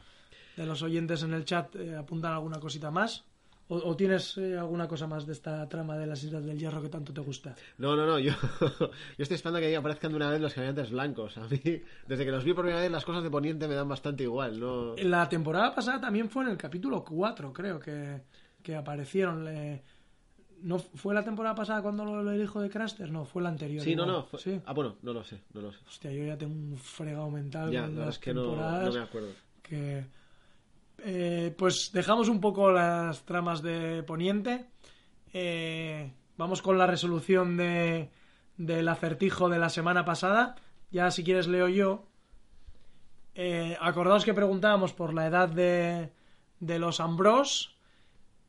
de 0.58 0.66
los 0.66 0.82
oyentes 0.82 1.24
en 1.24 1.34
el 1.34 1.46
chat 1.46 1.76
eh, 1.76 1.96
apuntan 1.96 2.34
alguna 2.34 2.60
cosita 2.60 2.92
más. 2.92 3.24
¿O, 3.70 3.76
o 3.78 3.96
tienes 3.96 4.38
eh, 4.38 4.58
alguna 4.58 4.86
cosa 4.86 5.08
más 5.08 5.26
de 5.26 5.32
esta 5.32 5.68
trama 5.70 5.96
de 5.98 6.06
las 6.06 6.22
Islas 6.26 6.44
del 6.44 6.60
Hierro 6.60 6.82
que 6.82 6.90
tanto 6.90 7.14
te 7.14 7.22
gusta? 7.22 7.56
No, 7.78 7.96
no, 7.96 8.06
no, 8.06 8.20
yo, 8.20 8.34
yo 8.80 8.90
estoy 9.18 9.36
esperando 9.36 9.62
que 9.62 9.74
aparezcan 9.74 10.12
de 10.12 10.18
una 10.18 10.30
vez 10.30 10.42
los 10.42 10.54
caminantes 10.54 10.92
blancos. 10.92 11.38
A 11.38 11.48
mí, 11.48 11.62
desde 12.06 12.26
que 12.26 12.32
los 12.32 12.44
vi 12.44 12.54
por 12.54 12.66
primera 12.66 12.82
vez, 12.82 12.92
las 12.92 13.06
cosas 13.06 13.24
de 13.24 13.30
Poniente 13.32 13.70
me 13.70 13.76
dan 13.76 13.88
bastante 13.88 14.24
igual, 14.24 14.60
¿no? 14.60 14.94
La 14.98 15.30
temporada 15.30 15.74
pasada 15.74 16.02
también 16.02 16.30
fue 16.30 16.44
en 16.44 16.50
el 16.50 16.58
capítulo 16.58 17.02
4, 17.06 17.54
creo, 17.54 17.80
que, 17.80 18.24
que 18.62 18.76
aparecieron. 18.76 19.48
eh, 19.48 19.82
¿No 20.64 20.80
fue 20.80 21.14
la 21.14 21.24
temporada 21.24 21.56
pasada 21.56 21.82
cuando 21.82 22.06
lo 22.06 22.32
el 22.32 22.42
hijo 22.42 22.62
de 22.62 22.70
Craster? 22.70 23.12
No, 23.12 23.26
fue 23.26 23.42
la 23.42 23.50
anterior. 23.50 23.84
Sí, 23.84 23.96
no, 23.96 24.04
igual. 24.04 24.18
no. 24.20 24.24
fue- 24.26 24.40
Sí. 24.40 24.62
Ah, 24.66 24.74
bueno, 24.74 24.96
no 25.02 25.14
lo 25.14 25.24
sé, 25.24 25.42
no 25.54 25.62
lo 25.62 25.72
sé. 25.72 25.80
Hostia, 25.88 26.12
yo 26.12 26.24
ya 26.26 26.38
tengo 26.38 26.54
un 26.54 26.78
fregado 26.78 27.30
mental 27.30 27.72
Ya, 27.72 27.84
con 27.86 27.96
la 28.00 28.06
las 28.06 28.16
es 28.16 28.20
que 28.20 28.34
no, 28.34 28.42
temporadas. 28.44 28.86
no 28.94 29.00
me 29.00 29.06
acuerdo. 29.06 29.30
que 29.64 30.06
eh, 31.04 31.56
pues 31.58 31.92
dejamos 31.94 32.28
un 32.30 32.40
poco 32.42 32.72
las 32.72 33.24
tramas 33.26 33.62
de 33.62 34.04
Poniente. 34.04 34.66
Eh, 35.34 36.12
vamos 36.38 36.62
con 36.62 36.78
la 36.78 36.86
resolución 36.88 37.58
de, 37.58 38.10
del 38.58 38.88
acertijo 38.88 39.50
de 39.50 39.58
la 39.60 39.70
semana 39.70 40.06
pasada. 40.06 40.56
Ya 40.92 41.10
si 41.10 41.24
quieres 41.24 41.48
leo 41.48 41.70
yo. 41.70 42.06
Eh, 43.34 43.78
acordaos 43.80 44.26
que 44.26 44.34
preguntábamos 44.34 44.94
por 44.94 45.14
la 45.14 45.26
edad 45.28 45.48
de, 45.50 46.12
de 46.60 46.80
los 46.80 47.00
Ambros. 47.00 47.71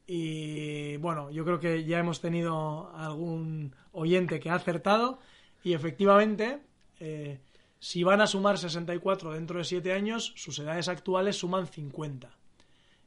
Y 0.06 0.96
bueno, 0.98 1.30
yo 1.30 1.44
creo 1.44 1.60
que 1.60 1.84
ya 1.84 1.98
hemos 1.98 2.20
tenido 2.20 2.90
algún 2.94 3.74
oyente 3.92 4.40
que 4.40 4.50
ha 4.50 4.54
acertado. 4.54 5.18
Y 5.62 5.74
efectivamente, 5.74 6.60
eh, 7.00 7.38
si 7.78 8.02
van 8.02 8.20
a 8.20 8.26
sumar 8.26 8.58
64 8.58 9.32
dentro 9.32 9.58
de 9.58 9.64
7 9.64 9.92
años, 9.92 10.32
sus 10.36 10.58
edades 10.58 10.88
actuales 10.88 11.36
suman 11.36 11.66
50. 11.66 12.30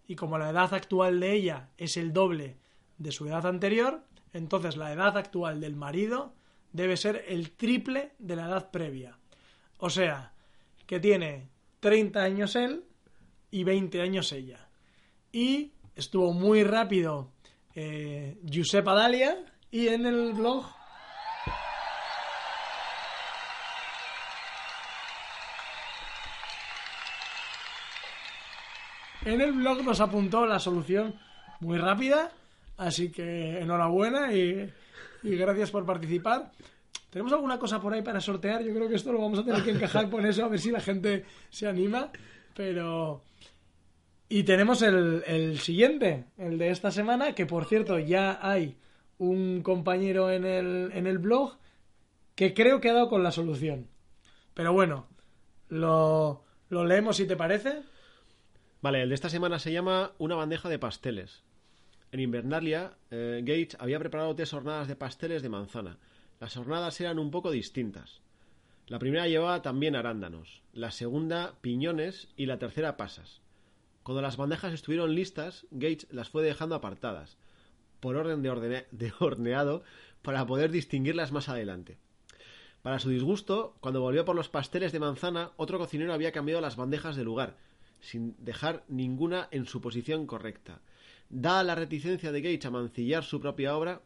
Y 0.07 0.15
como 0.15 0.37
la 0.37 0.49
edad 0.49 0.73
actual 0.73 1.19
de 1.19 1.33
ella 1.33 1.69
es 1.77 1.97
el 1.97 2.13
doble 2.13 2.57
de 2.97 3.11
su 3.11 3.27
edad 3.27 3.45
anterior, 3.45 4.03
entonces 4.33 4.77
la 4.77 4.91
edad 4.91 5.17
actual 5.17 5.59
del 5.61 5.75
marido 5.75 6.33
debe 6.71 6.97
ser 6.97 7.23
el 7.27 7.51
triple 7.51 8.11
de 8.19 8.35
la 8.35 8.47
edad 8.47 8.69
previa. 8.71 9.17
O 9.77 9.89
sea, 9.89 10.33
que 10.85 10.99
tiene 10.99 11.49
30 11.79 12.21
años 12.21 12.55
él 12.55 12.83
y 13.51 13.63
20 13.63 14.01
años 14.01 14.31
ella. 14.31 14.67
Y 15.31 15.71
estuvo 15.95 16.33
muy 16.33 16.63
rápido 16.63 17.31
eh, 17.75 18.37
Giuseppe 18.43 18.89
Adalia 18.89 19.37
y 19.71 19.87
en 19.87 20.05
el 20.05 20.33
blog 20.33 20.65
En 29.25 29.41
el 29.41 29.53
blog 29.53 29.83
nos 29.83 29.99
apuntó 30.01 30.45
la 30.45 30.59
solución 30.59 31.15
muy 31.59 31.79
rápida, 31.79 32.31
así 32.77 33.11
que 33.11 33.59
enhorabuena 33.59 34.31
y, 34.31 34.71
y 35.23 35.35
gracias 35.35 35.71
por 35.71 35.83
participar. 35.83 36.51
¿Tenemos 37.09 37.33
alguna 37.33 37.57
cosa 37.57 37.81
por 37.81 37.91
ahí 37.91 38.03
para 38.03 38.21
sortear? 38.21 38.61
Yo 38.61 38.71
creo 38.73 38.87
que 38.87 38.95
esto 38.95 39.11
lo 39.11 39.21
vamos 39.21 39.39
a 39.39 39.43
tener 39.43 39.63
que 39.63 39.71
encajar 39.71 40.11
con 40.11 40.25
eso, 40.27 40.45
a 40.45 40.49
ver 40.49 40.59
si 40.59 40.69
la 40.69 40.79
gente 40.79 41.25
se 41.49 41.67
anima. 41.67 42.11
Pero. 42.53 43.23
Y 44.27 44.43
tenemos 44.43 44.81
el, 44.81 45.59
siguiente, 45.59 46.25
el 46.37 46.57
de 46.57 46.69
esta 46.69 46.91
semana, 46.91 47.35
que 47.35 47.45
por 47.45 47.65
cierto 47.65 47.99
ya 47.99 48.39
hay 48.41 48.77
un 49.17 49.61
compañero 49.61 50.31
en 50.31 50.45
el, 50.45 50.91
en 50.93 51.05
el 51.05 51.19
blog 51.19 51.57
que 52.33 52.53
creo 52.53 52.81
que 52.81 52.89
ha 52.89 52.93
dado 52.93 53.09
con 53.09 53.23
la 53.23 53.31
solución. 53.31 53.87
Pero 54.55 54.73
bueno, 54.73 55.07
lo, 55.69 56.43
lo 56.69 56.85
leemos 56.85 57.17
si 57.17 57.27
te 57.27 57.35
parece. 57.35 57.83
Vale, 58.81 59.03
el 59.03 59.09
de 59.09 59.15
esta 59.15 59.29
semana 59.29 59.59
se 59.59 59.71
llama 59.71 60.13
Una 60.17 60.35
bandeja 60.35 60.69
de 60.69 60.79
pasteles. 60.79 61.43
En 62.11 62.19
Invernalia, 62.19 62.93
eh, 63.11 63.41
Gates 63.43 63.77
había 63.79 63.99
preparado 63.99 64.35
tres 64.35 64.53
hornadas 64.53 64.87
de 64.87 64.95
pasteles 64.95 65.43
de 65.43 65.49
manzana. 65.49 65.97
Las 66.39 66.57
hornadas 66.57 66.99
eran 66.99 67.19
un 67.19 67.29
poco 67.29 67.51
distintas. 67.51 68.21
La 68.87 68.99
primera 68.99 69.27
llevaba 69.27 69.61
también 69.61 69.95
arándanos, 69.95 70.61
la 70.73 70.91
segunda 70.91 71.55
piñones 71.61 72.27
y 72.37 72.45
la 72.45 72.59
tercera 72.59 72.97
pasas. 72.97 73.41
Cuando 74.05 74.21
las 74.21 74.37
bandejas 74.37 74.71
estuvieron 74.71 75.15
listas, 75.15 75.65
Gates 75.71 76.05
las 76.11 76.29
fue 76.29 76.43
dejando 76.43 76.75
apartadas, 76.75 77.37
por 77.99 78.15
orden 78.17 78.43
de, 78.43 78.51
ordene- 78.51 78.85
de 78.91 79.11
horneado, 79.19 79.81
para 80.21 80.45
poder 80.45 80.69
distinguirlas 80.69 81.31
más 81.31 81.49
adelante. 81.49 81.97
Para 82.83 82.99
su 82.99 83.09
disgusto, 83.09 83.75
cuando 83.79 84.01
volvió 84.01 84.23
por 84.23 84.35
los 84.35 84.47
pasteles 84.47 84.91
de 84.91 84.99
manzana, 84.99 85.53
otro 85.57 85.79
cocinero 85.79 86.13
había 86.13 86.31
cambiado 86.31 86.61
las 86.61 86.75
bandejas 86.75 87.15
de 87.15 87.23
lugar, 87.23 87.57
sin 87.99 88.35
dejar 88.37 88.83
ninguna 88.87 89.47
en 89.49 89.65
su 89.65 89.81
posición 89.81 90.27
correcta. 90.27 90.81
Dada 91.31 91.63
la 91.63 91.73
reticencia 91.73 92.31
de 92.31 92.41
Gates 92.43 92.67
a 92.67 92.69
mancillar 92.69 93.23
su 93.23 93.41
propia 93.41 93.75
obra, 93.75 94.03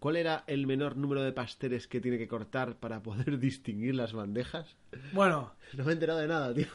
¿cuál 0.00 0.16
era 0.16 0.44
el 0.46 0.66
menor 0.66 0.96
número 0.96 1.20
de 1.20 1.32
pasteles 1.32 1.86
que 1.88 2.00
tiene 2.00 2.16
que 2.16 2.26
cortar 2.26 2.76
para 2.76 3.02
poder 3.02 3.38
distinguir 3.38 3.96
las 3.96 4.14
bandejas? 4.14 4.76
Bueno, 5.12 5.52
No 5.74 5.84
me 5.84 5.90
he 5.90 5.92
enterado 5.92 6.20
de 6.20 6.26
nada, 6.26 6.54
tío. 6.54 6.66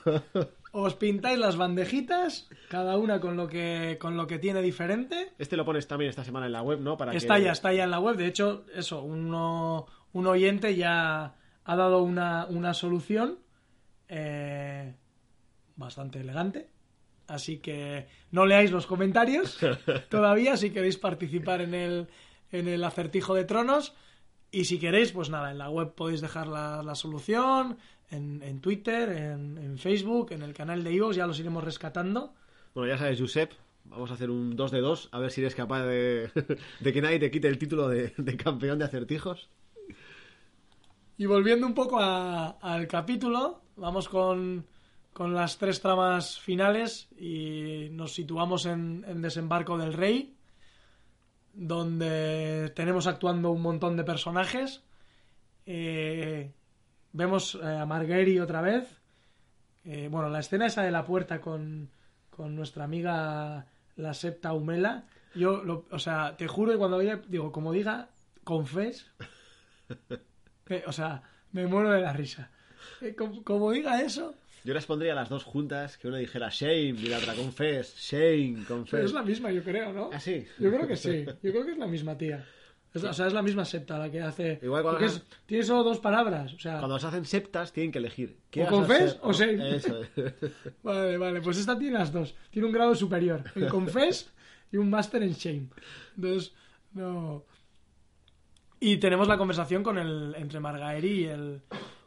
Os 0.72 0.96
pintáis 0.96 1.38
las 1.38 1.58
bandejitas, 1.58 2.50
cada 2.70 2.98
una 2.98 3.20
con 3.20 3.36
lo 3.36 3.48
que, 3.48 3.98
con 4.00 4.16
lo 4.16 4.28
que 4.28 4.40
tiene 4.40 4.62
diferente. 4.62 5.34
Este 5.38 5.58
lo 5.58 5.66
pones 5.66 5.88
también 5.88 6.10
esta 6.10 6.24
semana 6.24 6.46
en 6.46 6.54
la 6.54 6.62
web, 6.62 6.80
¿no? 6.80 6.98
Para 6.98 7.14
Está 7.14 7.36
que... 7.36 7.44
ya, 7.44 7.52
está 7.52 7.74
ya 7.74 7.84
en 7.84 7.92
la 7.92 8.00
web. 8.00 8.16
De 8.16 8.28
hecho, 8.28 8.66
eso, 8.74 9.02
uno, 9.04 9.86
un 10.14 10.28
oyente 10.28 10.76
ya 10.76 11.36
ha 11.64 11.76
dado 11.76 12.02
una, 12.04 12.46
una 12.46 12.74
solución 12.74 13.40
eh, 14.08 14.94
bastante 15.76 16.20
elegante. 16.20 16.70
Así 17.28 17.58
que 17.60 18.08
no 18.32 18.46
leáis 18.46 18.72
los 18.72 18.88
comentarios 18.88 19.58
todavía 20.10 20.58
si 20.58 20.72
queréis 20.72 20.98
participar 20.98 21.62
en 21.62 21.74
el, 21.74 22.08
en 22.52 22.68
el 22.68 22.84
acertijo 22.84 23.36
de 23.36 23.46
tronos. 23.46 23.94
Y 24.52 24.66
si 24.66 24.80
queréis, 24.80 25.14
pues 25.14 25.30
nada, 25.30 25.52
en 25.52 25.58
la 25.58 25.70
web 25.70 25.94
podéis 25.96 26.20
dejar 26.20 26.48
la, 26.48 26.84
la 26.84 26.96
solución, 26.96 27.78
en, 28.12 28.42
en 28.44 28.60
Twitter, 28.62 29.10
en, 29.10 29.58
en 29.58 29.78
Facebook, 29.78 30.32
en 30.32 30.44
el 30.44 30.54
canal 30.54 30.84
de 30.84 30.94
iVoox, 30.94 31.16
ya 31.16 31.26
los 31.28 31.40
iremos 31.40 31.64
rescatando. 31.64 32.34
Bueno, 32.76 32.92
ya 32.94 32.98
sabes, 33.00 33.20
Josep, 33.20 33.52
vamos 33.86 34.12
a 34.12 34.14
hacer 34.14 34.30
un 34.30 34.56
2 34.56 34.72
de 34.72 34.80
2, 34.82 35.10
a 35.12 35.20
ver 35.20 35.32
si 35.32 35.42
eres 35.42 35.56
capaz 35.56 35.84
de, 35.86 36.30
de 36.80 36.94
que 36.94 37.02
nadie 37.02 37.20
te 37.20 37.32
quite 37.32 37.48
el 37.48 37.58
título 37.58 37.88
de, 37.90 38.14
de 38.18 38.38
campeón 38.38 38.78
de 38.80 38.86
acertijos. 38.86 39.50
Y 41.18 41.26
volviendo 41.26 41.66
un 41.68 41.74
poco 41.74 42.00
a- 42.00 42.52
al 42.62 42.88
capítulo, 42.88 43.62
vamos 43.76 44.10
con, 44.10 44.66
con 45.14 45.34
las 45.36 45.58
tres 45.58 45.80
tramas 45.82 46.40
finales 46.40 47.10
y 47.18 47.90
nos 47.92 48.14
situamos 48.14 48.66
en, 48.66 49.04
en 49.08 49.22
Desembarco 49.22 49.78
del 49.78 49.94
Rey, 49.94 50.36
donde 51.54 52.72
tenemos 52.76 53.08
actuando 53.08 53.52
un 53.52 53.62
montón 53.62 53.98
de 53.98 54.04
personajes. 54.04 54.84
Eh, 55.66 56.52
vemos 57.14 57.56
eh, 57.62 57.66
a 57.66 57.86
Marguerite 57.86 58.42
otra 58.42 58.62
vez. 58.62 59.00
Eh, 59.84 60.08
bueno, 60.12 60.30
la 60.30 60.40
escena 60.40 60.68
esa 60.68 60.84
de 60.84 60.92
la 60.92 61.06
puerta 61.06 61.42
con, 61.42 61.90
con 62.30 62.56
nuestra 62.56 62.84
amiga 62.84 63.66
la 63.96 64.14
septa 64.14 64.54
Humela. 64.54 65.06
Yo, 65.36 65.64
lo- 65.64 65.86
o 65.92 66.00
sea, 66.00 66.36
te 66.38 66.48
juro 66.48 66.72
que 66.72 66.78
cuando 66.78 66.98
oye, 66.98 67.20
digo, 67.28 67.52
como 67.52 67.72
diga, 67.72 68.10
confes, 68.44 69.10
que, 70.66 70.84
o 70.86 70.92
sea, 70.92 71.24
me 71.52 71.68
muero 71.68 71.92
de 71.92 72.02
la 72.02 72.14
risa. 72.14 72.50
Eh, 73.02 73.16
como, 73.16 73.44
como 73.44 73.72
diga 73.72 74.02
eso, 74.02 74.36
Yo 74.64 74.74
les 74.74 74.86
pondría 74.86 75.16
las 75.16 75.30
dos 75.30 75.44
juntas, 75.44 75.98
que 75.98 76.08
una 76.08 76.18
dijera 76.18 76.50
shame 76.52 76.90
y 77.00 77.08
la 77.08 77.18
otra 77.18 77.34
confess, 77.34 77.96
shame, 77.98 78.54
pero 78.66 78.68
confess. 78.68 79.06
es 79.06 79.14
la 79.14 79.24
misma, 79.24 79.52
yo 79.52 79.64
creo, 79.64 79.92
¿no? 79.94 80.10
¿Ah, 80.14 80.20
sí? 80.20 80.46
Yo 80.60 80.70
creo 80.72 80.88
que 80.88 80.96
sí, 80.98 81.26
yo 81.26 81.52
creo 81.52 81.66
que 81.66 81.72
es 81.72 81.78
la 81.78 81.88
misma 81.88 82.18
tía. 82.18 82.46
Es 82.94 83.04
o 83.06 83.14
sea, 83.14 83.28
es 83.28 83.34
la 83.34 83.42
misma 83.42 83.64
septa 83.64 83.98
la 83.98 84.12
que 84.12 84.22
hace. 84.22 84.60
Igual 84.62 84.84
cuando 84.84 85.06
es- 85.06 85.24
tiene 85.46 85.64
solo 85.64 85.84
dos 85.84 86.00
palabras. 86.00 86.54
O 86.54 86.60
sea, 86.60 86.80
Cuando 86.80 87.00
se 87.00 87.08
hacen 87.08 87.24
septas 87.26 87.72
tienen 87.72 87.92
que 87.92 88.00
elegir. 88.00 88.38
¿Qué 88.50 88.64
¿O 88.64 88.86
ser? 88.86 89.18
o? 89.22 89.32
Eso. 89.32 90.02
Vale, 90.84 91.18
vale, 91.18 91.42
pues 91.42 91.58
esta 91.58 91.78
tiene 91.80 91.98
las 92.00 92.12
dos. 92.12 92.36
Tiene 92.50 92.68
un 92.68 92.74
grado 92.74 92.94
superior 92.96 93.44
en 93.56 93.70
Confess 93.70 94.30
y 94.74 94.78
un 94.78 94.90
máster 94.90 95.24
en 95.24 95.32
Shame. 95.34 95.68
Entonces, 96.18 96.54
no. 96.94 97.46
Y 98.80 98.98
tenemos 98.98 99.28
la 99.28 99.38
conversación 99.38 99.84
con 99.84 99.98
el 99.98 100.36
entre 100.38 100.60
Margaery 100.60 101.12
y 101.12 101.24
el, 101.26 101.62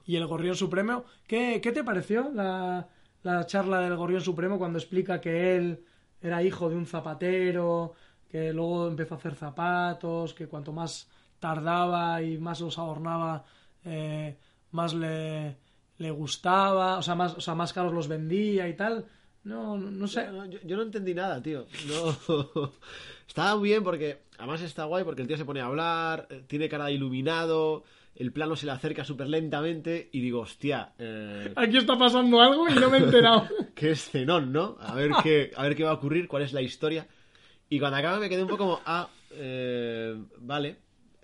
y 0.06 0.16
el 0.16 0.26
Gorrión 0.26 0.56
Supremo. 0.56 1.04
¿Qué, 1.26 1.60
qué 1.62 1.72
te 1.72 1.84
pareció 1.84 2.30
la, 2.34 2.88
la 3.22 3.46
charla 3.46 3.80
del 3.80 3.96
Gorrión 3.96 4.20
Supremo 4.20 4.58
cuando 4.58 4.78
explica 4.78 5.20
que 5.20 5.56
él 5.56 5.84
era 6.20 6.42
hijo 6.42 6.68
de 6.68 6.74
un 6.76 6.86
zapatero, 6.86 7.94
que 8.34 8.52
luego 8.52 8.88
empezó 8.88 9.14
a 9.14 9.18
hacer 9.18 9.36
zapatos, 9.36 10.34
que 10.34 10.48
cuanto 10.48 10.72
más 10.72 11.08
tardaba 11.38 12.20
y 12.20 12.36
más 12.36 12.60
los 12.60 12.76
adornaba, 12.80 13.44
eh, 13.84 14.36
más 14.72 14.92
le, 14.92 15.56
le 15.98 16.10
gustaba, 16.10 16.98
o 16.98 17.02
sea, 17.02 17.14
más, 17.14 17.36
o 17.36 17.40
sea, 17.40 17.54
más 17.54 17.72
caros 17.72 17.92
los 17.92 18.08
vendía 18.08 18.66
y 18.66 18.74
tal. 18.74 19.06
No, 19.44 19.78
no, 19.78 20.08
sé. 20.08 20.26
Yo, 20.50 20.58
yo 20.64 20.76
no 20.76 20.82
entendí 20.82 21.14
nada, 21.14 21.40
tío. 21.40 21.66
No. 21.86 22.72
Estaba 23.28 23.56
muy 23.56 23.68
bien 23.68 23.84
porque, 23.84 24.22
además 24.36 24.62
está 24.62 24.84
guay 24.86 25.04
porque 25.04 25.22
el 25.22 25.28
tío 25.28 25.36
se 25.36 25.44
pone 25.44 25.60
a 25.60 25.66
hablar, 25.66 26.26
eh, 26.28 26.42
tiene 26.48 26.68
cara 26.68 26.86
de 26.86 26.94
iluminado, 26.94 27.84
el 28.16 28.32
plano 28.32 28.56
se 28.56 28.66
le 28.66 28.72
acerca 28.72 29.04
súper 29.04 29.28
lentamente 29.28 30.08
y 30.10 30.20
digo, 30.20 30.40
hostia, 30.40 30.92
eh, 30.98 31.52
Aquí 31.54 31.76
está 31.76 31.96
pasando 31.96 32.40
algo 32.40 32.68
y 32.68 32.74
no 32.74 32.90
me 32.90 32.98
he 32.98 33.04
enterado. 33.04 33.46
qué 33.76 33.92
escenón, 33.92 34.52
¿no? 34.52 34.76
A 34.80 34.92
ver 34.96 35.12
qué, 35.22 35.52
a 35.54 35.62
ver 35.62 35.76
qué 35.76 35.84
va 35.84 35.90
a 35.90 35.94
ocurrir, 35.94 36.26
cuál 36.26 36.42
es 36.42 36.52
la 36.52 36.60
historia. 36.60 37.06
Y 37.74 37.78
cuando 37.80 37.96
acaba 37.98 38.20
me 38.20 38.28
quedé 38.28 38.42
un 38.42 38.48
poco 38.48 38.64
como, 38.64 38.80
ah, 38.86 39.08
eh, 39.32 40.14
vale. 40.38 40.76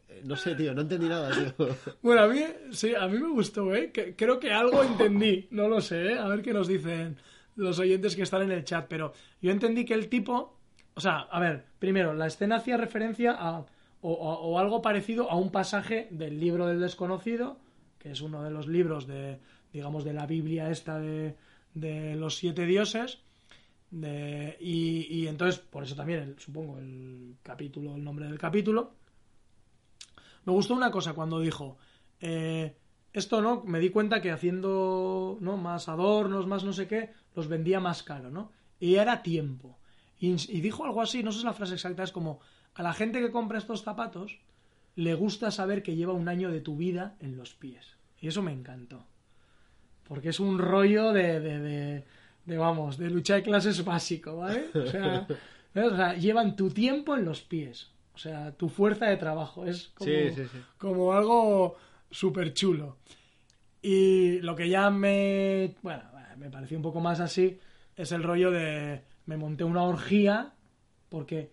Eh, 0.09 0.23
No 0.25 0.35
sé, 0.37 0.55
tío, 0.57 0.75
no 0.75 0.81
entendí 0.83 1.09
nada, 1.09 1.31
tío. 1.31 1.69
Bueno, 2.03 2.23
a 2.23 2.27
mí, 2.29 2.41
sí, 2.73 2.93
a 2.95 3.07
mí 3.07 3.19
me 3.19 3.29
gustó, 3.29 3.73
¿eh? 3.75 3.93
Creo 4.17 4.41
que 4.41 4.51
algo 4.53 4.83
entendí, 4.83 5.47
no 5.53 5.69
lo 5.69 5.81
sé, 5.81 6.13
¿eh? 6.15 6.19
A 6.19 6.27
ver 6.27 6.43
qué 6.43 6.53
nos 6.53 6.67
dicen 6.67 7.17
los 7.57 7.79
oyentes 7.79 8.17
que 8.17 8.23
están 8.23 8.43
en 8.43 8.51
el 8.53 8.65
chat, 8.65 8.87
pero 8.89 9.13
yo 9.41 9.51
entendí 9.53 9.85
que 9.85 9.95
el 9.95 10.09
tipo, 10.09 10.59
o 10.95 11.01
sea, 11.01 11.21
a 11.31 11.39
ver, 11.39 11.65
primero, 11.79 12.15
la 12.15 12.27
escena 12.27 12.57
hacía 12.57 12.77
referencia 12.77 13.33
a, 13.39 13.61
o, 13.61 13.67
o- 14.01 14.41
o 14.51 14.59
algo 14.59 14.83
parecido 14.83 15.31
a 15.31 15.37
un 15.37 15.51
pasaje 15.53 16.09
del 16.11 16.41
libro 16.41 16.67
del 16.67 16.81
desconocido, 16.81 17.59
que 17.99 18.11
es 18.11 18.21
uno 18.23 18.43
de 18.43 18.51
los 18.51 18.67
libros 18.67 19.07
de, 19.07 19.39
digamos, 19.73 20.05
de 20.05 20.15
la 20.15 20.27
Biblia 20.27 20.71
esta 20.71 20.99
de, 20.99 21.37
de 21.75 22.17
los 22.17 22.37
siete 22.37 22.65
dioses, 22.67 23.19
y, 23.93 25.27
entonces, 25.27 25.61
por 25.61 25.83
eso 25.83 25.97
también, 25.97 26.37
supongo, 26.39 26.79
el 26.79 27.37
capítulo, 27.43 27.97
el 27.97 28.05
nombre 28.05 28.27
del 28.27 28.39
capítulo, 28.39 28.95
me 30.45 30.53
gustó 30.53 30.75
una 30.75 30.91
cosa 30.91 31.13
cuando 31.13 31.41
dijo, 31.41 31.77
eh, 32.21 32.77
esto 33.13 33.41
no, 33.43 33.63
me 33.65 33.81
di 33.81 33.91
cuenta 33.91 34.21
que 34.21 34.31
haciendo 34.31 35.39
¿no? 35.41 35.57
más 35.57 35.89
adornos, 35.89 36.47
más 36.47 36.65
no 36.65 36.73
sé 36.73 36.87
qué, 36.87 37.11
los 37.35 37.49
vendía 37.49 37.81
más 37.81 38.03
caro, 38.03 38.31
¿no? 38.31 38.53
Y 38.79 38.95
era 38.95 39.23
tiempo. 39.23 39.79
Y, 40.19 40.35
dijo 40.61 40.85
algo 40.85 41.01
así, 41.01 41.23
no 41.23 41.33
sé 41.33 41.41
si 41.41 41.45
la 41.45 41.55
frase 41.55 41.75
exacta, 41.75 42.03
es 42.03 42.13
como, 42.13 42.41
a 42.75 42.83
la 42.83 42.93
gente 42.93 43.21
que 43.21 43.31
compra 43.31 43.59
estos 43.59 43.83
zapatos 43.83 44.39
le 44.95 45.15
gusta 45.15 45.51
saber 45.51 45.83
que 45.83 45.97
lleva 45.97 46.13
un 46.13 46.29
año 46.29 46.51
de 46.51 46.61
tu 46.61 46.77
vida 46.77 47.17
en 47.21 47.37
los 47.37 47.55
pies. 47.55 47.97
Y 48.21 48.29
eso 48.29 48.43
me 48.43 48.53
encantó. 48.53 49.07
Porque 50.05 50.29
es 50.29 50.41
un 50.41 50.59
rollo 50.59 51.13
de, 51.13 52.05
de, 52.51 52.59
vamos, 52.59 52.99
de 52.99 53.09
lucha 53.11 53.37
de 53.37 53.43
clases 53.43 53.85
básico, 53.85 54.39
¿vale? 54.39 54.67
O 54.75 54.87
sea, 54.87 55.27
¿ves? 55.75 55.93
O 55.93 55.97
sea, 55.97 56.15
llevan 56.15 56.57
tu 56.57 56.71
tiempo 56.71 57.17
en 57.17 57.25
los 57.25 57.43
pies. 57.43 57.91
O 58.13 58.19
sea, 58.19 58.53
tu 58.53 58.69
fuerza 58.69 59.07
de 59.07 59.17
trabajo. 59.17 59.65
Es 59.65 59.93
como, 59.95 60.11
Sí, 60.11 60.31
sí, 60.35 60.43
sí. 60.51 60.59
como 60.77 61.13
algo 61.13 61.77
súper 62.11 62.53
chulo. 62.53 62.97
Y 63.81 64.41
lo 64.41 64.55
que 64.57 64.69
ya 64.69 64.91
me, 64.91 65.77
bueno, 65.83 66.03
me 66.37 66.51
pareció 66.51 66.77
un 66.77 66.83
poco 66.83 67.01
más 67.01 67.21
así 67.21 67.59
es 67.97 68.13
el 68.13 68.23
rollo 68.23 68.51
de 68.51 69.03
me 69.27 69.37
monté 69.37 69.65
una 69.65 69.85
orgía 69.85 70.53
porque 71.09 71.53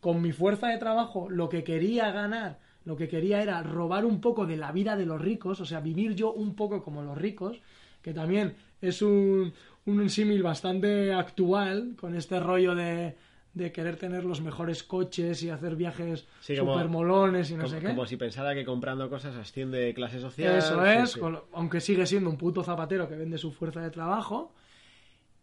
con 0.00 0.20
mi 0.20 0.32
fuerza 0.32 0.68
de 0.68 0.78
trabajo 0.78 1.30
lo 1.30 1.48
que 1.48 1.64
quería 1.64 2.10
ganar, 2.12 2.58
lo 2.84 2.96
que 2.96 3.08
quería 3.08 3.42
era 3.42 3.62
robar 3.62 4.04
un 4.04 4.20
poco 4.20 4.46
de 4.46 4.56
la 4.56 4.72
vida 4.72 4.96
de 4.96 5.06
los 5.06 5.20
ricos, 5.20 5.60
o 5.60 5.64
sea, 5.64 5.80
vivir 5.80 6.14
yo 6.14 6.32
un 6.32 6.54
poco 6.54 6.82
como 6.82 7.02
los 7.02 7.16
ricos, 7.16 7.60
que 8.02 8.12
también 8.14 8.54
es 8.80 9.02
un, 9.02 9.52
un 9.86 10.08
símil 10.10 10.42
bastante 10.42 11.12
actual 11.12 11.94
con 11.98 12.14
este 12.14 12.38
rollo 12.40 12.74
de, 12.74 13.16
de 13.54 13.72
querer 13.72 13.96
tener 13.96 14.24
los 14.24 14.40
mejores 14.40 14.82
coches 14.82 15.42
y 15.42 15.50
hacer 15.50 15.74
viajes 15.76 16.26
Sí, 16.40 16.54
super 16.56 16.88
molones 16.88 17.50
y 17.50 17.54
no 17.54 17.64
como, 17.64 17.74
sé 17.74 17.80
qué. 17.80 17.86
como 17.88 18.06
si 18.06 18.16
pensara 18.16 18.54
que 18.54 18.64
comprando 18.64 19.08
cosas 19.10 19.34
asciende 19.36 19.78
de 19.78 19.94
clase 19.94 20.20
social. 20.20 20.56
Eso 20.58 20.84
es, 20.84 21.12
sí. 21.12 21.20
con 21.20 21.32
lo- 21.32 21.48
aunque 21.52 21.80
sigue 21.80 22.06
siendo 22.06 22.30
un 22.30 22.36
puto 22.36 22.62
zapatero 22.62 23.08
que 23.08 23.16
vende 23.16 23.38
su 23.38 23.52
fuerza 23.52 23.80
de 23.80 23.90
trabajo. 23.90 24.52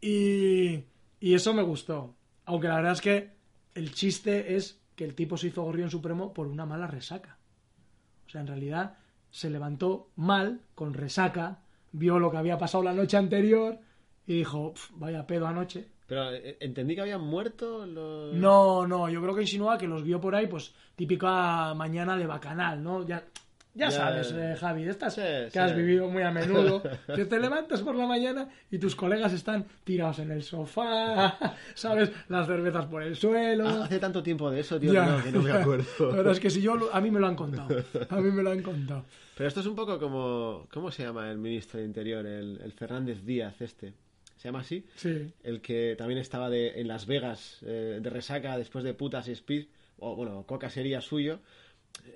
Y, 0.02 0.84
y 1.20 1.34
eso 1.34 1.54
me 1.54 1.64
gustó. 1.64 2.14
Aunque 2.46 2.68
la 2.68 2.76
verdad 2.76 2.94
es 2.94 3.02
que 3.02 3.32
el 3.76 3.94
chiste 3.94 4.56
es 4.56 4.80
que 4.96 5.04
el 5.04 5.16
tipo 5.16 5.38
se 5.38 5.48
hizo 5.48 5.64
gorrión 5.64 5.90
supremo 5.90 6.34
por 6.34 6.48
una 6.48 6.66
mala 6.66 6.88
resaca. 6.88 7.38
O 8.26 8.30
sea, 8.30 8.42
en 8.42 8.48
realidad 8.48 8.98
se 9.32 9.50
levantó 9.50 10.10
mal, 10.16 10.62
con 10.76 10.94
resaca, 10.94 11.60
vio 11.92 12.20
lo 12.20 12.32
que 12.32 12.38
había 12.38 12.58
pasado 12.58 12.84
la 12.84 12.94
noche 12.94 13.18
anterior 13.18 13.80
y 14.28 14.36
dijo, 14.36 14.74
"Pf, 14.74 14.92
vaya 14.98 15.26
pedo 15.26 15.48
anoche. 15.48 15.88
Pero 16.06 16.32
eh, 16.32 16.58
entendí 16.60 16.96
que 16.96 17.02
habían 17.02 17.22
muerto 17.22 17.86
los... 17.86 18.34
No, 18.36 18.86
no, 18.88 19.10
yo 19.10 19.22
creo 19.22 19.34
que 19.36 19.42
insinúa 19.42 19.78
que 19.78 19.88
los 19.88 20.04
vio 20.04 20.22
por 20.22 20.36
ahí, 20.36 20.48
pues 20.48 20.74
típica 20.96 21.74
mañana 21.74 22.16
de 22.18 22.26
bacanal, 22.28 22.82
¿no? 22.82 23.06
Ya, 23.06 23.24
Ya, 23.74 23.92
sabes, 23.92 24.32
eh, 24.36 24.56
Javi, 24.60 24.84
estas 24.88 25.14
Sí, 25.16 25.22
que 25.22 25.50
sí. 25.52 25.60
has 25.60 25.76
vivido 25.76 26.08
muy 26.10 26.24
a 26.24 26.32
menudo, 26.32 26.82
que 27.16 27.26
te 27.26 27.40
levantas 27.40 27.82
por 27.82 27.94
la 27.96 28.08
mañana 28.08 28.50
y 28.72 28.80
tus 28.80 28.96
colegas 28.96 29.34
están 29.34 29.66
tirados 29.84 30.18
en 30.20 30.32
el 30.32 30.42
sofá, 30.44 31.38
¿sabes? 31.76 32.12
Las 32.30 32.48
cervezas 32.48 32.86
por 32.86 33.04
el 33.04 33.16
suelo. 33.16 33.68
Ah, 33.68 33.84
hace 33.84 34.00
tanto 34.00 34.24
tiempo 34.24 34.50
de 34.50 34.62
eso, 34.62 34.80
tío, 34.80 34.94
Ya, 34.94 35.06
que 35.06 35.12
no, 35.12 35.24
que 35.24 35.32
no 35.32 35.42
me 35.44 35.52
acuerdo. 35.52 35.86
Verdad 36.12 36.32
es 36.34 36.40
que 36.40 36.50
si 36.50 36.62
yo, 36.62 36.74
a 36.92 37.00
mí 37.02 37.12
me 37.12 37.20
lo 37.20 37.28
han 37.28 37.36
contado. 37.36 37.68
A 38.10 38.16
mí 38.22 38.32
me 38.32 38.42
lo 38.44 38.52
han 38.52 38.64
contado. 38.64 39.04
Pero 39.36 39.48
esto 39.48 39.60
es 39.60 39.68
un 39.68 39.76
poco 39.76 40.00
como... 40.00 40.68
¿Cómo 40.74 40.90
se 40.90 41.04
llama 41.04 41.30
el 41.30 41.38
ministro 41.38 41.80
de 41.80 41.86
Interior? 41.86 42.26
El, 42.26 42.60
el 42.64 42.72
Fernández 42.74 43.24
Díaz 43.24 43.62
este. 43.62 43.94
¿Se 44.38 44.48
llama 44.48 44.60
así? 44.60 44.86
Sí. 44.96 45.32
El 45.44 45.62
que 45.62 45.96
también 45.98 46.20
estaba 46.20 46.50
de, 46.50 46.80
en 46.80 46.88
Las 46.88 47.06
Vegas 47.08 47.60
eh, 47.66 48.00
de 48.02 48.10
resaca 48.10 48.58
después 48.58 48.84
de 48.84 48.94
putas 48.94 49.28
y 49.28 49.32
speed. 49.32 49.66
O 50.00 50.16
bueno, 50.16 50.46
Coca 50.46 50.70
sería 50.70 51.02
suyo. 51.02 51.40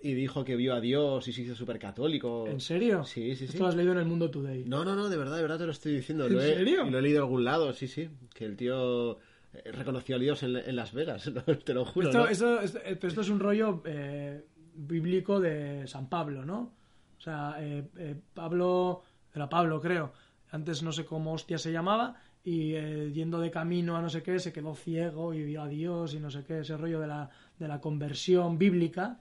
Y 0.04 0.14
dijo 0.14 0.46
que 0.46 0.56
vio 0.56 0.76
a 0.76 0.80
Dios 0.80 1.28
y 1.28 1.34
se 1.34 1.42
hizo 1.42 1.56
súper 1.56 1.80
católico. 1.80 2.46
¿En 2.48 2.62
serio? 2.62 3.04
Sí, 3.04 3.32
sí, 3.36 3.46
sí. 3.48 3.54
Esto 3.54 3.64
lo 3.64 3.70
has 3.70 3.76
leído 3.76 3.92
en 3.94 3.98
el 3.98 4.06
Mundo 4.06 4.30
Today. 4.30 4.64
No, 4.66 4.86
no, 4.86 4.96
no, 4.96 5.10
de 5.10 5.18
verdad, 5.18 5.36
de 5.36 5.42
verdad 5.42 5.58
te 5.58 5.66
lo 5.66 5.72
estoy 5.72 5.96
diciendo. 5.96 6.28
¿En 6.28 6.34
Lo 6.34 6.42
he, 6.42 6.56
serio? 6.56 6.86
Lo 6.86 7.00
he 7.00 7.02
leído 7.02 7.18
en 7.18 7.24
algún 7.24 7.44
lado, 7.44 7.74
sí, 7.74 7.88
sí. 7.88 8.08
Que 8.36 8.46
el 8.46 8.56
tío 8.56 9.14
eh, 9.54 9.72
reconoció 9.72 10.18
a 10.18 10.20
Dios 10.20 10.44
en, 10.44 10.56
en 10.56 10.76
Las 10.76 10.94
Vegas, 10.94 11.30
te 11.66 11.74
lo 11.74 11.86
juro. 11.86 12.08
Esto, 12.10 12.20
¿no? 12.20 12.28
esto- 12.28 12.62
esto- 12.62 12.78
eh, 12.86 12.96
pero 12.96 13.08
esto 13.08 13.22
es 13.22 13.30
un 13.30 13.40
rollo 13.40 13.82
eh, 13.86 14.46
bíblico 14.76 15.40
de 15.40 15.88
San 15.88 16.08
Pablo, 16.10 16.46
¿no? 16.46 16.74
O 17.18 17.22
sea, 17.22 17.56
eh, 17.60 17.84
eh, 17.98 18.16
Pablo, 18.36 19.02
era 19.34 19.50
Pablo 19.50 19.82
creo, 19.82 20.14
antes 20.52 20.84
no 20.84 20.92
sé 20.92 21.06
cómo 21.06 21.34
hostia 21.34 21.58
se 21.58 21.72
llamaba, 21.72 22.16
y 22.44 22.74
eh, 22.74 23.12
yendo 23.14 23.40
de 23.40 23.52
camino 23.52 23.96
a 23.96 24.02
no 24.02 24.10
sé 24.10 24.22
qué, 24.24 24.40
se 24.40 24.52
quedó 24.52 24.76
ciego 24.76 25.34
y 25.34 25.44
vio 25.44 25.62
a 25.62 25.68
Dios 25.68 26.14
y 26.14 26.20
no 26.20 26.30
sé 26.30 26.44
qué, 26.44 26.60
ese 26.60 26.78
rollo 26.78 27.00
de 27.00 27.08
la, 27.08 27.30
de 27.58 27.68
la 27.68 27.80
conversión 27.80 28.58
bíblica. 28.58 29.20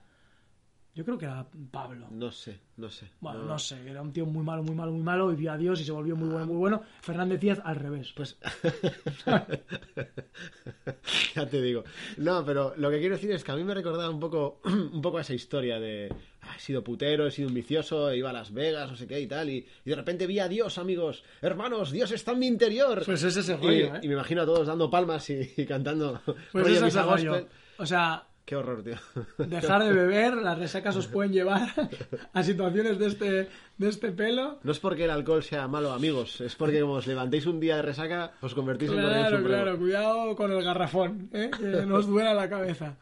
Yo 0.92 1.04
creo 1.04 1.16
que 1.16 1.24
era 1.24 1.46
Pablo. 1.70 2.08
No 2.10 2.32
sé, 2.32 2.58
no 2.76 2.90
sé. 2.90 3.06
Bueno, 3.20 3.44
no 3.44 3.58
sé, 3.58 3.88
era 3.88 4.02
un 4.02 4.12
tío 4.12 4.26
muy 4.26 4.44
malo, 4.44 4.62
muy 4.64 4.74
malo, 4.74 4.90
muy 4.92 5.02
malo, 5.02 5.32
y 5.32 5.36
vio 5.36 5.52
a 5.52 5.56
Dios 5.56 5.80
y 5.80 5.84
se 5.84 5.92
volvió 5.92 6.16
muy 6.16 6.28
bueno, 6.28 6.46
muy 6.46 6.56
bueno. 6.56 6.82
Fernández 7.00 7.40
Díaz 7.40 7.60
al 7.64 7.76
revés. 7.76 8.12
Pues. 8.14 8.36
ya 11.34 11.46
te 11.46 11.62
digo. 11.62 11.84
No, 12.18 12.44
pero 12.44 12.74
lo 12.76 12.90
que 12.90 12.98
quiero 12.98 13.14
decir 13.14 13.30
es 13.30 13.44
que 13.44 13.52
a 13.52 13.56
mí 13.56 13.64
me 13.64 13.74
recordaba 13.74 14.10
un 14.10 14.20
poco, 14.20 14.60
un 14.64 15.00
poco 15.00 15.20
esa 15.20 15.34
historia 15.34 15.78
de. 15.78 16.12
"Ah, 16.42 16.54
He 16.56 16.60
sido 16.60 16.82
putero, 16.82 17.26
he 17.26 17.30
sido 17.30 17.48
un 17.48 17.54
vicioso, 17.54 18.12
iba 18.12 18.30
a 18.30 18.32
Las 18.32 18.52
Vegas, 18.52 18.90
no 18.90 18.96
sé 18.96 19.06
qué 19.06 19.20
y 19.20 19.26
tal. 19.26 19.48
Y, 19.48 19.66
y 19.84 19.90
de 19.90 19.96
repente 19.96 20.26
vi 20.26 20.38
a 20.40 20.48
Dios, 20.48 20.78
amigos. 20.78 21.22
Hermanos, 21.40 21.92
Dios 21.92 22.10
está 22.12 22.32
en 22.32 22.38
mi 22.40 22.46
interior. 22.46 23.02
Pues 23.04 23.22
es 23.22 23.36
ese 23.36 23.52
y, 23.52 23.56
rollo, 23.56 23.94
¿eh? 23.96 24.00
y 24.02 24.08
me 24.08 24.14
imagino 24.14 24.42
a 24.42 24.46
todos 24.46 24.66
dando 24.66 24.90
palmas 24.90 25.28
y, 25.30 25.52
y 25.56 25.66
cantando. 25.66 26.20
Pues 26.24 26.64
rollo 26.64 26.76
ese 26.78 26.88
es 26.88 26.96
el 26.96 27.04
rollo. 27.04 27.46
O 27.78 27.86
sea, 27.86 28.26
Qué 28.50 28.56
horror, 28.56 28.82
tío. 28.82 28.96
dejar 29.46 29.84
de 29.84 29.92
beber, 29.92 30.34
las 30.38 30.58
resacas 30.58 30.96
os 30.96 31.06
pueden 31.06 31.32
llevar 31.32 31.68
a 32.32 32.42
situaciones 32.42 32.98
de 32.98 33.06
este, 33.06 33.48
de 33.78 33.88
este 33.88 34.10
pelo. 34.10 34.58
No 34.64 34.72
es 34.72 34.80
porque 34.80 35.04
el 35.04 35.10
alcohol 35.10 35.44
sea 35.44 35.68
malo, 35.68 35.92
amigos. 35.92 36.40
Es 36.40 36.56
porque 36.56 36.80
como 36.80 36.94
os 36.94 37.06
levantéis 37.06 37.46
un 37.46 37.60
día 37.60 37.76
de 37.76 37.82
resaca, 37.82 38.32
os 38.40 38.52
convertís 38.52 38.90
en 38.90 38.96
Guardián 38.96 39.28
Claro, 39.28 39.44
claro, 39.44 39.78
cuidado 39.78 40.34
con 40.34 40.50
el 40.50 40.64
garrafón, 40.64 41.30
¿eh? 41.32 41.48
que 41.56 41.64
no 41.86 41.94
os 41.94 42.08
duela 42.08 42.34
la 42.34 42.48
cabeza. 42.48 42.96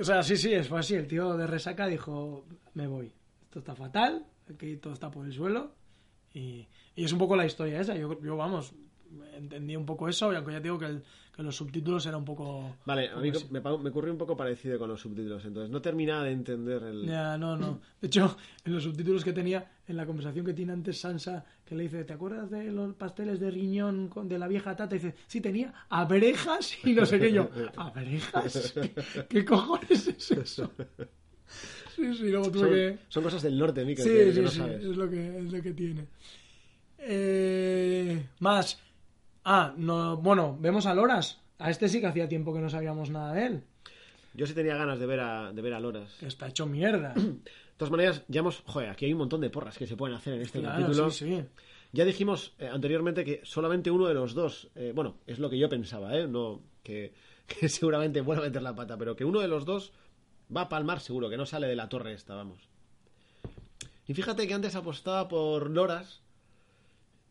O 0.00 0.04
sea, 0.04 0.22
sí, 0.22 0.38
sí, 0.38 0.54
fue 0.62 0.80
así. 0.80 0.94
El 0.94 1.06
tío 1.06 1.36
de 1.36 1.46
resaca 1.46 1.86
dijo, 1.86 2.46
me 2.72 2.86
voy. 2.86 3.12
Esto 3.42 3.58
está 3.58 3.74
fatal, 3.74 4.24
aquí 4.50 4.78
todo 4.78 4.94
está 4.94 5.10
por 5.10 5.26
el 5.26 5.34
suelo. 5.34 5.74
Y, 6.32 6.66
y 6.94 7.04
es 7.04 7.12
un 7.12 7.18
poco 7.18 7.36
la 7.36 7.44
historia 7.44 7.78
esa. 7.82 7.94
Yo, 7.94 8.18
yo, 8.22 8.38
vamos, 8.38 8.72
entendí 9.34 9.76
un 9.76 9.84
poco 9.84 10.08
eso, 10.08 10.32
y 10.32 10.36
aunque 10.36 10.52
ya 10.52 10.60
digo 10.60 10.78
que, 10.78 10.86
el- 10.86 11.04
que 11.36 11.42
los 11.42 11.54
subtítulos 11.54 12.06
era 12.06 12.16
un 12.16 12.24
poco... 12.24 12.76
Vale, 12.86 13.10
a 13.10 13.16
mí 13.16 13.30
me, 13.50 13.60
me 13.60 13.90
ocurrió 13.90 14.10
un 14.10 14.18
poco 14.18 14.34
parecido 14.36 14.78
con 14.78 14.88
los 14.88 15.00
subtítulos, 15.00 15.44
entonces 15.44 15.70
no 15.70 15.82
terminaba 15.82 16.24
de 16.24 16.32
entender 16.32 16.82
el... 16.82 17.04
Ya, 17.06 17.36
no, 17.36 17.56
no. 17.56 17.80
De 18.00 18.06
hecho, 18.06 18.38
en 18.64 18.72
los 18.72 18.82
subtítulos 18.82 19.22
que 19.22 19.34
tenía, 19.34 19.70
en 19.86 19.96
la 19.96 20.06
conversación 20.06 20.46
que 20.46 20.54
tiene 20.54 20.72
antes 20.72 20.98
Sansa, 20.98 21.44
que 21.64 21.74
le 21.74 21.82
dice, 21.84 22.04
¿te 22.04 22.14
acuerdas 22.14 22.50
de 22.50 22.72
los 22.72 22.94
pasteles 22.94 23.38
de 23.38 23.50
riñón 23.50 24.08
con- 24.08 24.28
de 24.28 24.38
la 24.38 24.48
vieja 24.48 24.74
tata? 24.74 24.96
Y 24.96 24.98
dice, 24.98 25.14
sí, 25.26 25.42
tenía 25.42 25.74
abrejas 25.90 26.74
y 26.84 26.94
no 26.94 27.04
sé 27.04 27.18
qué 27.18 27.30
yo. 27.30 27.50
¿Abrejas? 27.76 28.72
¿Qué, 28.74 28.94
qué 29.28 29.44
cojones 29.44 30.08
es 30.08 30.30
eso? 30.30 30.72
Sí, 31.94 32.14
sí, 32.14 32.30
luego 32.30 32.50
tuve 32.50 32.60
Son, 32.60 32.70
que... 32.70 32.98
son 33.08 33.22
cosas 33.22 33.42
del 33.42 33.58
norte, 33.58 33.84
Mikel, 33.84 34.04
Sí, 34.04 34.10
que, 34.10 34.24
que 34.24 34.32
sí, 34.32 34.40
no 34.40 34.48
sí, 34.48 34.58
sabes. 34.58 34.84
es 34.84 34.96
lo 34.96 35.10
que, 35.10 35.38
es 35.38 35.52
lo 35.52 35.62
que 35.62 35.72
tiene. 35.72 36.06
Eh, 36.98 38.26
más. 38.40 38.78
Ah, 39.48 39.72
no, 39.76 40.16
bueno, 40.16 40.56
vemos 40.60 40.86
a 40.86 40.94
Loras. 40.94 41.38
A 41.60 41.70
este 41.70 41.88
sí 41.88 42.00
que 42.00 42.06
hacía 42.08 42.28
tiempo 42.28 42.52
que 42.52 42.58
no 42.60 42.68
sabíamos 42.68 43.10
nada 43.10 43.32
de 43.32 43.46
él. 43.46 43.62
Yo 44.34 44.44
sí 44.46 44.54
tenía 44.54 44.74
ganas 44.76 44.98
de 44.98 45.06
ver 45.06 45.20
a, 45.20 45.52
de 45.52 45.62
ver 45.62 45.72
a 45.72 45.78
Loras. 45.80 46.12
Que 46.18 46.26
está 46.26 46.48
hecho 46.48 46.66
mierda. 46.66 47.14
De 47.76 47.78
todas 47.80 47.92
maneras, 47.92 48.22
ya 48.28 48.40
hemos... 48.40 48.62
Joder, 48.64 48.88
aquí 48.88 49.04
hay 49.04 49.12
un 49.12 49.18
montón 49.18 49.42
de 49.42 49.50
porras 49.50 49.76
que 49.76 49.86
se 49.86 49.96
pueden 49.98 50.16
hacer 50.16 50.32
en 50.32 50.40
este 50.40 50.60
Claro, 50.60 50.80
capítulo. 50.82 51.10
sí, 51.10 51.26
sí. 51.26 51.44
Ya 51.92 52.06
dijimos 52.06 52.54
eh, 52.58 52.68
anteriormente 52.72 53.22
que 53.22 53.42
solamente 53.44 53.90
uno 53.90 54.06
de 54.08 54.14
los 54.14 54.32
dos, 54.32 54.68
eh, 54.76 54.92
bueno, 54.94 55.18
es 55.26 55.38
lo 55.38 55.50
que 55.50 55.58
yo 55.58 55.68
pensaba, 55.68 56.16
¿eh? 56.16 56.26
No, 56.26 56.62
que, 56.82 57.12
que 57.46 57.68
seguramente 57.68 58.22
vuelva 58.22 58.44
a 58.44 58.46
meter 58.46 58.62
la 58.62 58.74
pata, 58.74 58.96
pero 58.96 59.14
que 59.14 59.26
uno 59.26 59.40
de 59.40 59.48
los 59.48 59.66
dos 59.66 59.92
va 60.54 60.62
a 60.62 60.68
palmar 60.70 61.00
seguro, 61.00 61.28
que 61.28 61.36
no 61.36 61.44
sale 61.44 61.66
de 61.68 61.76
la 61.76 61.88
torre 61.90 62.14
esta, 62.14 62.34
vamos. 62.34 62.66
Y 64.08 64.14
fíjate 64.14 64.48
que 64.48 64.54
antes 64.54 64.74
apostaba 64.74 65.28
por 65.28 65.68
Loras 65.70 66.22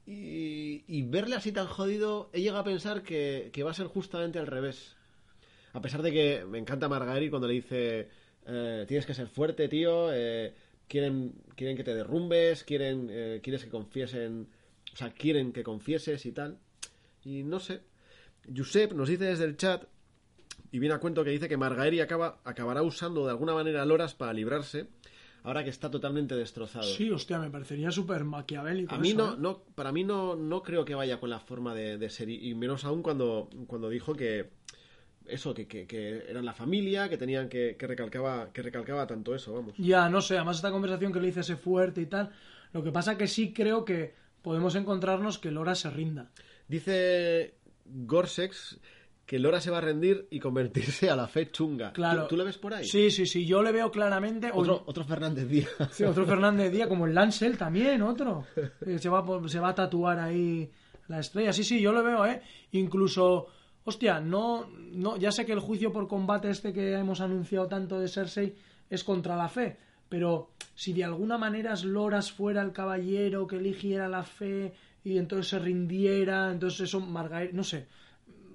y, 0.08 1.02
verle 1.04 1.36
así 1.36 1.52
tan 1.52 1.68
jodido, 1.68 2.30
he 2.34 2.42
llegado 2.42 2.60
a 2.60 2.66
pensar 2.66 3.02
que, 3.02 3.50
que 3.52 3.64
va 3.64 3.72
a 3.72 3.76
ser 3.76 3.88
justamente 3.88 4.40
al 4.40 4.48
revés. 4.48 4.96
A 5.74 5.82
pesar 5.82 6.02
de 6.02 6.12
que 6.12 6.46
me 6.46 6.60
encanta 6.60 6.88
Margaery 6.88 7.30
cuando 7.30 7.48
le 7.48 7.56
dice 7.56 8.08
eh, 8.46 8.86
tienes 8.88 9.06
que 9.06 9.14
ser 9.14 9.28
fuerte, 9.28 9.68
tío, 9.68 10.14
eh, 10.14 10.54
quieren, 10.88 11.34
quieren 11.56 11.76
que 11.76 11.84
te 11.84 11.96
derrumbes, 11.96 12.64
quieren, 12.64 13.08
eh, 13.10 13.40
quieres 13.44 13.64
que 13.64 13.70
confiesen, 13.70 14.48
o 14.94 14.96
sea, 14.96 15.12
quieren 15.12 15.52
que 15.52 15.64
confieses 15.64 16.26
y 16.26 16.32
tal. 16.32 16.60
Y 17.24 17.44
no 17.44 17.60
sé. 17.60 17.82
Josep 18.56 18.94
nos 18.94 19.10
dice 19.10 19.26
desde 19.26 19.46
el 19.46 19.58
chat, 19.58 19.86
y 20.72 20.80
viene 20.80 20.96
a 20.96 21.00
cuento 21.00 21.24
que 21.24 21.32
dice 21.32 21.50
que 21.50 21.58
Margaery 21.58 22.02
acaba, 22.02 22.40
acabará 22.44 22.84
usando 22.84 23.26
de 23.26 23.32
alguna 23.32 23.54
manera 23.54 23.86
Loras 23.86 24.14
para 24.14 24.34
librarse, 24.34 24.88
ahora 25.46 25.64
que 25.64 25.70
está 25.70 25.90
totalmente 25.90 26.36
destrozado. 26.36 26.84
Sí, 26.84 27.10
hostia, 27.10 27.40
me 27.40 27.50
parecería 27.50 27.92
súper 27.92 28.24
maquiavélico. 28.26 28.94
A 28.94 28.98
mí 28.98 29.12
eso, 29.12 29.18
no, 29.18 29.34
¿eh? 29.34 29.38
no, 29.40 29.60
para 29.76 29.92
mí 29.92 30.04
no, 30.04 30.36
no 30.36 30.62
creo 30.62 30.84
que 30.84 30.96
vaya 30.96 31.20
con 31.20 31.30
la 31.30 31.40
forma 31.40 31.74
de, 31.74 31.98
de 31.98 32.10
ser, 32.10 32.30
y 32.30 32.54
menos 32.56 32.84
aún 32.84 33.02
cuando, 33.02 33.50
cuando 33.68 33.90
dijo 33.90 34.14
que 34.14 34.50
eso, 35.28 35.54
que, 35.54 35.68
que, 35.68 35.88
que 35.88 36.26
eran 36.28 36.46
la 36.46 36.54
familia, 36.54 37.10
que 37.10 37.18
tenían 37.18 37.50
que, 37.50 37.76
que 37.78 37.88
recalcaba, 37.88 38.52
que 38.52 38.62
recalcaba 38.62 39.08
tanto 39.08 39.34
eso, 39.36 39.54
vamos. 39.54 39.74
Ya, 39.78 40.10
no 40.10 40.22
sé, 40.22 40.36
además 40.36 40.58
esta 40.58 40.72
conversación 40.72 41.14
que 41.14 41.20
le 41.20 41.30
hice 41.30 41.42
ese 41.42 41.56
fuerte 41.56 42.02
y 42.02 42.06
tal. 42.06 42.32
Lo 42.74 42.84
que 42.84 42.92
pasa 42.92 43.18
que 43.18 43.28
sí 43.28 43.54
creo 43.54 43.86
que 43.86 44.14
podemos 44.42 44.76
encontrarnos 44.76 45.40
que 45.40 45.52
Lora 45.52 45.76
se 45.76 45.90
rinda. 45.90 46.32
Dice 46.68 47.56
Gorsex 47.86 48.80
que 49.26 49.40
Lora 49.40 49.60
se 49.60 49.72
va 49.72 49.80
a 49.80 49.82
rendir 49.82 50.28
y 50.30 50.40
convertirse 50.40 51.10
a 51.10 51.16
la 51.16 51.28
fe 51.28 51.50
chunga. 51.52 51.92
Claro. 51.94 52.24
¿Tú, 52.24 52.30
tú 52.30 52.38
le 52.38 52.44
ves 52.44 52.58
por 52.58 52.74
ahí? 52.74 52.86
Sí, 52.86 53.10
sí, 53.10 53.26
sí, 53.26 53.46
yo 53.46 53.64
le 53.64 53.72
veo 53.72 53.90
claramente. 53.90 54.52
Otro, 54.54 54.84
otro 54.86 55.04
Fernández 55.04 55.48
Díaz. 55.48 55.70
Sí, 55.92 56.04
otro 56.04 56.26
Fernández 56.28 56.72
Díaz, 56.72 56.88
como 56.88 57.08
el 57.08 57.16
Lancel 57.16 57.58
también, 57.58 58.02
otro. 58.04 58.46
Que 58.84 59.00
se 59.00 59.10
va, 59.10 59.26
se 59.48 59.60
va 59.60 59.70
a 59.70 59.76
tatuar 59.76 60.20
ahí 60.20 60.70
la 61.08 61.20
estrella. 61.20 61.54
Sí, 61.54 61.64
sí, 61.64 61.82
yo 61.82 61.92
lo 61.92 62.04
veo, 62.04 62.26
¿eh? 62.26 62.42
Incluso, 62.74 63.48
hostia, 63.84 64.20
no, 64.20 64.68
no, 64.92 65.18
ya 65.18 65.32
sé 65.32 65.46
que 65.46 65.54
el 65.54 65.60
juicio 65.60 65.92
por 65.92 66.08
combate 66.08 66.50
este 66.50 66.72
que 66.72 66.94
hemos 66.94 67.20
anunciado 67.20 67.68
tanto 67.68 68.00
de 68.00 68.08
Cersei 68.08 68.56
es 68.90 69.04
contra 69.04 69.36
la 69.36 69.50
fe, 69.50 69.78
pero 70.08 70.52
si 70.76 70.94
de 70.94 71.04
alguna 71.04 71.38
manera 71.38 71.74
Loras 71.84 72.32
fuera 72.32 72.62
el 72.62 72.72
caballero 72.72 73.48
que 73.48 73.58
eligiera 73.58 74.08
la 74.08 74.24
fe 74.24 74.74
y 75.04 75.18
entonces 75.18 75.48
se 75.48 75.60
rindiera, 75.60 76.52
entonces 76.52 76.82
eso, 76.82 77.00
Margaery, 77.00 77.54
no 77.54 77.64
sé, 77.64 77.88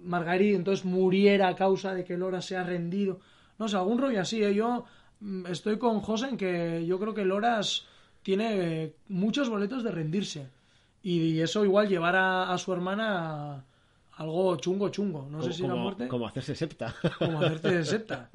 Margaery 0.03 0.55
entonces 0.55 0.85
muriera 0.85 1.49
a 1.49 1.57
causa 1.57 1.95
de 1.95 2.05
que 2.05 2.17
Loras 2.17 2.45
se 2.45 2.57
ha 2.57 2.65
rendido. 2.65 3.21
No 3.59 3.69
sé, 3.69 3.77
algún 3.77 3.99
rollo 3.99 4.21
así, 4.21 4.43
¿eh? 4.43 4.55
Yo 4.55 4.85
mm, 5.21 5.47
estoy 5.47 5.79
con 5.79 6.01
José 6.01 6.29
en 6.29 6.37
que 6.37 6.85
yo 6.87 6.99
creo 6.99 7.15
que 7.15 7.25
Loras 7.25 7.87
tiene 8.23 8.93
muchos 9.09 9.49
boletos 9.49 9.83
de 9.85 9.91
rendirse. 9.91 10.49
Y 11.03 11.41
eso 11.41 11.65
igual 11.65 11.89
llevar 11.89 12.17
a, 12.17 12.53
a 12.53 12.59
su 12.59 12.73
hermana 12.73 13.55
a 13.55 13.65
algo 14.17 14.57
chungo, 14.57 14.91
chungo. 14.91 15.27
No 15.31 15.43
sé 15.43 15.53
si 15.53 15.67
la 15.67 15.75
muerte. 15.75 16.09
como 16.09 16.27
hacerse 16.27 16.55
septa. 16.55 16.95
Como 17.19 17.41
hacerte 17.41 17.75
de 17.75 17.85
septa. 17.87 18.31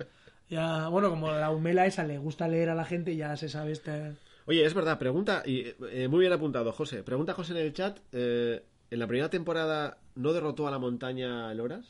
Ya, 0.49 0.89
bueno, 0.89 1.09
como 1.09 1.31
la 1.31 1.49
humela 1.49 1.87
esa 1.87 2.03
le 2.03 2.19
gusta 2.19 2.47
leer 2.47 2.69
a 2.69 2.75
la 2.75 2.85
gente, 2.85 3.15
ya 3.15 3.35
se 3.35 3.49
sabe 3.49 3.71
este. 3.71 4.13
Oye, 4.45 4.63
es 4.63 4.75
verdad, 4.75 4.99
pregunta, 4.99 5.41
y 5.43 5.73
eh, 5.91 6.07
muy 6.07 6.19
bien 6.19 6.33
apuntado, 6.33 6.71
José. 6.71 7.01
Pregunta 7.01 7.33
José 7.33 7.53
en 7.53 7.65
el 7.65 7.73
chat, 7.73 7.97
eh, 8.11 8.63
¿en 8.91 8.99
la 8.99 9.07
primera 9.07 9.29
temporada 9.29 9.97
no 10.15 10.33
derrotó 10.33 10.67
a 10.67 10.71
la 10.71 10.79
montaña 10.79 11.53
Loras? 11.53 11.85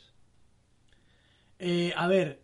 Eh, 1.58 1.92
a 1.96 2.06
ver. 2.08 2.42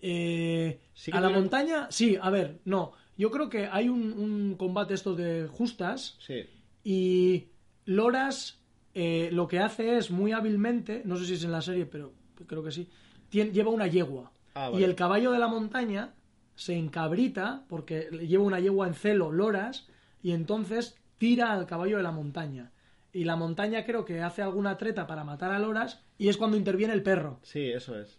eh, 0.00 0.80
Sí 0.94 1.10
a 1.12 1.20
la 1.20 1.28
montaña, 1.28 1.88
sí, 1.90 2.16
a 2.20 2.30
ver, 2.30 2.58
no. 2.64 2.92
Yo 3.18 3.30
creo 3.30 3.48
que 3.48 3.66
hay 3.66 3.88
un, 3.88 4.12
un 4.12 4.54
combate 4.56 4.94
estos 4.94 5.16
de 5.16 5.46
justas 5.50 6.16
Sí. 6.20 6.44
y 6.84 7.48
Loras 7.84 8.58
eh, 8.94 9.28
lo 9.32 9.46
que 9.46 9.58
hace 9.60 9.96
es 9.98 10.10
muy 10.10 10.32
hábilmente, 10.32 11.02
no 11.04 11.16
sé 11.16 11.26
si 11.26 11.34
es 11.34 11.44
en 11.44 11.52
la 11.52 11.62
serie, 11.62 11.86
pero 11.86 12.12
creo 12.46 12.62
que 12.62 12.72
sí, 12.72 12.88
lleva 13.30 13.70
una 13.70 13.86
yegua. 13.86 14.32
Ah, 14.54 14.70
Y 14.74 14.82
el 14.84 14.94
caballo 14.94 15.32
de 15.32 15.38
la 15.38 15.48
montaña 15.48 16.14
se 16.54 16.74
encabrita 16.76 17.64
porque 17.68 18.08
lleva 18.26 18.44
una 18.44 18.58
yegua 18.60 18.86
en 18.88 18.94
celo, 18.94 19.30
Loras, 19.30 19.86
y 20.22 20.32
entonces 20.32 20.96
tira 21.18 21.52
al 21.52 21.66
caballo 21.66 21.98
de 21.98 22.02
la 22.02 22.10
montaña. 22.10 22.72
Y 23.16 23.24
la 23.24 23.34
montaña 23.34 23.86
creo 23.86 24.04
que 24.04 24.20
hace 24.20 24.42
alguna 24.42 24.76
treta 24.76 25.06
para 25.06 25.24
matar 25.24 25.50
a 25.50 25.58
Loras 25.58 26.02
y 26.18 26.28
es 26.28 26.36
cuando 26.36 26.58
interviene 26.58 26.92
el 26.92 27.02
perro. 27.02 27.40
Sí, 27.42 27.70
eso 27.70 27.98
es. 27.98 28.18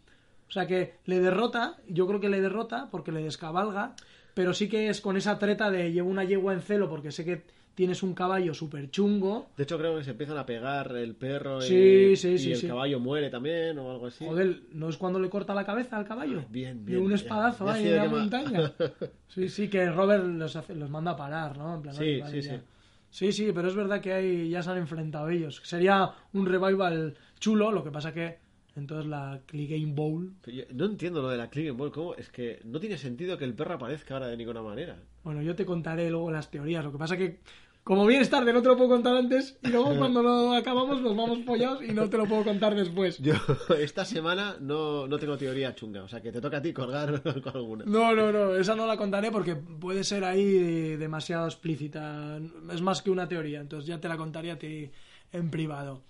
O 0.50 0.52
sea 0.52 0.66
que 0.66 0.96
le 1.06 1.20
derrota, 1.20 1.76
yo 1.88 2.08
creo 2.08 2.20
que 2.20 2.30
le 2.30 2.42
derrota 2.42 2.88
porque 2.90 3.12
le 3.12 3.22
descabalga, 3.22 3.94
pero 4.34 4.56
sí 4.56 4.68
que 4.68 4.90
es 4.90 5.00
con 5.00 5.16
esa 5.16 5.38
treta 5.38 5.70
de 5.70 5.92
llevo 5.92 6.10
una 6.10 6.24
yegua 6.24 6.54
en 6.54 6.62
celo 6.64 6.90
porque 6.90 7.12
sé 7.12 7.24
que 7.26 7.44
tienes 7.76 8.02
un 8.02 8.16
caballo 8.16 8.56
súper 8.56 8.90
chungo. 8.90 9.50
De 9.56 9.64
hecho, 9.66 9.78
creo 9.78 9.96
que 9.96 10.04
se 10.04 10.12
empiezan 10.12 10.40
a 10.40 10.48
pegar 10.48 10.96
el 10.96 11.14
perro 11.14 11.62
Sí, 11.62 12.10
y, 12.14 12.16
sí, 12.16 12.30
y 12.30 12.40
sí, 12.40 12.52
el 12.54 12.68
caballo 12.68 13.00
muere 13.00 13.30
también 13.30 13.78
o 13.78 13.92
algo 13.92 14.08
así. 14.08 14.26
Joder, 14.26 14.62
¿no 14.72 14.90
es 14.90 14.98
cuando 14.98 15.20
le 15.20 15.30
corta 15.30 15.54
la 15.54 15.64
cabeza 15.64 15.98
al 15.98 16.06
caballo? 16.08 16.42
Bien, 16.50 16.84
De 16.84 16.94
bien, 16.94 17.04
un 17.06 17.14
espadazo 17.14 17.66
ya 17.68 17.74
ahí 17.74 17.88
en 17.88 17.96
la 17.98 18.06
montaña. 18.06 18.74
Sí, 19.28 19.50
sí, 19.50 19.70
que 19.70 19.92
Robert 19.92 20.24
los, 20.26 20.56
hace- 20.56 20.74
los 20.74 20.90
manda 20.90 21.12
a 21.12 21.16
parar, 21.18 21.56
¿no? 21.56 21.76
En 21.76 21.82
plan, 21.84 21.94
Sí, 21.94 22.02
"Oye, 22.04 22.20
vale, 22.22 22.42
sí, 22.42 22.48
ya". 22.48 22.56
sí. 22.56 22.62
Sí, 23.10 23.32
sí, 23.32 23.52
pero 23.54 23.68
es 23.68 23.76
verdad 23.76 24.02
que 24.02 24.14
ahí 24.14 24.50
ya 24.50 24.62
se 24.62 24.72
han 24.72 24.78
enfrentado 24.78 25.30
ellos. 25.30 25.62
Sería 25.64 26.12
un 26.34 26.46
revival 26.46 27.16
chulo, 27.40 27.72
lo 27.72 27.84
que 27.84 27.92
pasa 27.92 28.14
que 28.14 28.38
entonces 28.78 29.08
la 29.08 29.42
Click 29.48 29.72
Game 29.72 29.94
Bowl, 29.94 30.36
no 30.76 30.86
entiendo 30.86 31.24
lo 31.24 31.30
de 31.30 31.38
la 31.38 31.50
Click 31.50 31.70
and 31.70 31.80
Ball. 31.80 31.92
¿Cómo? 31.92 32.14
Es 32.14 32.30
que 32.30 32.60
no 32.64 32.80
tiene 32.80 32.98
sentido 32.98 33.36
que 33.38 33.44
el 33.44 33.56
perro 33.56 33.74
aparezca 33.74 34.14
ahora 34.14 34.28
de 34.28 34.38
ninguna 34.38 34.62
manera. 34.62 34.98
bueno, 35.24 35.42
yo 35.42 35.56
te 35.56 35.66
contaré 35.66 36.12
luego 36.12 36.30
las 36.30 36.52
teorías. 36.52 36.86
Lo 36.86 36.92
que 36.92 37.00
pasa 37.00 37.18
que, 37.18 37.40
como 37.88 38.06
bien 38.06 38.22
es 38.22 38.30
tarde, 38.30 38.52
no 38.52 38.62
te 38.62 38.68
lo 38.68 38.76
puedo 38.76 38.90
contar 38.90 39.16
antes 39.16 39.58
y 39.64 39.70
luego 39.70 39.96
cuando 39.98 40.22
lo 40.22 40.54
acabamos 40.54 41.02
nos 41.02 41.16
vamos 41.16 41.40
follados 41.46 41.82
y 41.82 41.94
no 41.94 42.10
te 42.10 42.18
lo 42.18 42.26
puedo 42.26 42.44
contar 42.44 42.76
después. 42.76 43.18
Yo 43.20 43.36
esta 43.80 44.04
semana 44.04 44.58
no, 44.60 45.08
no 45.08 45.18
tengo 45.18 45.38
teoría 45.38 45.74
chunga, 45.74 46.04
o 46.04 46.08
sea 46.10 46.20
que 46.20 46.34
te 46.34 46.42
toca 46.42 46.58
a 46.58 46.62
ti 46.62 46.74
colgar 46.74 47.22
con 47.42 47.56
alguna. 47.56 47.86
No, 47.86 48.14
no, 48.14 48.30
no, 48.30 48.56
esa 48.56 48.76
no 48.76 48.86
la 48.86 48.98
contaré 48.98 49.32
porque 49.32 49.56
puede 49.56 50.04
ser 50.04 50.26
ahí 50.26 50.98
demasiado 50.98 51.46
explícita. 51.46 52.38
Es 52.74 52.82
más 52.82 53.02
que 53.02 53.10
una 53.10 53.26
teoría, 53.26 53.62
entonces 53.62 53.88
ya 53.88 54.02
te 54.02 54.10
la 54.10 54.18
contaría 54.18 54.56
a 54.56 54.60
ti 54.60 54.92
en 55.32 55.50
privado. 55.50 56.02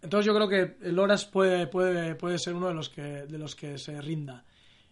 Entonces 0.00 0.24
yo 0.24 0.34
creo 0.34 0.48
que 0.48 0.88
el 0.88 0.98
Horas 0.98 1.26
puede, 1.26 1.66
puede, 1.66 2.14
puede 2.14 2.38
ser 2.38 2.54
uno 2.54 2.68
de 2.68 2.74
los, 2.74 2.88
que, 2.88 3.02
de 3.02 3.36
los 3.36 3.54
que 3.54 3.76
se 3.76 4.00
rinda. 4.00 4.42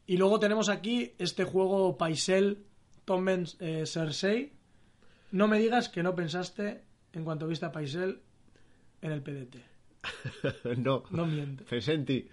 Y 0.06 0.18
luego 0.18 0.38
tenemos 0.38 0.68
aquí 0.68 1.14
este 1.16 1.44
juego 1.44 1.96
Paisel 1.96 2.66
Tommen 3.06 3.46
eh, 3.60 3.84
Cersei. 3.86 4.52
No 5.32 5.48
me 5.48 5.58
digas 5.58 5.88
que 5.88 6.02
no 6.02 6.14
pensaste 6.14 6.82
en 7.12 7.24
cuanto 7.24 7.46
viste 7.46 7.66
a 7.66 7.72
Paisel 7.72 8.20
en 9.02 9.12
el 9.12 9.22
PDT. 9.22 9.56
no, 10.78 11.02
No 11.10 11.26
mientes. 11.26 11.66
pensé 11.68 11.94
en 11.94 12.04
ti. 12.04 12.28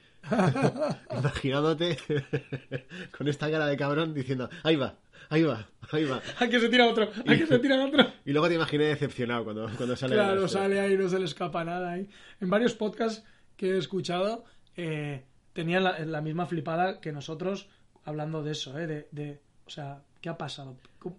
Imaginándote 1.11 1.97
con 3.17 3.27
esta 3.27 3.49
cara 3.51 3.67
de 3.67 3.77
cabrón 3.77 4.13
diciendo, 4.13 4.49
ahí 4.63 4.75
va, 4.75 4.97
ahí 5.29 5.43
va, 5.43 5.67
ahí 5.91 6.05
va. 6.05 6.21
¿A 6.39 6.47
que 6.47 6.59
se 6.59 6.69
tira 6.69 6.87
otro? 6.87 7.09
¿A 7.27 7.35
que 7.35 7.45
se 7.47 7.59
tira 7.59 7.83
otro? 7.83 8.05
Y 8.25 8.31
luego 8.31 8.47
te 8.47 8.55
imaginé 8.55 8.85
decepcionado 8.85 9.43
cuando, 9.43 9.69
cuando 9.75 9.95
sale 9.95 10.15
Claro, 10.15 10.43
el- 10.43 10.49
sale 10.49 10.79
ahí, 10.79 10.97
no 10.97 11.09
se 11.09 11.19
le 11.19 11.25
escapa 11.25 11.63
nada 11.63 11.91
ahí. 11.91 12.09
En 12.39 12.49
varios 12.49 12.73
podcasts 12.73 13.23
que 13.57 13.71
he 13.71 13.77
escuchado 13.77 14.45
eh, 14.77 15.23
tenían 15.53 15.83
la, 15.83 15.99
la 15.99 16.21
misma 16.21 16.45
flipada 16.45 16.99
que 17.01 17.11
nosotros 17.11 17.69
hablando 18.05 18.43
de 18.43 18.51
eso, 18.51 18.77
¿eh? 18.79 18.87
De, 18.87 19.07
de, 19.11 19.39
o 19.65 19.69
sea, 19.69 20.01
¿qué 20.21 20.29
ha 20.29 20.37
pasado? 20.37 20.77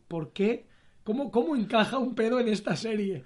¿Por 0.08 0.32
qué? 0.32 0.66
¿Cómo, 1.04 1.30
¿Cómo 1.30 1.54
encaja 1.54 1.98
un 1.98 2.14
pedo 2.14 2.40
en 2.40 2.48
esta 2.48 2.74
serie? 2.76 3.22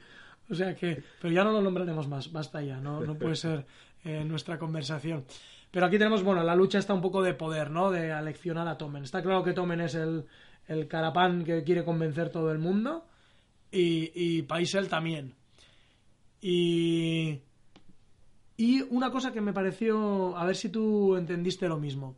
O 0.50 0.54
sea 0.54 0.74
que... 0.74 1.02
Pero 1.20 1.32
ya 1.32 1.44
no 1.44 1.52
lo 1.52 1.62
nombraremos 1.62 2.08
más, 2.08 2.32
basta 2.32 2.60
ya, 2.62 2.80
no, 2.80 3.00
no 3.00 3.16
puede 3.16 3.36
ser 3.36 3.66
eh, 4.04 4.24
nuestra 4.24 4.58
conversación. 4.58 5.24
Pero 5.70 5.86
aquí 5.86 5.98
tenemos, 5.98 6.22
bueno, 6.22 6.42
la 6.42 6.54
lucha 6.54 6.78
está 6.78 6.94
un 6.94 7.00
poco 7.00 7.22
de 7.22 7.34
poder, 7.34 7.70
¿no? 7.70 7.90
De 7.90 8.12
aleccionar 8.12 8.66
a 8.68 8.78
Tomen. 8.78 9.04
Está 9.04 9.22
claro 9.22 9.42
que 9.44 9.52
Tomen 9.52 9.80
es 9.80 9.94
el, 9.94 10.26
el 10.66 10.88
carapán 10.88 11.44
que 11.44 11.62
quiere 11.62 11.84
convencer 11.84 12.30
todo 12.30 12.50
el 12.50 12.58
mundo 12.58 13.06
y, 13.70 14.10
y 14.14 14.42
Paisel 14.42 14.88
también. 14.88 15.34
Y, 16.40 17.40
y 18.56 18.82
una 18.90 19.10
cosa 19.10 19.32
que 19.32 19.40
me 19.40 19.52
pareció, 19.52 20.36
a 20.36 20.44
ver 20.46 20.56
si 20.56 20.68
tú 20.68 21.16
entendiste 21.16 21.68
lo 21.68 21.78
mismo. 21.78 22.16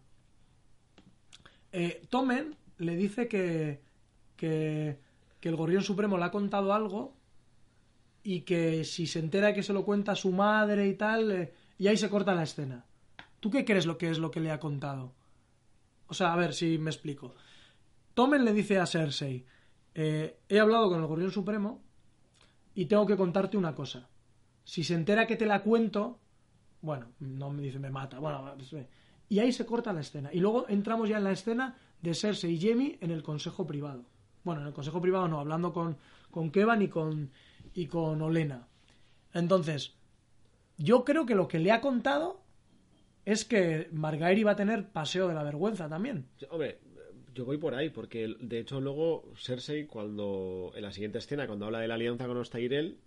Eh, 1.72 2.02
Tomen 2.08 2.56
le 2.78 2.96
dice 2.96 3.28
que, 3.28 3.80
que, 4.36 4.98
que 5.40 5.48
el 5.48 5.56
Gorrión 5.56 5.82
Supremo 5.82 6.18
le 6.18 6.24
ha 6.24 6.30
contado 6.30 6.72
algo 6.72 7.16
y 8.22 8.42
que 8.42 8.84
si 8.84 9.06
se 9.06 9.18
entera 9.18 9.54
que 9.54 9.62
se 9.62 9.72
lo 9.72 9.84
cuenta 9.84 10.12
a 10.12 10.16
su 10.16 10.30
madre 10.30 10.86
y 10.86 10.94
tal, 10.94 11.32
eh, 11.32 11.52
y 11.78 11.88
ahí 11.88 11.96
se 11.96 12.10
corta 12.10 12.34
la 12.34 12.42
escena. 12.42 12.84
¿Tú 13.40 13.50
qué 13.50 13.64
crees 13.64 13.86
lo 13.86 13.96
que 13.96 14.10
es 14.10 14.18
lo 14.18 14.30
que 14.30 14.40
le 14.40 14.50
ha 14.50 14.60
contado? 14.60 15.14
O 16.06 16.14
sea, 16.14 16.32
a 16.32 16.36
ver 16.36 16.52
si 16.52 16.76
me 16.78 16.90
explico. 16.90 17.34
Tomen 18.14 18.44
le 18.44 18.52
dice 18.52 18.78
a 18.78 18.86
Cersei, 18.86 19.46
eh, 19.94 20.40
he 20.48 20.60
hablado 20.60 20.90
con 20.90 21.00
el 21.00 21.06
Gorrión 21.06 21.30
Supremo 21.30 21.82
y 22.74 22.84
tengo 22.86 23.06
que 23.06 23.16
contarte 23.16 23.56
una 23.56 23.74
cosa. 23.74 24.08
Si 24.64 24.84
se 24.84 24.94
entera 24.94 25.26
que 25.26 25.36
te 25.36 25.46
la 25.46 25.62
cuento, 25.62 26.20
bueno, 26.82 27.12
no 27.20 27.50
me 27.50 27.62
dice 27.62 27.78
me 27.78 27.90
mata, 27.90 28.18
bueno, 28.18 28.54
pues, 28.56 28.86
y 29.28 29.38
ahí 29.38 29.52
se 29.52 29.64
corta 29.64 29.92
la 29.92 30.00
escena. 30.00 30.30
Y 30.32 30.40
luego 30.40 30.66
entramos 30.68 31.08
ya 31.08 31.16
en 31.16 31.24
la 31.24 31.32
escena 31.32 31.78
de 32.02 32.14
Cersei 32.14 32.54
y 32.54 32.60
Jamie 32.60 32.98
en 33.00 33.10
el 33.10 33.22
consejo 33.22 33.66
privado. 33.66 34.04
Bueno, 34.44 34.62
en 34.62 34.68
el 34.68 34.72
consejo 34.72 35.00
privado 35.00 35.28
no, 35.28 35.40
hablando 35.40 35.72
con, 35.72 35.96
con 36.30 36.50
Kevan 36.50 36.82
y 36.82 36.88
con, 36.88 37.30
y 37.74 37.86
con 37.86 38.20
Olena. 38.22 38.66
Entonces, 39.34 39.94
yo 40.78 41.04
creo 41.04 41.26
que 41.26 41.34
lo 41.34 41.46
que 41.48 41.58
le 41.58 41.72
ha 41.72 41.80
contado 41.80 42.40
es 43.24 43.44
que 43.44 43.88
Margaery 43.92 44.42
va 44.42 44.52
a 44.52 44.56
tener 44.56 44.88
paseo 44.88 45.28
de 45.28 45.34
la 45.34 45.42
vergüenza 45.42 45.88
también. 45.88 46.26
Hombre, 46.50 46.78
yo 47.34 47.44
voy 47.44 47.58
por 47.58 47.74
ahí, 47.74 47.90
porque 47.90 48.34
de 48.40 48.60
hecho 48.60 48.80
luego 48.80 49.24
Cersei, 49.36 49.86
cuando 49.86 50.72
en 50.74 50.82
la 50.82 50.92
siguiente 50.92 51.18
escena, 51.18 51.46
cuando 51.46 51.66
habla 51.66 51.80
de 51.80 51.88
la 51.88 51.94
alianza 51.94 52.26
con 52.26 52.36
los 52.36 52.50
Tyrell, 52.50 52.98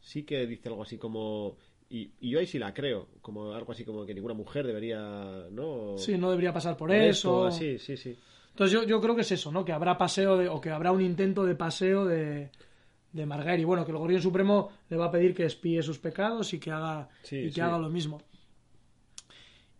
sí 0.00 0.24
que 0.24 0.46
dice 0.46 0.68
algo 0.68 0.82
así 0.82 0.98
como... 0.98 1.56
Y, 1.88 2.10
y 2.20 2.30
yo 2.30 2.38
ahí 2.38 2.46
sí 2.46 2.58
la 2.58 2.72
creo, 2.72 3.08
como 3.20 3.52
algo 3.52 3.72
así 3.72 3.84
como 3.84 4.06
que 4.06 4.14
ninguna 4.14 4.32
mujer 4.32 4.66
debería, 4.66 5.46
¿no? 5.50 5.98
Sí, 5.98 6.16
no 6.16 6.30
debería 6.30 6.52
pasar 6.52 6.74
por, 6.74 6.88
Por 6.88 6.96
eso. 6.96 7.48
esto, 7.48 7.58
Sí, 7.58 7.78
sí, 7.78 7.96
sí. 7.98 8.18
Entonces 8.52 8.72
yo, 8.72 8.84
yo 8.84 9.00
creo 9.00 9.14
que 9.14 9.22
es 9.22 9.32
eso, 9.32 9.50
¿no? 9.50 9.64
Que 9.64 9.72
habrá 9.72 9.98
paseo 9.98 10.36
de, 10.36 10.48
o 10.48 10.60
que 10.60 10.70
habrá 10.70 10.92
un 10.92 11.00
intento 11.02 11.44
de 11.44 11.54
paseo 11.54 12.04
de, 12.04 12.50
de 13.12 13.26
Margaery. 13.26 13.64
Bueno, 13.64 13.84
que 13.84 13.92
el 13.92 13.98
Gorrión 13.98 14.22
Supremo 14.22 14.70
le 14.88 14.96
va 14.96 15.06
a 15.06 15.10
pedir 15.10 15.34
que 15.34 15.44
espíe 15.46 15.82
sus 15.82 15.98
pecados 15.98 16.52
y 16.52 16.58
que 16.60 16.70
haga, 16.70 17.08
Sí, 17.22 17.36
y 17.36 17.46
que 17.46 17.52
sí. 17.54 17.60
haga 17.60 17.78
lo 17.78 17.88
mismo. 17.88 18.20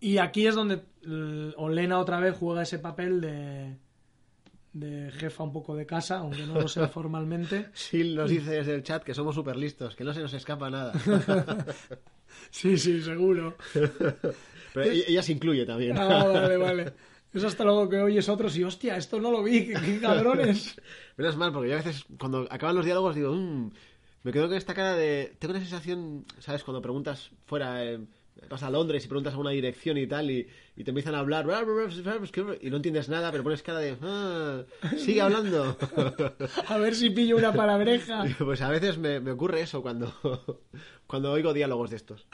Y 0.00 0.18
aquí 0.18 0.46
es 0.46 0.54
donde 0.54 0.82
eh, 1.06 1.52
Olena 1.56 1.98
otra 2.00 2.18
vez 2.18 2.36
juega 2.36 2.62
ese 2.62 2.78
papel 2.80 3.20
de, 3.20 3.76
de 4.72 5.10
jefa 5.12 5.44
un 5.44 5.52
poco 5.52 5.76
de 5.76 5.86
casa, 5.86 6.18
aunque 6.18 6.44
no 6.46 6.54
lo 6.54 6.66
sea 6.66 6.88
formalmente. 6.88 7.66
Sil 7.76 8.16
nos 8.16 8.30
dice 8.30 8.50
desde 8.52 8.74
el 8.74 8.82
chat 8.82 9.04
que 9.04 9.14
somos 9.14 9.34
súper 9.34 9.56
listos, 9.56 9.94
que 9.94 10.02
no 10.02 10.12
se 10.14 10.20
nos 10.20 10.32
escapa 10.34 10.70
nada. 10.70 10.92
Sí, 12.50 12.78
sí, 12.78 13.02
seguro. 13.02 13.56
Pero 14.72 14.90
ella 14.90 15.22
se 15.22 15.32
incluye 15.32 15.66
también. 15.66 15.98
Ah, 15.98 16.24
vale, 16.26 16.56
vale. 16.56 16.92
Eso 17.34 17.46
hasta 17.46 17.64
luego 17.64 17.88
que 17.88 17.98
oyes 18.00 18.28
otros 18.28 18.56
y 18.56 18.64
hostia, 18.64 18.96
esto 18.96 19.18
no 19.20 19.30
lo 19.30 19.42
vi, 19.42 19.66
qué, 19.68 19.74
qué 19.74 20.00
cabrones. 20.00 20.76
Menos 21.16 21.36
mal, 21.36 21.52
porque 21.52 21.68
yo 21.70 21.74
a 21.74 21.78
veces 21.82 22.04
cuando 22.18 22.46
acaban 22.50 22.76
los 22.76 22.84
diálogos 22.84 23.14
digo, 23.14 23.32
"Mm", 23.32 23.70
me 24.24 24.32
quedo 24.32 24.48
con 24.48 24.56
esta 24.56 24.74
cara 24.74 24.94
de... 24.94 25.34
Tengo 25.38 25.52
una 25.52 25.60
sensación, 25.60 26.24
¿sabes? 26.38 26.62
Cuando 26.62 26.82
preguntas 26.82 27.30
fuera, 27.46 27.84
eh, 27.84 27.98
vas 28.48 28.62
a 28.62 28.70
Londres 28.70 29.04
y 29.04 29.08
preguntas 29.08 29.34
a 29.34 29.38
una 29.38 29.50
dirección 29.50 29.96
y 29.98 30.06
tal, 30.06 30.30
y, 30.30 30.46
y 30.76 30.84
te 30.84 30.90
empiezan 30.90 31.14
a 31.14 31.20
hablar, 31.20 31.46
y 32.60 32.70
no 32.70 32.76
entiendes 32.76 33.08
nada, 33.08 33.30
pero 33.30 33.42
pones 33.42 33.62
cara 33.62 33.78
de... 33.78 33.96
"Ah, 34.02 34.62
sigue 34.96 35.20
hablando. 35.22 35.76
A 36.68 36.78
ver 36.78 36.94
si 36.94 37.10
pillo 37.10 37.36
una 37.36 37.52
palabreja. 37.52 38.24
pues 38.38 38.60
a 38.60 38.68
veces 38.68 38.98
me, 38.98 39.20
me 39.20 39.32
ocurre 39.32 39.60
eso 39.62 39.82
cuando, 39.82 40.12
cuando 41.06 41.32
oigo 41.32 41.52
diálogos 41.52 41.90
de 41.90 41.96
estos. 41.96 42.26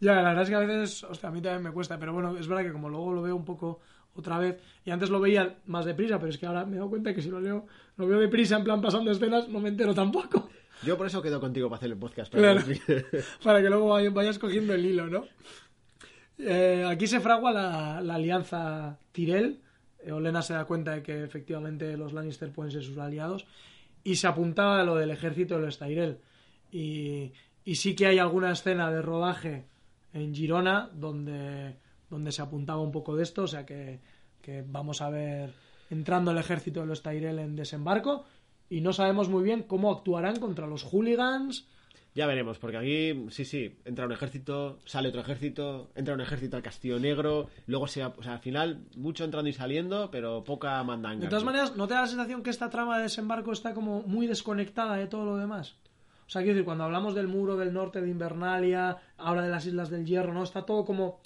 Ya, 0.00 0.14
la 0.16 0.22
verdad 0.30 0.42
es 0.44 0.48
que 0.48 0.54
a 0.54 0.60
veces, 0.60 1.04
hostia, 1.04 1.28
a 1.28 1.32
mí 1.32 1.40
también 1.42 1.62
me 1.62 1.72
cuesta, 1.72 1.98
pero 1.98 2.12
bueno, 2.12 2.36
es 2.36 2.46
verdad 2.48 2.64
que 2.64 2.72
como 2.72 2.88
luego 2.88 3.12
lo 3.12 3.22
veo 3.22 3.36
un 3.36 3.44
poco 3.44 3.80
otra 4.16 4.38
vez, 4.38 4.60
y 4.84 4.90
antes 4.90 5.10
lo 5.10 5.20
veía 5.20 5.56
más 5.66 5.84
deprisa, 5.84 6.18
pero 6.18 6.30
es 6.30 6.38
que 6.38 6.46
ahora 6.46 6.64
me 6.64 6.72
he 6.72 6.78
dado 6.78 6.90
cuenta 6.90 7.12
que 7.14 7.20
si 7.22 7.28
lo 7.30 7.40
leo, 7.40 7.66
lo 7.96 8.06
veo 8.06 8.18
deprisa, 8.20 8.56
en 8.56 8.64
plan 8.64 8.80
pasando 8.80 9.10
escenas, 9.10 9.48
no 9.48 9.60
me 9.60 9.68
entero 9.70 9.94
tampoco. 9.94 10.48
Yo 10.84 10.96
por 10.98 11.06
eso 11.06 11.22
quedo 11.22 11.40
contigo 11.40 11.68
para 11.68 11.78
hacer 11.78 11.90
el 11.90 11.96
podcast. 11.96 12.32
para 12.32 12.54
Claro. 12.62 12.66
Para 13.42 13.62
que 13.62 13.68
luego 13.70 13.88
vay- 13.88 14.12
vayas 14.12 14.38
cogiendo 14.38 14.74
el 14.74 14.84
hilo, 14.84 15.06
¿no? 15.06 15.24
Eh, 16.38 16.84
aquí 16.88 17.06
se 17.06 17.20
fragua 17.20 17.52
la, 17.52 18.00
la 18.00 18.14
alianza 18.16 18.98
Tyrell. 19.12 19.60
Eh, 20.04 20.12
Olena 20.12 20.42
se 20.42 20.54
da 20.54 20.64
cuenta 20.64 20.92
de 20.92 21.02
que 21.02 21.22
efectivamente 21.22 21.96
los 21.96 22.12
Lannister 22.12 22.50
pueden 22.50 22.72
ser 22.72 22.82
sus 22.82 22.98
aliados. 22.98 23.46
Y 24.02 24.16
se 24.16 24.26
apuntaba 24.26 24.80
a 24.80 24.84
lo 24.84 24.96
del 24.96 25.10
ejército 25.10 25.54
de 25.54 25.62
los 25.66 25.78
Tyrell. 25.78 26.18
Y, 26.70 27.32
y 27.64 27.74
sí 27.76 27.94
que 27.94 28.06
hay 28.06 28.18
alguna 28.18 28.50
escena 28.52 28.90
de 28.90 29.00
rodaje 29.00 29.64
en 30.12 30.34
Girona 30.34 30.90
donde, 30.92 31.76
donde 32.14 32.32
se 32.32 32.42
apuntaba 32.42 32.80
un 32.80 32.92
poco 32.92 33.14
de 33.14 33.22
esto. 33.22 33.42
O 33.42 33.48
sea 33.48 33.66
que, 33.66 34.00
que 34.40 34.64
vamos 34.66 35.02
a 35.02 35.10
ver 35.10 35.52
entrando 35.90 36.30
el 36.30 36.38
ejército 36.38 36.80
de 36.80 36.86
los 36.86 37.02
Tyrell 37.02 37.38
en 37.38 37.56
desembarco. 37.56 38.24
Y 38.70 38.80
no 38.80 38.92
sabemos 38.92 39.28
muy 39.28 39.42
bien 39.42 39.62
cómo 39.62 39.92
actuarán 39.92 40.40
contra 40.40 40.66
los 40.66 40.84
hooligans 40.84 41.68
Ya 42.14 42.26
veremos, 42.26 42.58
porque 42.58 42.78
aquí, 42.78 43.26
sí, 43.30 43.44
sí, 43.44 43.76
entra 43.84 44.06
un 44.06 44.12
ejército, 44.12 44.78
sale 44.84 45.10
otro 45.10 45.20
ejército, 45.20 45.90
entra 45.94 46.14
un 46.14 46.20
ejército 46.20 46.56
al 46.56 46.62
Castillo 46.62 46.98
Negro, 46.98 47.50
luego 47.66 47.86
se... 47.86 48.04
O 48.04 48.22
sea, 48.22 48.34
al 48.34 48.38
final, 48.38 48.84
mucho 48.96 49.24
entrando 49.24 49.50
y 49.50 49.52
saliendo, 49.52 50.10
pero 50.10 50.44
poca 50.44 50.82
mandanga. 50.82 51.22
De 51.22 51.28
todas 51.28 51.44
maneras, 51.44 51.76
¿no 51.76 51.86
te 51.86 51.94
da 51.94 52.02
la 52.02 52.06
sensación 52.06 52.42
que 52.42 52.50
esta 52.50 52.70
trama 52.70 52.96
de 52.96 53.04
desembarco 53.04 53.52
está 53.52 53.74
como 53.74 54.02
muy 54.02 54.26
desconectada 54.26 54.96
de 54.96 55.08
todo 55.08 55.24
lo 55.24 55.36
demás? 55.36 55.76
O 56.26 56.30
sea, 56.30 56.40
quiero 56.42 56.54
decir, 56.54 56.64
cuando 56.64 56.84
hablamos 56.84 57.14
del 57.14 57.28
muro 57.28 57.56
del 57.56 57.72
norte 57.72 58.00
de 58.00 58.08
Invernalia, 58.08 58.96
ahora 59.18 59.42
de 59.42 59.50
las 59.50 59.66
Islas 59.66 59.90
del 59.90 60.06
Hierro, 60.06 60.32
¿no? 60.32 60.42
Está 60.42 60.62
todo 60.62 60.84
como... 60.84 61.20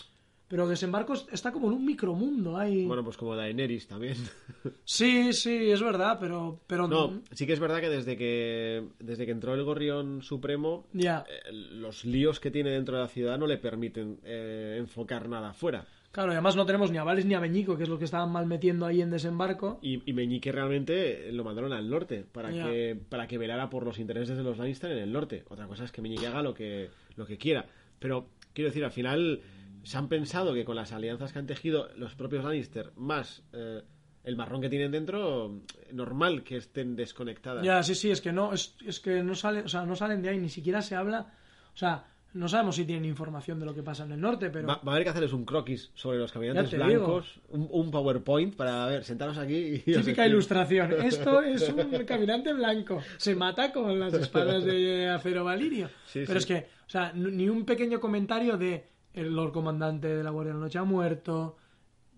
Pero 0.48 0.66
desembarco 0.66 1.12
está 1.30 1.52
como 1.52 1.68
en 1.68 1.74
un 1.74 1.84
micromundo. 1.84 2.56
Hay... 2.56 2.86
Bueno, 2.86 3.04
pues 3.04 3.16
como 3.18 3.36
Daenerys 3.36 3.86
también. 3.86 4.16
Sí, 4.84 5.32
sí, 5.34 5.70
es 5.70 5.82
verdad, 5.82 6.16
pero... 6.18 6.60
pero... 6.66 6.88
No, 6.88 7.20
sí 7.32 7.46
que 7.46 7.52
es 7.52 7.60
verdad 7.60 7.80
que 7.80 7.88
desde 7.90 8.16
que, 8.16 8.84
desde 8.98 9.26
que 9.26 9.32
entró 9.32 9.54
el 9.54 9.62
Gorrión 9.64 10.22
Supremo, 10.22 10.86
Ya. 10.94 11.24
eh, 11.28 11.52
los 11.52 12.04
líos 12.04 12.40
que 12.40 12.50
tiene 12.50 12.70
dentro 12.70 12.96
de 12.96 13.02
la 13.02 13.08
ciudad 13.08 13.38
no 13.38 13.46
le 13.46 13.58
permiten 13.58 14.18
eh, 14.24 14.76
enfocar 14.78 15.28
nada 15.28 15.50
afuera. 15.50 15.86
Claro, 16.10 16.30
y 16.32 16.34
además 16.34 16.56
no 16.56 16.64
tenemos 16.64 16.90
ni 16.90 16.96
a 16.96 17.04
Vales 17.04 17.26
ni 17.26 17.34
a 17.34 17.40
Beñico, 17.40 17.76
que 17.76 17.82
es 17.82 17.88
lo 17.90 17.98
que 17.98 18.06
estaban 18.06 18.32
mal 18.32 18.46
metiendo 18.46 18.86
ahí 18.86 19.02
en 19.02 19.10
desembarco. 19.10 19.78
Y, 19.82 20.02
y 20.10 20.14
Meñique 20.14 20.50
realmente 20.50 21.30
lo 21.32 21.44
mandaron 21.44 21.72
al 21.74 21.88
norte 21.90 22.24
para 22.32 22.50
Ya. 22.50 22.64
que 22.64 22.98
para 23.10 23.28
que 23.28 23.36
velara 23.36 23.68
por 23.68 23.84
los 23.84 23.98
intereses 23.98 24.36
de 24.38 24.42
los 24.42 24.56
Lannister 24.56 24.90
en 24.90 24.98
el 24.98 25.12
norte. 25.12 25.44
Otra 25.50 25.66
cosa 25.66 25.84
es 25.84 25.92
que 25.92 26.00
Meñique 26.00 26.26
haga 26.26 26.42
lo 26.42 26.54
que 26.54 26.88
lo 27.16 27.26
que 27.26 27.36
quiera, 27.36 27.66
pero 27.98 28.26
quiero 28.54 28.70
decir 28.70 28.84
al 28.84 28.90
final 28.90 29.42
se 29.88 29.96
han 29.96 30.08
pensado 30.08 30.52
que 30.52 30.66
con 30.66 30.76
las 30.76 30.92
alianzas 30.92 31.32
que 31.32 31.38
han 31.38 31.46
tejido 31.46 31.88
los 31.96 32.14
propios 32.14 32.44
Lannister 32.44 32.92
más 32.96 33.42
eh, 33.54 33.80
el 34.22 34.36
marrón 34.36 34.60
que 34.60 34.68
tienen 34.68 34.92
dentro 34.92 35.62
normal 35.92 36.44
que 36.44 36.58
estén 36.58 36.94
desconectadas. 36.94 37.64
Ya, 37.64 37.82
sí, 37.82 37.94
sí, 37.94 38.10
es 38.10 38.20
que 38.20 38.30
no, 38.30 38.52
es, 38.52 38.76
es 38.84 39.00
que 39.00 39.22
no 39.22 39.34
sale, 39.34 39.62
o 39.62 39.68
sea, 39.68 39.86
no 39.86 39.96
salen 39.96 40.20
de 40.20 40.28
ahí, 40.28 40.38
ni 40.38 40.50
siquiera 40.50 40.82
se 40.82 40.94
habla, 40.94 41.32
o 41.72 41.76
sea, 41.76 42.04
no 42.34 42.48
sabemos 42.48 42.76
si 42.76 42.84
tienen 42.84 43.06
información 43.06 43.58
de 43.60 43.64
lo 43.64 43.74
que 43.74 43.82
pasa 43.82 44.04
en 44.04 44.12
el 44.12 44.20
norte, 44.20 44.50
pero 44.50 44.68
Va, 44.68 44.74
va 44.74 44.92
a 44.92 44.94
haber 44.96 45.04
que 45.04 45.08
hacerles 45.08 45.32
un 45.32 45.46
croquis 45.46 45.90
sobre 45.94 46.18
los 46.18 46.32
caminantes 46.32 46.68
te 46.68 46.76
blancos, 46.76 47.40
un, 47.48 47.66
un 47.70 47.90
PowerPoint 47.90 48.56
para 48.56 48.84
ver, 48.84 49.04
sentaros 49.04 49.38
aquí 49.38 49.82
y 49.86 49.92
típica 49.94 50.26
ilustración. 50.26 50.92
Esto 51.02 51.40
es 51.40 51.66
un 51.66 52.04
caminante 52.04 52.52
blanco, 52.52 53.00
se 53.16 53.34
mata 53.34 53.72
con 53.72 53.98
las 53.98 54.12
espadas 54.12 54.66
de 54.66 55.08
acero 55.08 55.44
valirio. 55.44 55.88
Sí, 56.04 56.24
pero 56.26 56.38
sí. 56.38 56.44
es 56.44 56.46
que, 56.46 56.68
o 56.86 56.90
sea, 56.90 57.10
ni 57.14 57.48
un 57.48 57.64
pequeño 57.64 57.98
comentario 57.98 58.58
de 58.58 58.97
el 59.14 59.34
Lord 59.34 59.52
Comandante 59.52 60.08
de 60.08 60.22
la 60.22 60.30
Guardia 60.30 60.52
de 60.52 60.58
la 60.58 60.64
Noche 60.64 60.78
ha 60.78 60.84
muerto, 60.84 61.56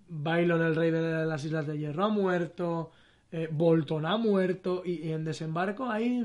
Bailon, 0.08 0.62
el 0.62 0.74
rey 0.76 0.90
de 0.90 1.24
las 1.26 1.44
Islas 1.44 1.66
de 1.66 1.78
Hierro, 1.78 2.04
ha 2.04 2.08
muerto, 2.08 2.90
eh, 3.32 3.48
Bolton 3.50 4.04
ha 4.06 4.16
muerto, 4.16 4.82
y, 4.84 5.06
y 5.08 5.12
en 5.12 5.24
desembarco 5.24 5.86
ahí... 5.88 6.24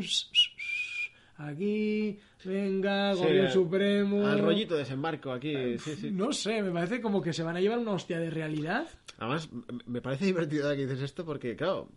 Aquí, 1.38 2.18
venga, 2.46 3.14
Sí, 3.14 3.20
Gobierno 3.20 3.44
al- 3.48 3.52
Supremo. 3.52 4.26
Al 4.26 4.40
rollito 4.40 4.74
de 4.76 4.80
desembarco 4.82 5.32
aquí, 5.34 5.78
sí, 5.80 5.96
sí. 5.98 6.12
No 6.12 6.32
sé, 6.32 6.62
me 6.64 6.72
parece 6.72 7.02
como 7.02 7.22
que 7.22 7.34
se 7.34 7.44
van 7.44 7.58
a 7.58 7.62
llevar 7.62 7.80
una 7.80 7.92
hostia 7.92 8.20
de 8.20 8.30
realidad. 8.30 8.88
Además, 9.18 9.50
me 9.86 10.02
parece 10.02 10.26
divertido 10.26 10.70
que 10.72 10.88
dices 10.88 11.02
esto 11.02 11.26
porque, 11.26 11.58
claro, 11.58 11.90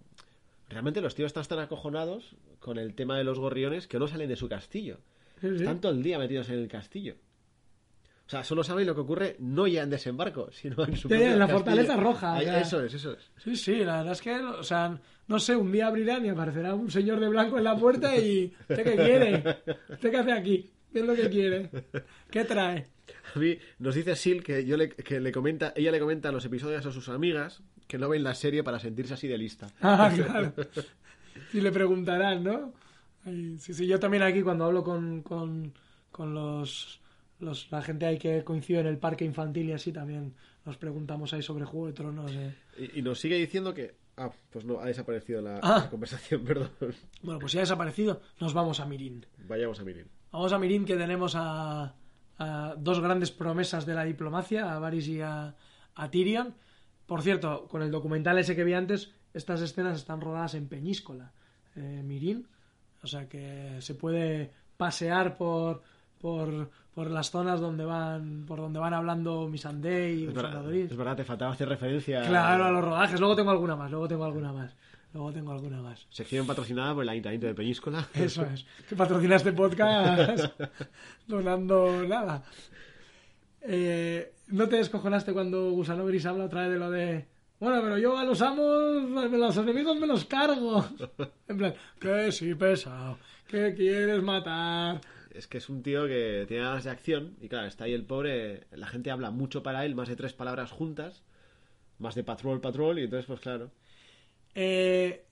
realmente 0.68 1.00
los 1.00 1.14
tíos 1.14 1.28
están 1.28 1.44
tan 1.44 1.60
acojonados 1.60 2.34
con 2.58 2.78
el 2.78 2.94
tema 2.94 3.16
de 3.16 3.22
los 3.24 3.38
gorriones 3.38 3.86
que 3.86 4.00
no 4.00 4.08
salen 4.08 4.28
de 4.28 4.34
su 4.36 4.48
castillo. 4.48 4.98
Están 5.40 5.80
todo 5.80 5.92
el 5.92 6.02
día 6.02 6.18
metidos 6.18 6.48
en 6.48 6.58
el 6.58 6.66
castillo. 6.66 7.14
O 8.28 8.30
sea, 8.30 8.44
solo 8.44 8.62
saben 8.62 8.86
lo 8.86 8.94
que 8.94 9.00
ocurre 9.00 9.36
no 9.38 9.66
ya 9.66 9.82
en 9.82 9.88
desembarco, 9.88 10.50
sino 10.52 10.84
en 10.84 10.98
su 10.98 11.08
propio 11.08 11.24
en 11.24 11.38
la 11.38 11.46
castillo. 11.46 11.58
Fortaleza 11.64 11.96
Roja, 11.96 12.34
Ahí-. 12.34 12.46
Eso 12.60 12.84
es, 12.84 12.92
eso 12.92 13.12
es. 13.12 13.30
Sí, 13.42 13.56
sí, 13.56 13.76
la 13.78 13.96
verdad 13.96 14.12
es 14.12 14.20
que, 14.20 14.34
o 14.34 14.62
sea, 14.62 15.00
no 15.28 15.38
sé, 15.40 15.56
un 15.56 15.72
día 15.72 15.86
abrirán 15.86 16.26
y 16.26 16.28
aparecerá 16.28 16.74
un 16.74 16.90
señor 16.90 17.20
de 17.20 17.28
blanco 17.28 17.56
en 17.56 17.64
la 17.64 17.74
puerta 17.74 18.14
y 18.18 18.54
¿usted 18.68 18.84
qué 18.84 18.96
quiere? 18.96 19.56
¿Usted 19.88 20.10
qué 20.10 20.16
hace 20.18 20.32
aquí? 20.32 20.70
¿Qué 20.92 21.00
es 21.00 21.06
lo 21.06 21.14
que 21.14 21.30
quiere? 21.30 21.70
¿Qué 22.30 22.44
trae? 22.44 22.88
A 23.34 23.38
mí 23.38 23.58
nos 23.78 23.94
dice 23.94 24.14
Sil 24.16 24.44
que 24.44 24.66
yo 24.66 24.76
le, 24.76 24.90
que 24.90 25.20
le 25.20 25.32
comenta, 25.32 25.72
ella 25.74 25.90
le 25.90 25.98
comenta 25.98 26.30
los 26.30 26.44
episodios 26.44 26.84
a 26.84 26.92
sus 26.92 27.08
amigas 27.08 27.62
que 27.86 27.96
no 27.96 28.10
ven 28.10 28.22
la 28.24 28.34
serie 28.34 28.62
para 28.62 28.78
sentirse 28.78 29.14
así 29.14 29.26
de 29.26 29.38
lista. 29.38 29.68
Ah, 29.80 30.12
claro. 30.14 30.52
Y 31.54 31.62
le 31.62 31.72
preguntarán, 31.72 32.44
¿no? 32.44 32.74
Sí, 33.24 33.72
sí, 33.72 33.86
yo 33.86 33.98
también 33.98 34.22
aquí 34.22 34.42
cuando 34.42 34.66
hablo 34.66 34.84
con, 34.84 35.22
con, 35.22 35.72
con 36.10 36.34
los, 36.34 37.00
los, 37.40 37.70
la 37.70 37.82
gente 37.82 38.06
ahí 38.06 38.18
que 38.18 38.42
coincide 38.44 38.80
en 38.80 38.86
el 38.86 38.98
parque 38.98 39.24
infantil 39.24 39.68
y 39.68 39.72
así 39.72 39.92
también 39.92 40.34
nos 40.64 40.76
preguntamos 40.76 41.32
ahí 41.32 41.42
sobre 41.42 41.64
Juego 41.64 41.86
de 41.86 41.92
Tronos. 41.92 42.32
eh. 42.34 42.54
Y, 42.78 42.98
y 42.98 43.02
nos 43.02 43.18
sigue 43.20 43.36
diciendo 43.36 43.72
que... 43.74 43.94
Ah, 44.20 44.30
pues 44.50 44.64
no, 44.64 44.80
ha 44.80 44.86
desaparecido 44.86 45.40
la, 45.40 45.60
Ah. 45.62 45.82
la 45.84 45.90
conversación, 45.90 46.42
perdón. 46.44 46.70
Bueno, 47.22 47.38
pues 47.38 47.52
si 47.52 47.58
ha 47.58 47.60
desaparecido, 47.60 48.20
nos 48.40 48.52
vamos 48.52 48.80
a 48.80 48.86
Mirin. 48.86 49.24
Vayamos 49.46 49.78
a 49.78 49.84
Mirin. 49.84 50.08
Vamos 50.32 50.52
a 50.52 50.58
Mirin, 50.58 50.84
que 50.84 50.96
tenemos 50.96 51.34
a, 51.36 51.94
a 52.38 52.74
dos 52.76 53.00
grandes 53.00 53.30
promesas 53.30 53.86
de 53.86 53.94
la 53.94 54.04
diplomacia, 54.04 54.74
a 54.74 54.78
Varys 54.80 55.06
y 55.06 55.20
a, 55.20 55.54
a 55.94 56.10
Tyrion. 56.10 56.54
Por 57.06 57.22
cierto, 57.22 57.68
con 57.68 57.80
el 57.82 57.92
documental 57.92 58.38
ese 58.38 58.56
que 58.56 58.64
vi 58.64 58.72
antes, 58.74 59.14
estas 59.32 59.62
escenas 59.62 59.96
están 59.96 60.20
rodadas 60.20 60.54
en 60.54 60.66
Peñíscola, 60.68 61.32
eh, 61.76 62.02
Mirin. 62.04 62.46
O 63.04 63.06
sea 63.06 63.28
que 63.28 63.76
se 63.80 63.94
puede 63.94 64.50
pasear 64.76 65.36
por, 65.38 65.82
por, 66.20 66.70
por 66.98 67.12
las 67.12 67.30
zonas 67.30 67.60
donde 67.60 67.84
van 67.84 68.44
por 68.44 68.58
donde 68.58 68.80
van 68.80 68.92
hablando 68.92 69.46
Missandei 69.46 70.24
y 70.24 70.26
Es 70.26 70.34
verdad, 70.34 70.74
es 70.74 70.96
verdad, 70.96 71.16
te 71.16 71.22
faltaba 71.22 71.52
hacer 71.52 71.68
referencia 71.68 72.22
Claro, 72.22 72.64
a 72.64 72.70
los 72.72 72.84
rodajes. 72.84 73.20
Luego 73.20 73.36
tengo 73.36 73.52
alguna 73.52 73.76
más, 73.76 73.88
luego 73.88 74.08
tengo 74.08 74.24
alguna 74.24 74.52
más. 74.52 74.74
Luego 75.14 75.32
tengo 75.32 75.52
alguna 75.52 75.80
más. 75.80 76.08
Sección 76.10 76.44
patrocinada 76.44 76.94
por 76.94 77.04
el 77.04 77.10
Ayuntamiento 77.10 77.46
de 77.46 77.54
Peñíscola. 77.54 78.08
Eso 78.14 78.44
es. 78.46 78.66
Que 78.88 78.96
patrocina 78.96 79.36
este 79.36 79.52
podcast 79.52 80.46
donando 81.28 82.02
nada. 82.02 82.42
Eh, 83.60 84.32
¿No 84.48 84.68
te 84.68 84.78
descojonaste 84.78 85.32
cuando 85.32 85.70
Gusano 85.70 86.04
Gris 86.04 86.26
habla 86.26 86.46
otra 86.46 86.62
vez 86.62 86.72
de 86.72 86.78
lo 86.80 86.90
de... 86.90 87.28
Bueno, 87.60 87.80
pero 87.80 87.96
yo 87.98 88.18
a 88.18 88.24
los 88.24 88.42
amos, 88.42 88.66
a 89.16 89.28
los 89.28 89.56
enemigos 89.56 89.96
me 90.00 90.08
los 90.08 90.24
cargo. 90.24 90.84
En 91.46 91.58
plan, 91.58 91.74
que 92.00 92.32
sí, 92.32 92.56
pesado. 92.56 93.18
que 93.46 93.72
quieres 93.76 94.20
matar? 94.20 95.00
Es 95.38 95.46
que 95.46 95.58
es 95.58 95.68
un 95.68 95.84
tío 95.84 96.08
que 96.08 96.46
tiene 96.48 96.64
ganas 96.64 96.82
de 96.82 96.90
acción 96.90 97.36
y 97.40 97.48
claro, 97.48 97.68
está 97.68 97.84
ahí 97.84 97.92
el 97.92 98.04
pobre, 98.04 98.66
la 98.72 98.88
gente 98.88 99.12
habla 99.12 99.30
mucho 99.30 99.62
para 99.62 99.84
él, 99.84 99.94
más 99.94 100.08
de 100.08 100.16
tres 100.16 100.32
palabras 100.32 100.72
juntas, 100.72 101.22
más 102.00 102.16
de 102.16 102.24
patrol, 102.24 102.60
patrol, 102.60 102.98
y 102.98 103.04
entonces 103.04 103.26
pues 103.26 103.38
claro. 103.38 103.70
Eh, 104.56 105.24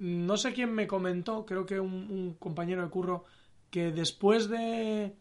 no 0.00 0.36
sé 0.36 0.52
quién 0.54 0.72
me 0.72 0.88
comentó, 0.88 1.46
creo 1.46 1.66
que 1.66 1.78
un, 1.78 1.92
un 1.92 2.34
compañero 2.34 2.82
de 2.82 2.90
curro, 2.90 3.26
que 3.70 3.92
después 3.92 4.48
de, 4.48 5.14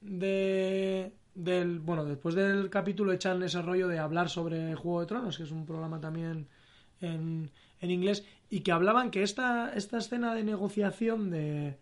de 0.00 1.12
del 1.34 1.80
bueno 1.80 2.04
después 2.04 2.36
del 2.36 2.70
capítulo 2.70 3.12
echan 3.12 3.42
ese 3.42 3.60
rollo 3.60 3.88
de 3.88 3.98
hablar 3.98 4.28
sobre 4.28 4.72
Juego 4.76 5.00
de 5.00 5.06
Tronos, 5.06 5.36
que 5.36 5.42
es 5.42 5.50
un 5.50 5.66
programa 5.66 6.00
también 6.00 6.46
en, 7.00 7.50
en 7.80 7.90
inglés, 7.90 8.24
y 8.50 8.60
que 8.60 8.70
hablaban 8.70 9.10
que 9.10 9.24
esta, 9.24 9.72
esta 9.74 9.98
escena 9.98 10.32
de 10.32 10.44
negociación 10.44 11.30
de, 11.30 11.76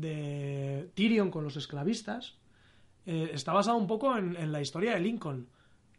de 0.00 0.90
Tyrion 0.94 1.30
con 1.30 1.44
los 1.44 1.56
esclavistas 1.56 2.34
eh, 3.04 3.30
está 3.34 3.52
basada 3.52 3.76
un 3.76 3.86
poco 3.86 4.16
en, 4.16 4.36
en 4.36 4.52
la 4.52 4.60
historia 4.60 4.94
de 4.94 5.00
Lincoln, 5.00 5.48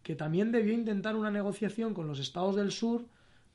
que 0.02 0.16
también 0.16 0.52
debió 0.52 0.74
intentar 0.74 1.16
una 1.16 1.30
negociación 1.30 1.94
con 1.94 2.08
los 2.08 2.20
estados 2.20 2.56
del 2.56 2.72
sur 2.72 3.06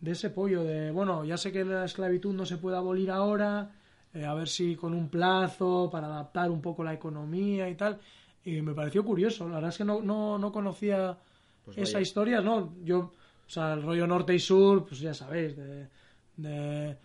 de 0.00 0.12
ese 0.12 0.30
pollo 0.30 0.62
de, 0.62 0.90
bueno, 0.92 1.24
ya 1.24 1.36
sé 1.36 1.50
que 1.50 1.64
la 1.64 1.84
esclavitud 1.84 2.32
no 2.32 2.46
se 2.46 2.56
puede 2.56 2.76
abolir 2.76 3.10
ahora, 3.10 3.72
eh, 4.14 4.24
a 4.24 4.34
ver 4.34 4.48
si 4.48 4.76
con 4.76 4.94
un 4.94 5.08
plazo 5.08 5.88
para 5.90 6.06
adaptar 6.06 6.50
un 6.50 6.62
poco 6.62 6.84
la 6.84 6.94
economía 6.94 7.68
y 7.68 7.74
tal. 7.74 7.98
Y 8.44 8.62
me 8.62 8.74
pareció 8.74 9.04
curioso, 9.04 9.48
la 9.48 9.56
verdad 9.56 9.70
es 9.70 9.78
que 9.78 9.84
no, 9.84 10.00
no, 10.00 10.38
no 10.38 10.52
conocía 10.52 11.18
Pues 11.64 11.78
esa 11.78 12.00
historia, 12.00 12.40
¿no? 12.40 12.74
Yo, 12.84 12.98
o 13.00 13.50
sea, 13.50 13.74
el 13.74 13.82
rollo 13.82 14.06
norte 14.06 14.34
y 14.34 14.38
sur, 14.38 14.86
pues 14.86 15.00
ya 15.00 15.12
sabéis, 15.12 15.56
de, 15.56 15.88
de, 16.36 16.96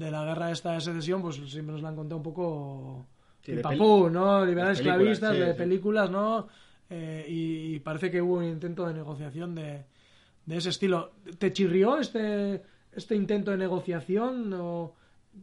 de 0.00 0.10
la 0.10 0.24
guerra 0.24 0.50
esta 0.50 0.72
de 0.72 0.80
secesión, 0.80 1.20
pues 1.22 1.36
siempre 1.36 1.72
nos 1.74 1.82
la 1.82 1.90
han 1.90 1.96
contado 1.96 2.16
un 2.16 2.22
poco 2.22 3.06
Sí, 3.42 3.52
de 3.52 3.62
papú, 3.62 4.08
¿no? 4.10 4.40
Películas, 4.40 4.78
esclavistas, 4.78 5.32
sí, 5.34 5.40
de 5.40 5.52
sí. 5.52 5.58
películas, 5.58 6.10
¿no? 6.10 6.48
Eh, 6.88 7.24
y, 7.28 7.74
y 7.74 7.78
parece 7.80 8.10
que 8.10 8.20
hubo 8.20 8.38
un 8.38 8.44
intento 8.44 8.86
de 8.86 8.94
negociación 8.94 9.54
de, 9.54 9.84
de 10.46 10.56
ese 10.56 10.70
estilo. 10.70 11.12
¿Te 11.38 11.52
chirrió 11.52 11.98
este, 11.98 12.62
este 12.92 13.14
intento 13.14 13.50
de 13.50 13.58
negociación? 13.58 14.52
O, 14.54 14.94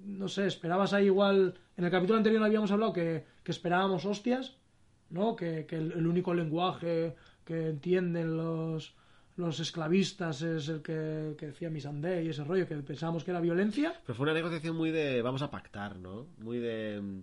no 0.06 0.28
sé, 0.28 0.48
¿esperabas 0.48 0.94
ahí 0.94 1.06
igual... 1.06 1.54
En 1.78 1.86
el 1.86 1.92
capítulo 1.92 2.18
anterior 2.18 2.44
habíamos 2.44 2.72
hablado 2.72 2.92
que, 2.92 3.26
que 3.44 3.52
esperábamos 3.52 4.06
hostias, 4.06 4.58
¿no? 5.12 5.36
Que, 5.36 5.66
que 5.68 5.78
el, 5.78 5.92
el 5.92 6.08
único 6.08 6.34
lenguaje 6.34 7.16
que 7.46 7.70
entienden 7.70 8.36
los, 8.36 8.97
los 9.38 9.60
esclavistas 9.60 10.42
es 10.42 10.68
el 10.68 10.82
que, 10.82 11.36
que 11.38 11.48
decía 11.48 11.70
Missandei 11.70 12.26
y 12.26 12.30
ese 12.30 12.44
rollo, 12.44 12.68
que 12.68 12.76
pensábamos 12.78 13.24
que 13.24 13.32
era 13.32 13.40
violencia. 13.40 13.94
Pero 14.06 14.16
fue 14.16 14.24
una 14.26 14.34
negociación 14.34 14.76
muy 14.76 14.92
de 14.92 15.22
vamos 15.22 15.42
a 15.44 15.50
pactar, 15.52 15.96
¿no? 15.98 16.28
Muy 16.40 16.58
de... 16.58 17.22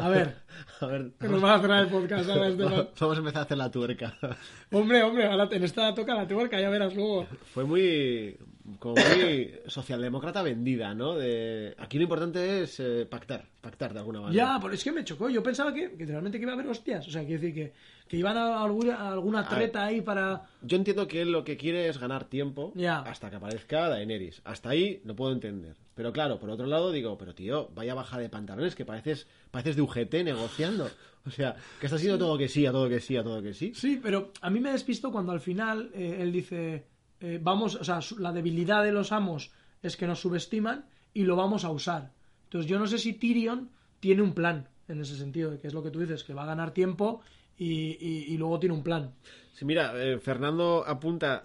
A 0.00 0.08
ver, 0.08 0.34
A 0.80 0.86
ver, 0.86 1.10
Que 1.20 1.28
nos 1.28 1.40
van 1.40 1.58
a 1.58 1.60
cerrar 1.60 1.82
el 1.84 1.88
podcast 1.90 2.28
ahora, 2.28 2.48
Esteban. 2.48 2.88
vamos 3.00 3.16
a 3.16 3.18
empezar 3.20 3.40
a 3.40 3.44
hacer 3.44 3.58
la 3.58 3.70
tuerca. 3.70 4.14
Hombre, 4.72 5.02
hombre, 5.02 5.26
ahora 5.26 5.48
en 5.50 5.64
esta 5.64 5.94
toca 5.94 6.14
la 6.14 6.26
tuerca, 6.26 6.60
ya 6.60 6.68
verás 6.70 6.94
luego. 6.94 7.26
Fue 7.54 7.64
muy, 7.64 8.36
como 8.78 8.94
muy 8.96 9.54
socialdemócrata 9.66 10.42
vendida, 10.42 10.94
¿no? 10.94 11.14
De, 11.16 11.74
aquí 11.78 11.96
lo 11.96 12.02
importante 12.04 12.62
es 12.62 12.78
eh, 12.80 13.06
pactar, 13.08 13.46
pactar 13.60 13.92
de 13.94 13.98
alguna 14.00 14.20
manera. 14.20 14.36
Ya, 14.54 14.58
pero 14.60 14.74
es 14.74 14.84
que 14.84 14.92
me 14.92 15.04
chocó. 15.04 15.30
Yo 15.30 15.42
pensaba 15.42 15.72
que, 15.72 15.92
que 15.96 16.04
realmente 16.06 16.38
que 16.38 16.42
iba 16.42 16.52
a 16.52 16.54
haber 16.54 16.66
hostias. 16.68 17.06
O 17.08 17.10
sea, 17.10 17.24
quiero 17.24 17.40
decir 17.40 17.54
que, 17.54 17.72
que 18.08 18.16
iban 18.18 18.36
a 18.36 18.62
alguna, 18.62 18.96
a 18.96 19.12
alguna 19.12 19.48
treta 19.48 19.84
ahí 19.86 20.00
para. 20.02 20.42
Yo 20.62 20.76
entiendo 20.76 21.08
que 21.08 21.22
él 21.22 21.32
lo 21.32 21.44
que 21.44 21.56
quiere 21.56 21.88
es 21.88 21.98
ganar 21.98 22.24
tiempo 22.24 22.72
Ya. 22.74 22.98
hasta 23.00 23.30
que 23.30 23.36
aparezca 23.36 23.88
Daenerys. 23.88 24.42
Hasta 24.44 24.68
ahí 24.70 25.00
lo 25.04 25.16
puedo 25.16 25.32
entender. 25.32 25.76
Pero 25.94 26.12
claro, 26.12 26.38
por 26.38 26.50
otro 26.50 26.66
lado 26.66 26.92
digo, 26.92 27.16
pero 27.18 27.34
tío, 27.34 27.70
vaya 27.74 27.94
baja 27.94 28.18
de 28.18 28.28
pantalones, 28.28 28.76
que 28.76 28.84
pareces, 28.84 29.26
pareces 29.50 29.76
de 29.76 29.82
UGT 29.82 30.14
negociando. 30.24 30.90
O 31.26 31.30
sea, 31.30 31.56
que 31.78 31.86
está 31.86 31.96
haciendo 31.96 32.18
todo 32.18 32.38
que 32.38 32.48
sí, 32.48 32.64
a 32.66 32.72
todo 32.72 32.88
que 32.88 33.00
sí, 33.00 33.16
a 33.16 33.22
todo 33.22 33.42
que 33.42 33.52
sí. 33.52 33.72
Sí, 33.74 33.98
pero 34.02 34.32
a 34.40 34.48
mí 34.50 34.60
me 34.60 34.72
despisto 34.72 35.10
cuando 35.12 35.32
al 35.32 35.40
final 35.40 35.90
eh, 35.94 36.18
él 36.20 36.32
dice: 36.32 36.86
eh, 37.20 37.38
Vamos, 37.42 37.74
o 37.74 37.84
sea, 37.84 38.00
la 38.18 38.32
debilidad 38.32 38.82
de 38.82 38.92
los 38.92 39.12
amos 39.12 39.50
es 39.82 39.96
que 39.96 40.06
nos 40.06 40.20
subestiman 40.20 40.86
y 41.12 41.24
lo 41.24 41.36
vamos 41.36 41.64
a 41.64 41.70
usar. 41.70 42.12
Entonces, 42.44 42.70
yo 42.70 42.78
no 42.78 42.86
sé 42.86 42.98
si 42.98 43.12
Tyrion 43.14 43.70
tiene 44.00 44.22
un 44.22 44.32
plan 44.32 44.68
en 44.88 45.00
ese 45.00 45.16
sentido, 45.16 45.58
que 45.60 45.66
es 45.66 45.74
lo 45.74 45.82
que 45.82 45.90
tú 45.90 46.00
dices, 46.00 46.24
que 46.24 46.32
va 46.32 46.44
a 46.44 46.46
ganar 46.46 46.72
tiempo 46.72 47.20
y, 47.58 47.98
y- 48.00 48.24
y 48.28 48.38
luego 48.38 48.58
tiene 48.58 48.74
un 48.74 48.82
plan. 48.82 49.12
Sí, 49.52 49.64
mira, 49.66 49.92
eh, 50.02 50.18
Fernando 50.18 50.82
apunta, 50.86 51.44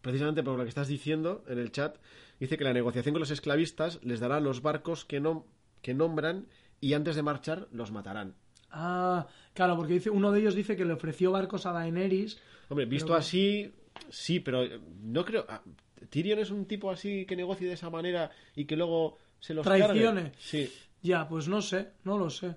precisamente 0.00 0.42
por 0.42 0.56
lo 0.56 0.64
que 0.64 0.68
estás 0.70 0.88
diciendo 0.88 1.44
en 1.48 1.58
el 1.58 1.70
chat, 1.70 1.96
dice 2.40 2.56
que 2.56 2.64
la 2.64 2.72
negociación 2.72 3.12
con 3.12 3.20
los 3.20 3.30
esclavistas 3.30 4.00
les 4.02 4.20
dará 4.20 4.40
los 4.40 4.62
barcos 4.62 5.04
que, 5.04 5.20
no, 5.20 5.46
que 5.82 5.94
nombran 5.94 6.46
y 6.80 6.92
antes 6.94 7.16
de 7.16 7.22
marchar 7.22 7.68
los 7.72 7.90
matarán. 7.92 8.34
Ah, 8.70 9.26
claro, 9.54 9.76
porque 9.76 9.94
dice, 9.94 10.10
uno 10.10 10.30
de 10.30 10.40
ellos 10.40 10.54
dice 10.54 10.76
que 10.76 10.84
le 10.84 10.92
ofreció 10.92 11.32
barcos 11.32 11.64
a 11.66 11.72
Daenerys. 11.72 12.38
Hombre, 12.68 12.84
visto 12.86 13.08
Pero- 13.08 13.18
así, 13.18 13.72
sí, 14.10 14.40
pero 14.40 14.62
eh, 14.62 14.78
no 15.02 15.24
creo... 15.24 15.44
ah, 15.48 15.62
¿Tyrion 16.10 16.38
es 16.38 16.50
un 16.50 16.66
tipo 16.66 16.90
así 16.90 17.24
que 17.26 17.34
negocie 17.34 17.66
de 17.66 17.72
esa 17.74 17.90
manera 17.90 18.30
y 18.54 18.64
que 18.66 18.76
luego 18.76 19.18
se 19.40 19.52
los 19.54 19.64
Traicione. 19.64 20.22
cargue? 20.22 20.32
Sí. 20.38 20.72
Ya, 21.02 21.28
pues 21.28 21.48
no 21.48 21.60
sé, 21.62 21.92
no 22.04 22.16
lo 22.18 22.30
sé. 22.30 22.56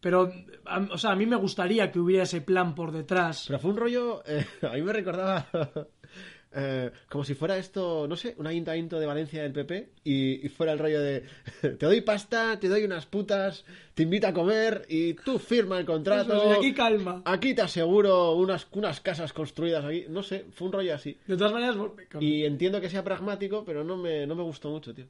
Pero, 0.00 0.32
a- 0.64 0.88
o 0.92 0.98
sea, 0.98 1.10
a 1.12 1.16
mí 1.16 1.26
me 1.26 1.36
gustaría 1.36 1.90
que 1.90 1.98
hubiera 2.00 2.22
ese 2.24 2.40
plan 2.40 2.74
por 2.74 2.90
detrás. 2.92 3.44
Pero 3.46 3.58
fue 3.58 3.70
un 3.70 3.76
rollo... 3.76 4.22
eh, 4.26 4.46
a 4.62 4.74
mí 4.74 4.82
me 4.82 4.92
recordaba... 4.92 5.46
eh, 6.60 6.90
como 7.08 7.22
si 7.22 7.34
fuera 7.34 7.56
esto, 7.56 8.06
no 8.08 8.16
sé, 8.16 8.34
un 8.38 8.46
ayuntamiento 8.46 8.98
de 8.98 9.06
Valencia 9.06 9.42
del 9.42 9.52
PP 9.52 9.90
y, 10.04 10.44
y 10.44 10.48
fuera 10.48 10.72
el 10.72 10.78
rollo 10.78 11.00
de 11.00 11.22
te 11.60 11.86
doy 11.86 12.00
pasta, 12.00 12.58
te 12.58 12.68
doy 12.68 12.82
unas 12.84 13.06
putas, 13.06 13.64
te 13.94 14.02
invito 14.02 14.26
a 14.26 14.32
comer 14.32 14.84
y 14.88 15.14
tú 15.14 15.38
firma 15.38 15.78
el 15.78 15.84
contrato. 15.86 16.40
Sí, 16.40 16.56
aquí 16.58 16.74
calma. 16.74 17.22
Aquí 17.24 17.54
te 17.54 17.62
aseguro 17.62 18.32
unas, 18.34 18.66
unas 18.72 19.00
casas 19.00 19.32
construidas 19.32 19.84
aquí. 19.84 20.06
No 20.08 20.22
sé, 20.22 20.46
fue 20.52 20.66
un 20.66 20.72
rollo 20.72 20.94
así. 20.94 21.16
De 21.26 21.36
todas 21.36 21.52
maneras, 21.52 21.76
Y 22.20 22.44
entiendo 22.44 22.80
que 22.80 22.90
sea 22.90 23.04
pragmático, 23.04 23.64
pero 23.64 23.84
no 23.84 23.96
me, 23.96 24.26
no 24.26 24.34
me 24.34 24.42
gustó 24.42 24.70
mucho, 24.70 24.92
tío. 24.94 25.04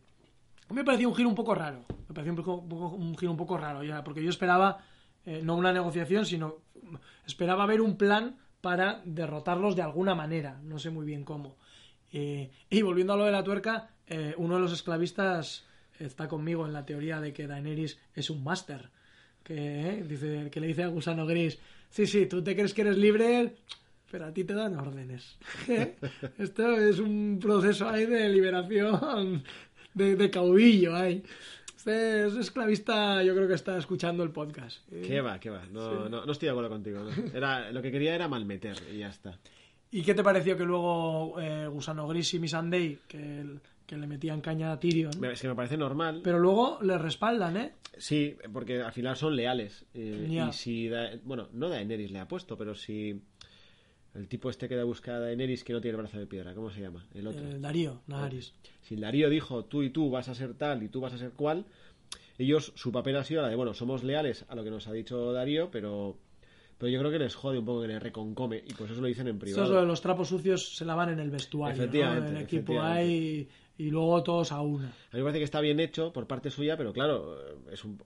a 0.68 0.72
mí 0.72 0.76
me 0.80 0.84
pareció 0.84 1.08
un 1.08 1.14
giro 1.14 1.28
un 1.28 1.34
poco 1.34 1.54
raro. 1.54 1.84
Me 2.08 2.14
pareció 2.14 2.32
un, 2.32 2.36
poco- 2.36 2.54
un 2.56 2.68
poco- 2.68 2.96
un 2.96 3.16
giro 3.16 3.30
un 3.32 3.38
poco 3.38 3.56
raro, 3.56 3.82
ya, 3.84 4.02
porque 4.04 4.22
yo 4.22 4.30
esperaba 4.30 4.84
eh, 5.24 5.40
no 5.42 5.56
una 5.56 5.72
negociación, 5.72 6.26
sino 6.26 6.56
esperaba 7.26 7.66
ver 7.66 7.80
un 7.80 7.96
plan 7.96 8.36
para 8.69 9.01
derrotarlos 9.07 9.77
de 9.77 9.81
alguna 9.81 10.15
manera. 10.15 10.61
No 10.62 10.78
sé 10.78 10.90
muy 10.90 11.07
bien 11.07 11.24
cómo. 11.24 11.57
Eh, 12.12 12.51
y 12.69 12.82
volviendo 12.82 13.15
a 13.15 13.16
lo 13.16 13.24
de 13.24 13.32
la 13.32 13.43
tuerca, 13.43 13.93
eh, 14.07 14.35
uno 14.36 14.57
de 14.57 14.61
los 14.61 14.74
esclavistas 14.74 15.65
está 15.99 16.28
conmigo 16.28 16.66
en 16.66 16.74
la 16.74 16.85
teoría 16.85 17.19
de 17.19 17.32
que 17.32 17.47
Daenerys 17.47 17.99
es 18.15 18.28
un 18.28 18.45
máster. 18.45 18.90
Que, 19.43 19.55
eh, 19.57 20.05
dice, 20.07 20.51
que 20.51 20.61
le 20.61 20.66
dice 20.66 20.82
a 20.82 20.89
Gusano 20.89 21.24
Gris, 21.24 21.59
sí, 21.89 22.07
sí, 22.07 22.27
tú 22.27 22.45
te 22.45 22.55
crees 22.55 22.74
que 22.74 22.82
eres 22.82 22.99
libre, 22.99 23.57
pero 24.11 24.27
a 24.27 24.35
ti 24.35 24.45
te 24.45 24.53
dan 24.53 24.78
órdenes. 24.78 25.39
Esto 26.39 26.77
es 26.77 26.99
un 26.99 27.39
proceso 27.40 27.89
ahí 27.89 28.05
de 28.05 28.28
liberación 28.28 29.45
de, 29.95 30.15
de 30.15 30.31
caudillo 30.31 30.95
ahí. 30.95 31.24
Es 31.89 32.35
esclavista, 32.36 33.23
yo 33.23 33.35
creo 33.35 33.48
que 33.48 33.55
está 33.55 33.78
escuchando 33.78 34.23
el 34.23 34.31
podcast. 34.31 34.81
Eh, 34.93 35.02
¿Qué 35.06 35.20
va, 35.23 35.40
qué 35.40 35.48
va? 35.51 35.62
No, 35.73 36.09
no, 36.09 36.27
no 36.27 36.32
estoy 36.32 36.47
de 36.47 36.51
acuerdo 36.51 36.69
contigo. 36.69 37.01
no. 37.02 37.10
Era, 37.35 37.73
lo 37.73 37.81
que 37.81 37.90
quería 37.90 38.15
era 38.15 38.28
malmeter 38.28 38.77
y 38.93 38.98
ya 38.98 39.09
está. 39.09 39.39
¿Y 39.90 40.02
qué 40.02 40.12
te 40.15 40.23
pareció 40.23 40.56
que 40.56 40.65
luego 40.65 41.40
eh, 41.40 41.66
Gusano 41.66 42.06
Gris 42.06 42.35
y 42.35 42.39
Missandei, 42.40 42.98
que, 43.09 43.40
el- 43.40 43.60
que 43.86 43.97
le 43.97 44.06
metían 44.06 44.43
caña 44.43 44.70
a 44.73 44.78
Tyrion, 44.78 45.12
Es 45.24 45.40
que 45.40 45.48
me 45.48 45.55
parece 45.55 45.78
normal. 45.78 46.20
pero 46.23 46.39
luego 46.39 46.78
le 46.82 46.98
respaldan, 46.98 47.56
¿eh? 47.56 47.73
Sí, 47.97 48.36
porque 48.52 48.82
al 48.82 48.93
final 48.93 49.16
son 49.16 49.35
leales. 49.35 49.86
eh. 49.94 50.27
Y 50.28 50.52
si. 50.52 50.89
Da- 50.89 51.12
bueno, 51.24 51.48
no 51.55 51.70
Daenerys 51.70 52.10
le 52.10 52.19
ha 52.20 52.28
puesto, 52.28 52.59
pero 52.59 52.74
si. 52.74 53.19
El 54.19 54.27
tipo 54.27 54.51
este 54.51 54.69
que 54.69 54.74
da 54.74 54.82
busca 54.85 55.15
a 55.15 55.20
Daenerys 55.20 55.62
que 55.62 55.73
no 55.73 55.81
tiene 55.81 55.97
el 55.97 56.03
brazo 56.03 56.19
de 56.19 56.27
piedra, 56.27 56.53
¿cómo 56.55 56.70
se 56.70 56.81
llama? 56.81 57.07
El 57.15 57.27
otro. 57.28 57.40
El 57.47 57.62
Darío, 57.62 58.03
Naharis. 58.09 58.53
Si 58.82 58.95
el 58.95 59.01
Darío 59.01 59.31
dijo 59.31 59.65
tú 59.65 59.82
y 59.85 59.90
tú 59.90 60.11
vas 60.11 60.28
a 60.28 60.35
ser 60.35 60.55
tal 60.55 60.82
y 60.82 60.89
tú 60.89 61.01
vas 61.01 61.15
a 61.15 61.19
ser 61.19 61.31
cual, 61.31 61.65
ellos, 62.36 62.73
su 62.74 62.90
papel 62.90 63.16
ha 63.16 63.24
sido 63.24 63.43
la 63.43 63.49
de, 63.49 63.55
bueno, 63.55 63.74
somos 63.74 64.03
leales 64.03 64.45
a 64.49 64.57
lo 64.57 64.65
que 64.65 64.70
nos 64.70 64.89
ha 64.89 64.93
dicho 64.93 65.32
Darío, 65.32 65.70
pero. 65.70 66.16
Pero 66.78 66.93
yo 66.93 67.01
creo 67.01 67.11
que 67.11 67.19
les 67.19 67.35
jode 67.35 67.59
un 67.59 67.65
poco, 67.65 67.82
que 67.82 67.89
les 67.89 68.01
reconcome, 68.01 68.62
y 68.65 68.73
pues 68.73 68.93
eso 68.93 69.01
lo 69.01 69.09
dicen 69.09 69.27
en 69.27 69.35
Eso 69.35 69.40
privado. 69.40 69.65
es 69.65 69.70
lo 69.70 69.81
de 69.81 69.86
los 69.86 70.01
trapos 70.01 70.28
sucios 70.28 70.77
se 70.77 70.85
lavan 70.85 71.09
en 71.11 71.19
el 71.19 71.31
vestuario, 71.31 71.77
¿no? 71.77 71.82
Efectivamente, 71.82 72.31
El 72.31 72.36
equipo 72.36 72.73
efectivamente. 72.74 73.01
ahí 73.01 73.49
y 73.78 73.90
luego 73.90 74.23
todos 74.23 74.53
a 74.53 74.61
una. 74.61 74.86
A 74.86 74.90
mí 75.16 75.19
me 75.19 75.23
parece 75.23 75.39
que 75.39 75.45
está 75.45 75.61
bien 75.61 75.81
hecho 75.81 76.12
por 76.12 76.28
parte 76.28 76.51
suya, 76.51 76.77
pero 76.77 76.93
claro, 76.93 77.36
es 77.73 77.85
un... 77.85 78.01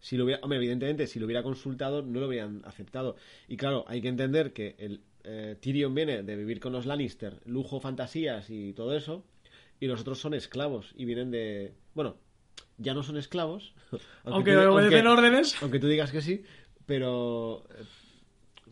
Si 0.00 0.16
lo 0.16 0.24
hubiera, 0.24 0.40
hombre, 0.42 0.58
evidentemente, 0.58 1.06
si 1.06 1.20
lo 1.20 1.26
hubiera 1.26 1.44
consultado, 1.44 2.02
no 2.02 2.18
lo 2.18 2.26
hubieran 2.26 2.62
aceptado. 2.64 3.14
Y 3.46 3.56
claro, 3.56 3.84
hay 3.86 4.00
que 4.00 4.08
entender 4.08 4.52
que 4.52 4.74
el 4.78 5.02
eh, 5.26 5.56
Tyrion 5.60 5.94
viene 5.94 6.22
de 6.22 6.36
vivir 6.36 6.60
con 6.60 6.72
los 6.72 6.86
Lannister, 6.86 7.40
lujo, 7.44 7.80
fantasías 7.80 8.48
y 8.50 8.72
todo 8.72 8.96
eso, 8.96 9.24
y 9.80 9.86
los 9.86 10.00
otros 10.00 10.18
son 10.20 10.32
esclavos 10.34 10.92
y 10.96 11.04
vienen 11.04 11.30
de... 11.30 11.74
Bueno, 11.94 12.16
ya 12.78 12.94
no 12.94 13.02
son 13.02 13.16
esclavos, 13.16 13.74
Aunque 14.24 14.52
tú- 14.54 14.60
obedecen 14.72 15.06
aunque- 15.06 15.22
órdenes. 15.22 15.62
aunque 15.62 15.78
tú 15.80 15.88
digas 15.88 16.10
que 16.12 16.20
sí, 16.22 16.42
pero... 16.86 17.64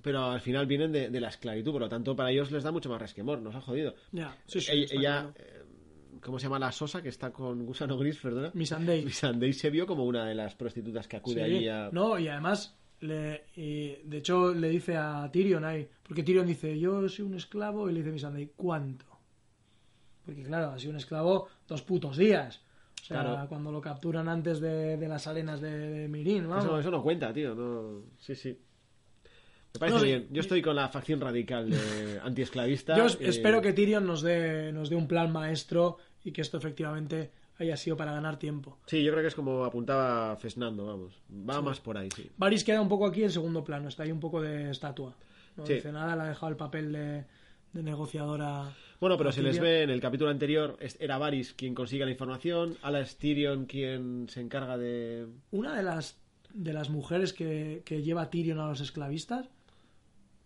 Pero 0.03 0.23
al 0.25 0.41
final 0.43 0.67
vienen 0.67 0.93
de, 0.93 1.09
de 1.09 1.21
la 1.21 1.29
esclavitud, 1.29 1.73
por 1.73 1.81
lo 1.81 1.89
tanto, 1.89 2.15
para 2.15 2.31
ellos 2.31 2.51
les 2.51 2.63
da 2.63 2.71
mucho 2.71 2.91
más 2.91 3.01
resquemor, 3.01 3.41
nos 3.41 3.55
ha 3.55 3.63
jodido. 3.63 3.95
Ya, 4.13 4.37
sí, 4.47 4.61
sí, 4.61 4.85
ella, 4.91 5.33
eh, 5.35 5.63
¿cómo 6.21 6.39
se 6.39 6.45
llama 6.45 6.59
la 6.59 6.73
sosa 6.73 7.03
que 7.03 7.09
está 7.09 7.33
con 7.33 7.65
Gusano 7.65 7.97
Gris, 7.97 8.19
perdona? 8.19 8.51
Missandei. 8.53 9.03
Missandei 9.03 9.55
se 9.55 9.71
vio 9.71 9.87
como 9.87 10.05
una 10.05 10.27
de 10.27 10.35
las 10.35 10.55
prostitutas 10.57 11.09
que 11.09 11.17
acude 11.17 11.37
Sí. 11.37 11.41
allí 11.41 11.69
a... 11.69 11.89
No, 11.91 12.19
y 12.19 12.29
además, 12.29 12.77
le, 13.05 13.45
y 13.57 13.97
de 14.05 14.19
hecho, 14.19 14.53
le 14.55 14.69
dice 14.69 14.97
a 14.97 15.29
Tyrion 15.33 15.65
ahí, 15.65 15.89
porque 16.03 16.23
Tyrion 16.23 16.47
dice, 16.47 16.79
yo 16.79 17.09
soy 17.09 17.25
un 17.25 17.35
esclavo, 17.35 17.89
y 17.89 17.93
le 17.93 18.01
dice 18.01 18.13
Missandei, 18.13 18.53
¿cuánto? 18.57 19.05
Porque 20.25 20.43
claro, 20.43 20.71
ha 20.71 20.79
sido 20.79 20.91
un 20.93 20.97
esclavo 20.97 21.49
dos 21.69 21.83
putos 21.83 22.17
días. 22.17 22.63
O 23.03 23.05
sea, 23.07 23.21
Claro. 23.23 23.49
cuando 23.49 23.71
lo 23.71 23.81
capturan 23.83 24.29
antes 24.29 24.61
de, 24.61 24.97
de 24.97 25.09
las 25.09 25.27
arenas 25.27 25.61
de, 25.61 25.71
de 25.91 26.09
Mirin, 26.09 26.49
vamos. 26.49 26.65
Eso, 26.65 26.81
eso 26.81 26.91
no 26.91 27.03
cuenta, 27.03 27.33
tío. 27.35 27.55
No... 27.55 28.03
Sí, 28.19 28.35
sí. 28.35 28.59
Me 29.75 29.79
parece 29.81 29.99
No, 29.99 30.05
bien. 30.05 30.29
Yo 30.31 30.41
estoy 30.41 30.63
con 30.63 30.75
la 30.77 30.89
facción 30.89 31.21
radical 31.21 31.69
de 31.69 32.21
antiesclavista. 32.23 32.97
Yo 32.97 33.05
y- 33.05 33.07
es- 33.09 33.19
espero 33.21 33.61
que 33.61 33.75
Tyrion 33.75 34.07
nos 34.07 34.23
dé, 34.23 34.73
nos 34.73 34.89
dé 34.89 34.97
un 34.97 35.07
plan 35.07 35.31
maestro 35.33 35.99
y 36.25 36.33
que 36.33 36.41
esto 36.41 36.57
efectivamente 36.57 37.31
haya 37.59 37.77
sido 37.77 37.97
para 37.97 38.13
ganar 38.13 38.39
tiempo. 38.39 38.79
Sí, 38.87 39.03
yo 39.05 39.13
creo 39.13 39.23
que 39.23 39.29
es 39.29 39.35
como 39.35 39.65
apuntaba 39.65 40.37
Fesnando, 40.37 40.87
vamos. 40.87 41.15
Va 41.49 41.61
más 41.63 41.81
por 41.81 41.97
ahí, 41.97 42.09
sí. 42.15 42.31
Varys 42.37 42.65
queda 42.65 42.81
un 42.81 42.89
poco 42.89 43.07
aquí 43.07 43.23
en 43.23 43.31
segundo 43.31 43.63
plano, 43.65 43.89
está 43.89 44.03
ahí 44.03 44.13
un 44.13 44.21
poco 44.21 44.41
de 44.41 44.71
estatua. 44.71 45.15
No 45.57 45.65
Sí. 45.67 45.75
dice 45.75 45.93
nada, 45.93 46.17
le 46.17 46.23
ha 46.23 46.27
dejado 46.27 46.51
el 46.51 46.57
papel 46.57 46.93
de, 46.93 47.25
de 47.73 47.83
negociadora. 47.83 48.73
Bueno, 49.01 49.17
pero 49.19 49.31
se 49.33 49.43
les 49.43 49.61
ve 49.61 49.83
en 49.83 49.91
el 49.91 50.01
capítulo 50.01 50.31
anterior, 50.31 50.77
era 50.99 51.19
Varys 51.19 51.53
quien 51.53 51.75
consigue 51.75 52.05
la 52.05 52.11
información, 52.11 52.77
Ala 52.83 53.01
es 53.01 53.17
Tyrion 53.19 53.67
quien 53.67 54.27
se 54.29 54.41
encarga 54.41 54.79
de... 54.79 55.27
Una 55.51 55.77
de 55.77 55.83
las, 55.83 56.19
de 56.53 56.73
las 56.73 56.91
mujeres 56.91 57.33
que, 57.33 57.83
que 57.85 58.03
lleva 58.03 58.31
Tyrion 58.31 58.59
a 58.61 58.67
los 58.69 58.81
esclavistas 58.81 59.49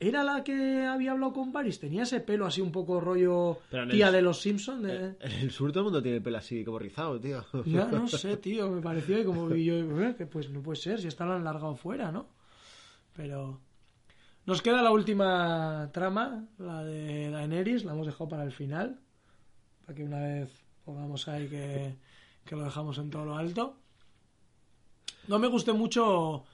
era 0.01 0.23
la 0.23 0.45
que 0.45 0.87
había 0.87 1.13
hablado 1.13 1.33
con 1.33 1.53
Varys. 1.53 1.81
Tenía 1.81 2.05
ese 2.05 2.21
pelo 2.21 2.47
así 2.47 2.61
un 2.61 2.71
poco 2.71 3.01
rollo 3.01 3.59
tía 3.91 4.13
de 4.13 4.23
los 4.23 4.41
Simpsons. 4.41 4.83
De... 4.83 5.17
En 5.21 5.33
el 5.41 5.51
sur 5.51 5.71
todo 5.71 5.81
el 5.81 5.85
mundo 5.85 6.03
tiene 6.03 6.19
el 6.19 6.23
pelo 6.23 6.39
así 6.39 6.65
como 6.65 6.79
rizado, 6.79 7.19
tío. 7.19 7.45
Ya 7.67 7.87
no 7.87 8.07
sé, 8.09 8.37
tío, 8.37 8.71
me 8.71 8.81
pareció 8.81 9.19
y 9.19 9.25
como 9.25 9.53
y 9.55 9.65
yo, 9.65 9.75
eh, 10.03 10.15
que 10.17 10.27
pues 10.27 10.51
no 10.51 10.63
puede 10.63 10.81
ser, 10.81 11.01
si 11.01 11.09
está 11.09 11.25
lo 11.25 11.33
han 11.33 11.45
largado 11.45 11.75
fuera, 11.75 12.13
¿no? 12.13 12.29
Pero 13.15 13.61
nos 14.47 14.63
queda 14.63 14.83
la 14.83 14.93
última 14.93 15.91
trama, 15.93 16.47
la 16.59 16.85
de 16.85 17.31
Daenerys, 17.31 17.85
la 17.85 17.93
hemos 17.93 18.07
dejado 18.07 18.29
para 18.29 18.45
el 18.45 18.53
final, 18.53 19.01
para 19.85 19.97
que 19.97 20.05
una 20.05 20.21
vez 20.21 20.65
pongamos 20.85 21.27
ahí 21.27 21.49
que, 21.49 21.97
que 22.45 22.55
lo 22.57 22.65
dejamos 22.65 22.99
en 22.99 23.11
todo 23.11 23.25
lo 23.25 23.37
alto. 23.37 23.77
No 25.27 25.39
me 25.41 25.49
gustó 25.49 25.75
mucho 25.75 26.45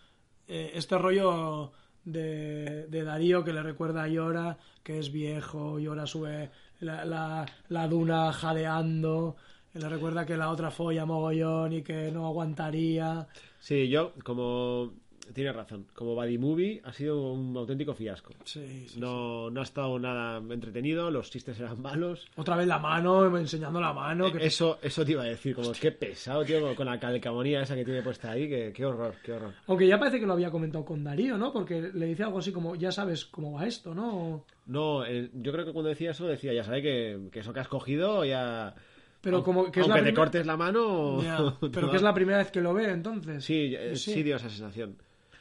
eh, 0.48 0.72
este 0.74 0.98
rollo 0.98 1.72
de, 2.04 2.86
de 2.88 3.04
Darío 3.04 3.44
que 3.44 3.52
le 3.52 3.62
recuerda 3.62 4.04
a 4.04 4.08
Yora, 4.08 4.58
que 4.82 4.98
es 4.98 5.12
viejo, 5.12 5.78
Yora 5.78 6.06
sube 6.06 6.50
la, 6.80 7.04
la, 7.04 7.46
la 7.68 7.88
duna 7.88 8.32
jadeando, 8.32 9.36
le 9.74 9.88
recuerda 9.88 10.24
que 10.24 10.36
la 10.36 10.50
otra 10.50 10.70
folla 10.70 11.04
mogollón 11.04 11.72
y 11.72 11.82
que 11.82 12.10
no 12.12 12.26
aguantaría. 12.26 13.26
Sí, 13.58 13.88
yo, 13.88 14.12
como 14.22 14.92
tienes 15.32 15.54
razón. 15.54 15.86
Como 15.94 16.14
Buddy 16.14 16.38
Movie 16.38 16.80
ha 16.84 16.92
sido 16.92 17.32
un 17.32 17.56
auténtico 17.56 17.94
fiasco. 17.94 18.32
Sí, 18.44 18.86
sí, 18.88 19.00
No, 19.00 19.50
no 19.50 19.60
ha 19.60 19.62
estado 19.64 19.98
nada 19.98 20.38
entretenido, 20.52 21.10
los 21.10 21.30
chistes 21.30 21.58
eran 21.60 21.80
malos. 21.80 22.26
Otra 22.36 22.56
vez 22.56 22.66
la 22.66 22.78
mano, 22.78 23.36
enseñando 23.38 23.80
la 23.80 23.92
mano. 23.92 24.30
que- 24.32 24.44
Eso, 24.44 24.78
eso 24.82 25.04
te 25.04 25.12
iba 25.12 25.22
a 25.22 25.26
decir, 25.26 25.54
como 25.54 25.72
qué 25.72 25.92
pesado, 25.92 26.44
tío, 26.44 26.74
con 26.74 26.86
la 26.86 26.98
calcamonía 26.98 27.62
esa 27.62 27.74
que 27.74 27.84
tiene 27.84 28.02
puesta 28.02 28.30
ahí, 28.32 28.48
que, 28.48 28.72
qué 28.74 28.84
horror, 28.84 29.14
qué 29.24 29.32
horror. 29.32 29.52
Aunque 29.66 29.86
ya 29.86 29.98
parece 29.98 30.20
que 30.20 30.26
lo 30.26 30.32
había 30.34 30.50
comentado 30.50 30.84
con 30.84 31.02
Darío, 31.04 31.38
¿no? 31.38 31.52
Porque 31.52 31.90
le 31.94 32.06
dice 32.06 32.24
algo 32.24 32.38
así 32.38 32.52
como, 32.52 32.74
ya 32.74 32.92
sabes 32.92 33.24
cómo 33.24 33.52
va 33.52 33.66
esto, 33.66 33.94
¿no? 33.94 34.44
No, 34.66 35.04
eh, 35.04 35.30
yo 35.34 35.52
creo 35.52 35.64
que 35.64 35.72
cuando 35.72 35.88
decía 35.90 36.12
eso 36.12 36.26
decía, 36.26 36.52
ya 36.52 36.64
sabes 36.64 36.82
que, 36.82 37.28
que 37.30 37.40
eso 37.40 37.52
que 37.52 37.60
has 37.60 37.68
cogido 37.68 38.24
ya... 38.24 38.74
Pero 39.20 39.42
como 39.42 39.70
que 39.72 39.80
es 39.80 39.86
Aunque 39.86 40.00
la 40.00 40.04
te 40.06 40.14
cortes 40.14 40.46
la 40.46 40.56
mano... 40.56 41.18
Pero 41.72 41.90
que 41.90 41.96
es 41.96 42.02
la 42.02 42.12
primera 42.12 42.38
vez 42.38 42.50
que 42.50 42.60
lo 42.60 42.74
ve, 42.74 42.90
entonces. 42.90 43.42
Sí, 43.42 43.74
eh, 43.74 43.96
sí. 43.96 44.22
dio 44.22 44.36
esa 44.36 44.50
sensación. 44.50 44.96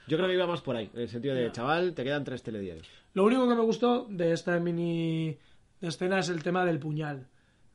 Yo 0.07 0.17
creo 0.17 0.27
que 0.27 0.35
íbamos 0.35 0.61
por 0.61 0.75
ahí, 0.75 0.89
en 0.93 1.01
el 1.01 1.09
sentido 1.09 1.35
de, 1.35 1.51
chaval, 1.51 1.93
te 1.93 2.03
quedan 2.03 2.23
tres 2.23 2.43
telediarios. 2.43 2.87
Lo 3.13 3.23
único 3.23 3.47
que 3.47 3.55
me 3.55 3.61
gustó 3.61 4.07
de 4.09 4.33
esta 4.33 4.59
mini 4.59 5.37
escena 5.81 6.19
es 6.19 6.29
el 6.29 6.43
tema 6.43 6.65
del 6.65 6.79
puñal. 6.79 7.27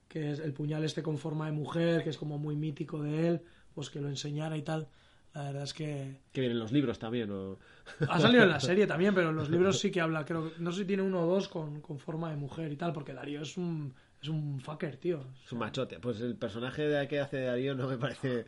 Que 0.09 0.33
es 0.33 0.41
el 0.41 0.55
puñal 0.55 0.85
este 0.85 1.03
con 1.03 1.19
forma 1.19 1.47
de 1.47 1.53
mujer, 1.53 2.03
que 2.03 2.11
es 2.11 2.17
como 2.17 2.39
muy 2.39 2.57
mítico 2.57 3.03
de 3.03 3.29
él, 3.29 3.43
pues 3.75 3.91
que 3.91 4.01
lo 4.01 4.09
enseñara 4.09 4.57
y 4.57 4.63
tal. 4.63 4.89
La 5.35 5.45
verdad 5.45 5.63
es 5.65 5.75
que 5.75 6.21
Que 6.33 6.41
vienen 6.41 6.59
los 6.59 6.73
libros 6.73 6.99
también, 6.99 7.31
o... 7.31 7.59
ha 8.09 8.19
salido 8.19 8.43
en 8.43 8.49
la 8.49 8.61
serie 8.61 8.87
también, 8.87 9.15
pero 9.15 9.29
en 9.31 9.37
los 9.37 9.51
libros 9.51 9.79
sí 9.79 9.91
que 9.91 10.01
habla, 10.01 10.25
creo, 10.25 10.53
no 10.59 10.73
sé 10.73 10.81
si 10.81 10.85
tiene 10.87 11.03
uno 11.03 11.23
o 11.23 11.27
dos 11.27 11.49
con, 11.49 11.81
con 11.83 11.99
forma 11.99 12.31
de 12.31 12.37
mujer 12.37 12.73
y 12.73 12.77
tal, 12.77 12.93
porque 12.93 13.13
Darío 13.13 13.43
es 13.43 13.57
un 13.57 13.95
es 14.23 14.29
un 14.29 14.61
fucker, 14.61 14.97
tío. 14.97 15.21
Es 15.45 15.53
un 15.53 15.59
machote. 15.59 16.01
Pues 16.01 16.21
el 16.21 16.37
personaje 16.37 16.83
de 16.89 17.07
que 17.07 17.21
hace 17.21 17.41
Darío 17.43 17.75
no 17.75 17.89
me 17.89 17.97
parece... 17.99 18.47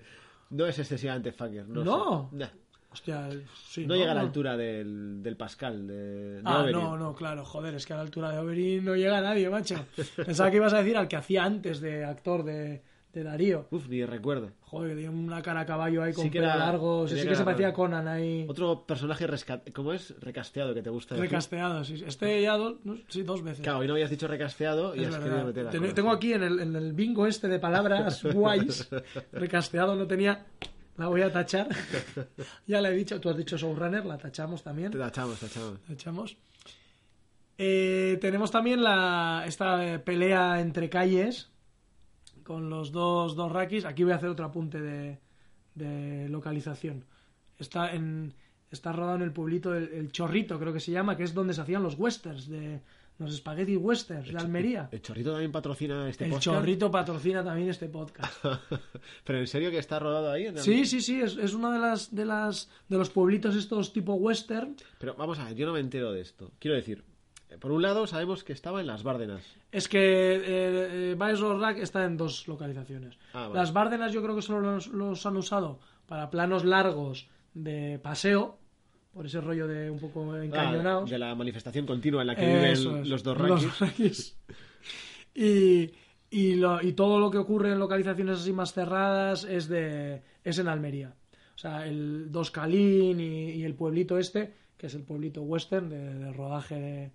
No 0.50 0.66
es 0.66 0.78
excesivamente 0.78 1.30
fucker. 1.30 1.68
No. 1.68 1.84
No. 1.84 2.30
sé. 2.32 2.50
Nah. 2.90 2.92
Hostia, 2.92 3.28
sí. 3.68 3.86
No 3.86 3.94
llega 3.94 4.10
a 4.12 4.14
la 4.16 4.20
altura 4.20 4.56
del, 4.56 5.22
del 5.22 5.36
Pascal, 5.36 5.86
de, 5.86 5.94
de 6.36 6.42
Ah, 6.44 6.62
Oberyn. 6.62 6.72
no, 6.80 6.96
no, 6.98 7.14
claro, 7.14 7.44
joder, 7.44 7.74
es 7.74 7.86
que 7.86 7.92
a 7.92 7.96
la 7.96 8.02
altura 8.02 8.32
de 8.32 8.38
Oberyn 8.38 8.84
no 8.84 8.96
llega 8.96 9.20
nadie, 9.20 9.48
macho. 9.48 9.76
Pensaba 10.16 10.50
que 10.50 10.56
ibas 10.56 10.72
a 10.72 10.78
decir 10.78 10.96
al 10.96 11.06
que 11.06 11.16
hacía 11.16 11.44
antes 11.44 11.80
de 11.80 12.04
actor 12.04 12.42
de, 12.42 12.82
de 13.12 13.22
Darío. 13.22 13.66
Uf, 13.70 13.88
ni 13.88 14.04
recuerdo. 14.04 14.50
Joder, 14.62 14.96
tenía 14.96 15.10
una 15.10 15.40
cara 15.40 15.60
a 15.60 15.66
caballo 15.66 16.02
ahí 16.02 16.12
con 16.12 16.24
Sí 16.24 16.30
que 16.30 16.40
pelo 16.40 16.54
largo. 16.56 17.06
Sí, 17.06 17.16
sí 17.18 17.28
que 17.28 17.36
se 17.36 17.44
parecía 17.44 17.68
a. 17.68 17.72
Conan 17.72 18.08
ahí. 18.08 18.44
Otro 18.48 18.84
personaje 18.84 19.26
¿Cómo 19.72 19.92
es? 19.92 20.14
Recasteado 20.20 20.74
que 20.74 20.82
te 20.82 20.90
gusta 20.90 21.14
decir. 21.14 21.30
Recasteado, 21.30 21.84
sí. 21.84 22.02
Este 22.04 22.42
ya 22.42 22.56
dos, 22.56 22.74
sí, 23.08 23.22
dos 23.22 23.42
veces. 23.42 23.62
Claro, 23.62 23.78
hoy 23.78 23.86
no 23.86 23.92
habías 23.94 24.10
dicho 24.10 24.26
recasteado 24.26 24.96
y 24.96 25.00
Es 25.02 25.06
has 25.08 25.12
verdad. 25.14 25.26
querido 25.28 25.46
meter 25.46 25.66
a 25.68 25.70
Ten-. 25.70 25.94
Tengo 25.94 26.10
aquí 26.10 26.32
en 26.32 26.42
el, 26.42 26.58
en 26.58 26.74
el 26.74 26.92
bingo 26.92 27.26
este 27.28 27.46
de 27.46 27.58
palabras 27.60 28.22
guays. 28.34 28.88
recasteado 29.32 29.94
no 29.94 30.06
tenía. 30.08 30.44
La 31.00 31.08
voy 31.08 31.22
a 31.22 31.32
tachar. 31.32 31.66
ya 32.66 32.82
la 32.82 32.90
he 32.90 32.94
dicho. 32.94 33.18
Tú 33.22 33.30
has 33.30 33.36
dicho 33.38 33.56
showrunner, 33.56 34.04
la 34.04 34.18
tachamos 34.18 34.62
también. 34.62 34.92
Tachamos, 34.92 35.40
tachamos. 35.40 35.78
La 35.88 35.94
echamos. 35.94 36.36
Eh, 37.56 38.18
tenemos 38.20 38.50
también 38.50 38.82
la, 38.82 39.44
esta 39.46 39.94
eh, 39.94 39.98
pelea 39.98 40.60
entre 40.60 40.90
calles 40.90 41.48
con 42.44 42.68
los 42.68 42.92
dos, 42.92 43.34
dos 43.34 43.50
rakis. 43.50 43.86
Aquí 43.86 44.04
voy 44.04 44.12
a 44.12 44.16
hacer 44.16 44.28
otro 44.28 44.44
apunte 44.44 44.78
de, 44.78 45.18
de 45.74 46.28
localización. 46.28 47.06
Está 47.58 47.94
en 47.94 48.34
está 48.70 48.92
rodado 48.92 49.16
en 49.16 49.22
el 49.22 49.32
pueblito 49.32 49.74
el, 49.74 49.88
el 49.94 50.12
Chorrito, 50.12 50.60
creo 50.60 50.74
que 50.74 50.80
se 50.80 50.92
llama, 50.92 51.16
que 51.16 51.22
es 51.22 51.32
donde 51.32 51.54
se 51.54 51.62
hacían 51.62 51.82
los 51.82 51.98
westerns, 51.98 52.46
de 52.46 52.82
los 53.20 53.36
spaghetti 53.36 53.76
westerns 53.76 54.32
de 54.32 54.38
Almería. 54.38 54.88
¿El 54.90 55.02
chorrito 55.02 55.30
también 55.32 55.52
patrocina 55.52 56.08
este 56.08 56.24
El 56.24 56.30
podcast? 56.30 56.44
Chorrito 56.44 56.90
patrocina 56.90 57.44
también 57.44 57.68
este 57.68 57.88
podcast. 57.88 58.44
¿Pero 59.24 59.38
en 59.38 59.46
serio 59.46 59.70
que 59.70 59.78
está 59.78 59.98
rodado 59.98 60.32
ahí? 60.32 60.46
en 60.46 60.56
el- 60.56 60.62
Sí, 60.62 60.84
sí, 60.86 61.00
sí, 61.00 61.20
es, 61.20 61.36
es 61.36 61.54
uno 61.54 61.70
de 61.70 61.78
las 61.78 62.14
de 62.14 62.24
las 62.24 62.70
de 62.88 62.96
los 62.98 63.10
pueblitos 63.10 63.54
estos 63.56 63.92
tipo 63.92 64.14
western. 64.14 64.76
Pero 64.98 65.14
vamos 65.14 65.38
a 65.38 65.44
ver, 65.44 65.54
yo 65.54 65.66
no 65.66 65.72
me 65.74 65.80
entero 65.80 66.12
de 66.12 66.20
esto. 66.22 66.50
Quiero 66.58 66.76
decir, 66.76 67.04
eh, 67.50 67.58
por 67.58 67.72
un 67.72 67.82
lado 67.82 68.06
sabemos 68.06 68.44
que 68.44 68.52
estaba 68.52 68.80
en 68.80 68.86
las 68.86 69.02
Bárdenas. 69.02 69.42
Es 69.72 69.88
que 69.88 69.98
eh, 69.98 71.14
eh, 71.14 71.76
está 71.80 72.04
en 72.04 72.16
dos 72.16 72.48
localizaciones. 72.48 73.18
Ah, 73.32 73.48
vale. 73.48 73.54
Las 73.54 73.72
Bárdenas 73.72 74.12
yo 74.12 74.22
creo 74.22 74.34
que 74.34 74.42
solo 74.42 74.60
los, 74.60 74.86
los 74.88 75.26
han 75.26 75.36
usado 75.36 75.80
para 76.06 76.30
planos 76.30 76.64
largos 76.64 77.28
de 77.54 77.98
paseo, 78.02 78.58
por 79.12 79.26
ese 79.26 79.40
rollo 79.40 79.66
de 79.66 79.90
un 79.90 79.98
poco 79.98 80.32
Ah, 80.32 80.44
encañonados. 80.44 81.10
de 81.10 81.18
la 81.18 81.34
manifestación 81.34 81.86
continua 81.86 82.20
en 82.22 82.26
la 82.28 82.36
que 82.36 82.46
viven 82.46 82.64
es, 82.64 82.84
los 82.84 83.22
dos 83.22 83.38
los 83.38 83.80
rakis. 83.80 84.36
y, 85.34 85.90
y, 86.30 86.54
lo- 86.54 86.82
y 86.82 86.92
todo 86.92 87.18
lo 87.18 87.30
que 87.30 87.38
ocurre 87.38 87.72
en 87.72 87.78
localizaciones 87.78 88.38
así 88.40 88.52
más 88.52 88.72
cerradas 88.72 89.44
es, 89.44 89.68
de, 89.68 90.22
es 90.44 90.58
en 90.58 90.68
Almería. 90.68 91.14
O 91.54 91.58
sea, 91.58 91.86
el 91.86 92.30
Dos 92.32 92.50
Calín 92.50 93.20
y, 93.20 93.50
y 93.50 93.64
el 93.64 93.74
pueblito 93.74 94.16
este, 94.18 94.54
que 94.76 94.86
es 94.86 94.94
el 94.94 95.02
pueblito 95.02 95.42
western 95.42 95.88
de, 95.90 96.14
de 96.14 96.32
rodaje 96.32 96.74
de, 96.76 97.10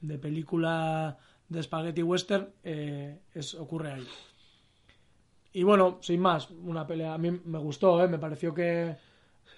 de 0.00 0.18
película 0.18 1.18
de 1.48 1.62
spaghetti 1.62 2.02
western, 2.02 2.48
eh, 2.64 3.18
es, 3.34 3.54
ocurre 3.54 3.92
ahí. 3.92 4.06
Y 5.52 5.64
bueno, 5.64 5.98
sin 6.00 6.20
más, 6.20 6.50
una 6.50 6.86
pelea. 6.86 7.12
A 7.12 7.18
mí 7.18 7.30
me 7.44 7.58
gustó, 7.58 8.02
¿eh? 8.02 8.08
me 8.08 8.18
pareció 8.18 8.54
que 8.54 8.96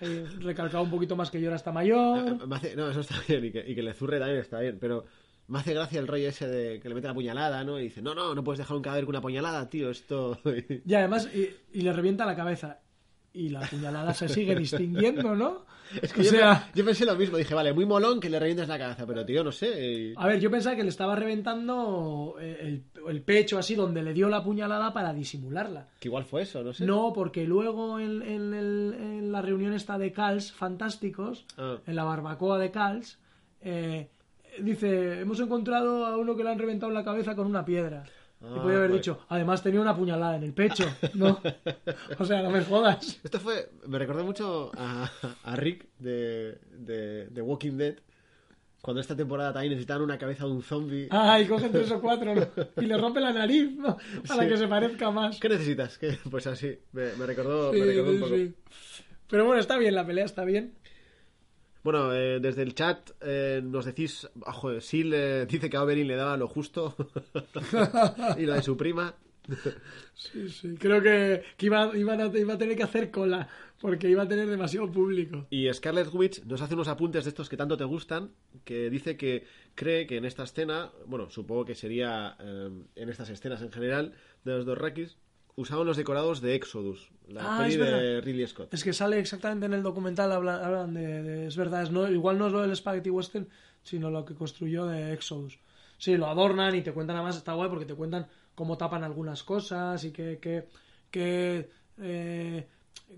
eh, 0.04 0.26
recalcaba 0.40 0.82
un 0.82 0.90
poquito 0.90 1.16
más 1.16 1.30
que 1.30 1.40
yo 1.40 1.46
era 1.48 1.56
hasta 1.56 1.72
mayor. 1.72 2.46
Me 2.46 2.56
hace- 2.56 2.76
no, 2.76 2.90
eso 2.90 3.00
está 3.00 3.16
bien, 3.28 3.44
y 3.46 3.50
que, 3.52 3.64
y 3.66 3.74
que 3.74 3.82
le 3.82 3.94
zurre 3.94 4.18
también 4.18 4.40
está 4.40 4.60
bien, 4.60 4.78
pero 4.80 5.04
me 5.48 5.58
hace 5.58 5.74
gracia 5.74 6.00
el 6.00 6.06
rollo 6.08 6.28
ese 6.28 6.46
de 6.48 6.80
que 6.80 6.88
le 6.88 6.94
mete 6.94 7.08
la 7.08 7.14
puñalada, 7.14 7.64
¿no? 7.64 7.78
Y 7.78 7.84
dice, 7.84 8.00
no, 8.02 8.14
no, 8.14 8.34
no 8.34 8.44
puedes 8.44 8.58
dejar 8.58 8.76
un 8.76 8.82
cadáver 8.82 9.04
con 9.04 9.14
una 9.14 9.20
puñalada, 9.20 9.68
tío, 9.68 9.90
esto... 9.90 10.38
Y 10.86 10.94
además, 10.94 11.28
y, 11.34 11.50
y 11.78 11.82
le 11.82 11.92
revienta 11.92 12.24
la 12.26 12.36
cabeza. 12.36 12.80
Y 13.36 13.48
la 13.48 13.60
puñalada 13.62 14.14
se 14.14 14.28
sigue 14.28 14.54
distinguiendo, 14.54 15.34
¿no? 15.34 15.64
Es 16.00 16.12
que 16.14 16.22
o 16.22 16.24
yo, 16.24 16.30
sea, 16.30 16.70
pe- 16.72 16.78
yo 16.78 16.84
pensé 16.84 17.04
lo 17.04 17.14
mismo, 17.14 17.36
dije, 17.36 17.54
vale, 17.54 17.72
muy 17.72 17.84
molón 17.84 18.18
que 18.18 18.30
le 18.30 18.40
revientes 18.40 18.66
la 18.68 18.78
cabeza, 18.78 19.06
pero 19.06 19.24
tío, 19.24 19.44
no 19.44 19.52
sé... 19.52 19.68
y- 19.92 20.14
a 20.16 20.26
ver, 20.26 20.40
yo 20.40 20.50
pensaba 20.50 20.74
que 20.74 20.82
le 20.82 20.88
estaba 20.88 21.14
reventando 21.14 22.36
eh, 22.40 22.58
el, 22.62 22.84
el 23.08 23.22
pecho 23.22 23.58
así 23.58 23.74
donde 23.74 24.02
le 24.02 24.12
dio 24.14 24.28
la 24.28 24.42
puñalada 24.42 24.92
para 24.92 25.12
disimularla. 25.12 25.88
Que 26.00 26.08
igual 26.08 26.24
fue 26.24 26.42
eso, 26.42 26.62
no 26.64 26.72
sé. 26.72 26.84
No, 26.86 27.12
porque 27.12 27.44
luego 27.44 28.00
en, 28.00 28.22
en 28.22 28.54
el- 28.54 28.94
en 28.98 29.32
la 29.32 29.42
reunión 29.42 29.74
esta 29.74 29.98
de 29.98 30.10
Cals 30.10 30.52
Fantásticos, 30.52 31.44
Ah. 31.58 31.76
en 31.86 31.96
la 31.96 32.04
barbacoa 32.04 32.58
de 32.58 32.70
Cals, 32.70 33.18
eh, 33.60 34.08
dice, 34.60 35.20
hemos 35.20 35.38
encontrado 35.40 36.06
a 36.06 36.16
uno 36.16 36.34
que 36.34 36.44
le 36.44 36.50
han 36.50 36.58
reventado 36.58 36.92
la 36.92 37.04
cabeza 37.04 37.34
con 37.36 37.46
una 37.46 37.64
piedra. 37.64 38.04
Y 38.40 38.46
Ah, 38.46 38.62
podía 38.62 38.76
haber 38.76 38.90
pues. 38.90 39.00
dicho, 39.02 39.20
además 39.28 39.62
tenía 39.62 39.80
una 39.80 39.96
puñalada 39.96 40.36
en 40.36 40.42
el 40.44 40.52
pecho, 40.52 40.84
¿no? 41.14 41.40
o 42.18 42.24
sea, 42.24 42.42
no 42.42 42.50
me 42.50 42.62
jodas. 42.62 43.18
Esto 43.24 43.40
fue, 43.40 43.70
me 43.86 43.98
recordó 43.98 44.24
mucho 44.24 44.70
a, 44.76 45.10
a 45.44 45.56
Rick 45.56 45.86
de, 45.98 46.58
de, 46.78 47.26
de 47.28 47.42
Walking 47.42 47.76
Dead, 47.78 47.94
cuando 48.82 49.00
esta 49.00 49.16
temporada 49.16 49.52
también 49.54 49.70
necesitaban 49.72 50.02
una 50.02 50.18
cabeza 50.18 50.44
de 50.44 50.50
un 50.52 50.62
zombie. 50.62 51.08
Ah, 51.10 51.40
y 51.40 51.46
cogen 51.46 51.72
tres 51.72 51.90
o 51.90 52.00
cuatro 52.02 52.34
¿no? 52.34 52.46
y 52.76 52.84
le 52.84 52.98
rompe 52.98 53.18
la 53.20 53.32
nariz, 53.32 53.70
¿no? 53.76 53.96
Para 54.28 54.42
Sí. 54.42 54.48
que 54.50 54.56
se 54.58 54.68
parezca 54.68 55.10
más. 55.10 55.40
¿Qué 55.40 55.48
necesitas? 55.48 55.96
¿Qué? 55.96 56.18
Pues 56.30 56.46
así, 56.46 56.78
me, 56.92 57.14
me 57.14 57.24
recordó, 57.24 57.72
Sí, 57.72 57.80
me 57.80 57.86
recordó 57.86 58.10
un 58.10 58.20
poco. 58.20 58.34
sí. 58.36 58.54
Pero 59.26 59.46
bueno, 59.46 59.58
está 59.58 59.78
bien, 59.78 59.94
la 59.94 60.06
pelea 60.06 60.26
está 60.26 60.44
bien. 60.44 60.74
Bueno, 61.84 62.14
eh, 62.14 62.40
desde 62.40 62.62
el 62.62 62.74
chat 62.74 63.10
eh, 63.20 63.60
nos 63.62 63.84
decís, 63.84 64.26
ah, 64.46 64.52
joder, 64.52 64.80
Sil 64.80 65.12
eh, 65.12 65.46
dice 65.50 65.68
que 65.68 65.76
a 65.76 65.82
Oberyn 65.82 66.08
le 66.08 66.16
daba 66.16 66.36
lo 66.36 66.48
justo 66.48 66.96
y 68.38 68.46
lo 68.46 68.54
de 68.54 68.62
su 68.62 68.76
prima. 68.76 69.14
Sí, 70.14 70.48
sí. 70.48 70.76
Creo 70.78 71.02
que, 71.02 71.42
que 71.56 71.66
iba, 71.66 71.82
a, 71.82 71.96
iba 71.96 72.14
a 72.14 72.58
tener 72.58 72.76
que 72.76 72.84
hacer 72.84 73.10
cola 73.10 73.48
porque 73.80 74.08
iba 74.08 74.22
a 74.22 74.28
tener 74.28 74.48
demasiado 74.48 74.90
público. 74.90 75.46
Y 75.50 75.70
Scarlet 75.72 76.08
Witch 76.14 76.44
nos 76.44 76.62
hace 76.62 76.74
unos 76.74 76.86
apuntes 76.86 77.24
de 77.24 77.30
estos 77.30 77.48
que 77.48 77.56
tanto 77.56 77.76
te 77.76 77.84
gustan, 77.84 78.30
que 78.64 78.88
dice 78.90 79.16
que 79.16 79.44
cree 79.74 80.06
que 80.06 80.16
en 80.16 80.24
esta 80.24 80.44
escena, 80.44 80.92
bueno, 81.06 81.28
supongo 81.30 81.64
que 81.64 81.74
sería 81.74 82.36
eh, 82.38 82.70
en 82.94 83.08
estas 83.08 83.28
escenas 83.28 83.60
en 83.60 83.72
general 83.72 84.14
de 84.44 84.52
los 84.52 84.64
dos 84.64 84.78
Rakis, 84.78 85.18
usaban 85.56 85.86
los 85.86 85.96
decorados 85.96 86.40
de 86.40 86.54
Exodus, 86.54 87.10
la 87.28 87.56
Ah, 87.56 87.58
peli 87.62 87.76
de. 87.76 88.20
Ridley 88.20 88.46
Scott. 88.46 88.72
Es 88.74 88.82
que 88.84 88.92
sale 88.92 89.18
exactamente 89.18 89.66
en 89.66 89.74
el 89.74 89.82
documental, 89.82 90.32
hablan, 90.32 90.64
hablan 90.64 90.94
de, 90.94 91.22
de- 91.22 91.46
Es 91.46 91.56
verdad, 91.56 91.82
es 91.82 91.90
no, 91.90 92.08
igual 92.10 92.38
no 92.38 92.46
es 92.48 92.52
lo 92.52 92.60
del 92.62 92.74
Spaghetti 92.74 93.10
Western, 93.10 93.48
sino 93.82 94.10
lo 94.10 94.24
que 94.24 94.34
construyó 94.34 94.86
de 94.86 95.12
Exodus. 95.12 95.58
Sí, 95.98 96.16
lo 96.16 96.26
adornan 96.26 96.74
y 96.74 96.82
te 96.82 96.92
cuentan 96.92 97.16
además, 97.16 97.36
está 97.36 97.52
guay 97.52 97.70
porque 97.70 97.84
te 97.86 97.94
cuentan 97.94 98.26
cómo 98.54 98.76
tapan 98.76 99.04
algunas 99.04 99.42
cosas 99.44 100.02
y 100.04 100.10
qué 100.12 100.38
que, 100.40 100.66
que, 101.10 101.70
eh, 101.98 102.66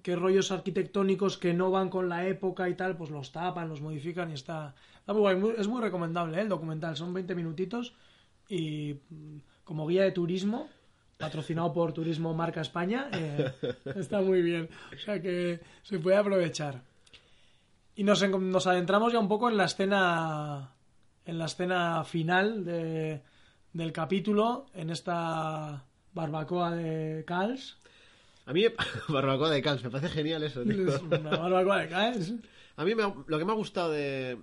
qué 0.02 0.16
rollos 0.16 0.52
arquitectónicos 0.52 1.38
que 1.38 1.54
no 1.54 1.70
van 1.70 1.88
con 1.88 2.08
la 2.08 2.26
época 2.26 2.68
y 2.68 2.74
tal, 2.74 2.96
pues 2.96 3.10
los 3.10 3.32
tapan, 3.32 3.68
los 3.68 3.80
modifican 3.80 4.30
y 4.30 4.34
está, 4.34 4.74
está 4.98 5.12
muy 5.14 5.20
guay. 5.22 5.54
Es 5.58 5.68
muy 5.68 5.80
recomendable 5.80 6.36
¿eh? 6.38 6.42
el 6.42 6.48
documental, 6.50 6.96
son 6.96 7.14
20 7.14 7.34
minutitos 7.34 7.94
y 8.48 9.00
mm, 9.08 9.36
como 9.64 9.86
guía 9.86 10.02
de 10.04 10.12
turismo, 10.12 10.68
patrocinado 11.16 11.72
por 11.72 11.92
Turismo 11.92 12.34
Marca 12.34 12.60
España, 12.60 13.08
eh, 13.12 13.52
está 13.96 14.20
muy 14.20 14.42
bien. 14.42 14.68
O 14.94 14.98
sea 14.98 15.20
que 15.20 15.60
se 15.82 15.98
puede 15.98 16.16
aprovechar. 16.16 16.82
Y 17.94 18.04
nos, 18.04 18.28
nos 18.28 18.66
adentramos 18.66 19.12
ya 19.12 19.18
un 19.18 19.28
poco 19.28 19.48
en 19.48 19.56
la 19.56 19.64
escena 19.64 20.72
en 21.26 21.38
la 21.38 21.46
escena 21.46 22.04
final 22.04 22.64
de, 22.64 23.20
del 23.72 23.92
capítulo, 23.92 24.66
en 24.74 24.90
esta 24.90 25.84
barbacoa 26.14 26.70
de 26.70 27.24
Cals. 27.26 27.76
A 28.46 28.52
mí, 28.52 28.64
barbacoa 29.08 29.50
de 29.50 29.60
Cals, 29.60 29.82
me 29.82 29.90
parece 29.90 30.08
genial 30.14 30.44
eso, 30.44 30.62
tío. 30.62 30.88
Es 30.88 31.02
una 31.02 31.30
barbacoa 31.30 31.80
de 31.80 31.88
caes. 31.88 32.32
A 32.76 32.84
mí 32.84 32.94
me 32.94 33.02
lo 33.26 33.38
que 33.38 33.44
me 33.44 33.52
ha 33.52 33.56
gustado 33.56 33.90
de... 33.90 34.38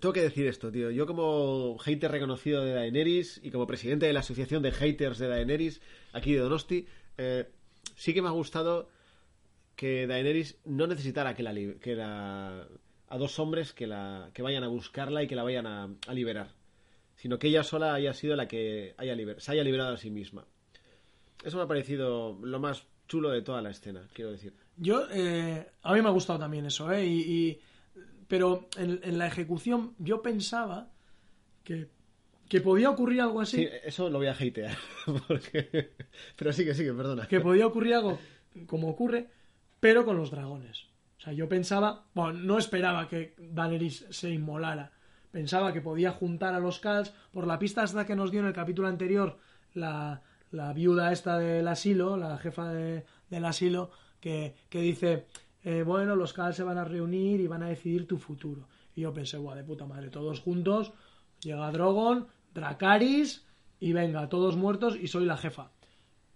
Tengo 0.00 0.12
que 0.12 0.22
decir 0.22 0.46
esto, 0.46 0.70
tío. 0.70 0.90
Yo 0.90 1.06
como 1.06 1.78
hater 1.78 2.10
reconocido 2.10 2.62
de 2.64 2.72
Daenerys 2.72 3.40
y 3.42 3.50
como 3.50 3.66
presidente 3.66 4.06
de 4.06 4.12
la 4.12 4.20
asociación 4.20 4.62
de 4.62 4.72
haters 4.72 5.18
de 5.18 5.28
Daenerys, 5.28 5.80
aquí 6.12 6.32
de 6.32 6.40
Donosti, 6.40 6.86
eh, 7.16 7.48
sí 7.96 8.12
que 8.14 8.22
me 8.22 8.28
ha 8.28 8.32
gustado 8.32 8.88
que 9.76 10.06
Daenerys 10.06 10.58
no 10.64 10.86
necesitara 10.86 11.34
que 11.34 11.42
la, 11.42 11.54
que 11.54 11.94
la- 11.94 12.66
a 13.08 13.16
dos 13.18 13.38
hombres 13.38 13.72
que, 13.72 13.86
la, 13.86 14.30
que 14.34 14.42
vayan 14.42 14.64
a 14.64 14.68
buscarla 14.68 15.22
y 15.22 15.26
que 15.26 15.36
la 15.36 15.42
vayan 15.44 15.66
a, 15.66 15.88
liberar, 16.12 16.52
sino 17.16 17.38
que 17.38 17.48
ella 17.48 17.62
sola 17.64 17.94
haya 17.94 18.12
sido 18.12 18.36
la 18.36 18.46
que 18.48 18.94
haya 18.98 19.14
liber- 19.14 19.38
se 19.40 19.52
haya 19.52 19.64
liberado 19.64 19.94
a 19.94 19.98
sí 19.98 20.10
misma. 20.10 20.44
Eso 21.44 21.56
me 21.56 21.62
ha 21.62 21.68
parecido 21.68 22.38
lo 22.42 22.58
más 22.60 22.84
chulo 23.06 23.30
de 23.30 23.40
toda 23.42 23.62
la 23.62 23.70
escena, 23.70 24.06
quiero 24.12 24.32
decir. 24.32 24.52
Yo, 24.76 25.06
eh, 25.10 25.66
a 25.82 25.94
mí 25.94 26.02
me 26.02 26.08
ha 26.08 26.12
gustado 26.12 26.38
también 26.38 26.66
eso, 26.66 26.92
¿eh? 26.92 27.06
Y- 27.06 27.58
pero 28.28 28.68
en, 28.76 29.00
en 29.02 29.18
la 29.18 29.26
ejecución 29.26 29.94
yo 29.98 30.22
pensaba 30.22 30.90
que, 31.64 31.88
que 32.48 32.60
podía 32.60 32.90
ocurrir 32.90 33.20
algo 33.20 33.40
así. 33.40 33.56
Sí, 33.58 33.68
eso 33.84 34.08
lo 34.10 34.18
voy 34.18 34.28
a 34.28 34.32
hatear. 34.32 34.76
porque- 35.28 35.90
Pero 36.36 36.52
sigue, 36.52 36.74
sigue, 36.74 36.92
perdona. 36.94 37.26
que 37.26 37.40
podía 37.40 37.66
ocurrir 37.66 37.94
algo 37.94 38.18
como 38.66 38.88
ocurre, 38.88 39.28
pero 39.80 40.04
con 40.04 40.16
los 40.16 40.30
dragones. 40.30 40.84
O 41.18 41.20
sea, 41.20 41.32
yo 41.32 41.48
pensaba, 41.48 42.06
bueno, 42.14 42.38
no 42.38 42.58
esperaba 42.58 43.08
que 43.08 43.34
Daenerys 43.38 44.06
se 44.10 44.30
inmolara. 44.30 44.92
Pensaba 45.32 45.72
que 45.72 45.80
podía 45.80 46.12
juntar 46.12 46.54
a 46.54 46.60
los 46.60 46.78
Khals 46.80 47.12
por 47.32 47.46
la 47.46 47.58
pista 47.58 47.82
hasta 47.82 48.06
que 48.06 48.14
nos 48.16 48.30
dio 48.30 48.40
en 48.40 48.46
el 48.46 48.52
capítulo 48.52 48.88
anterior 48.88 49.38
la, 49.74 50.22
la 50.52 50.72
viuda 50.72 51.12
esta 51.12 51.38
del 51.38 51.66
asilo, 51.68 52.16
la 52.16 52.38
jefa 52.38 52.72
de- 52.72 53.04
del 53.30 53.44
asilo, 53.44 53.90
que, 54.20 54.54
que 54.70 54.80
dice, 54.80 55.26
eh, 55.68 55.82
bueno, 55.82 56.16
los 56.16 56.32
Khals 56.32 56.56
se 56.56 56.62
van 56.62 56.78
a 56.78 56.84
reunir 56.84 57.40
y 57.40 57.46
van 57.46 57.62
a 57.62 57.68
decidir 57.68 58.06
tu 58.06 58.16
futuro. 58.16 58.66
Y 58.96 59.02
yo 59.02 59.12
pensé, 59.12 59.36
guau, 59.36 59.54
de 59.54 59.64
puta 59.64 59.84
madre, 59.84 60.08
todos 60.08 60.40
juntos, 60.40 60.92
llega 61.42 61.70
Drogon, 61.70 62.26
Dracaris, 62.54 63.46
y 63.78 63.92
venga, 63.92 64.30
todos 64.30 64.56
muertos 64.56 64.96
y 64.96 65.08
soy 65.08 65.26
la 65.26 65.36
jefa. 65.36 65.70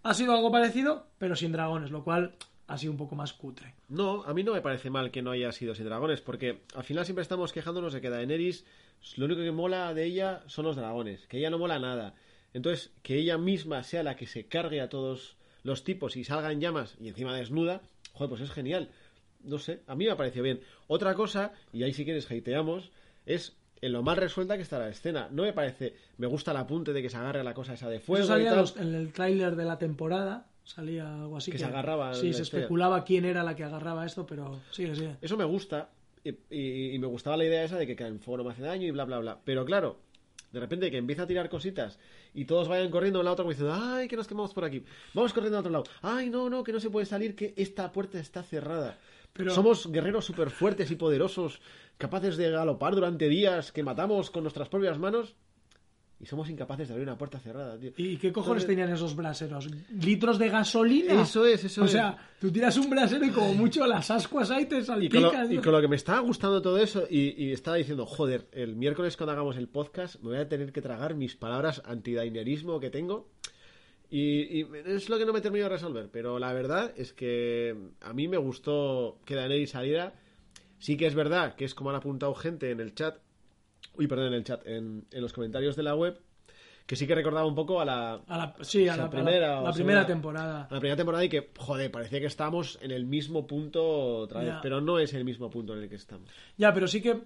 Ha 0.03 0.13
sido 0.13 0.35
algo 0.35 0.53
parecido, 0.53 1.07
pero 1.17 1.35
sin 1.35 1.51
dragones, 1.51 1.91
lo 1.91 2.05
cual 2.05 2.35
ha 2.67 2.77
sido 2.77 2.93
un 2.93 2.99
poco 2.99 3.17
más 3.17 3.33
cutre. 3.33 3.75
No, 3.89 4.23
a 4.25 4.35
mí 4.35 4.45
no 4.45 4.53
me 4.53 4.61
parece 4.61 4.91
mal 4.91 5.11
que 5.11 5.23
no 5.23 5.31
haya 5.31 5.51
sido 5.51 5.75
sin 5.75 5.87
dragones, 5.87 6.21
porque 6.21 6.61
al 6.75 6.85
final 6.85 7.07
siempre 7.07 7.23
estamos 7.23 7.55
quejándonos 7.55 7.95
de 7.95 8.03
que 8.03 8.11
Daenerys, 8.11 8.67
lo 9.17 9.25
único 9.25 9.41
que 9.41 9.51
mola 9.51 9.95
de 9.95 10.05
ella 10.05 10.43
son 10.47 10.67
los 10.67 10.77
dragones, 10.77 11.27
que 11.27 11.39
ella 11.39 11.49
no 11.49 11.59
mola 11.59 11.79
nada. 11.79 12.15
Entonces, 12.53 12.93
que 13.03 13.17
ella 13.17 13.39
misma 13.39 13.83
sea 13.83 14.03
la 14.03 14.15
que 14.15 14.27
se 14.27 14.45
cargue 14.45 14.83
a 14.83 14.91
todos 14.91 15.39
los 15.63 15.85
tipos 15.85 16.17
y 16.17 16.25
salga 16.25 16.53
en 16.53 16.61
llamas 16.61 16.97
y 17.01 17.09
encima 17.09 17.35
desnuda, 17.35 17.81
joder, 18.13 18.29
pues 18.29 18.43
es 18.43 18.51
genial. 18.51 18.91
No 19.45 19.59
sé, 19.59 19.81
a 19.87 19.95
mí 19.95 20.05
me 20.07 20.11
ha 20.13 20.17
parecido 20.17 20.45
bien. 20.45 20.61
Otra 20.87 21.15
cosa, 21.15 21.53
y 21.73 21.83
ahí 21.83 21.93
si 21.93 22.05
quieres 22.05 22.31
hateamos, 22.31 22.91
es 23.27 23.57
en 23.81 23.93
lo 23.93 24.03
mal 24.03 24.17
resuelta 24.17 24.57
que 24.57 24.63
está 24.63 24.79
la 24.79 24.89
escena. 24.89 25.29
No 25.33 25.43
me 25.43 25.53
parece, 25.53 25.95
me 26.19 26.27
gusta 26.29 26.53
el 26.53 26.57
apunte 26.59 26.93
de 26.93 27.03
que 27.03 27.11
se 27.11 27.17
agarre 27.17 27.41
a 27.41 27.45
la 27.45 27.55
cosa 27.55 27.75
esa 27.75 27.89
de 27.89 27.99
fuego 28.01 28.23
Eso 28.25 28.33
y 28.33 28.37
salía 28.37 28.51
tal. 28.51 28.59
los- 28.61 28.77
en 28.77 28.95
el 28.95 29.13
tráiler 29.13 29.57
de 29.57 29.65
la 29.65 29.79
temporada, 29.79 30.47
salía 30.65 31.13
algo 31.23 31.37
así. 31.37 31.51
Que 31.51 31.59
se 31.59 31.65
agarraba 31.65 32.15
Sí, 32.15 32.29
la 32.29 32.33
se 32.35 32.43
estrella. 32.43 32.63
especulaba 32.65 33.05
quién 33.05 33.25
era 33.25 33.43
la 33.43 33.57
que 33.57 33.65
agarraba 33.65 34.07
esto, 34.07 34.25
pero 34.27 34.61
sigue, 34.71 34.95
sigue. 34.95 35.17
Eso 35.21 35.37
me 35.37 35.45
gusta. 35.45 35.91
Y, 36.25 36.31
y- 36.51 36.95
y 36.95 36.99
me 37.01 37.09
gustaba 37.09 37.37
la 37.37 37.45
idea 37.45 37.65
esa 37.65 37.77
de 37.77 37.87
que 37.97 38.01
en 38.05 38.21
fuego 38.21 38.39
no 38.39 38.45
me 38.45 38.51
hace 38.53 38.63
daño 38.63 38.87
y 38.87 38.93
bla, 38.93 39.05
bla, 39.05 39.19
bla. 39.19 39.41
Pero 39.45 39.65
claro, 39.65 39.99
de 40.53 40.61
repente 40.61 40.89
que 40.89 40.99
empieza 40.99 41.23
a 41.23 41.27
tirar 41.27 41.49
cositas 41.49 41.99
y 42.33 42.45
todos 42.45 42.69
vayan 42.69 42.91
corriendo 42.93 43.19
de 43.19 43.23
un 43.23 43.25
lado 43.25 43.33
a 43.33 43.35
otro 43.35 43.45
como 43.47 43.51
diciendo, 43.53 43.75
ay, 43.77 44.07
que 44.07 44.15
nos 44.17 44.29
quemamos 44.29 44.55
por 44.55 44.65
aquí. 44.65 44.85
Vamos 45.15 45.33
corriendo 45.33 45.57
a 45.57 45.61
otro 45.61 45.73
lado. 45.73 45.85
Ay, 46.03 46.31
no, 46.31 46.49
no, 46.49 46.63
que 46.63 46.73
no 46.73 46.79
se 46.79 46.91
puede 46.91 47.07
salir, 47.07 47.35
que 47.35 47.53
esta 47.57 47.91
puerta 47.91 48.21
está 48.21 48.45
cerrada. 48.45 48.97
Pero- 49.33 49.51
Somos 49.55 49.91
guerreros 49.91 50.25
súper 50.25 50.51
fuertes 50.51 50.91
y 50.91 50.97
poderosos, 50.97 51.61
capaces 51.99 52.37
de 52.37 52.51
galopar 52.51 52.95
durante 52.95 53.29
días, 53.29 53.73
que 53.73 53.83
matamos 53.83 54.31
con 54.31 54.43
nuestras 54.45 54.69
propias 54.69 54.99
manos. 54.99 55.35
Y 56.21 56.27
somos 56.27 56.49
incapaces 56.49 56.87
de 56.87 56.95
abrir 56.95 57.09
una 57.09 57.19
puerta 57.19 57.41
cerrada, 57.41 57.77
tío. 57.77 57.91
¿Y 57.97 58.17
qué 58.17 58.31
cojones 58.33 58.63
Entonces- 58.63 58.67
tenían 58.69 58.93
esos 58.95 59.17
braseros? 59.17 59.69
¿Litros 59.91 60.39
de 60.39 60.51
gasolina? 60.51 61.21
Eso 61.23 61.45
es, 61.45 61.65
eso 61.65 61.83
o 61.83 61.85
es. 61.87 61.91
sea, 61.91 62.17
tú 62.41 62.53
tiras 62.53 62.77
un 62.77 62.89
brasero 62.91 63.25
y 63.25 63.31
como 63.31 63.53
mucho 63.55 63.85
las 63.89 64.09
ascuas 64.09 64.49
ahí 64.53 64.67
te 64.67 64.79
Y 64.79 64.85
con, 65.09 65.23
lo, 65.23 65.31
salpican. 65.33 65.53
y 65.53 65.59
con 65.59 65.73
lo 65.73 65.81
que 65.81 65.89
me 65.89 65.97
estaba 65.97 66.21
gustando 66.21 66.63
todo 66.63 66.79
eso, 66.79 67.05
y, 67.11 67.45
y 67.45 67.51
estaba 67.53 67.77
diciendo, 67.77 68.07
joder, 68.07 68.47
el 68.53 68.77
miércoles 68.77 69.17
cuando 69.17 69.33
hagamos 69.33 69.57
el 69.57 69.67
podcast 69.69 70.21
me 70.23 70.29
voy 70.29 70.39
a 70.39 70.49
tener 70.49 70.73
que 70.73 70.81
tragar 70.81 71.17
mis 71.17 71.35
palabras 71.35 71.83
antidainerismo 71.85 72.79
que 72.79 72.91
tengo. 72.91 73.29
Y, 74.15 74.61
y 74.61 74.67
es 74.85 75.09
lo 75.09 75.17
que 75.17 75.25
no 75.25 75.33
me 75.33 75.41
termino 75.41 75.65
de 75.65 75.71
resolver. 75.71 76.11
Pero 76.13 76.39
la 76.39 76.53
verdad 76.53 76.93
es 76.97 77.15
que 77.15 77.75
a 78.03 78.13
mí 78.13 78.29
me 78.29 78.37
gustó 78.37 79.19
que 79.25 79.35
Daenerys 79.35 79.71
saliera. 79.71 80.13
Sí 80.79 80.97
que 80.99 81.07
es 81.07 81.15
verdad 81.15 81.55
que 81.55 81.65
es 81.65 81.75
como 81.75 81.89
han 81.91 81.97
apuntado 81.97 82.35
gente 82.35 82.71
en 82.71 82.81
el 82.81 82.95
chat. 82.95 83.17
Uy, 83.97 84.07
perdón, 84.07 84.27
en 84.29 84.35
el 84.35 84.45
chat, 84.45 84.67
en, 84.67 85.07
en 85.11 85.23
los 85.23 85.33
comentarios 85.33 85.77
de 85.77 85.83
la 85.83 85.95
web. 85.95 86.21
Que 86.85 86.97
sí 86.97 87.07
que 87.07 87.15
recordaba 87.15 87.47
un 87.47 87.55
poco 87.55 87.81
a 87.81 87.85
la, 87.85 88.15
A 88.27 88.37
la, 88.37 88.55
sí, 88.61 88.87
a 88.89 88.97
la, 88.97 89.09
primera 89.09 89.61
a 89.61 89.63
la- 89.63 89.73
primera 89.73 90.05
temporada. 90.07 90.67
a 90.69 90.75
la 90.75 90.81
primera 90.81 90.97
temporada 90.97 91.25
y 91.25 91.29
que, 91.29 91.51
joder, 91.57 91.91
parecía 91.91 92.21
que 92.21 92.27
estábamos 92.27 92.79
en 92.83 92.91
el 92.91 93.07
mismo 93.07 93.47
punto 93.47 93.83
otra 94.19 94.41
vez. 94.41 94.49
Ya. 94.51 94.61
Pero 94.61 94.81
no 94.81 94.99
es 94.99 95.15
el 95.15 95.25
mismo 95.25 95.49
punto 95.49 95.75
en 95.75 95.85
el 95.85 95.89
que 95.89 95.95
estamos. 95.95 96.29
Ya, 96.59 96.75
pero 96.75 96.87
sí 96.89 97.01
que 97.01 97.11
eh, 97.11 97.17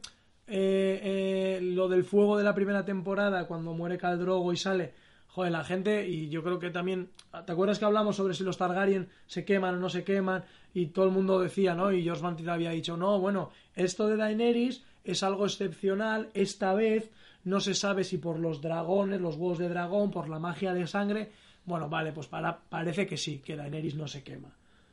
eh, 0.46 1.58
lo 1.62 1.88
del 1.88 2.04
fuego 2.04 2.36
de 2.36 2.44
la 2.44 2.54
primera 2.54 2.84
temporada, 2.84 3.46
cuando 3.48 3.72
muere 3.72 3.98
Caldrogo 3.98 4.52
y 4.52 4.56
sale, 4.56 4.92
joder, 5.36 5.52
la 5.52 5.64
gente, 5.64 6.08
y 6.08 6.30
yo 6.30 6.42
creo 6.42 6.58
que 6.58 6.70
también, 6.70 7.10
¿te 7.44 7.52
acuerdas 7.52 7.78
que 7.78 7.84
hablamos 7.84 8.16
sobre 8.16 8.32
si 8.32 8.42
los 8.42 8.56
Targaryen 8.56 9.10
se 9.26 9.44
queman 9.44 9.74
o 9.74 9.78
no 9.78 9.90
se 9.90 10.02
queman? 10.02 10.44
Y 10.72 10.86
todo 10.86 11.04
el 11.04 11.10
mundo 11.10 11.38
decía, 11.40 11.74
¿no? 11.74 11.92
Y 11.92 12.02
George 12.02 12.22
Martin 12.22 12.48
había 12.48 12.70
dicho, 12.70 12.96
no, 12.96 13.20
bueno, 13.20 13.50
esto 13.74 14.08
de 14.08 14.16
Daenerys 14.16 14.82
es 15.04 15.22
algo 15.22 15.44
excepcional, 15.44 16.30
esta 16.32 16.72
vez 16.72 17.10
no 17.44 17.60
se 17.60 17.74
sabe 17.74 18.02
si 18.02 18.16
por 18.16 18.38
los 18.38 18.62
dragones, 18.62 19.20
los 19.20 19.36
huevos 19.36 19.58
de 19.58 19.68
dragón, 19.68 20.10
por 20.10 20.30
la 20.30 20.38
magia 20.38 20.72
de 20.72 20.86
sangre, 20.86 21.30
bueno, 21.66 21.90
vale, 21.90 22.12
pues 22.12 22.28
para, 22.28 22.56
parece 22.58 23.06
que 23.06 23.18
sí, 23.18 23.42
que 23.44 23.56
Daenerys 23.56 23.94
no 23.94 24.08
se 24.08 24.22
quema. 24.22 24.48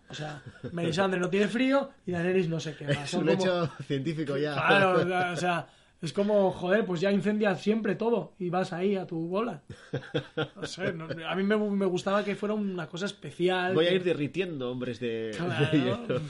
O 0.10 0.14
sea, 0.14 0.44
Melisandre 0.74 1.22
no 1.22 1.30
tiene 1.30 1.48
frío 1.48 1.90
y 2.06 2.12
Daenerys 2.12 2.50
no 2.50 2.60
se 2.60 2.76
quema. 2.76 2.92
Es 3.06 3.10
Son 3.12 3.22
un 3.30 3.36
como- 3.38 3.42
hecho 3.42 3.72
científico 3.88 4.36
ya. 4.36 4.56
Claro, 4.56 5.02
o 5.02 5.06
sea, 5.08 5.32
o 5.32 5.36
sea, 5.38 5.68
es 6.04 6.14
como, 6.14 6.52
joder, 6.52 6.86
pues 6.86 7.02
ya 7.02 7.12
incendias 7.12 7.62
siempre 7.62 7.96
todo 7.96 8.34
y 8.38 8.50
vas 8.50 8.72
ahí 8.74 8.96
a 8.96 9.08
tu 9.08 9.28
bola. 9.28 9.64
No 10.56 10.66
sé, 10.68 10.94
no- 10.94 11.08
a 11.28 11.36
mí 11.36 11.44
me, 11.44 11.58
me 11.58 11.86
gustaba 11.86 12.24
que 12.24 12.36
fuera 12.36 12.54
una 12.54 12.88
cosa 12.88 13.06
especial. 13.08 13.74
Voy 13.74 13.88
a 13.88 13.94
ir 13.94 14.04
derritiendo 14.04 14.70
hombres 14.72 15.00
de, 15.00 15.32
Claro, 15.36 15.66
de 15.72 15.78
hielo. 15.84 16.22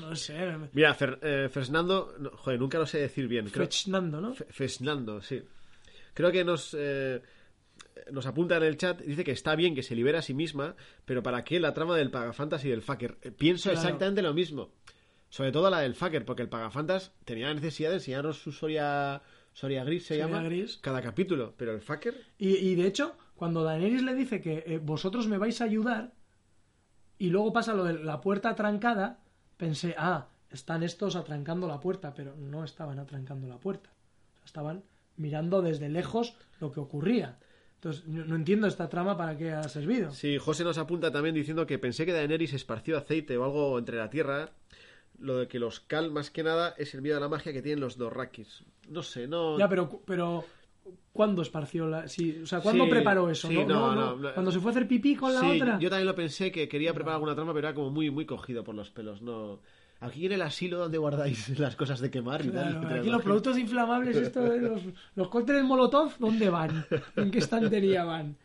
no 0.00 0.14
sé, 0.16 0.34
Mira, 0.72 0.94
Fer- 0.96 1.18
eh, 1.22 1.48
Fernando, 1.50 2.14
no, 2.18 2.30
joder, 2.30 2.60
nunca 2.60 2.78
lo 2.78 2.86
sé 2.86 2.98
decir 2.98 3.26
bien. 3.28 3.46
Creo, 3.50 3.64
Fechnando, 3.66 4.20
¿no? 4.20 4.34
Fe- 4.34 4.46
Fernando, 4.50 5.20
sí. 5.22 5.42
Creo 6.14 6.30
que 6.32 6.44
nos, 6.44 6.74
eh, 6.78 7.20
nos 8.10 8.26
apunta 8.26 8.56
en 8.56 8.62
el 8.62 8.76
chat, 8.76 9.00
dice 9.00 9.24
que 9.24 9.32
está 9.32 9.54
bien 9.56 9.74
que 9.74 9.82
se 9.82 9.94
libera 9.94 10.20
a 10.20 10.22
sí 10.22 10.34
misma, 10.34 10.74
pero 11.04 11.22
¿para 11.22 11.44
qué 11.44 11.60
la 11.60 11.74
trama 11.74 11.96
del 11.96 12.10
Pagafantas 12.10 12.64
y 12.64 12.68
del 12.70 12.82
Fucker? 12.82 13.16
Eh, 13.22 13.30
Pienso 13.30 13.70
Claro. 13.70 13.78
exactamente 13.86 14.22
lo 14.22 14.32
mismo. 14.34 14.70
Sobre 15.28 15.52
todo 15.52 15.70
la 15.70 15.80
del 15.80 15.94
Fucker, 15.94 16.24
porque 16.24 16.42
el 16.42 16.48
Pagafantas 16.48 17.12
tenía 17.24 17.48
la 17.48 17.54
necesidad 17.54 17.90
de 17.90 17.96
enseñarnos 17.96 18.38
su 18.38 18.52
Soria, 18.52 19.22
Soria 19.52 19.84
Gris, 19.84 20.04
se 20.06 20.14
Soria 20.14 20.26
llama, 20.26 20.42
Gris. 20.44 20.78
cada 20.80 21.02
capítulo, 21.02 21.54
pero 21.56 21.72
el 21.72 21.80
Fucker... 21.80 22.14
Y, 22.38 22.56
y 22.56 22.74
de 22.74 22.86
hecho, 22.86 23.16
cuando 23.34 23.64
Daenerys 23.64 24.02
le 24.02 24.14
dice 24.14 24.40
que 24.40 24.64
eh, 24.66 24.78
vosotros 24.82 25.26
me 25.28 25.38
vais 25.38 25.60
a 25.60 25.64
ayudar, 25.64 26.12
y 27.18 27.30
luego 27.30 27.52
pasa 27.52 27.74
lo 27.74 27.84
de 27.84 27.94
la 27.94 28.20
puerta 28.20 28.50
atrancada, 28.50 29.20
pensé, 29.56 29.94
ah, 29.98 30.28
están 30.50 30.82
estos 30.82 31.16
atrancando 31.16 31.66
la 31.66 31.80
puerta, 31.80 32.14
pero 32.14 32.34
no 32.36 32.64
estaban 32.64 32.98
atrancando 32.98 33.46
la 33.48 33.58
puerta. 33.58 33.90
O 33.90 34.38
sea, 34.38 34.44
estaban 34.46 34.84
mirando 35.16 35.62
desde 35.62 35.88
lejos 35.88 36.34
lo 36.60 36.72
que 36.72 36.80
ocurría. 36.80 37.38
Entonces, 37.74 38.06
no, 38.06 38.24
no 38.24 38.36
entiendo 38.36 38.66
esta 38.66 38.88
trama 38.88 39.16
para 39.16 39.36
qué 39.36 39.52
ha 39.52 39.68
servido. 39.68 40.10
Sí, 40.12 40.38
José 40.38 40.64
nos 40.64 40.78
apunta 40.78 41.10
también 41.10 41.34
diciendo 41.34 41.66
que 41.66 41.78
pensé 41.78 42.06
que 42.06 42.12
Daenerys 42.12 42.52
esparció 42.54 42.96
aceite 42.96 43.36
o 43.36 43.44
algo 43.44 43.78
entre 43.78 43.96
la 43.96 44.08
tierra. 44.10 44.50
Lo 45.18 45.38
de 45.38 45.48
que 45.48 45.58
los 45.58 45.80
Cal, 45.80 46.10
más 46.10 46.30
que 46.30 46.42
nada, 46.42 46.74
es 46.76 46.94
el 46.94 47.02
miedo 47.02 47.16
a 47.16 47.20
la 47.20 47.28
magia 47.28 47.52
que 47.52 47.62
tienen 47.62 47.80
los 47.80 47.96
Dorrakis. 47.96 48.64
No 48.88 49.02
sé, 49.02 49.26
no... 49.26 49.58
Ya, 49.58 49.68
pero, 49.68 50.02
pero 50.04 50.44
¿cuándo 51.12 51.42
esparció 51.42 51.86
la...? 51.86 52.06
Sí, 52.08 52.40
o 52.42 52.46
sea, 52.46 52.60
¿cuándo 52.60 52.84
Sí, 52.84 52.90
preparó 52.90 53.30
eso? 53.30 53.48
sí, 53.48 53.56
no, 53.64 53.64
no, 53.64 53.94
no, 53.94 54.16
no. 54.16 54.34
Cuando 54.34 54.52
se 54.52 54.60
fue 54.60 54.70
a 54.70 54.72
hacer 54.72 54.86
pipí 54.86 55.16
con 55.16 55.32
la 55.32 55.40
Sí, 55.40 55.60
otra. 55.60 55.78
yo 55.78 55.88
también 55.88 56.06
lo 56.06 56.14
pensé, 56.14 56.52
que 56.52 56.68
quería 56.68 56.92
preparar 56.92 57.14
alguna 57.16 57.34
trama, 57.34 57.54
pero 57.54 57.68
era 57.68 57.74
como 57.74 57.90
muy, 57.90 58.10
muy 58.10 58.26
cogido 58.26 58.62
por 58.64 58.74
los 58.74 58.90
pelos. 58.90 59.22
No... 59.22 59.60
Aquí 59.98 60.26
en 60.26 60.32
el 60.32 60.42
asilo 60.42 60.76
donde 60.78 60.98
guardáis 60.98 61.48
las 61.58 61.74
cosas 61.74 62.00
de 62.00 62.10
quemar 62.10 62.44
y 62.44 62.50
tal. 62.50 62.80
Claro, 62.80 63.00
aquí 63.00 63.08
los 63.08 63.22
productos 63.22 63.56
inflamables, 63.58 64.14
esto 64.16 64.42
de 64.42 64.60
los, 64.60 64.82
los 65.14 65.28
cócteles 65.28 65.64
Molotov, 65.64 66.12
¿dónde 66.18 66.50
van? 66.50 66.84
¿En 67.16 67.30
qué 67.30 67.38
estantería 67.38 68.04
van? 68.04 68.36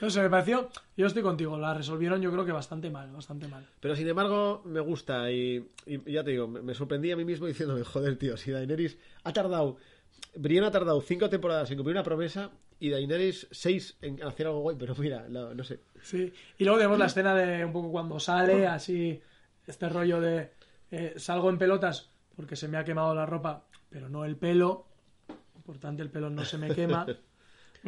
No 0.00 0.10
sé, 0.10 0.22
me 0.22 0.30
pareció. 0.30 0.68
Yo 0.96 1.06
estoy 1.06 1.22
contigo, 1.22 1.58
la 1.58 1.74
resolvieron 1.74 2.20
yo 2.20 2.30
creo 2.30 2.44
que 2.44 2.52
bastante 2.52 2.90
mal, 2.90 3.10
bastante 3.12 3.48
mal. 3.48 3.66
Pero 3.80 3.96
sin 3.96 4.08
embargo, 4.08 4.62
me 4.64 4.80
gusta 4.80 5.30
y, 5.30 5.70
y 5.86 6.12
ya 6.12 6.24
te 6.24 6.32
digo, 6.32 6.48
me, 6.48 6.62
me 6.62 6.74
sorprendí 6.74 7.10
a 7.10 7.16
mí 7.16 7.24
mismo 7.24 7.46
diciéndome, 7.46 7.84
joder, 7.84 8.16
tío, 8.16 8.36
si 8.36 8.50
Daenerys 8.50 8.98
ha 9.24 9.32
tardado. 9.32 9.76
Brienne 10.34 10.66
ha 10.66 10.70
tardado 10.70 11.00
cinco 11.00 11.28
temporadas 11.28 11.70
en 11.70 11.76
cumplir 11.76 11.96
una 11.96 12.02
promesa 12.02 12.50
y 12.80 12.90
Daenerys 12.90 13.48
6 13.50 13.98
en 14.02 14.22
hacer 14.22 14.46
algo 14.46 14.60
guay, 14.60 14.76
pero 14.78 14.94
mira, 14.96 15.26
no, 15.28 15.54
no 15.54 15.64
sé. 15.64 15.80
Sí. 16.02 16.32
Y 16.58 16.64
luego 16.64 16.78
tenemos 16.78 16.98
la 16.98 17.06
escena 17.06 17.34
de 17.34 17.64
un 17.64 17.72
poco 17.72 17.90
cuando 17.90 18.20
sale, 18.20 18.66
así, 18.66 19.20
este 19.66 19.88
rollo 19.88 20.20
de 20.20 20.50
eh, 20.90 21.14
salgo 21.16 21.50
en 21.50 21.58
pelotas 21.58 22.10
porque 22.36 22.56
se 22.56 22.68
me 22.68 22.78
ha 22.78 22.84
quemado 22.84 23.14
la 23.14 23.26
ropa, 23.26 23.64
pero 23.90 24.08
no 24.08 24.24
el 24.24 24.36
pelo. 24.36 24.86
Importante, 25.56 26.02
el 26.02 26.10
pelo 26.10 26.30
no 26.30 26.44
se 26.44 26.56
me 26.56 26.72
quema. 26.74 27.04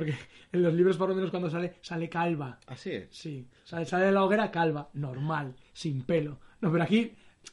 Porque 0.01 0.15
en 0.53 0.63
los 0.63 0.73
libros, 0.75 0.97
por 0.97 1.09
lo 1.11 1.15
menos, 1.15 1.31
cuando 1.31 1.51
sale, 1.51 1.75
sale 1.83 2.09
calva. 2.09 2.59
Así 2.67 2.91
es. 2.91 3.09
Sí, 3.11 3.47
sale, 3.65 3.85
sale 3.87 4.07
de 4.07 4.13
la 4.13 4.25
hoguera 4.25 4.51
calva, 4.51 4.89
normal, 4.95 5.55
sin 5.73 6.03
pelo. 6.03 6.39
No, 6.61 6.71
pero 6.73 6.85
aquí 6.85 7.13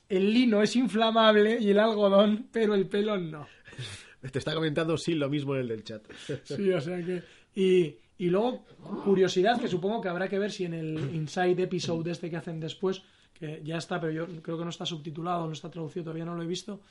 el 0.09 0.33
lino 0.33 0.61
es 0.61 0.75
inflamable 0.75 1.59
y 1.59 1.69
el 1.71 1.79
algodón, 1.79 2.47
pero 2.51 2.73
el 2.75 2.87
pelo 2.87 3.17
no. 3.17 3.47
Te 4.31 4.39
está 4.39 4.53
comentando 4.53 4.97
sí 4.97 5.13
lo 5.15 5.29
mismo 5.29 5.55
en 5.55 5.61
el 5.61 5.67
del 5.67 5.83
chat. 5.83 6.03
Sí, 6.43 6.71
o 6.71 6.81
sea 6.81 6.97
que. 7.03 7.23
Y, 7.55 7.95
y 8.17 8.29
luego, 8.29 8.65
curiosidad 9.03 9.59
que 9.59 9.67
supongo 9.67 10.01
que 10.01 10.09
habrá 10.09 10.27
que 10.27 10.39
ver 10.39 10.51
si 10.51 10.65
en 10.65 10.73
el 10.73 11.15
Inside 11.15 11.63
Episode 11.63 12.11
este 12.11 12.29
que 12.29 12.37
hacen 12.37 12.59
después, 12.59 13.03
que 13.33 13.61
ya 13.63 13.77
está, 13.77 13.99
pero 14.01 14.11
yo 14.13 14.41
creo 14.41 14.57
que 14.57 14.63
no 14.63 14.69
está 14.69 14.85
subtitulado, 14.85 15.45
no 15.45 15.53
está 15.53 15.69
traducido, 15.69 16.05
todavía 16.05 16.25
no 16.25 16.35
lo 16.35 16.43
he 16.43 16.47
visto, 16.47 16.81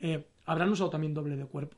eh, 0.00 0.26
habrán 0.46 0.70
usado 0.70 0.90
también 0.90 1.12
doble 1.14 1.36
de 1.36 1.44
cuerpo. 1.46 1.76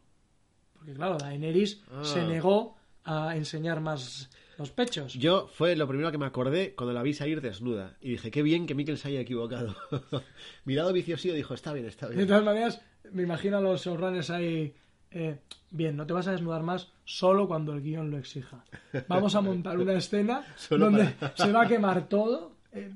Porque 0.72 0.92
claro, 0.94 1.16
Daenerys 1.18 1.82
Ah. 1.90 2.02
se 2.04 2.26
negó 2.26 2.76
a 3.04 3.36
enseñar 3.36 3.80
más 3.80 4.30
los 4.58 4.70
pechos. 4.70 5.14
Yo 5.14 5.48
fue 5.52 5.74
lo 5.76 5.86
primero 5.88 6.10
que 6.12 6.18
me 6.18 6.26
acordé 6.26 6.74
cuando 6.74 6.92
la 6.92 7.02
vi 7.02 7.12
salir 7.14 7.40
desnuda. 7.40 7.96
Y 8.00 8.10
dije, 8.10 8.30
qué 8.30 8.42
bien 8.42 8.66
que 8.66 8.74
Mikkel 8.74 8.98
se 8.98 9.08
haya 9.08 9.20
equivocado. 9.20 9.74
Mirado 10.64 10.92
viciosillo 10.92 11.34
dijo, 11.34 11.54
está 11.54 11.72
bien, 11.72 11.86
está 11.86 12.08
De 12.08 12.16
bien. 12.16 12.28
todas 12.28 12.44
maneras, 12.44 12.80
me 13.12 13.22
imagino 13.22 13.58
a 13.58 13.60
los 13.60 13.84
showrunners 13.84 14.30
ahí. 14.30 14.74
eh, 15.10 15.38
bien, 15.70 15.96
no 15.96 16.06
te 16.06 16.12
vas 16.12 16.26
a 16.28 16.32
desnudar 16.32 16.62
más 16.62 16.88
solo 17.04 17.46
cuando 17.48 17.72
el 17.72 17.82
guion 17.82 18.10
lo 18.10 18.18
exija. 18.18 18.64
Vamos 19.08 19.34
a 19.34 19.40
montar 19.40 19.78
una 19.78 19.92
escena 19.98 20.44
donde 20.70 21.04
para- 21.06 21.36
se 21.36 21.50
va 21.52 21.62
a 21.64 21.68
quemar 21.68 22.08
todo. 22.08 22.52
eh, 22.72 22.90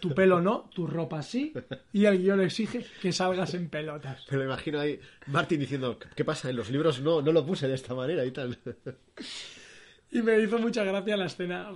tu 0.00 0.14
pelo 0.14 0.40
no, 0.40 0.68
tu 0.74 0.86
ropa 0.86 1.22
sí. 1.22 1.52
Y 1.92 2.04
el 2.04 2.18
guion 2.18 2.40
exige 2.40 2.84
que 3.00 3.12
salgas 3.12 3.54
en 3.54 3.68
pelotas. 3.68 4.24
Pero 4.28 4.44
imagino 4.44 4.78
ahí 4.80 4.98
Martin 5.26 5.60
diciendo, 5.60 5.98
¿qué 6.14 6.24
pasa? 6.24 6.50
En 6.50 6.56
los 6.56 6.70
libros 6.70 7.00
no, 7.00 7.22
no 7.22 7.32
lo 7.32 7.44
puse 7.46 7.68
de 7.68 7.74
esta 7.74 7.94
manera 7.94 8.24
y 8.24 8.30
tal. 8.30 8.58
Y 10.10 10.22
me 10.22 10.38
hizo 10.38 10.58
mucha 10.58 10.84
gracia 10.84 11.16
la 11.16 11.26
escena. 11.26 11.70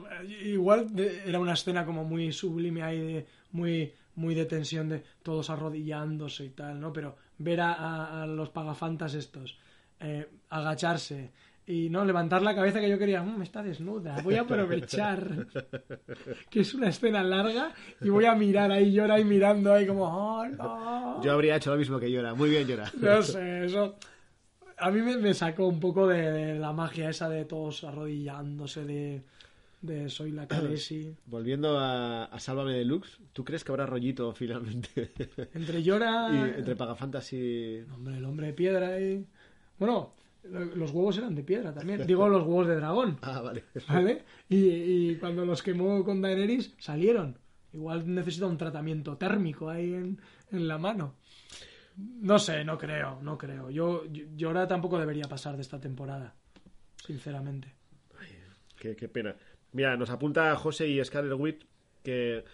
Igual 0.45 0.89
era 1.27 1.39
una 1.41 1.55
escena 1.55 1.85
como 1.85 2.05
muy 2.05 2.32
sublime 2.32 2.82
ahí, 2.82 2.99
de, 3.01 3.27
muy, 3.53 3.93
muy 4.15 4.35
de 4.35 4.45
tensión 4.47 4.89
de 4.89 5.03
todos 5.23 5.51
arrodillándose 5.51 6.45
y 6.45 6.51
tal, 6.51 6.81
¿no? 6.81 6.93
Pero 6.93 7.16
ver 7.39 7.61
a, 7.61 7.73
a- 7.73 8.23
a 8.23 8.27
los 8.27 8.51
pagafantas 8.51 9.15
estos 9.15 9.59
eh, 9.99 10.28
agacharse 10.49 11.32
y 11.66 11.89
no 11.91 12.05
levantar 12.05 12.43
la 12.43 12.55
cabeza 12.55 12.81
que 12.81 12.89
yo 12.89 12.99
quería, 12.99 13.23
"Mm, 13.23 13.43
está 13.43 13.62
desnuda, 13.62 14.20
voy 14.23 14.35
a 14.35 14.41
aprovechar 14.43 15.47
que 16.51 16.61
es 16.61 16.74
una 16.74 16.89
escena 16.89 17.23
larga 17.23 17.73
y 18.01 18.09
voy 18.09 18.24
a 18.24 18.35
mirar 18.35 18.73
ahí, 18.73 18.93
llora 18.93 19.15
ahí 19.15 19.24
mirando 19.24 19.73
ahí 19.73 19.87
como, 19.87 20.05
oh, 20.05 20.47
no. 20.49 21.23
Yo 21.23 21.32
habría 21.32 21.57
hecho 21.57 21.70
lo 21.70 21.77
mismo 21.77 21.99
que 22.01 22.11
Llora. 22.11 22.35
Muy 22.35 22.51
bien, 22.51 22.66
Llora. 22.66 22.91
No 23.01 23.23
sé, 23.23 23.66
eso. 23.66 23.97
A 24.78 24.91
mí 24.91 25.01
me, 25.03 25.16
me 25.19 25.35
sacó 25.35 25.66
un 25.66 25.78
poco 25.78 26.07
de, 26.07 26.31
de 26.32 26.59
la 26.59 26.73
magia 26.73 27.11
esa 27.11 27.28
de 27.28 27.45
todos 27.45 27.85
arrodillándose, 27.85 28.85
de, 28.87 29.23
de 29.82 30.09
soy 30.09 30.31
la 30.32 30.47
Khaleesi. 30.49 31.15
Volviendo 31.27 31.78
a, 31.78 32.24
a 32.24 32.39
Sálvame 32.41 32.73
Deluxe, 32.73 33.19
¿tú 33.35 33.45
crees 33.45 33.62
que 33.62 33.73
habrá 33.73 33.85
rollito 33.87 34.32
finalmente? 34.32 35.11
Entre 35.55 35.82
llora. 35.82 36.31
y 36.32 36.59
entre 36.59 36.74
Pagafantas 36.77 37.31
y... 37.35 37.81
Hombre, 37.95 38.16
el 38.16 38.24
hombre 38.24 38.47
de 38.49 38.53
piedra 38.55 38.99
y. 38.99 39.24
Bueno, 39.78 40.15
los 40.43 40.91
huevos 40.91 41.19
eran 41.19 41.35
de 41.35 41.43
piedra 41.43 41.73
también. 41.73 42.07
Digo 42.07 42.29
los 42.29 42.43
huevos 42.43 42.67
de 42.67 42.77
dragón. 42.77 43.19
Ah, 43.23 43.41
vale. 43.41 43.65
¿Vale? 43.89 44.25
Y, 44.49 44.57
y 44.57 45.17
cuando 45.17 45.45
los 45.45 45.62
quemó 45.62 46.05
con 46.05 46.21
Daenerys, 46.21 46.75
salieron. 46.79 47.39
Igual 47.73 48.12
necesita 48.12 48.47
un 48.47 48.59
tratamiento 48.59 49.17
térmico 49.17 49.69
ahí 49.69 49.95
en, 49.95 50.21
en 50.51 50.67
la 50.67 50.79
mano. 50.79 51.15
No 51.97 52.39
sé, 52.39 52.65
no 52.65 52.79
creo, 52.79 53.21
no 53.23 53.37
creo. 53.37 53.71
Yo, 53.71 54.05
yo, 54.07 54.25
Llora 54.35 54.67
tampoco 54.67 54.99
debería 54.99 55.25
pasar 55.25 55.57
de 55.57 55.62
esta 55.62 55.81
temporada. 55.81 56.35
Sinceramente. 56.97 57.75
Qué, 58.79 58.97
qué 58.97 59.09
pena. 59.09 59.37
Mira, 59.73 59.97
nos 59.97 60.11
apunta 60.11 60.57
José 60.57 60.89
y 60.89 61.05
Scarlet 61.05 61.39
Wit 61.39 61.65
que, 62.03 62.45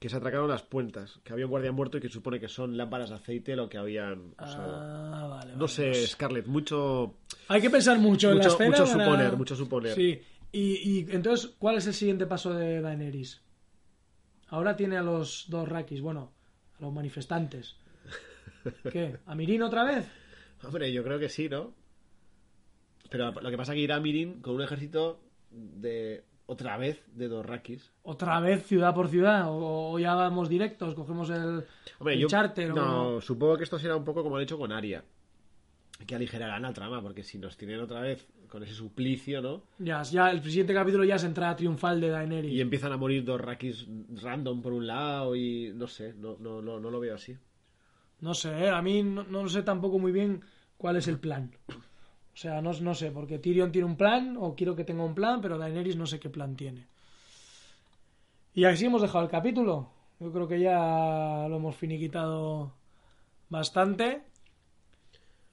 que 0.00 0.08
se 0.08 0.16
atracaron 0.16 0.48
las 0.48 0.62
puertas, 0.62 1.20
que 1.22 1.32
había 1.32 1.44
un 1.44 1.50
guardia 1.50 1.70
muerto 1.72 1.98
y 1.98 2.00
que 2.00 2.08
supone 2.08 2.40
que 2.40 2.48
son 2.48 2.76
lámparas 2.76 3.10
de 3.10 3.16
aceite 3.16 3.54
lo 3.54 3.68
que 3.68 3.76
habían 3.78 4.32
usado. 4.40 4.76
Ah, 4.80 5.26
vale. 5.28 5.52
no 5.52 5.58
vale. 5.58 5.68
sé, 5.68 6.06
Scarlett, 6.06 6.46
mucho... 6.46 7.16
Hay 7.48 7.60
que 7.60 7.68
pensar 7.70 7.98
mucho, 7.98 8.30
en 8.32 8.38
la 8.38 8.44
Mucho- 8.44 8.54
escena. 8.54 8.70
mucho 8.70 8.92
para- 8.92 9.04
suponer, 9.04 9.36
mucho 9.36 9.54
suponer. 9.56 9.94
Sí. 9.94 10.20
Y, 10.52 10.90
y 11.00 11.06
entonces, 11.10 11.54
¿cuál 11.58 11.76
es 11.76 11.86
el 11.86 11.94
siguiente 11.94 12.26
paso 12.26 12.52
de 12.54 12.80
Daenerys? 12.80 13.42
Ahora 14.48 14.74
tiene 14.74 14.96
a 14.96 15.02
los 15.02 15.44
dos 15.48 15.68
Rakis, 15.68 16.00
bueno, 16.00 16.32
a 16.78 16.82
los 16.82 16.92
manifestantes. 16.92 17.76
¿Qué? 18.90 19.18
¿A 19.26 19.34
Mirin 19.34 19.62
otra 19.62 19.84
vez? 19.84 20.08
Hombre, 20.64 20.90
yo 20.92 21.04
creo 21.04 21.18
que 21.18 21.28
sí, 21.28 21.48
¿no? 21.48 21.74
Pero 23.10 23.32
lo 23.32 23.50
que 23.50 23.56
pasa 23.56 23.72
es 23.72 23.76
que 23.76 23.82
irá 23.82 24.00
Mirin 24.00 24.40
con 24.40 24.54
un 24.54 24.62
ejército 24.62 25.20
de... 25.50 26.24
Otra 26.50 26.76
vez 26.76 27.00
de 27.14 27.28
dos 27.28 27.46
rakis. 27.46 27.92
¿Otra 28.02 28.40
vez 28.40 28.66
ciudad 28.66 28.92
por 28.92 29.06
ciudad? 29.08 29.48
¿O, 29.50 29.92
o 29.92 29.98
ya 30.00 30.14
vamos 30.16 30.48
directos? 30.48 30.96
¿Cogemos 30.96 31.30
el, 31.30 31.64
Hombre, 32.00 32.14
el 32.14 32.20
yo... 32.22 32.26
charter? 32.26 32.72
o- 32.72 32.74
No, 32.74 33.20
supongo 33.20 33.56
que 33.56 33.62
esto 33.62 33.78
será 33.78 33.94
un 33.94 34.04
poco 34.04 34.24
como 34.24 34.34
han 34.36 34.42
hecho 34.42 34.58
con 34.58 34.72
Aria. 34.72 35.04
Que 36.04 36.16
aligerarán 36.16 36.62
la 36.62 36.72
trama, 36.72 37.00
porque 37.00 37.22
si 37.22 37.38
nos 37.38 37.56
tienen 37.56 37.78
otra 37.78 38.00
vez 38.00 38.26
con 38.48 38.64
ese 38.64 38.74
suplicio, 38.74 39.40
¿no? 39.40 39.62
Ya, 39.78 40.02
ya, 40.02 40.32
el 40.32 40.42
siguiente 40.42 40.74
capítulo 40.74 41.04
ya 41.04 41.14
es 41.14 41.22
entrada 41.24 41.54
triunfal 41.54 42.00
de 42.00 42.08
Daenerys. 42.08 42.52
Y 42.52 42.60
empiezan 42.60 42.90
a 42.92 42.96
morir 42.96 43.22
dos 43.24 43.40
rakis 43.40 43.86
random 44.20 44.60
por 44.60 44.72
un 44.72 44.88
lado 44.88 45.36
y 45.36 45.72
no 45.72 45.86
sé, 45.86 46.14
no, 46.14 46.36
no, 46.40 46.60
no, 46.60 46.80
no 46.80 46.90
lo 46.90 46.98
veo 46.98 47.14
así. 47.14 47.36
No 48.20 48.34
sé, 48.34 48.48
¿eh? 48.64 48.70
a 48.70 48.82
mí 48.82 49.04
no, 49.04 49.22
no 49.22 49.48
sé 49.48 49.62
tampoco 49.62 50.00
muy 50.00 50.10
bien 50.10 50.40
cuál 50.76 50.96
es 50.96 51.06
el 51.06 51.20
plan. 51.20 51.52
O 52.40 52.42
sea, 52.42 52.62
no, 52.62 52.72
no 52.72 52.94
sé, 52.94 53.10
porque 53.10 53.38
Tyrion 53.38 53.70
tiene 53.70 53.84
un 53.86 53.96
plan, 53.98 54.38
o 54.40 54.54
quiero 54.54 54.74
que 54.74 54.82
tenga 54.84 55.04
un 55.04 55.14
plan, 55.14 55.42
pero 55.42 55.58
Daenerys 55.58 55.96
no 55.96 56.06
sé 56.06 56.18
qué 56.18 56.30
plan 56.30 56.56
tiene. 56.56 56.86
Y 58.54 58.64
así 58.64 58.86
hemos 58.86 59.02
dejado 59.02 59.24
el 59.24 59.30
capítulo. 59.30 59.90
Yo 60.20 60.32
creo 60.32 60.48
que 60.48 60.58
ya 60.58 61.44
lo 61.50 61.56
hemos 61.56 61.76
finiquitado 61.76 62.72
bastante. 63.50 64.22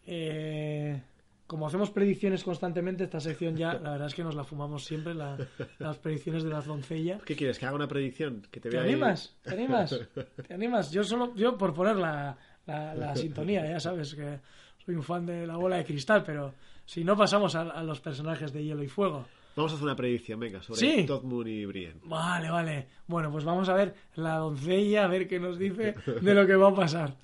Eh, 0.06 1.02
como 1.46 1.68
hacemos 1.68 1.92
predicciones 1.92 2.46
constantemente, 2.46 3.04
esta 3.04 3.20
sección 3.20 3.58
ya, 3.58 3.74
la 3.74 3.92
verdad 3.92 4.08
es 4.08 4.16
que 4.16 4.24
nos 4.24 4.36
la 4.36 4.46
fumamos 4.46 4.86
siempre, 4.86 5.14
la- 5.14 5.38
las 5.80 5.98
predicciones 5.98 6.46
de 6.46 6.50
las 6.52 6.66
doncellas. 6.68 7.22
¿Qué 7.24 7.36
quieres? 7.36 7.60
¿Que 7.60 7.66
haga 7.66 7.76
una 7.76 7.90
predicción? 7.90 8.44
¿Que 8.50 8.62
te, 8.62 8.70
¿Te 8.70 8.78
vea 8.78 8.86
ahí? 8.86 8.94
animas? 8.94 9.36
¿Te 9.44 9.56
animas? 9.56 10.00
¿Te 10.48 10.54
animas? 10.54 10.90
Yo 10.92 11.04
solo, 11.04 11.36
yo 11.36 11.58
por 11.58 11.74
poner 11.74 11.98
la, 11.98 12.38
la, 12.66 12.96
la 12.96 13.14
sintonía, 13.18 13.70
ya 13.70 13.82
sabes 13.82 14.16
que 14.16 14.40
soy 14.86 14.96
un 14.96 15.04
fan 15.04 15.26
de 15.26 15.46
la 15.46 15.58
bola 15.58 15.76
de 15.76 15.84
cristal, 15.84 16.24
pero 16.26 16.54
si 16.88 17.04
no 17.04 17.16
pasamos 17.16 17.54
a, 17.56 17.62
a 17.62 17.84
los 17.84 18.00
personajes 18.00 18.52
de 18.52 18.64
hielo 18.64 18.82
y 18.82 18.88
fuego. 18.88 19.26
Vamos 19.56 19.72
a 19.72 19.76
hacer 19.76 19.86
una 19.86 19.96
predicción, 19.96 20.40
venga, 20.40 20.62
sobre 20.64 20.80
Sí. 20.80 21.06
Todmund 21.06 21.48
y 21.48 21.66
Brienne. 21.66 22.00
Vale, 22.06 22.50
vale. 22.50 22.88
Bueno, 23.08 23.32
pues 23.32 23.44
vamos 23.44 23.68
a 23.70 23.74
ver 23.74 23.94
la 24.16 24.38
doncella, 24.38 25.04
a 25.06 25.08
ver 25.08 25.28
qué 25.28 25.40
nos 25.40 25.58
dice 25.60 25.94
de 26.22 26.34
lo 26.34 26.46
que 26.48 26.56
va 26.56 26.70
a 26.70 26.76
pasar. 26.76 27.16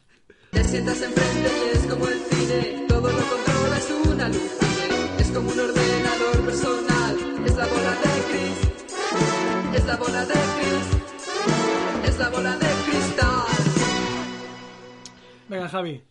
Te 0.51 0.63
sientas 0.63 1.01
enfrente 1.01 1.49
y 1.65 1.77
es 1.77 1.85
como 1.87 2.07
el 2.07 2.13
cine, 2.19 2.85
todo 2.87 3.01
lo 3.01 3.17
controla, 3.17 3.77
es 3.77 3.91
una 4.07 4.25
alucine. 4.25 5.19
Es 5.19 5.31
como 5.31 5.49
un 5.51 5.59
ordenador 5.59 6.45
personal, 6.45 7.15
es 7.45 7.55
la 7.55 7.65
bola 7.67 7.91
de 7.91 8.23
Chris, 8.29 9.77
es 9.79 9.85
la 9.87 9.97
bola 9.97 10.25
de 10.25 10.33
Chris, 10.33 12.09
es 12.09 12.19
la 12.19 12.29
bola 12.29 12.57
de 12.57 12.67
cristal. 12.89 13.45
Venga, 15.49 15.69
Javi. 15.69 16.01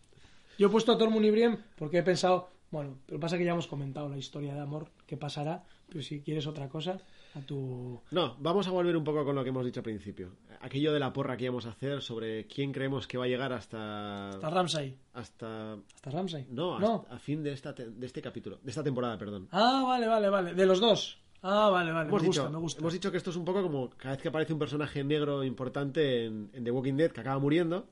Yo 0.57 0.67
he 0.67 0.69
puesto 0.69 0.91
a 0.93 0.97
Tormund 0.97 1.25
y 1.25 1.31
Brienne 1.31 1.57
porque 1.77 1.97
he 1.99 2.03
pensado, 2.03 2.49
bueno, 2.73 2.97
pero 3.05 3.19
pasa 3.19 3.37
que 3.37 3.45
ya 3.45 3.51
hemos 3.51 3.67
comentado 3.67 4.09
la 4.09 4.17
historia 4.17 4.55
de 4.55 4.59
amor 4.59 4.89
que 5.05 5.15
pasará, 5.15 5.63
pero 5.87 6.01
si 6.01 6.21
quieres 6.21 6.47
otra 6.47 6.69
cosa, 6.69 6.97
a 7.35 7.41
tu... 7.41 8.01
No, 8.09 8.35
vamos 8.39 8.67
a 8.67 8.71
volver 8.71 8.97
un 8.97 9.03
poco 9.03 9.23
con 9.23 9.35
lo 9.35 9.43
que 9.43 9.49
hemos 9.49 9.63
dicho 9.63 9.79
al 9.81 9.83
principio. 9.83 10.31
Aquello 10.59 10.91
de 10.91 10.99
la 10.99 11.13
porra 11.13 11.37
que 11.37 11.43
íbamos 11.43 11.67
a 11.67 11.69
hacer 11.69 12.01
sobre 12.01 12.47
quién 12.47 12.71
creemos 12.71 13.05
que 13.05 13.19
va 13.19 13.25
a 13.25 13.27
llegar 13.27 13.53
hasta... 13.53 14.29
Hasta 14.29 14.49
Ramsay. 14.49 14.97
Hasta... 15.13 15.73
Hasta 15.73 16.09
Ramsay. 16.09 16.47
No, 16.49 16.77
hasta 16.77 17.13
a 17.13 17.19
fin 17.19 17.43
de, 17.43 17.53
esta 17.53 17.75
te- 17.75 17.91
de 17.91 18.05
este 18.07 18.23
capítulo, 18.23 18.57
de 18.63 18.71
esta 18.71 18.83
temporada, 18.83 19.19
perdón. 19.19 19.47
Ah, 19.51 19.83
vale, 19.87 20.07
vale, 20.07 20.29
vale. 20.29 20.53
De 20.55 20.65
los 20.65 20.79
dos. 20.79 21.19
Ah, 21.43 21.69
vale, 21.69 21.91
vale. 21.91 22.09
Hemos 22.09 22.21
me 22.23 22.27
gusta, 22.27 22.49
me 22.49 22.57
gusta. 22.57 22.79
hemos 22.79 22.93
dicho 22.93 23.11
que 23.11 23.17
esto 23.17 23.29
es 23.29 23.35
un 23.35 23.45
poco 23.45 23.61
como 23.61 23.91
cada 23.91 24.15
vez 24.15 24.21
que 24.23 24.29
aparece 24.29 24.53
un 24.53 24.59
personaje 24.59 25.03
negro 25.03 25.43
importante 25.43 26.25
en, 26.25 26.49
en 26.53 26.63
The 26.63 26.71
Walking 26.71 26.95
Dead 26.95 27.11
que 27.11 27.21
acaba 27.21 27.37
muriendo. 27.37 27.87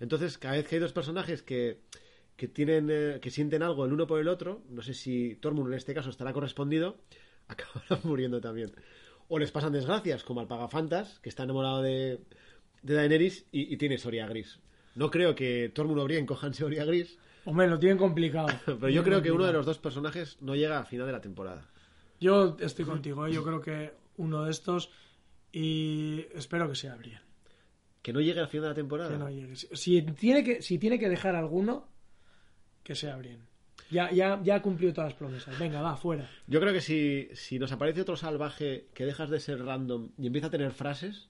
Entonces, 0.00 0.36
cada 0.36 0.54
vez 0.54 0.68
que 0.68 0.74
hay 0.76 0.80
dos 0.82 0.92
personajes 0.92 1.42
que, 1.42 1.80
que 2.38 2.46
tienen 2.48 2.88
eh, 2.88 3.18
que 3.20 3.30
sienten 3.30 3.64
algo 3.64 3.84
el 3.84 3.92
uno 3.92 4.06
por 4.06 4.20
el 4.20 4.28
otro, 4.28 4.62
no 4.70 4.80
sé 4.80 4.94
si 4.94 5.34
Tormund 5.34 5.72
en 5.72 5.76
este 5.76 5.92
caso 5.92 6.08
estará 6.08 6.32
correspondido, 6.32 6.96
acabarán 7.48 8.00
muriendo 8.04 8.40
también. 8.40 8.72
O 9.28 9.38
les 9.38 9.50
pasan 9.50 9.72
desgracias, 9.72 10.22
como 10.22 10.40
al 10.40 10.46
Pagafantas, 10.46 11.18
que 11.18 11.28
está 11.28 11.42
enamorado 11.42 11.82
de, 11.82 12.20
de 12.82 12.94
Daenerys 12.94 13.44
y, 13.52 13.74
y 13.74 13.76
tiene 13.76 13.98
Soria 13.98 14.26
Gris. 14.26 14.60
No 14.94 15.10
creo 15.10 15.34
que 15.34 15.70
Tormund 15.74 16.00
o 16.00 16.04
Brienne 16.04 16.26
cojan 16.26 16.54
Soria 16.54 16.84
Gris, 16.84 17.18
Hombre, 17.44 17.66
lo 17.66 17.78
tienen 17.78 17.98
complicado. 17.98 18.48
pero 18.66 18.88
yo 18.88 19.02
creo 19.02 19.22
que 19.22 19.32
uno 19.32 19.46
de 19.46 19.52
los 19.52 19.64
dos 19.64 19.78
personajes 19.78 20.36
no 20.40 20.54
llega 20.54 20.78
a 20.78 20.84
final 20.84 21.06
de 21.06 21.12
la 21.12 21.20
temporada. 21.20 21.66
Yo 22.20 22.56
estoy 22.60 22.84
contigo, 22.84 23.26
¿eh? 23.26 23.32
yo 23.32 23.42
creo 23.42 23.60
que 23.60 23.94
uno 24.16 24.44
de 24.44 24.50
estos 24.50 24.90
y 25.50 26.26
espero 26.34 26.68
que 26.68 26.74
sea 26.74 26.94
Brienne. 26.96 27.22
Que 28.02 28.12
no 28.12 28.20
llegue 28.20 28.40
al 28.40 28.48
final 28.48 28.64
de 28.64 28.68
la 28.68 28.74
temporada. 28.74 29.10
Que 29.10 29.18
no 29.18 29.30
llegue. 29.30 29.56
Si 29.56 30.02
tiene 30.02 30.44
que, 30.44 30.62
si 30.62 30.78
tiene 30.78 30.98
que 30.98 31.08
dejar 31.08 31.34
alguno, 31.34 31.88
que 32.88 32.94
sea 32.94 33.16
Brienne. 33.18 33.44
Ya, 33.90 34.10
ya, 34.10 34.40
ya 34.42 34.54
ha 34.56 34.62
cumplido 34.62 34.94
todas 34.94 35.10
las 35.12 35.18
promesas. 35.18 35.58
Venga, 35.58 35.82
va, 35.82 35.94
fuera. 35.96 36.28
Yo 36.46 36.58
creo 36.58 36.72
que 36.72 36.80
si, 36.80 37.28
si 37.34 37.58
nos 37.58 37.70
aparece 37.70 38.00
otro 38.00 38.16
salvaje 38.16 38.88
que 38.94 39.04
dejas 39.04 39.28
de 39.28 39.40
ser 39.40 39.62
random 39.62 40.08
y 40.18 40.26
empieza 40.26 40.46
a 40.46 40.50
tener 40.50 40.72
frases 40.72 41.28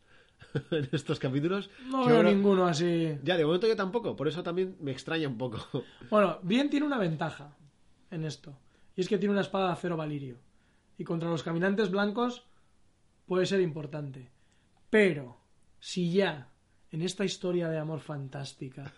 en 0.71 0.89
estos 0.93 1.19
capítulos. 1.19 1.69
No 1.87 2.07
veo 2.07 2.21
creo- 2.21 2.33
ninguno 2.33 2.67
así. 2.67 3.19
Ya, 3.25 3.37
de 3.37 3.45
momento 3.45 3.67
yo 3.67 3.75
tampoco, 3.77 4.15
por 4.15 4.29
eso 4.29 4.45
también 4.45 4.77
me 4.81 4.93
extraña 4.93 5.27
un 5.29 5.37
poco. 5.37 5.59
Bueno, 6.11 6.39
bien 6.43 6.71
tiene 6.71 6.87
una 6.87 6.99
ventaja 6.99 7.57
en 8.13 8.25
esto. 8.25 8.57
Y 8.97 9.01
es 9.01 9.09
que 9.09 9.19
tiene 9.19 9.33
una 9.33 9.41
espada 9.43 9.67
de 9.67 9.73
acero 9.73 9.97
valirio. 9.97 10.39
Y 10.97 11.03
contra 11.05 11.29
los 11.29 11.43
caminantes 11.43 11.91
blancos 11.91 12.47
puede 13.27 13.47
ser 13.47 13.61
importante. 13.61 14.31
Pero, 14.91 15.39
si 15.81 16.13
ya 16.13 16.49
en 16.91 17.03
esta 17.03 17.25
historia 17.25 17.69
de 17.69 17.79
amor 17.79 18.01
fantástica, 18.01 18.93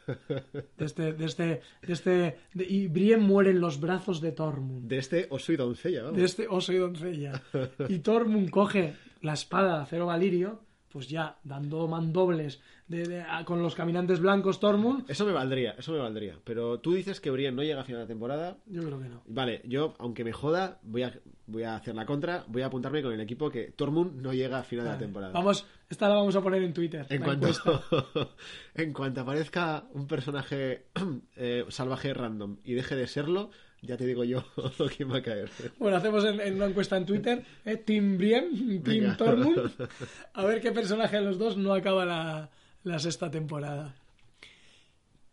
de 0.76 0.84
este, 0.84 1.12
de 1.12 1.24
este, 1.24 1.44
de 1.86 1.92
este, 1.92 2.10
de- 2.54 2.66
y 2.68 2.86
Brienne 2.88 3.24
muere 3.24 3.50
en 3.50 3.60
los 3.60 3.80
brazos 3.80 4.20
de 4.20 4.32
Tormund, 4.32 4.88
De 4.88 4.98
este 4.98 5.26
os 5.30 5.44
soy 5.44 5.56
doncella, 5.56 6.02
vamos. 6.04 6.18
de 6.18 6.24
este 6.24 6.46
oso 6.48 6.72
y 6.72 6.76
doncella, 6.78 7.42
y 7.88 7.98
Tormund 7.98 8.50
coge 8.50 8.94
la 9.22 9.32
espada 9.34 9.76
de 9.78 9.82
acero 9.82 10.06
valirio, 10.06 10.60
pues 10.92 11.08
ya 11.08 11.38
dando 11.44 11.86
mandobles 11.86 12.60
de- 12.88 13.06
de- 13.06 13.20
a- 13.22 13.44
con 13.44 13.62
los 13.62 13.74
caminantes 13.76 14.18
blancos 14.20 14.58
Tormund, 14.58 15.08
Eso 15.08 15.24
me 15.24 15.32
valdría, 15.32 15.72
eso 15.78 15.92
me 15.92 15.98
valdría. 15.98 16.36
Pero 16.44 16.80
tú 16.80 16.94
dices 16.94 17.20
que 17.20 17.30
Brienne 17.30 17.54
no 17.56 17.62
llega 17.62 17.80
a 17.82 17.84
final 17.84 18.02
de 18.02 18.08
temporada. 18.08 18.56
yo 18.66 18.82
creo 18.82 18.98
que 19.00 19.08
no. 19.08 19.22
Vale, 19.26 19.62
yo, 19.64 19.94
aunque 19.98 20.24
me 20.24 20.32
joda, 20.32 20.80
voy 20.82 21.02
a, 21.04 21.12
voy 21.50 21.64
a 21.64 21.76
hacer 21.76 21.94
la 21.94 22.06
contra. 22.06 22.44
Voy 22.48 22.62
a 22.62 22.66
apuntarme 22.66 23.02
con 23.02 23.12
el 23.12 23.20
equipo 23.20 23.50
que 23.50 23.72
Tormund 23.72 24.20
no 24.20 24.32
llega 24.32 24.58
a 24.58 24.62
final 24.62 24.84
de 24.84 24.92
la 24.92 24.98
temporada. 24.98 25.32
Vamos, 25.32 25.66
esta 25.88 26.08
la 26.08 26.14
vamos 26.14 26.34
a 26.36 26.40
poner 26.40 26.62
en 26.62 26.72
Twitter. 26.72 27.06
En 27.08 27.22
cuanto, 27.22 27.48
en 28.74 28.92
cuanto 28.92 29.20
aparezca 29.20 29.84
un 29.92 30.06
personaje 30.06 30.86
eh, 31.36 31.64
salvaje 31.68 32.14
random 32.14 32.58
y 32.64 32.74
deje 32.74 32.96
de 32.96 33.06
serlo, 33.06 33.50
ya 33.82 33.96
te 33.96 34.06
digo 34.06 34.24
yo 34.24 34.44
quién 34.96 35.10
va 35.10 35.18
a 35.18 35.22
caer. 35.22 35.50
Bueno, 35.78 35.96
hacemos 35.96 36.24
en, 36.24 36.40
en 36.40 36.54
una 36.54 36.66
encuesta 36.66 36.96
en 36.96 37.06
Twitter, 37.06 37.44
¿eh? 37.64 37.76
Team 37.76 38.18
Brienne, 38.18 38.80
Team. 38.80 39.16
Tormund, 39.16 39.72
a 40.34 40.44
ver 40.44 40.60
qué 40.60 40.72
personaje 40.72 41.16
de 41.16 41.22
los 41.22 41.38
dos 41.38 41.56
no 41.56 41.74
acaba 41.74 42.04
la, 42.04 42.50
la 42.84 42.98
sexta 42.98 43.30
temporada. 43.30 43.94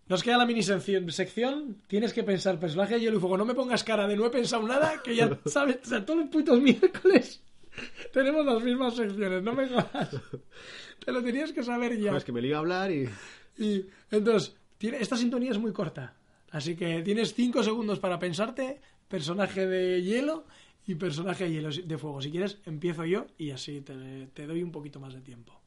Nos 0.09 0.23
queda 0.23 0.37
la 0.37 0.45
mini 0.45 0.63
sección, 0.63 1.11
sección. 1.11 1.81
Tienes 1.87 2.13
que 2.13 2.23
pensar 2.23 2.59
personaje 2.59 2.95
de 2.95 3.01
hielo 3.01 3.17
y 3.17 3.19
fuego. 3.19 3.37
No 3.37 3.45
me 3.45 3.53
pongas 3.53 3.83
cara 3.83 4.07
de 4.07 4.15
no 4.15 4.25
he 4.25 4.29
pensado 4.29 4.65
nada, 4.65 5.01
que 5.03 5.15
ya 5.15 5.37
sabes, 5.45 5.79
o 5.83 5.85
sea, 5.85 6.05
todos 6.05 6.21
los 6.21 6.29
putos 6.29 6.61
miércoles 6.61 7.43
tenemos 8.13 8.45
las 8.45 8.63
mismas 8.63 8.95
secciones. 8.95 9.43
No 9.43 9.53
me 9.53 9.67
jodas. 9.67 10.09
Te 11.03 11.11
lo 11.11 11.23
tenías 11.23 11.51
que 11.51 11.63
saber 11.63 11.97
ya. 11.99 12.11
No, 12.11 12.17
es 12.17 12.23
que 12.23 12.31
me 12.31 12.41
lo 12.41 12.47
iba 12.47 12.57
a 12.57 12.61
hablar 12.61 12.91
y... 12.91 13.09
Y 13.59 13.85
entonces, 14.11 14.55
tiene, 14.77 14.97
esta 14.99 15.17
sintonía 15.17 15.51
es 15.51 15.57
muy 15.57 15.73
corta. 15.73 16.13
Así 16.51 16.75
que 16.75 17.01
tienes 17.01 17.33
cinco 17.33 17.63
segundos 17.63 17.99
para 17.99 18.19
pensarte 18.19 18.79
personaje 19.07 19.65
de 19.65 20.03
hielo 20.03 20.45
y 20.85 20.95
personaje 20.95 21.45
de 21.45 21.51
hielo 21.51 21.69
de 21.69 21.97
fuego. 21.97 22.21
Si 22.21 22.31
quieres, 22.31 22.59
empiezo 22.65 23.03
yo 23.05 23.25
y 23.37 23.51
así 23.51 23.81
te, 23.81 24.27
te 24.33 24.45
doy 24.45 24.61
un 24.63 24.71
poquito 24.71 24.99
más 24.99 25.13
de 25.13 25.21
tiempo. 25.21 25.59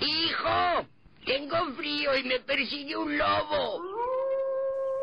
¡Hijo! 0.00 0.86
Tengo 1.28 1.56
frío 1.76 2.16
y 2.16 2.24
me 2.24 2.40
persigue 2.40 2.96
un 2.96 3.18
lobo. 3.18 3.82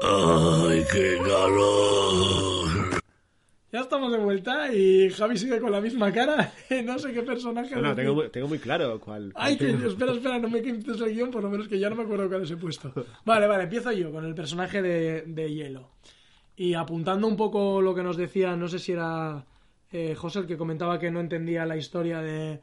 ¡Ay, 0.02 0.84
qué 0.91 1.18
calor! 1.19 2.99
Ya 3.72 3.81
estamos 3.81 4.11
de 4.11 4.18
vuelta 4.18 4.73
y 4.73 5.10
Javi 5.11 5.38
sigue 5.38 5.60
con 5.60 5.72
la 5.72 5.81
misma 5.81 6.11
cara. 6.11 6.52
No 6.84 6.97
sé 6.97 7.14
qué 7.14 7.22
personaje. 7.22 7.76
No, 7.76 7.93
tengo, 7.95 8.15
muy- 8.15 8.30
tengo 8.30 8.47
muy 8.47 8.57
claro 8.60 8.99
cuál. 8.99 9.34
cuál 9.34 9.45
Ay, 9.45 9.57
que, 9.57 9.69
espera, 9.69 10.14
espera, 10.14 10.39
no 10.39 10.49
me 10.49 10.61
quites 10.61 10.99
el 10.99 11.14
guion, 11.14 11.30
por 11.30 11.43
lo 11.43 11.49
menos 11.49 11.68
que 11.68 11.77
ya 11.80 11.89
no 11.89 11.95
me 11.95 12.03
acuerdo 12.03 12.27
cuál 12.27 12.49
he 12.52 12.57
puesto. 12.57 12.91
Vale, 13.23 13.45
vale, 13.47 13.64
empiezo 13.64 13.91
yo 13.91 14.11
con 14.11 14.26
el 14.26 14.34
personaje 14.34 14.81
de, 14.81 15.23
de 15.27 15.53
hielo. 15.53 15.91
Y 16.56 16.73
apuntando 16.73 17.27
un 17.27 17.35
poco 17.35 17.81
lo 17.81 17.93
que 17.93 18.02
nos 18.03 18.18
decía, 18.18 18.56
no 18.56 18.68
sé 18.68 18.80
si 18.80 18.93
era 18.93 19.45
eh, 19.91 20.15
José 20.15 20.39
el 20.39 20.47
que 20.47 20.57
comentaba 20.57 20.97
que 20.99 21.11
no 21.11 21.19
entendía 21.19 21.65
la 21.65 21.77
historia 21.77 22.22
de, 22.22 22.61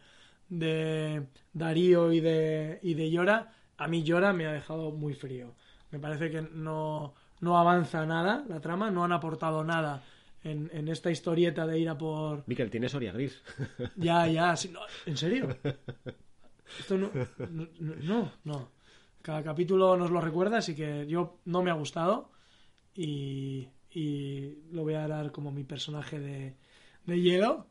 de 0.53 1.27
Darío 1.53 2.13
y 2.13 2.21
de, 2.21 2.79
y 2.83 2.95
de 2.95 3.11
Llora. 3.11 3.53
A 3.79 3.89
mí 3.89 4.03
Llora 4.03 4.33
me 4.33 4.47
ha 4.47 4.53
dejado 4.53 4.91
muy 4.91 5.15
frío. 5.15 5.55
Me 5.91 5.99
parece 5.99 6.31
que 6.31 6.43
no, 6.43 7.15
no 7.41 7.59
avanza 7.59 8.05
nada 8.05 8.45
la 8.49 8.61
trama, 8.61 8.91
no 8.91 9.03
han 9.03 9.13
aportado 9.13 9.65
nada 9.65 10.03
en, 10.45 10.71
en 10.75 10.89
esta 10.89 11.11
historieta 11.11 11.67
de 11.67 11.79
ir 11.79 11.89
a 11.89 11.97
por, 11.97 12.45
Miquel, 12.47 12.71
tienes 12.71 12.93
Soria 12.93 13.13
Gris. 13.13 13.43
ya, 13.97 14.27
ya, 14.27 14.55
sí, 14.57 14.69
no, 14.69 14.81
¿en 15.07 15.17
serio? 15.17 15.57
Esto 16.79 16.99
no, 16.99 17.11
no, 17.49 17.69
no, 17.79 18.33
no. 18.45 18.73
Cada 19.23 19.43
capítulo 19.43 19.97
nos 19.97 20.11
lo 20.11 20.21
recuerda, 20.21 20.59
así 20.59 20.75
que 20.75 21.07
yo 21.07 21.39
no 21.47 21.63
me 21.63 21.71
ha 21.71 21.75
gustado 21.75 22.31
y, 22.95 23.69
y 23.91 24.59
lo 24.73 24.83
voy 24.83 24.95
a 24.95 25.09
dar 25.09 25.33
como 25.33 25.51
mi 25.51 25.65
personaje 25.65 26.19
de, 26.21 26.57
de 27.07 27.21
hielo. 27.21 27.69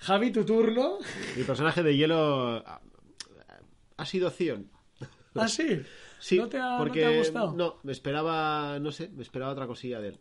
Javi, 0.00 0.30
tu 0.32 0.44
turno. 0.44 0.98
Mi 1.36 1.44
personaje 1.44 1.82
de 1.82 1.96
hielo 1.96 2.56
ha, 2.66 2.80
ha 3.96 4.06
sido 4.06 4.30
Zion. 4.30 4.70
Ah, 5.34 5.48
sí. 5.48 5.82
Sí, 6.18 6.36
¿No 6.38 6.48
te 6.48 6.58
ha, 6.58 6.72
no 6.72 6.76
porque 6.78 7.00
te 7.00 7.06
ha 7.06 7.18
gustado? 7.18 7.52
no, 7.54 7.76
me 7.82 7.92
esperaba, 7.92 8.78
no 8.78 8.92
sé, 8.92 9.08
me 9.08 9.22
esperaba 9.22 9.52
otra 9.52 9.66
cosilla 9.66 10.00
de 10.00 10.08
él. 10.08 10.18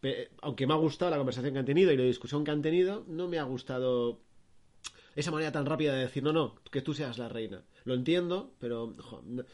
Pe- 0.00 0.30
aunque 0.42 0.66
me 0.66 0.74
ha 0.74 0.76
gustado 0.76 1.10
la 1.10 1.16
conversación 1.16 1.52
que 1.52 1.60
han 1.60 1.64
tenido 1.64 1.92
y 1.92 1.96
la 1.96 2.02
discusión 2.04 2.44
que 2.44 2.50
han 2.50 2.62
tenido, 2.62 3.04
no 3.06 3.28
me 3.28 3.38
ha 3.38 3.44
gustado 3.44 4.20
esa 5.14 5.30
manera 5.30 5.52
tan 5.52 5.64
rápida 5.66 5.92
de 5.94 6.00
decir, 6.00 6.22
no, 6.24 6.32
no, 6.32 6.56
que 6.72 6.82
tú 6.82 6.92
seas 6.92 7.18
la 7.18 7.28
reina. 7.28 7.62
Lo 7.84 7.94
entiendo, 7.94 8.52
pero 8.58 8.92
jo, 8.98 9.22
no- 9.24 9.44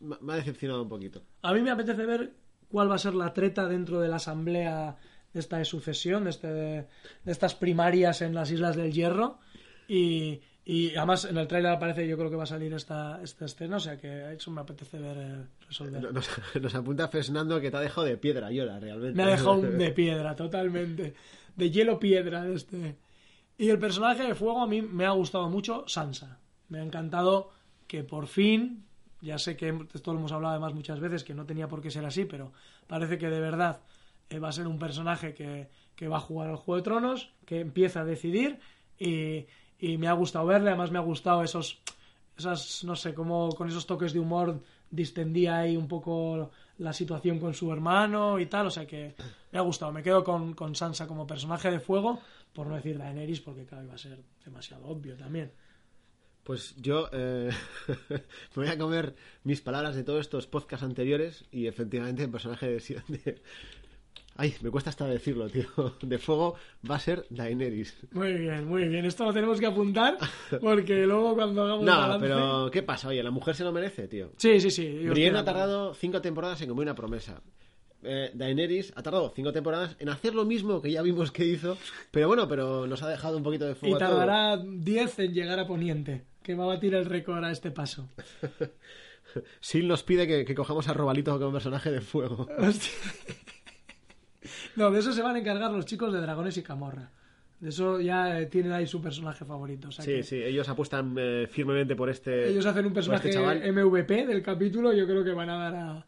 me 0.00 0.32
ha 0.32 0.36
decepcionado 0.36 0.82
un 0.82 0.88
poquito. 0.88 1.22
A 1.42 1.52
mí 1.52 1.60
me 1.60 1.70
apetece 1.70 2.06
ver 2.06 2.32
cuál 2.68 2.90
va 2.90 2.94
a 2.94 2.98
ser 2.98 3.14
la 3.14 3.32
treta 3.34 3.66
dentro 3.68 4.00
de 4.00 4.08
la 4.08 4.16
asamblea 4.16 4.96
de 5.38 5.40
esta 5.40 5.64
sucesión, 5.64 6.24
de, 6.24 6.30
este, 6.30 6.48
de 6.48 6.86
estas 7.24 7.54
primarias 7.54 8.22
en 8.22 8.34
las 8.34 8.50
Islas 8.50 8.74
del 8.74 8.92
Hierro. 8.92 9.38
Y, 9.86 10.40
y 10.64 10.96
además 10.96 11.24
en 11.24 11.38
el 11.38 11.46
tráiler 11.46 11.72
aparece, 11.72 12.08
yo 12.08 12.18
creo 12.18 12.28
que 12.28 12.36
va 12.36 12.42
a 12.42 12.46
salir 12.46 12.74
esta, 12.74 13.22
esta 13.22 13.44
escena, 13.44 13.76
o 13.76 13.80
sea 13.80 13.96
que 13.96 14.32
eso 14.32 14.50
me 14.50 14.60
apetece 14.60 14.98
ver 14.98 15.16
eh, 15.16 15.44
resolver. 15.68 16.12
Nos, 16.12 16.28
nos 16.60 16.74
apunta 16.74 17.06
Fesnando 17.06 17.60
que 17.60 17.70
te 17.70 17.76
ha 17.76 17.80
dejado 17.80 18.06
de 18.06 18.16
piedra, 18.16 18.50
llora, 18.50 18.80
realmente. 18.80 19.16
Me 19.16 19.22
ha 19.22 19.28
dejado 19.28 19.60
de 19.84 19.90
piedra, 19.92 20.34
totalmente. 20.34 21.14
De 21.54 21.70
hielo 21.70 22.00
piedra 22.00 22.46
este. 22.48 22.98
Y 23.56 23.68
el 23.68 23.78
personaje 23.78 24.24
de 24.24 24.34
fuego 24.34 24.60
a 24.60 24.66
mí 24.66 24.82
me 24.82 25.06
ha 25.06 25.10
gustado 25.10 25.48
mucho, 25.48 25.84
Sansa. 25.86 26.40
Me 26.68 26.80
ha 26.80 26.82
encantado 26.82 27.52
que 27.86 28.02
por 28.02 28.26
fin, 28.26 28.84
ya 29.20 29.38
sé 29.38 29.56
que 29.56 29.72
esto 29.94 30.12
lo 30.12 30.18
hemos 30.18 30.32
hablado 30.32 30.54
además 30.54 30.74
muchas 30.74 30.98
veces, 30.98 31.22
que 31.22 31.34
no 31.34 31.46
tenía 31.46 31.68
por 31.68 31.80
qué 31.80 31.90
ser 31.90 32.04
así, 32.04 32.24
pero 32.24 32.52
parece 32.88 33.18
que 33.18 33.30
de 33.30 33.40
verdad 33.40 33.80
eh, 34.30 34.38
va 34.38 34.48
a 34.48 34.52
ser 34.52 34.66
un 34.66 34.78
personaje 34.78 35.34
que, 35.34 35.68
que 35.94 36.08
va 36.08 36.16
a 36.18 36.20
jugar 36.20 36.48
al 36.50 36.56
Juego 36.56 36.76
de 36.76 36.82
Tronos, 36.82 37.32
que 37.46 37.60
empieza 37.60 38.00
a 38.00 38.04
decidir 38.04 38.58
y, 38.98 39.46
y 39.78 39.98
me 39.98 40.08
ha 40.08 40.12
gustado 40.12 40.46
verle, 40.46 40.70
además 40.70 40.90
me 40.90 40.98
ha 40.98 41.02
gustado 41.02 41.42
esos, 41.42 41.80
esas, 42.36 42.84
no 42.84 42.96
sé, 42.96 43.14
como 43.14 43.50
con 43.50 43.68
esos 43.68 43.86
toques 43.86 44.12
de 44.12 44.20
humor 44.20 44.60
distendía 44.90 45.58
ahí 45.58 45.76
un 45.76 45.88
poco 45.88 46.50
la 46.78 46.92
situación 46.92 47.38
con 47.40 47.52
su 47.54 47.72
hermano 47.72 48.38
y 48.38 48.46
tal, 48.46 48.66
o 48.68 48.70
sea 48.70 48.86
que 48.86 49.14
me 49.52 49.58
ha 49.58 49.62
gustado, 49.62 49.92
me 49.92 50.02
quedo 50.02 50.22
con, 50.24 50.54
con 50.54 50.74
Sansa 50.74 51.06
como 51.06 51.26
personaje 51.26 51.70
de 51.70 51.80
fuego, 51.80 52.20
por 52.52 52.66
no 52.66 52.76
decir 52.76 52.96
Daenerys, 52.98 53.40
porque 53.40 53.64
claro, 53.66 53.84
iba 53.84 53.94
a 53.94 53.98
ser 53.98 54.18
demasiado 54.44 54.86
obvio 54.86 55.16
también. 55.16 55.50
Pues 56.44 56.74
yo 56.76 57.10
eh, 57.12 57.50
me 58.08 58.64
voy 58.64 58.68
a 58.68 58.78
comer 58.78 59.14
mis 59.44 59.60
palabras 59.60 59.94
de 59.96 60.04
todos 60.04 60.20
estos 60.20 60.46
podcasts 60.46 60.84
anteriores 60.84 61.44
y 61.52 61.66
efectivamente 61.66 62.22
el 62.22 62.30
personaje 62.30 62.66
de, 62.68 63.02
de- 63.08 63.42
Ay, 64.40 64.54
me 64.62 64.70
cuesta 64.70 64.88
hasta 64.90 65.04
decirlo, 65.06 65.48
tío. 65.50 65.66
De 66.02 66.16
fuego 66.18 66.54
va 66.88 66.94
a 66.94 67.00
ser 67.00 67.26
Daenerys. 67.28 67.96
Muy 68.12 68.32
bien, 68.34 68.66
muy 68.68 68.86
bien, 68.86 69.04
esto 69.04 69.24
lo 69.24 69.32
tenemos 69.32 69.58
que 69.58 69.66
apuntar, 69.66 70.16
porque 70.60 71.04
luego 71.06 71.34
cuando 71.34 71.64
hagamos 71.64 71.84
No, 71.84 71.92
balance- 71.98 72.20
pero 72.26 72.70
¿qué 72.70 72.82
pasa? 72.84 73.08
Oye, 73.08 73.20
la 73.22 73.32
mujer 73.32 73.56
se 73.56 73.64
lo 73.64 73.72
merece, 73.72 74.06
tío. 74.06 74.30
Sí, 74.36 74.60
sí, 74.60 74.70
sí. 74.70 74.86
Brienne 75.08 75.38
ha 75.38 75.44
tardado 75.44 75.92
cinco 75.92 76.20
temporadas 76.22 76.60
en 76.62 76.68
cumplir 76.68 76.86
una 76.86 76.94
promesa. 76.94 77.42
Eh, 78.04 78.30
Daenerys 78.32 78.92
ha 78.94 79.02
tardado 79.02 79.32
cinco 79.34 79.50
temporadas 79.52 79.96
en 79.98 80.08
hacer 80.08 80.32
lo 80.32 80.44
mismo 80.44 80.80
que 80.80 80.92
ya 80.92 81.02
vimos 81.02 81.32
que 81.32 81.44
hizo, 81.44 81.76
pero 82.12 82.28
bueno, 82.28 82.46
pero 82.46 82.86
nos 82.86 83.02
ha 83.02 83.08
dejado 83.08 83.36
un 83.36 83.42
poquito 83.42 83.64
de 83.66 83.74
fuego 83.74 83.96
Y 83.96 83.98
tardará 83.98 84.56
10 84.56 85.18
en 85.18 85.34
llegar 85.34 85.58
a 85.58 85.66
Poniente, 85.66 86.26
que 86.44 86.54
va 86.54 86.62
a 86.62 86.68
batir 86.68 86.94
el 86.94 87.06
récord 87.06 87.42
a 87.42 87.50
este 87.50 87.72
paso. 87.72 88.08
Sil 89.60 89.84
nos 89.88 90.04
pide 90.04 90.26
que, 90.28 90.44
que 90.44 90.54
cojamos 90.54 90.88
a 90.88 90.94
Robalito 90.94 91.36
como 91.38 91.52
personaje 91.52 91.90
de 91.90 92.00
fuego. 92.00 92.48
Hostia. 92.56 92.92
No, 94.76 94.90
de 94.90 95.00
eso 95.00 95.12
se 95.12 95.22
van 95.22 95.36
a 95.36 95.38
encargar 95.38 95.70
los 95.70 95.84
chicos 95.86 96.12
de 96.12 96.20
Dragones 96.20 96.56
y 96.56 96.62
Camorra. 96.62 97.10
De 97.60 97.70
eso 97.70 98.00
ya 98.00 98.38
eh, 98.40 98.46
tienen 98.46 98.72
ahí 98.72 98.86
su 98.86 99.00
personaje 99.02 99.44
favorito. 99.44 99.88
o 99.88 99.90
sea 99.92 100.04
Sí, 100.04 100.12
que 100.12 100.22
sí, 100.22 100.36
ellos 100.42 100.68
apuestan 100.68 101.14
eh, 101.18 101.48
firmemente 101.50 101.96
por 101.96 102.08
este. 102.08 102.48
Ellos 102.50 102.64
hacen 102.66 102.84
un 102.86 102.92
por 102.92 102.94
personaje 102.94 103.28
este 103.28 103.40
chaval. 103.40 103.72
MVP 103.72 104.26
del 104.26 104.42
capítulo, 104.42 104.92
yo 104.92 105.06
creo 105.06 105.24
que 105.24 105.32
van 105.32 105.50
a 105.50 105.58
dar 105.58 105.74
a, 105.74 106.06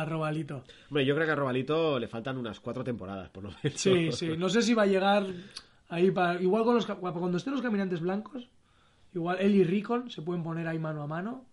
a 0.00 0.04
Robalito. 0.06 0.64
Hombre, 0.88 1.04
yo 1.04 1.14
creo 1.14 1.26
que 1.26 1.32
a 1.32 1.36
Robalito 1.36 1.98
le 1.98 2.08
faltan 2.08 2.38
unas 2.38 2.60
cuatro 2.60 2.82
temporadas, 2.82 3.28
por 3.28 3.44
lo 3.44 3.50
menos. 3.62 3.78
Sí, 3.78 4.10
sí. 4.10 4.36
No 4.38 4.48
sé 4.48 4.62
si 4.62 4.72
va 4.72 4.84
a 4.84 4.86
llegar 4.86 5.26
ahí 5.90 6.10
para... 6.10 6.40
Igual 6.40 6.64
con 6.64 6.74
los, 6.76 6.86
cuando 6.86 7.36
estén 7.36 7.52
los 7.52 7.62
caminantes 7.62 8.00
blancos, 8.00 8.48
igual 9.14 9.36
él 9.40 9.54
y 9.54 9.64
Ricon 9.64 10.10
se 10.10 10.22
pueden 10.22 10.42
poner 10.42 10.66
ahí 10.66 10.78
mano 10.78 11.02
a 11.02 11.06
mano. 11.06 11.44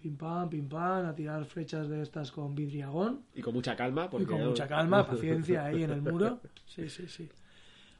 Pim 0.00 0.16
pam, 0.16 0.48
pim 0.48 0.68
pam, 0.68 1.06
a 1.06 1.14
tirar 1.14 1.44
flechas 1.44 1.88
de 1.88 2.02
estas 2.02 2.30
con 2.30 2.54
vidriagón. 2.54 3.22
Y 3.34 3.42
con 3.42 3.52
mucha 3.54 3.74
calma. 3.74 4.08
Porque 4.08 4.24
Y 4.24 4.26
con 4.26 4.44
mucha 4.44 4.68
calma, 4.68 5.06
paciencia 5.08 5.64
ahí 5.64 5.82
en 5.82 5.90
el 5.90 6.02
muro. 6.02 6.40
Sí, 6.66 6.88
sí, 6.88 7.08
sí. 7.08 7.28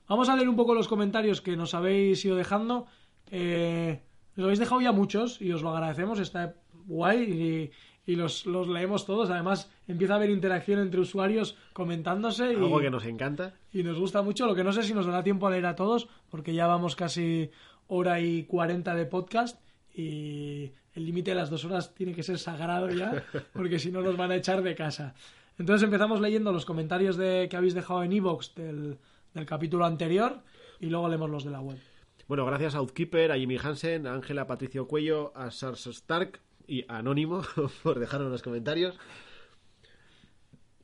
Vamos 0.08 0.28
a 0.28 0.36
leer 0.36 0.48
un 0.48 0.56
poco 0.56 0.74
los 0.74 0.86
comentarios 0.88 1.40
que 1.40 1.56
nos 1.56 1.74
habéis 1.74 2.24
ido 2.24 2.36
dejando. 2.36 2.86
Eh, 3.30 4.00
nos 4.36 4.44
habéis 4.44 4.60
dejado 4.60 4.80
ya 4.80 4.92
muchos 4.92 5.42
y 5.42 5.52
os 5.52 5.62
lo 5.62 5.70
agradecemos. 5.70 6.20
Está 6.20 6.54
guay 6.86 7.72
y, 8.06 8.12
y 8.12 8.14
los, 8.14 8.46
los 8.46 8.68
leemos 8.68 9.04
todos. 9.04 9.28
Además, 9.30 9.70
empieza 9.88 10.14
a 10.14 10.16
haber 10.16 10.30
interacción 10.30 10.78
entre 10.78 11.00
usuarios 11.00 11.56
comentándose. 11.72 12.52
Y, 12.52 12.56
Algo 12.56 12.80
que 12.80 12.90
nos 12.90 13.04
encanta. 13.06 13.54
y 13.72 13.82
nos 13.82 13.98
gusta 13.98 14.22
mucho. 14.22 14.46
Lo 14.46 14.54
que 14.54 14.64
no 14.64 14.72
sé 14.72 14.84
si 14.84 14.94
nos 14.94 15.04
dará 15.04 15.24
tiempo 15.24 15.48
a 15.48 15.50
leer 15.50 15.66
a 15.66 15.74
todos, 15.74 16.08
porque 16.30 16.54
ya 16.54 16.66
vamos 16.68 16.94
casi 16.94 17.50
hora 17.88 18.20
y 18.20 18.44
cuarenta 18.44 18.94
de 18.94 19.04
podcast 19.04 19.60
y 19.94 20.72
el 20.98 21.06
límite 21.06 21.30
de 21.30 21.36
las 21.36 21.48
dos 21.48 21.64
horas 21.64 21.94
tiene 21.94 22.12
que 22.12 22.22
ser 22.22 22.38
sagrado 22.38 22.90
ya, 22.90 23.24
porque 23.52 23.78
si 23.78 23.90
no 23.90 24.02
nos 24.02 24.16
van 24.16 24.32
a 24.32 24.36
echar 24.36 24.62
de 24.62 24.74
casa. 24.74 25.14
Entonces 25.56 25.84
empezamos 25.84 26.20
leyendo 26.20 26.52
los 26.52 26.64
comentarios 26.64 27.16
de, 27.16 27.48
que 27.48 27.56
habéis 27.56 27.74
dejado 27.74 28.02
en 28.02 28.10
del, 28.10 28.98
del 29.34 29.46
capítulo 29.46 29.86
anterior 29.86 30.40
y 30.80 30.86
luego 30.86 31.08
leemos 31.08 31.30
los 31.30 31.44
de 31.44 31.50
la 31.50 31.60
web. 31.60 31.78
Bueno, 32.26 32.44
gracias 32.44 32.74
a 32.74 32.78
Outkeeper, 32.78 33.32
a 33.32 33.36
Jimmy 33.36 33.56
Hansen, 33.56 34.06
a 34.06 34.12
Ángela 34.12 34.46
Patricio 34.46 34.86
Cuello, 34.86 35.32
a 35.36 35.50
Sars 35.50 35.86
Stark 35.86 36.40
y 36.66 36.84
a 36.88 36.98
Anónimo 36.98 37.42
por 37.82 37.98
dejarnos 37.98 38.30
los 38.30 38.42
comentarios. 38.42 38.98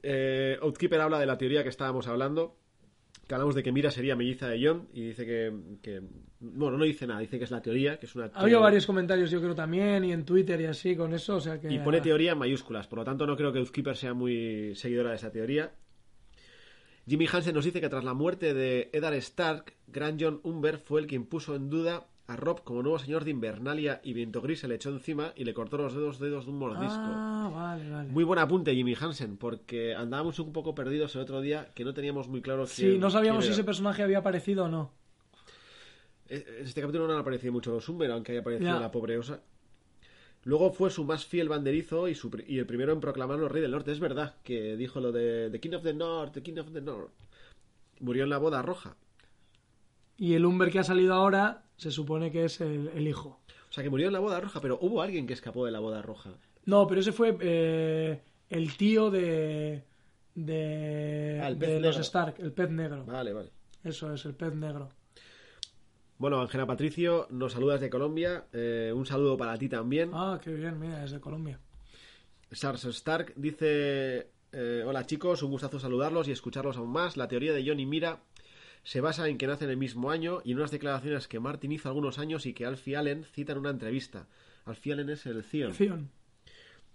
Eh, 0.03 0.59
Outkeeper 0.63 1.01
habla 1.01 1.19
de 1.19 1.27
la 1.27 1.39
teoría 1.39 1.63
que 1.63 1.69
estábamos 1.69 2.07
hablando. 2.07 2.57
Que 3.27 3.35
hablamos 3.35 3.55
de 3.55 3.63
que 3.63 3.73
Mira 3.73 3.91
sería 3.91 4.17
melliza 4.17 4.49
de 4.49 4.67
John 4.67 4.89
y 4.93 5.03
dice 5.09 5.25
que, 5.25 5.53
que- 5.83 6.03
Bueno, 6.41 6.77
no 6.77 6.85
dice 6.85 7.07
nada, 7.07 7.21
dice 7.21 7.39
que 7.39 7.45
es 7.45 7.51
la 7.51 7.63
teoría, 7.63 7.99
que 7.99 8.07
es 8.07 8.15
una 8.15 8.27
Ha 8.35 8.41
habido 8.41 8.61
varios 8.61 8.85
comentarios, 8.87 9.31
yo 9.31 9.41
creo 9.41 9.55
también, 9.55 10.05
y 10.05 10.13
en 10.13 10.25
Twitter 10.25 10.61
y 10.61 10.67
así 10.67 10.95
con 10.95 11.15
eso, 11.15 11.37
o 11.37 11.41
sea 11.41 11.59
que... 11.59 11.73
Y 11.73 11.79
pone 11.79 12.01
teoría 12.03 12.33
en 12.33 12.39
mayúsculas, 12.39 12.87
por 12.87 12.99
lo 12.99 13.05
tanto 13.05 13.27
no 13.27 13.37
creo 13.37 13.53
que 13.53 13.61
Outkeeper 13.61 13.97
sea 13.97 14.13
muy 14.13 14.75
seguidora 14.75 15.11
de 15.11 15.17
esa 15.17 15.31
teoría. 15.33 15.73
Jimmy 17.07 17.27
Hansen 17.31 17.55
nos 17.55 17.65
dice 17.65 17.81
que 17.81 17.89
tras 17.89 18.05
la 18.05 18.15
muerte 18.15 18.55
de 18.55 18.91
Eddard 18.93 19.15
Stark, 19.15 19.75
Gran 19.87 20.19
John 20.21 20.41
Umber 20.43 20.79
fue 20.79 21.01
el 21.01 21.07
que 21.07 21.15
impuso 21.15 21.55
en 21.55 21.69
duda 21.71 22.07
a 22.27 22.37
Rob 22.37 22.63
como 22.65 22.83
nuevo 22.83 22.99
señor 22.99 23.25
de 23.25 23.31
Invernalia 23.33 24.01
y 24.03 24.15
Viento 24.15 24.41
Gris 24.41 24.61
se 24.61 24.69
le 24.69 24.77
echó 24.77 24.89
encima 24.89 25.33
y 25.37 25.45
le 25.45 25.53
cortó 25.53 25.77
los 25.77 25.93
dedos 25.95 26.19
dedos 26.19 26.47
de 26.47 26.53
un 26.53 26.59
mordisco. 26.59 26.95
Ah, 26.97 27.51
vale, 27.53 27.91
vale. 27.91 28.09
Muy 28.11 28.25
buen 28.25 28.39
apunte, 28.39 28.75
Jimmy 28.75 28.95
Hansen, 28.99 29.37
porque 29.37 29.95
andábamos 29.95 30.39
un 30.39 30.53
poco 30.53 30.75
perdidos 30.75 31.15
el 31.17 31.21
otro 31.23 31.41
día 31.43 31.69
que 31.75 31.85
no 31.85 31.93
teníamos 31.93 32.29
muy 32.29 32.41
claro 32.41 32.67
Sí, 32.67 32.83
quién- 32.83 33.01
no 33.01 33.11
sabíamos 33.11 33.45
si 33.45 33.53
ese 33.53 33.63
personaje 33.65 34.03
había 34.03 34.19
aparecido 34.19 34.65
o 34.65 34.69
no. 34.69 34.91
Eh, 36.29 36.45
En 36.61 36.67
este 36.67 36.81
capítulo 36.81 37.07
no 37.07 37.13
han 37.13 37.21
aparecido 37.21 37.53
mucho 37.53 37.73
los 37.73 37.87
Umber, 37.89 38.11
aunque 38.11 38.33
haya 38.33 38.41
aparecido 38.41 38.71
Ya. 38.73 38.81
la 38.81 38.91
pobre 38.91 39.19
osa. 39.19 39.41
Luego 40.45 40.73
fue 40.73 40.91
su 40.91 41.05
más 41.05 41.25
fiel 41.27 41.49
banderizo 41.51 42.09
y, 42.09 42.15
su 42.15 42.31
y 42.47 42.59
el 42.59 42.67
primero 42.67 42.93
en 42.93 43.01
proclamarlo 43.01 43.49
rey 43.49 43.61
del 43.63 43.71
norte. 43.71 43.93
Es 43.93 44.01
verdad 44.01 44.35
que 44.43 44.77
dijo 44.77 45.01
lo 45.01 45.13
de 45.13 45.51
The 45.51 45.61
King 45.61 45.73
of 45.75 45.83
the 45.83 45.95
North, 45.95 46.33
The 46.33 46.43
King 46.43 46.59
of 46.59 46.73
the 46.73 46.81
North. 46.81 47.13
Murió 48.01 48.25
en 48.25 48.31
la 48.31 48.39
boda 48.39 48.61
roja. 48.63 48.97
Y 50.17 50.35
el 50.35 50.45
Umber 50.47 50.71
que 50.71 50.79
ha 50.79 50.85
salido 50.85 51.15
ahora 51.15 51.64
se 51.77 51.91
supone 51.91 52.31
que 52.31 52.45
es 52.45 52.61
el, 52.61 52.91
el 52.95 53.09
hijo. 53.09 53.41
O 53.71 53.73
sea, 53.73 53.83
que 53.83 53.91
murió 53.91 54.07
en 54.07 54.13
la 54.13 54.21
boda 54.21 54.41
roja, 54.41 54.61
pero 54.61 54.79
hubo 54.81 55.03
alguien 55.03 55.27
que 55.27 55.33
escapó 55.33 55.67
de 55.67 55.73
la 55.73 55.81
boda 55.81 56.01
roja. 56.01 56.31
No, 56.65 56.87
pero 56.87 57.01
ese 57.01 57.13
fue 57.13 57.37
eh, 57.41 58.21
el 58.49 58.77
tío 58.77 59.11
de, 59.11 59.83
de, 60.35 61.41
Ah, 61.43 61.53
de 61.53 61.81
los. 61.81 61.99
Stark, 61.99 62.37
el 62.39 62.53
pez 62.53 62.71
negro. 62.71 63.05
Vale, 63.05 63.33
vale. 63.33 63.51
Eso 63.83 64.13
es, 64.15 64.25
el 64.25 64.35
pez 64.35 64.55
negro. 64.55 64.91
Bueno, 66.17 66.41
Ángela 66.41 66.65
Patricio, 66.67 67.27
nos 67.31 67.53
saludas 67.53 67.81
de 67.81 67.91
Colombia. 67.91 68.45
Eh, 68.53 68.93
un 68.95 69.05
saludo 69.05 69.37
para 69.37 69.59
ti 69.59 69.69
también. 69.69 70.11
Ah, 70.15 70.41
qué 70.43 70.53
bien, 70.53 70.79
mira, 70.79 71.05
es 71.05 71.11
de 71.11 71.21
Colombia. 71.21 71.59
Sars 72.53 72.85
Stark 72.85 73.35
dice: 73.37 74.31
eh, 74.53 74.85
Hola 74.87 75.05
chicos, 75.05 75.43
un 75.43 75.51
gustazo 75.51 75.81
saludarlos 75.81 76.29
y 76.29 76.33
escucharlos 76.33 76.77
aún 76.77 76.91
más. 76.93 77.17
La 77.17 77.27
teoría 77.27 77.53
de 77.53 77.65
John 77.67 77.81
y 77.81 77.87
Mira 77.87 78.21
se 78.85 79.01
basa 79.01 79.29
en 79.29 79.39
que 79.39 79.47
nacen 79.47 79.71
el 79.71 79.77
mismo 79.77 80.11
año 80.11 80.41
y 80.45 80.53
en 80.53 80.59
unas 80.59 80.71
declaraciones 80.71 81.27
que 81.27 81.41
Martin 81.41 81.73
hizo 81.73 81.89
algunos 81.89 82.19
años 82.19 82.47
y 82.47 82.53
que 82.53 82.67
Alfie 82.67 82.97
Allen 82.97 83.25
cita 83.25 83.53
en 83.53 83.59
una 83.59 83.71
entrevista. 83.71 84.29
Alfie 84.67 84.93
Allen 84.93 85.11
es 85.11 85.27
el 85.27 85.43
Theon. 85.43 85.73
Zion. 85.73 86.11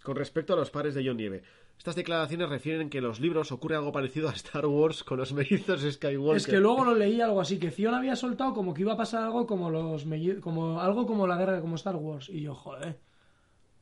Con 0.04 0.16
respecto 0.16 0.54
a 0.54 0.56
los 0.56 0.70
padres 0.70 0.94
de 0.94 1.06
John 1.06 1.18
Nieve. 1.18 1.44
Estas 1.78 1.96
declaraciones 1.96 2.50
refieren 2.50 2.90
que 2.90 2.98
en 2.98 3.06
los 3.06 3.20
libros 3.20 3.52
ocurre 3.52 3.76
algo 3.76 3.92
parecido 3.92 4.30
a 4.30 4.34
Star 4.34 4.66
Wars 4.66 5.04
con 5.04 5.18
los 5.18 5.34
mellizos 5.34 5.82
Skywalker. 5.82 6.38
Es 6.38 6.46
que 6.46 6.60
luego 6.60 6.84
lo 6.84 6.94
leí 6.94 7.22
algo 7.22 7.42
así, 7.42 7.58
que 7.58 7.72
Zion 7.72 7.94
había 7.94 8.16
soltado 8.16 8.54
como 8.54 8.74
que 8.74 8.82
iba 8.82 8.94
a 8.94 8.98
pasar 8.98 9.24
algo 9.24 9.48
como 9.48 9.70
los 9.70 10.06
como 10.42 10.82
algo 10.82 11.08
como 11.08 11.26
la 11.26 11.38
guerra, 11.38 11.62
como 11.62 11.76
Star 11.76 11.96
Wars. 11.96 12.30
Y 12.30 12.42
yo, 12.42 12.54
joder. 12.54 12.98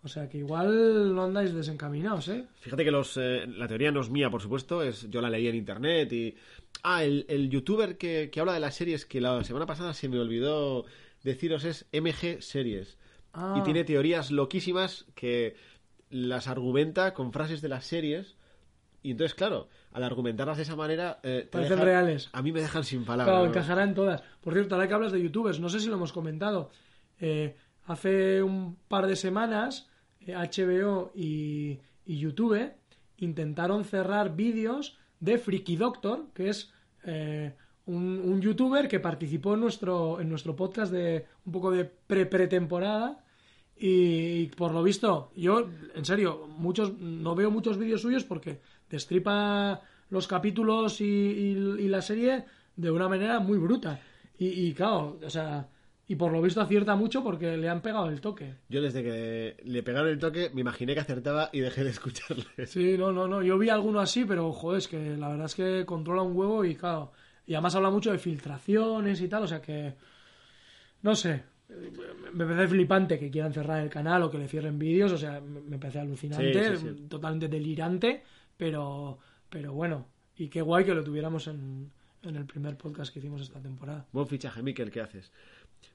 O 0.07 0.09
sea 0.09 0.29
que 0.29 0.37
igual 0.37 1.13
no 1.13 1.25
andáis 1.25 1.53
desencaminados, 1.53 2.29
¿eh? 2.29 2.45
Fíjate 2.61 2.85
que 2.85 2.91
los, 2.91 3.17
eh, 3.17 3.45
la 3.45 3.67
teoría 3.67 3.91
no 3.91 3.99
es 3.99 4.09
mía, 4.09 4.29
por 4.29 4.41
supuesto, 4.41 4.81
es 4.81 5.09
yo 5.09 5.19
la 5.21 5.29
leí 5.29 5.47
en 5.47 5.55
internet 5.55 6.11
y... 6.13 6.35
Ah, 6.83 7.03
el, 7.03 7.25
el 7.27 7.49
youtuber 7.49 7.97
que, 7.97 8.29
que 8.31 8.39
habla 8.39 8.53
de 8.53 8.59
las 8.61 8.75
series 8.75 9.05
que 9.05 9.19
la 9.19 9.43
semana 9.43 9.65
pasada 9.65 9.93
se 9.93 10.07
me 10.07 10.17
olvidó 10.19 10.85
deciros 11.23 11.65
es 11.65 11.87
MG 11.91 12.41
Series. 12.41 12.97
Ah. 13.33 13.55
Y 13.59 13.63
tiene 13.63 13.83
teorías 13.83 14.31
loquísimas 14.31 15.05
que 15.13 15.55
las 16.09 16.47
argumenta 16.47 17.13
con 17.13 17.33
frases 17.33 17.61
de 17.61 17.67
las 17.67 17.85
series. 17.85 18.37
Y 19.03 19.11
entonces, 19.11 19.35
claro, 19.35 19.67
al 19.91 20.03
argumentarlas 20.03 20.55
de 20.57 20.63
esa 20.63 20.75
manera... 20.77 21.19
eh, 21.23 21.41
te 21.43 21.47
Parecen 21.49 21.79
dejan- 21.79 21.83
reales. 21.85 22.29
A 22.31 22.41
mí 22.41 22.51
me 22.53 22.61
dejan 22.61 22.83
sin 22.85 23.03
palabras. 23.03 23.33
Claro, 23.33 23.43
¿no? 23.45 23.49
encajará 23.51 23.83
en 23.83 23.93
todas. 23.93 24.21
Por 24.41 24.53
cierto, 24.53 24.75
ahora 24.75 24.87
que 24.87 24.93
hablas 24.93 25.11
de 25.11 25.21
youtubers, 25.21 25.59
no 25.59 25.67
sé 25.69 25.79
si 25.81 25.87
lo 25.89 25.95
hemos 25.95 26.13
comentado. 26.13 26.71
eh, 27.19 27.55
hace 27.85 28.43
un 28.43 28.75
par 28.89 29.07
de 29.07 29.15
semanas, 29.15 29.87
HBO 30.35 31.11
y, 31.15 31.79
y 32.05 32.17
YouTube 32.19 32.71
intentaron 33.17 33.83
cerrar 33.83 34.35
vídeos 34.35 34.97
de 35.19 35.37
Freaky 35.37 35.75
Doctor, 35.77 36.27
que 36.33 36.49
es 36.49 36.71
eh, 37.03 37.53
un, 37.85 38.41
youtuber 38.41 38.87
que 38.87 38.99
participó 38.99 39.53
en 39.55 39.61
nuestro, 39.61 40.19
en 40.21 40.29
nuestro 40.29 40.55
podcast 40.55 40.91
de 40.91 41.25
un 41.45 41.51
poco 41.51 41.71
de 41.71 41.85
pre-pretemporada. 41.85 43.23
Y 43.79 44.47
por 44.47 44.71
lo 44.73 44.81
visto, 44.83 45.31
yo, 45.35 45.69
en 45.95 46.05
serio, 46.05 46.47
muchos 46.57 46.97
no 46.99 47.35
veo 47.35 47.51
muchos 47.51 47.77
vídeos 47.77 48.01
suyos 48.01 48.23
porque 48.23 48.59
destripa 48.89 49.81
los 50.09 50.27
capítulos 50.27 50.99
y, 51.01 51.05
y- 51.05 51.81
y 51.81 51.87
la 51.87 52.01
serie 52.01 52.45
de 52.75 52.91
una 52.91 53.07
manera 53.07 53.39
muy 53.39 53.57
bruta. 53.57 53.99
Y 54.39 54.71
claro, 54.73 55.19
o 55.23 55.29
sea, 55.29 55.67
y 56.07 56.15
por 56.15 56.31
lo 56.31 56.41
visto 56.41 56.61
acierta 56.61 56.95
mucho 56.95 57.23
porque 57.23 57.57
le 57.57 57.67
han 57.69 57.81
pegado 57.81 58.07
el 58.09 58.21
toque. 58.21 58.55
Yo 58.69 58.81
desde 58.81 59.03
que 59.03 59.57
le 59.65 59.83
pegaron 59.83 60.09
el 60.09 60.19
toque 60.19 60.49
me 60.53 60.61
imaginé 60.61 60.93
que 60.93 61.01
acertaba 61.01 61.49
y 61.51 61.59
dejé 61.59 61.83
de 61.83 61.89
escucharle. 61.89 62.45
Sí, 62.65 62.97
no, 62.97 63.11
no, 63.11 63.27
no. 63.27 63.43
Yo 63.43 63.57
vi 63.57 63.69
alguno 63.69 63.99
así, 63.99 64.23
pero 64.25 64.51
joder, 64.53 64.77
es 64.79 64.87
que 64.87 65.17
la 65.17 65.29
verdad 65.29 65.45
es 65.47 65.55
que 65.55 65.85
controla 65.85 66.21
un 66.21 66.35
huevo 66.35 66.63
y 66.65 66.75
claro. 66.75 67.11
Y 67.45 67.53
además 67.53 67.75
habla 67.75 67.89
mucho 67.89 68.11
de 68.11 68.17
filtraciones 68.19 69.21
y 69.21 69.27
tal, 69.27 69.43
o 69.43 69.47
sea 69.47 69.61
que. 69.61 69.95
No 71.01 71.15
sé. 71.15 71.43
Me 72.33 72.45
parece 72.45 72.67
flipante 72.69 73.19
que 73.19 73.29
quieran 73.29 73.53
cerrar 73.53 73.81
el 73.83 73.89
canal 73.89 74.23
o 74.23 74.31
que 74.31 74.37
le 74.37 74.47
cierren 74.47 74.79
vídeos, 74.79 75.11
o 75.11 75.17
sea, 75.17 75.41
me 75.41 75.77
parece 75.77 75.99
alucinante, 75.99 76.77
Sí, 76.77 76.77
sí, 76.77 76.87
sí. 76.95 77.07
totalmente 77.09 77.49
delirante, 77.49 78.23
pero, 78.55 79.19
pero 79.49 79.73
bueno. 79.73 80.07
Y 80.37 80.47
qué 80.47 80.61
guay 80.61 80.85
que 80.85 80.93
lo 80.95 81.03
tuviéramos 81.03 81.47
en, 81.47 81.91
en 82.23 82.35
el 82.37 82.45
primer 82.45 82.77
podcast 82.77 83.11
que 83.11 83.19
hicimos 83.19 83.41
esta 83.41 83.59
temporada. 83.59 84.05
Buen 84.13 84.27
fichaje, 84.27 84.61
Mikel, 84.63 84.91
¿qué 84.91 85.01
haces? 85.01 85.31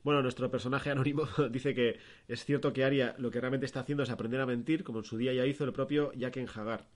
Bueno, 0.05 0.21
nuestro 0.23 0.51
personaje 0.51 0.91
anónimo 0.91 1.27
dice 1.51 1.75
que 1.75 1.99
es 2.29 2.45
cierto 2.45 2.73
que 2.73 2.85
Aria 2.85 3.15
lo 3.19 3.31
que 3.31 3.41
realmente 3.41 3.67
está 3.67 3.81
haciendo 3.81 4.03
es 4.03 4.11
aprender 4.11 4.41
a 4.41 4.47
mentir, 4.47 4.83
como 4.85 4.99
en 4.99 5.05
su 5.05 5.17
día 5.17 5.33
ya 5.33 5.47
hizo 5.47 5.65
el 5.65 5.73
propio 5.73 6.13
Jaqen 6.19 6.49
Hagar. 6.55 6.87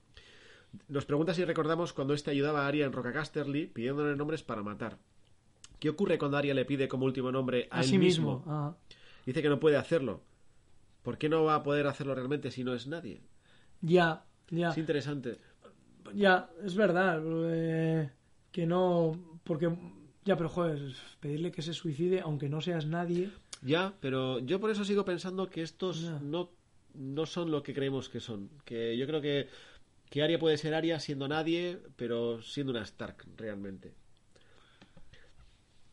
Nos 0.89 1.05
pregunta 1.05 1.33
si 1.33 1.45
recordamos 1.45 1.93
cuando 1.93 2.13
este 2.13 2.31
ayudaba 2.31 2.65
a 2.65 2.67
Aria 2.67 2.85
en 2.85 2.91
Roca 2.91 3.13
Casterly 3.13 3.67
pidiéndole 3.67 4.15
nombres 4.17 4.43
para 4.43 4.63
matar. 4.63 4.97
¿Qué 5.79 5.89
ocurre 5.89 6.17
cuando 6.17 6.37
Aria 6.37 6.53
le 6.53 6.65
pide 6.65 6.87
como 6.87 7.05
último 7.05 7.31
nombre 7.31 7.67
a, 7.71 7.77
A 7.77 7.81
él 7.81 7.87
sí 7.87 7.97
mismo? 7.97 8.37
mismo. 8.39 8.51
Ah. 8.51 8.75
Dice 9.25 9.41
que 9.41 9.49
no 9.49 9.59
puede 9.59 9.77
hacerlo. 9.77 10.21
¿Por 11.03 11.17
qué 11.17 11.29
no 11.29 11.43
va 11.45 11.55
a 11.55 11.63
poder 11.63 11.87
hacerlo 11.87 12.15
realmente 12.15 12.51
si 12.51 12.63
no 12.63 12.73
es 12.73 12.87
nadie? 12.87 13.21
Ya, 13.81 14.25
ya. 14.49 14.71
Es 14.71 14.77
interesante. 14.77 15.37
Ya, 16.13 16.49
es 16.65 16.75
verdad. 16.75 17.21
eh, 17.25 18.09
que 18.51 18.65
no. 18.65 19.39
Porque. 19.43 19.69
Ya, 20.27 20.35
pero 20.35 20.49
joder, 20.49 20.93
pedirle 21.21 21.51
que 21.53 21.61
se 21.61 21.73
suicide, 21.73 22.19
aunque 22.19 22.49
no 22.49 22.59
seas 22.59 22.85
nadie. 22.85 23.29
Ya, 23.61 23.93
pero 24.01 24.39
yo 24.39 24.59
por 24.59 24.69
eso 24.69 24.83
sigo 24.83 25.05
pensando 25.05 25.49
que 25.49 25.61
estos 25.61 26.01
Ya. 26.01 26.19
no, 26.21 26.51
no 26.95 27.25
son 27.25 27.49
lo 27.49 27.63
que 27.63 27.73
creemos 27.73 28.09
que 28.09 28.19
son. 28.19 28.49
Que 28.65 28.97
yo 28.97 29.07
creo 29.07 29.21
que, 29.21 29.47
que 30.09 30.21
Arya 30.21 30.37
puede 30.37 30.57
ser 30.57 30.73
Arya 30.73 30.99
siendo 30.99 31.29
nadie, 31.29 31.79
pero 31.95 32.41
siendo 32.41 32.71
una 32.73 32.81
Stark 32.83 33.23
realmente. 33.37 33.93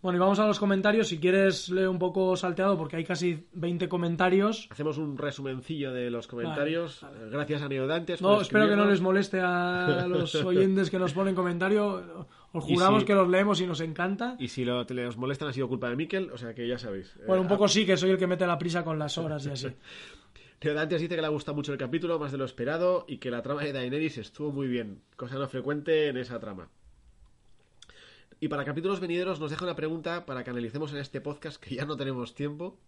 Bueno, 0.02 0.18
y 0.18 0.20
vamos 0.20 0.38
a 0.40 0.46
los 0.46 0.58
comentarios. 0.58 1.08
Si 1.08 1.18
quieres, 1.18 1.70
lee 1.70 1.86
un 1.86 1.98
poco 1.98 2.36
salteado 2.36 2.76
porque 2.76 2.96
hay 2.96 3.04
casi 3.04 3.46
20 3.52 3.88
comentarios. 3.88 4.68
Hacemos 4.70 4.98
un 4.98 5.16
resumencillo 5.16 5.94
de 5.94 6.10
los 6.10 6.26
comentarios. 6.26 7.06
Gracias 7.30 7.62
a 7.62 7.68
Neodantes. 7.68 8.20
No, 8.20 8.40
espero 8.42 8.68
que 8.68 8.76
no 8.76 8.84
les 8.84 9.00
moleste 9.00 9.40
a 9.40 10.06
los 10.06 10.34
oyentes 10.44 10.90
que 10.90 10.98
nos 10.98 11.14
ponen 11.14 11.34
comentario. 11.34 12.26
Os 12.54 12.64
juramos 12.64 13.00
si- 13.02 13.06
que 13.06 13.14
los 13.14 13.28
leemos 13.28 13.60
y 13.60 13.66
nos 13.66 13.80
encanta. 13.80 14.36
Y 14.38 14.48
si 14.48 14.64
lo, 14.64 14.86
te 14.86 14.94
les 14.94 15.16
molestan 15.16 15.48
ha 15.48 15.52
sido 15.52 15.68
culpa 15.68 15.90
de 15.90 15.96
Miquel, 15.96 16.30
o 16.30 16.38
sea 16.38 16.54
que 16.54 16.66
ya 16.66 16.78
sabéis. 16.78 17.14
Bueno, 17.26 17.42
un 17.42 17.46
Eh, 17.46 17.50
poco 17.50 17.68
sí, 17.68 17.84
que 17.84 17.96
soy 17.96 18.10
el 18.10 18.18
que 18.18 18.26
mete 18.26 18.46
la 18.46 18.56
prisa 18.58 18.84
con 18.84 18.98
las 18.98 19.18
horas 19.18 19.44
y 19.46 19.50
así. 19.50 19.68
Neodantes 20.62 21.00
dice 21.02 21.14
que 21.16 21.20
le 21.20 21.26
ha 21.26 21.30
gustado 21.30 21.54
mucho 21.56 21.72
el 21.72 21.78
capítulo, 21.78 22.18
más 22.18 22.32
de 22.32 22.38
lo 22.38 22.44
esperado, 22.46 23.04
y 23.06 23.18
que 23.18 23.30
la 23.30 23.42
trama 23.42 23.62
de 23.64 23.72
Daenerys 23.74 24.16
estuvo 24.16 24.50
muy 24.50 24.66
bien, 24.66 25.02
cosa 25.16 25.34
no 25.36 25.46
frecuente 25.46 26.08
en 26.08 26.16
esa 26.16 26.40
trama. 26.40 26.70
Y 28.40 28.48
para 28.48 28.64
capítulos 28.64 29.00
venideros 29.00 29.40
nos 29.40 29.50
deja 29.50 29.64
una 29.64 29.76
pregunta 29.76 30.24
para 30.24 30.42
que 30.42 30.50
analicemos 30.50 30.90
en 30.92 30.98
este 31.00 31.20
podcast 31.20 31.62
que 31.62 31.74
ya 31.74 31.84
no 31.84 31.96
tenemos 31.96 32.34
tiempo. 32.34 32.78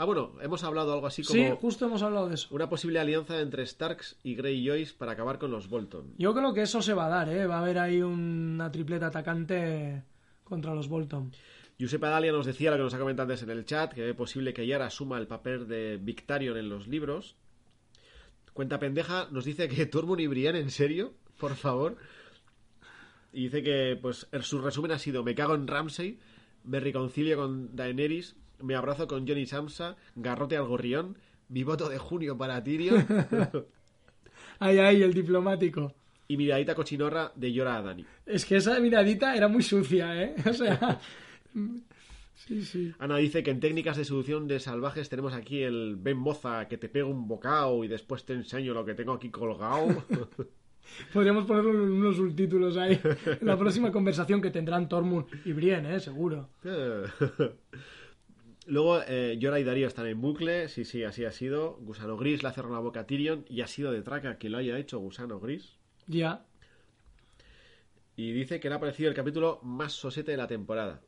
Ah, 0.00 0.04
bueno, 0.04 0.32
hemos 0.40 0.62
hablado 0.62 0.92
algo 0.94 1.08
así 1.08 1.24
como 1.24 1.34
Sí, 1.38 1.50
justo 1.60 1.86
hemos 1.86 2.02
hablado 2.02 2.28
de 2.28 2.36
eso. 2.36 2.48
una 2.54 2.68
posible 2.70 3.00
alianza 3.00 3.40
entre 3.40 3.66
Starks 3.66 4.16
y 4.22 4.36
Greyjoys 4.36 4.92
para 4.92 5.12
acabar 5.12 5.38
con 5.40 5.50
los 5.50 5.68
Bolton. 5.68 6.14
Yo 6.16 6.32
creo 6.34 6.54
que 6.54 6.62
eso 6.62 6.80
se 6.80 6.94
va 6.94 7.06
a 7.06 7.08
dar, 7.08 7.28
¿eh? 7.28 7.46
Va 7.46 7.56
a 7.56 7.62
haber 7.62 7.78
ahí 7.80 8.00
una 8.00 8.70
tripleta 8.70 9.08
atacante 9.08 10.04
contra 10.44 10.72
los 10.72 10.86
Bolton. 10.88 11.32
Giuseppe 11.78 12.06
Adalia 12.06 12.30
nos 12.30 12.46
decía 12.46 12.70
lo 12.70 12.76
que 12.76 12.82
nos 12.84 12.94
ha 12.94 12.98
comentado 12.98 13.28
antes 13.28 13.42
en 13.42 13.50
el 13.50 13.64
chat, 13.64 13.92
que 13.92 14.08
es 14.08 14.14
posible 14.14 14.54
que 14.54 14.66
Yara 14.66 14.86
asuma 14.86 15.18
el 15.18 15.26
papel 15.26 15.66
de 15.66 15.96
Victarion 16.00 16.56
en 16.56 16.68
los 16.68 16.86
libros. 16.86 17.34
Cuenta 18.52 18.78
pendeja, 18.78 19.26
nos 19.32 19.44
dice 19.44 19.68
que 19.68 19.86
Tormund 19.86 20.20
y 20.20 20.26
Brienne, 20.28 20.60
¿en 20.60 20.70
serio? 20.70 21.14
Por 21.38 21.56
favor. 21.56 21.96
Y 23.32 23.44
dice 23.44 23.62
que, 23.64 23.98
pues, 24.00 24.28
su 24.42 24.60
resumen 24.60 24.92
ha 24.92 24.98
sido, 24.98 25.22
me 25.24 25.34
cago 25.34 25.54
en 25.54 25.66
Ramsay, 25.66 26.18
me 26.64 26.80
reconcilio 26.80 27.36
con 27.36 27.74
Daenerys, 27.76 28.36
me 28.60 28.74
abrazo 28.74 29.06
con 29.06 29.26
Johnny 29.26 29.46
Samsa, 29.46 29.96
garrote 30.14 30.56
al 30.56 30.66
gorrión, 30.66 31.16
mi 31.48 31.62
voto 31.64 31.88
de 31.88 31.98
junio 31.98 32.36
para 32.36 32.62
Tyrion 32.62 33.06
Ay, 34.60 34.78
ay, 34.78 35.02
el 35.02 35.14
diplomático. 35.14 35.94
y 36.26 36.36
miradita 36.36 36.74
cochinorra 36.74 37.32
de 37.36 37.52
Yora 37.52 37.76
a 37.78 37.82
Dani. 37.82 38.04
Es 38.26 38.44
que 38.44 38.56
esa 38.56 38.78
miradita 38.80 39.34
era 39.36 39.48
muy 39.48 39.62
sucia, 39.62 40.20
¿eh? 40.22 40.34
O 40.46 40.52
sea... 40.52 41.00
Sí, 42.34 42.62
sí. 42.62 42.92
Ana 42.98 43.16
dice 43.16 43.42
que 43.42 43.50
en 43.50 43.60
técnicas 43.60 43.96
de 43.96 44.04
seducción 44.04 44.46
de 44.46 44.60
salvajes 44.60 45.08
tenemos 45.08 45.34
aquí 45.34 45.62
el 45.62 45.96
ven 45.96 46.16
moza 46.18 46.68
que 46.68 46.78
te 46.78 46.88
pego 46.88 47.10
un 47.10 47.26
bocado 47.26 47.82
y 47.84 47.88
después 47.88 48.24
te 48.24 48.32
enseño 48.32 48.74
lo 48.74 48.84
que 48.84 48.94
tengo 48.94 49.12
aquí 49.12 49.28
colgado. 49.30 50.04
Podríamos 51.12 51.44
ponerlo 51.46 51.72
en 51.72 51.92
unos 51.92 52.16
subtítulos 52.16 52.76
ahí. 52.76 52.98
En 53.40 53.46
la 53.46 53.58
próxima 53.58 53.90
conversación 53.92 54.40
que 54.40 54.50
tendrán 54.50 54.88
Tormund 54.88 55.26
y 55.44 55.52
Brienne, 55.52 55.96
¿eh? 55.96 56.00
Seguro. 56.00 56.48
Luego 58.68 59.00
eh, 59.00 59.38
Yora 59.38 59.58
y 59.58 59.64
Darío 59.64 59.86
están 59.86 60.06
en 60.08 60.20
bucle, 60.20 60.68
sí, 60.68 60.84
sí, 60.84 61.02
así 61.02 61.24
ha 61.24 61.32
sido. 61.32 61.78
Gusano 61.80 62.18
Gris 62.18 62.42
le 62.42 62.50
ha 62.50 62.52
cerrado 62.52 62.74
la 62.74 62.80
boca 62.80 63.00
a 63.00 63.06
Tyrion 63.06 63.46
y 63.48 63.62
ha 63.62 63.66
sido 63.66 63.92
de 63.92 64.02
traca 64.02 64.36
que 64.36 64.50
lo 64.50 64.58
haya 64.58 64.76
hecho 64.76 64.98
Gusano 64.98 65.40
Gris. 65.40 65.78
Ya. 66.06 66.44
Y 68.14 68.32
dice 68.32 68.60
que 68.60 68.68
le 68.68 68.74
ha 68.74 68.78
parecido 68.78 69.08
el 69.08 69.16
capítulo 69.16 69.58
más 69.62 69.94
sosete 69.94 70.32
de 70.32 70.36
la 70.36 70.46
temporada. 70.46 71.00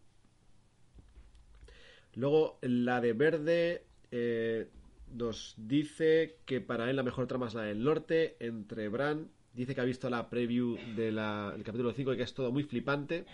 Luego 2.14 2.58
la 2.62 3.02
de 3.02 3.12
Verde 3.12 3.84
eh, 4.10 4.70
nos 5.12 5.54
dice 5.58 6.38
que 6.46 6.62
para 6.62 6.88
él 6.88 6.96
la 6.96 7.02
mejor 7.02 7.26
trama 7.26 7.48
es 7.48 7.54
la 7.54 7.64
del 7.64 7.84
norte, 7.84 8.36
entre 8.40 8.88
Bran. 8.88 9.28
Dice 9.52 9.74
que 9.74 9.82
ha 9.82 9.84
visto 9.84 10.08
la 10.08 10.30
preview 10.30 10.78
del 10.96 11.16
capítulo 11.62 11.92
5 11.92 12.14
y 12.14 12.16
que 12.16 12.22
es 12.22 12.32
todo 12.32 12.52
muy 12.52 12.62
flipante. 12.62 13.26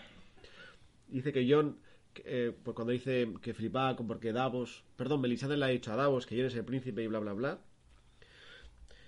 Dice 1.07 1.31
que 1.31 1.47
John, 1.49 1.77
eh, 2.25 2.53
pues 2.63 2.75
cuando 2.75 2.93
dice 2.93 3.27
que 3.41 3.53
flipaba 3.53 3.95
con 3.95 4.07
porque 4.07 4.33
Davos, 4.33 4.83
perdón, 4.95 5.21
Melisandre 5.21 5.57
le 5.57 5.65
ha 5.65 5.69
dicho 5.69 5.91
a 5.91 5.95
Davos 5.95 6.25
que 6.25 6.35
John 6.35 6.47
es 6.47 6.55
el 6.55 6.65
príncipe 6.65 7.03
y 7.03 7.07
bla 7.07 7.19
bla 7.19 7.33
bla. 7.33 7.59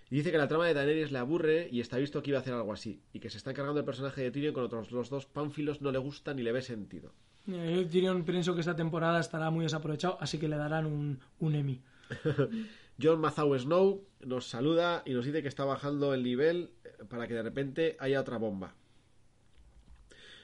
Y 0.09 0.15
dice 0.15 0.31
que 0.31 0.37
la 0.37 0.47
trama 0.47 0.65
de 0.65 0.73
Daenerys 0.73 1.11
le 1.11 1.19
aburre 1.19 1.69
y 1.71 1.81
está 1.81 1.97
visto 1.97 2.23
que 2.23 2.31
iba 2.31 2.39
a 2.39 2.41
hacer 2.41 2.53
algo 2.53 2.73
así. 2.73 3.01
Y 3.13 3.19
que 3.19 3.29
se 3.29 3.37
está 3.37 3.51
encargando 3.51 3.79
el 3.79 3.85
personaje 3.85 4.21
de 4.21 4.31
Tyrion 4.31 4.53
con 4.53 4.63
otros 4.63 4.91
los 4.91 5.09
dos 5.09 5.27
pánfilos 5.27 5.81
no 5.81 5.91
le 5.91 5.99
gusta 5.99 6.33
ni 6.33 6.41
le 6.41 6.51
ve 6.51 6.61
sentido. 6.61 7.11
Eh, 7.47 7.87
Tyrion 7.89 8.23
pienso 8.23 8.55
que 8.55 8.61
esta 8.61 8.75
temporada 8.75 9.19
estará 9.19 9.51
muy 9.51 9.63
desaprovechado, 9.63 10.17
así 10.19 10.39
que 10.39 10.47
le 10.47 10.57
darán 10.57 10.87
un, 10.87 11.19
un 11.39 11.55
Emmy. 11.55 11.81
John 13.01 13.21
Mazau 13.21 13.57
Snow 13.57 14.03
nos 14.25 14.47
saluda 14.47 15.03
y 15.05 15.13
nos 15.13 15.25
dice 15.25 15.41
que 15.41 15.47
está 15.47 15.63
bajando 15.63 16.13
el 16.13 16.23
nivel 16.23 16.71
eh, 16.83 17.05
para 17.07 17.27
que 17.27 17.35
de 17.35 17.43
repente 17.43 17.95
haya 17.99 18.19
otra 18.19 18.37
bomba. 18.37 18.73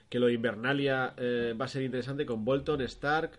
Que 0.10 0.20
lo 0.20 0.28
de 0.28 0.34
Invernalia 0.34 1.14
eh, 1.18 1.56
va 1.60 1.66
a 1.66 1.68
ser 1.68 1.84
interesante 1.84 2.26
con 2.26 2.46
Bolton, 2.46 2.82
Stark, 2.82 3.32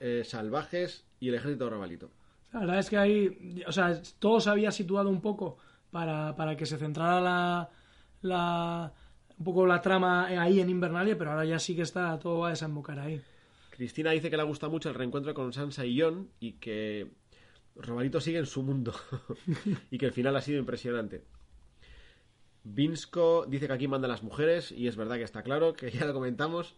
eh, 0.00 0.22
Salvajes 0.24 1.04
y 1.20 1.28
el 1.28 1.34
ejército 1.34 1.68
Rabalito. 1.68 2.10
La 2.52 2.60
verdad 2.60 2.78
es 2.78 2.90
que 2.90 2.96
ahí, 2.96 3.64
o 3.66 3.72
sea, 3.72 4.00
todo 4.18 4.40
se 4.40 4.50
había 4.50 4.70
situado 4.70 5.08
un 5.08 5.20
poco 5.20 5.58
para, 5.90 6.34
para 6.36 6.56
que 6.56 6.66
se 6.66 6.78
centrara 6.78 7.20
la, 7.20 7.70
la, 8.22 8.92
un 9.38 9.44
poco 9.44 9.66
la 9.66 9.80
trama 9.80 10.26
ahí 10.26 10.60
en 10.60 10.70
Invernalia, 10.70 11.18
pero 11.18 11.32
ahora 11.32 11.44
ya 11.44 11.58
sí 11.58 11.74
que 11.74 11.82
está, 11.82 12.18
todo 12.18 12.40
va 12.40 12.48
a 12.48 12.50
desembocar 12.50 12.98
ahí. 12.98 13.20
Cristina 13.70 14.10
dice 14.12 14.30
que 14.30 14.36
le 14.36 14.42
gusta 14.42 14.68
mucho 14.68 14.88
el 14.88 14.94
reencuentro 14.94 15.34
con 15.34 15.52
Sansa 15.52 15.84
y 15.84 16.00
Jon 16.00 16.30
y 16.40 16.52
que 16.52 17.10
Robalito 17.74 18.20
sigue 18.20 18.38
en 18.38 18.46
su 18.46 18.62
mundo 18.62 18.94
y 19.90 19.98
que 19.98 20.06
el 20.06 20.12
final 20.12 20.34
ha 20.36 20.40
sido 20.40 20.58
impresionante. 20.58 21.24
Vinsco 22.68 23.46
dice 23.46 23.68
que 23.68 23.72
aquí 23.72 23.86
mandan 23.86 24.10
las 24.10 24.24
mujeres 24.24 24.72
y 24.72 24.88
es 24.88 24.96
verdad 24.96 25.16
que 25.16 25.22
está 25.22 25.42
claro, 25.42 25.74
que 25.74 25.90
ya 25.90 26.04
lo 26.04 26.12
comentamos. 26.12 26.74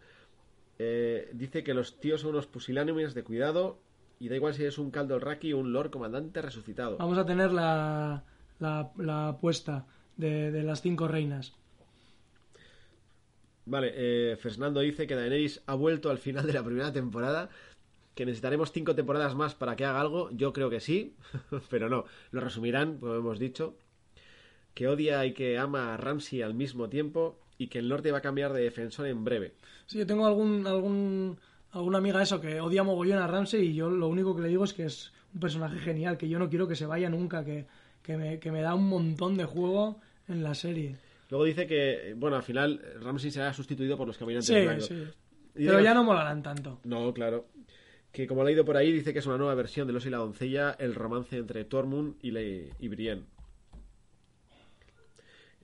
Eh, 0.78 1.30
dice 1.32 1.64
que 1.64 1.72
los 1.72 1.98
tíos 1.98 2.20
son 2.20 2.30
unos 2.30 2.46
pusilánimes 2.46 3.14
de 3.14 3.24
cuidado 3.24 3.78
y 4.20 4.28
da 4.28 4.36
igual 4.36 4.52
si 4.52 4.64
es 4.64 4.76
un 4.78 4.90
caldo 4.90 5.14
el 5.14 5.22
raki 5.22 5.54
o 5.54 5.58
un 5.58 5.72
lord 5.72 5.90
comandante 5.90 6.42
resucitado. 6.42 6.98
Vamos 6.98 7.16
a 7.16 7.24
tener 7.24 7.52
la, 7.52 8.22
la, 8.58 8.92
la 8.98 9.28
apuesta 9.28 9.86
de, 10.16 10.50
de 10.50 10.62
las 10.62 10.82
cinco 10.82 11.08
reinas. 11.08 11.54
Vale, 13.64 13.92
eh, 13.94 14.36
Fernando 14.36 14.80
dice 14.80 15.06
que 15.06 15.14
Daenerys 15.14 15.62
ha 15.66 15.74
vuelto 15.74 16.10
al 16.10 16.18
final 16.18 16.46
de 16.46 16.52
la 16.52 16.62
primera 16.62 16.92
temporada, 16.92 17.48
que 18.14 18.26
necesitaremos 18.26 18.72
cinco 18.72 18.94
temporadas 18.94 19.34
más 19.34 19.54
para 19.54 19.74
que 19.74 19.86
haga 19.86 20.00
algo. 20.00 20.30
Yo 20.32 20.52
creo 20.52 20.68
que 20.68 20.80
sí, 20.80 21.16
pero 21.70 21.88
no. 21.88 22.04
Lo 22.30 22.40
resumirán, 22.42 22.98
como 22.98 23.14
hemos 23.14 23.38
dicho. 23.38 23.76
Que 24.78 24.86
odia 24.86 25.26
y 25.26 25.32
que 25.32 25.58
ama 25.58 25.92
a 25.92 25.96
Ramsey 25.96 26.40
al 26.40 26.54
mismo 26.54 26.88
tiempo 26.88 27.36
y 27.58 27.66
que 27.66 27.80
el 27.80 27.88
norte 27.88 28.12
va 28.12 28.18
a 28.18 28.20
cambiar 28.20 28.52
de 28.52 28.62
defensor 28.62 29.08
en 29.08 29.24
breve. 29.24 29.54
Sí, 29.86 29.98
yo 29.98 30.06
tengo 30.06 30.24
algún, 30.24 30.64
algún, 30.68 31.36
alguna 31.72 31.98
amiga 31.98 32.22
eso 32.22 32.40
que 32.40 32.60
odia 32.60 32.84
mogollón 32.84 33.18
a 33.18 33.26
Ramsey 33.26 33.70
y 33.70 33.74
yo 33.74 33.90
lo 33.90 34.06
único 34.06 34.36
que 34.36 34.42
le 34.42 34.48
digo 34.50 34.62
es 34.62 34.72
que 34.72 34.84
es 34.84 35.12
un 35.34 35.40
personaje 35.40 35.80
genial, 35.80 36.16
que 36.16 36.28
yo 36.28 36.38
no 36.38 36.48
quiero 36.48 36.68
que 36.68 36.76
se 36.76 36.86
vaya 36.86 37.10
nunca, 37.10 37.44
que, 37.44 37.66
que, 38.04 38.16
me, 38.16 38.38
que 38.38 38.52
me 38.52 38.62
da 38.62 38.76
un 38.76 38.88
montón 38.88 39.36
de 39.36 39.46
juego 39.46 39.98
en 40.28 40.44
la 40.44 40.54
serie. 40.54 40.94
Luego 41.28 41.44
dice 41.44 41.66
que, 41.66 42.14
bueno, 42.16 42.36
al 42.36 42.44
final 42.44 42.80
Ramsey 43.02 43.32
será 43.32 43.52
sustituido 43.52 43.96
por 43.96 44.06
los 44.06 44.16
caminantes 44.16 44.46
Sí, 44.46 44.62
blancos. 44.62 44.86
sí. 44.86 45.04
Pero 45.54 45.80
ya 45.80 45.92
no 45.92 46.04
molarán 46.04 46.40
tanto. 46.44 46.78
No, 46.84 47.12
claro. 47.12 47.46
Que 48.12 48.28
como 48.28 48.44
ha 48.44 48.52
ido 48.52 48.64
por 48.64 48.76
ahí, 48.76 48.92
dice 48.92 49.12
que 49.12 49.18
es 49.18 49.26
una 49.26 49.38
nueva 49.38 49.56
versión 49.56 49.88
de 49.88 49.92
Los 49.92 50.06
y 50.06 50.10
la 50.10 50.18
doncella, 50.18 50.76
el 50.78 50.94
romance 50.94 51.36
entre 51.36 51.64
Tormund 51.64 52.14
y, 52.22 52.30
Le 52.30 52.70
y 52.78 52.86
Brienne. 52.86 53.24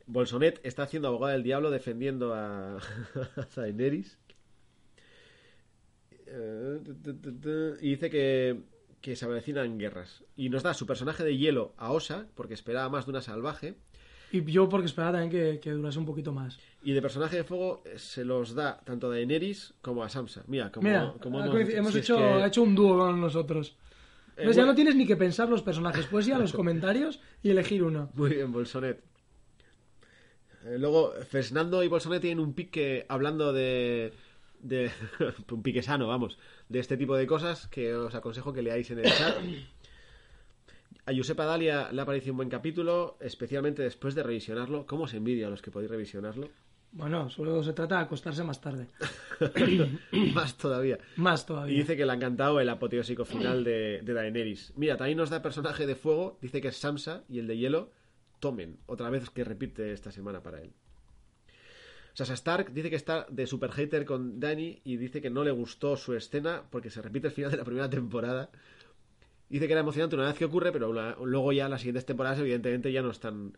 Bolsonet 0.06 0.60
está 0.64 0.82
haciendo 0.84 1.08
abogado 1.08 1.32
del 1.32 1.42
diablo 1.42 1.70
defendiendo 1.70 2.34
a, 2.34 2.76
a 3.36 3.46
Daenerys. 3.56 4.18
Eh, 6.26 6.80
Y 7.80 7.90
dice 7.90 8.10
que, 8.10 8.60
que 9.00 9.16
se 9.16 9.24
avecinan 9.24 9.78
guerras. 9.78 10.22
Y 10.36 10.48
nos 10.48 10.62
da 10.62 10.74
su 10.74 10.86
personaje 10.86 11.24
de 11.24 11.36
hielo 11.36 11.74
a 11.76 11.92
Osa, 11.92 12.26
porque 12.34 12.54
esperaba 12.54 12.88
más 12.88 13.06
de 13.06 13.10
una 13.12 13.20
salvaje. 13.22 13.74
Y 14.32 14.42
yo 14.50 14.68
porque 14.68 14.86
esperaba 14.86 15.18
también 15.18 15.30
que, 15.30 15.60
que 15.60 15.70
durase 15.70 15.98
un 15.98 16.06
poquito 16.06 16.32
más. 16.32 16.58
Y 16.82 16.92
de 16.92 17.00
personaje 17.00 17.36
de 17.36 17.44
fuego 17.44 17.82
se 17.96 18.24
los 18.24 18.54
da 18.54 18.80
tanto 18.84 19.06
a 19.06 19.10
Daenerys 19.10 19.74
como 19.80 20.02
a 20.02 20.08
Sansa. 20.08 20.42
Mira, 20.48 20.72
como, 20.72 20.88
Mira, 20.88 21.14
como 21.22 21.40
hemos, 21.40 21.54
coincid- 21.54 21.76
hemos 21.76 21.92
si 21.92 21.98
es 22.00 22.04
hecho, 22.04 22.16
que- 22.16 22.44
hecho 22.46 22.62
un 22.62 22.74
dúo 22.74 22.98
con 22.98 23.20
nosotros. 23.20 23.76
Eh, 24.36 24.42
Pues 24.44 24.56
ya 24.56 24.66
no 24.66 24.74
tienes 24.74 24.96
ni 24.96 25.06
que 25.06 25.14
pensar 25.16 25.48
los 25.48 25.62
personajes, 25.62 26.06
puedes 26.06 26.26
ir 26.26 26.34
a 26.34 26.38
los 26.38 26.52
comentarios 26.52 27.20
y 27.42 27.50
elegir 27.50 27.84
uno. 27.84 28.10
Muy 28.14 28.30
bien, 28.34 28.50
Bolsonet. 28.50 29.00
Eh, 30.64 30.78
luego, 30.78 31.12
Fernando 31.28 31.82
y 31.82 31.88
Bolsonet 31.88 32.20
tienen 32.22 32.40
un 32.40 32.54
pique 32.54 33.04
hablando 33.08 33.52
de. 33.52 34.12
de 34.60 34.90
un 35.50 35.62
pique 35.62 35.82
sano, 35.82 36.06
vamos. 36.08 36.38
De 36.68 36.78
este 36.78 36.96
tipo 36.96 37.16
de 37.16 37.26
cosas 37.26 37.66
que 37.68 37.94
os 37.94 38.14
aconsejo 38.14 38.52
que 38.52 38.62
leáis 38.62 38.90
en 38.90 39.00
el 39.00 39.12
chat. 39.12 39.36
A 41.06 41.12
Josepa 41.14 41.44
Dalia 41.44 41.92
le 41.92 42.00
ha 42.00 42.06
parecido 42.06 42.32
un 42.32 42.38
buen 42.38 42.48
capítulo, 42.48 43.18
especialmente 43.20 43.82
después 43.82 44.14
de 44.14 44.22
revisionarlo. 44.22 44.86
¿Cómo 44.86 45.04
os 45.04 45.12
envidia 45.12 45.48
a 45.48 45.50
los 45.50 45.60
que 45.60 45.70
podéis 45.70 45.90
revisionarlo? 45.90 46.48
Bueno, 46.92 47.28
solo 47.28 47.62
se 47.62 47.72
trata 47.72 47.96
de 47.96 48.02
acostarse 48.04 48.42
más 48.44 48.60
tarde. 48.60 48.86
Más 50.32 50.56
todavía. 50.56 50.98
Más 51.16 51.42
Y 51.42 51.46
todavía. 51.46 51.76
dice 51.76 51.96
que 51.96 52.06
le 52.06 52.12
ha 52.12 52.14
encantado 52.14 52.60
el 52.60 52.68
apoteósico 52.68 53.24
final 53.24 53.64
de, 53.64 54.00
de 54.02 54.12
Daenerys. 54.14 54.72
Mira, 54.76 54.96
también 54.96 55.18
nos 55.18 55.28
da 55.28 55.42
personaje 55.42 55.86
de 55.86 55.96
fuego, 55.96 56.38
dice 56.40 56.60
que 56.60 56.68
es 56.68 56.76
Sansa, 56.76 57.24
y 57.28 57.40
el 57.40 57.48
de 57.48 57.58
hielo, 57.58 57.90
Tomen. 58.44 58.76
Otra 58.86 59.08
vez 59.10 59.30
que 59.30 59.42
repite 59.44 59.92
esta 59.92 60.10
semana 60.12 60.42
para 60.42 60.60
él. 60.60 60.70
Sea, 62.12 62.26
Stark 62.34 62.72
dice 62.72 62.90
que 62.90 62.96
está 62.96 63.26
de 63.30 63.46
super 63.46 63.70
hater 63.72 64.04
con 64.04 64.38
Dany 64.38 64.80
y 64.84 64.96
dice 64.98 65.20
que 65.22 65.30
no 65.30 65.42
le 65.44 65.50
gustó 65.50 65.96
su 65.96 66.14
escena 66.14 66.62
porque 66.70 66.90
se 66.90 67.00
repite 67.02 67.26
el 67.28 67.32
final 67.32 67.50
de 67.50 67.56
la 67.56 67.64
primera 67.64 67.88
temporada. 67.90 68.50
Dice 69.48 69.66
que 69.66 69.72
era 69.72 69.80
emocionante 69.80 70.14
una 70.16 70.26
vez 70.26 70.36
que 70.38 70.44
ocurre, 70.44 70.70
pero 70.72 70.92
la- 70.92 71.16
luego 71.24 71.52
ya 71.52 71.68
las 71.68 71.80
siguientes 71.80 72.04
temporadas 72.06 72.38
evidentemente 72.38 72.92
ya 72.92 73.02
no 73.02 73.10
están 73.10 73.56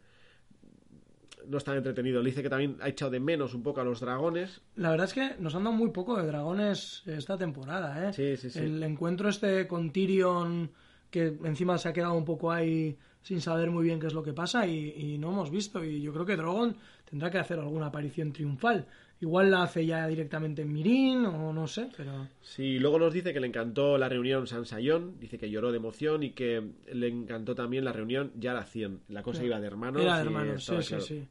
no 1.48 1.58
están 1.58 1.76
entretenidos. 1.76 2.24
Le 2.24 2.30
dice 2.30 2.42
que 2.42 2.48
también 2.50 2.76
ha 2.80 2.88
echado 2.88 3.10
de 3.10 3.20
menos 3.20 3.54
un 3.54 3.62
poco 3.62 3.80
a 3.80 3.84
los 3.84 4.00
dragones. 4.00 4.62
La 4.74 4.90
verdad 4.90 5.06
es 5.06 5.14
que 5.14 5.34
nos 5.38 5.54
han 5.54 5.62
dado 5.64 5.76
muy 5.76 5.90
poco 5.90 6.16
de 6.16 6.26
dragones 6.26 7.02
esta 7.06 7.36
temporada, 7.38 8.08
¿eh? 8.08 8.12
Sí, 8.12 8.36
sí, 8.36 8.50
sí. 8.50 8.58
El 8.58 8.82
encuentro 8.82 9.28
este 9.28 9.66
con 9.68 9.92
Tyrion, 9.92 10.70
que 11.10 11.36
encima 11.44 11.78
se 11.78 11.88
ha 11.88 11.92
quedado 11.92 12.14
un 12.14 12.24
poco 12.24 12.50
ahí 12.50 12.98
sin 13.26 13.40
saber 13.40 13.72
muy 13.72 13.82
bien 13.82 13.98
qué 13.98 14.06
es 14.06 14.14
lo 14.14 14.22
que 14.22 14.32
pasa 14.32 14.68
y, 14.68 14.94
y 14.96 15.18
no 15.18 15.32
hemos 15.32 15.50
visto. 15.50 15.82
Y 15.82 16.00
yo 16.00 16.12
creo 16.12 16.24
que 16.24 16.36
Drogon 16.36 16.76
tendrá 17.10 17.28
que 17.28 17.38
hacer 17.38 17.58
alguna 17.58 17.86
aparición 17.86 18.32
triunfal. 18.32 18.86
Igual 19.20 19.50
la 19.50 19.64
hace 19.64 19.84
ya 19.84 20.06
directamente 20.06 20.62
en 20.62 20.72
Mirin 20.72 21.26
o 21.26 21.52
no 21.52 21.66
sé, 21.66 21.88
pero... 21.96 22.28
Sí, 22.40 22.78
luego 22.78 23.00
nos 23.00 23.12
dice 23.12 23.32
que 23.32 23.40
le 23.40 23.48
encantó 23.48 23.98
la 23.98 24.08
reunión 24.08 24.46
Sansayón, 24.46 25.18
dice 25.18 25.38
que 25.38 25.50
lloró 25.50 25.72
de 25.72 25.78
emoción 25.78 26.22
y 26.22 26.34
que 26.34 26.62
le 26.92 27.08
encantó 27.08 27.56
también 27.56 27.84
la 27.84 27.92
reunión 27.92 28.30
Yaración. 28.36 29.00
La 29.08 29.24
cosa 29.24 29.42
iba 29.42 29.58
de 29.58 29.66
hermanos. 29.66 30.02
Era 30.02 30.18
de 30.18 30.22
hermanos, 30.22 30.64
sí, 30.64 30.74
sí, 30.80 30.88
claro. 30.88 31.02
sí. 31.02 31.26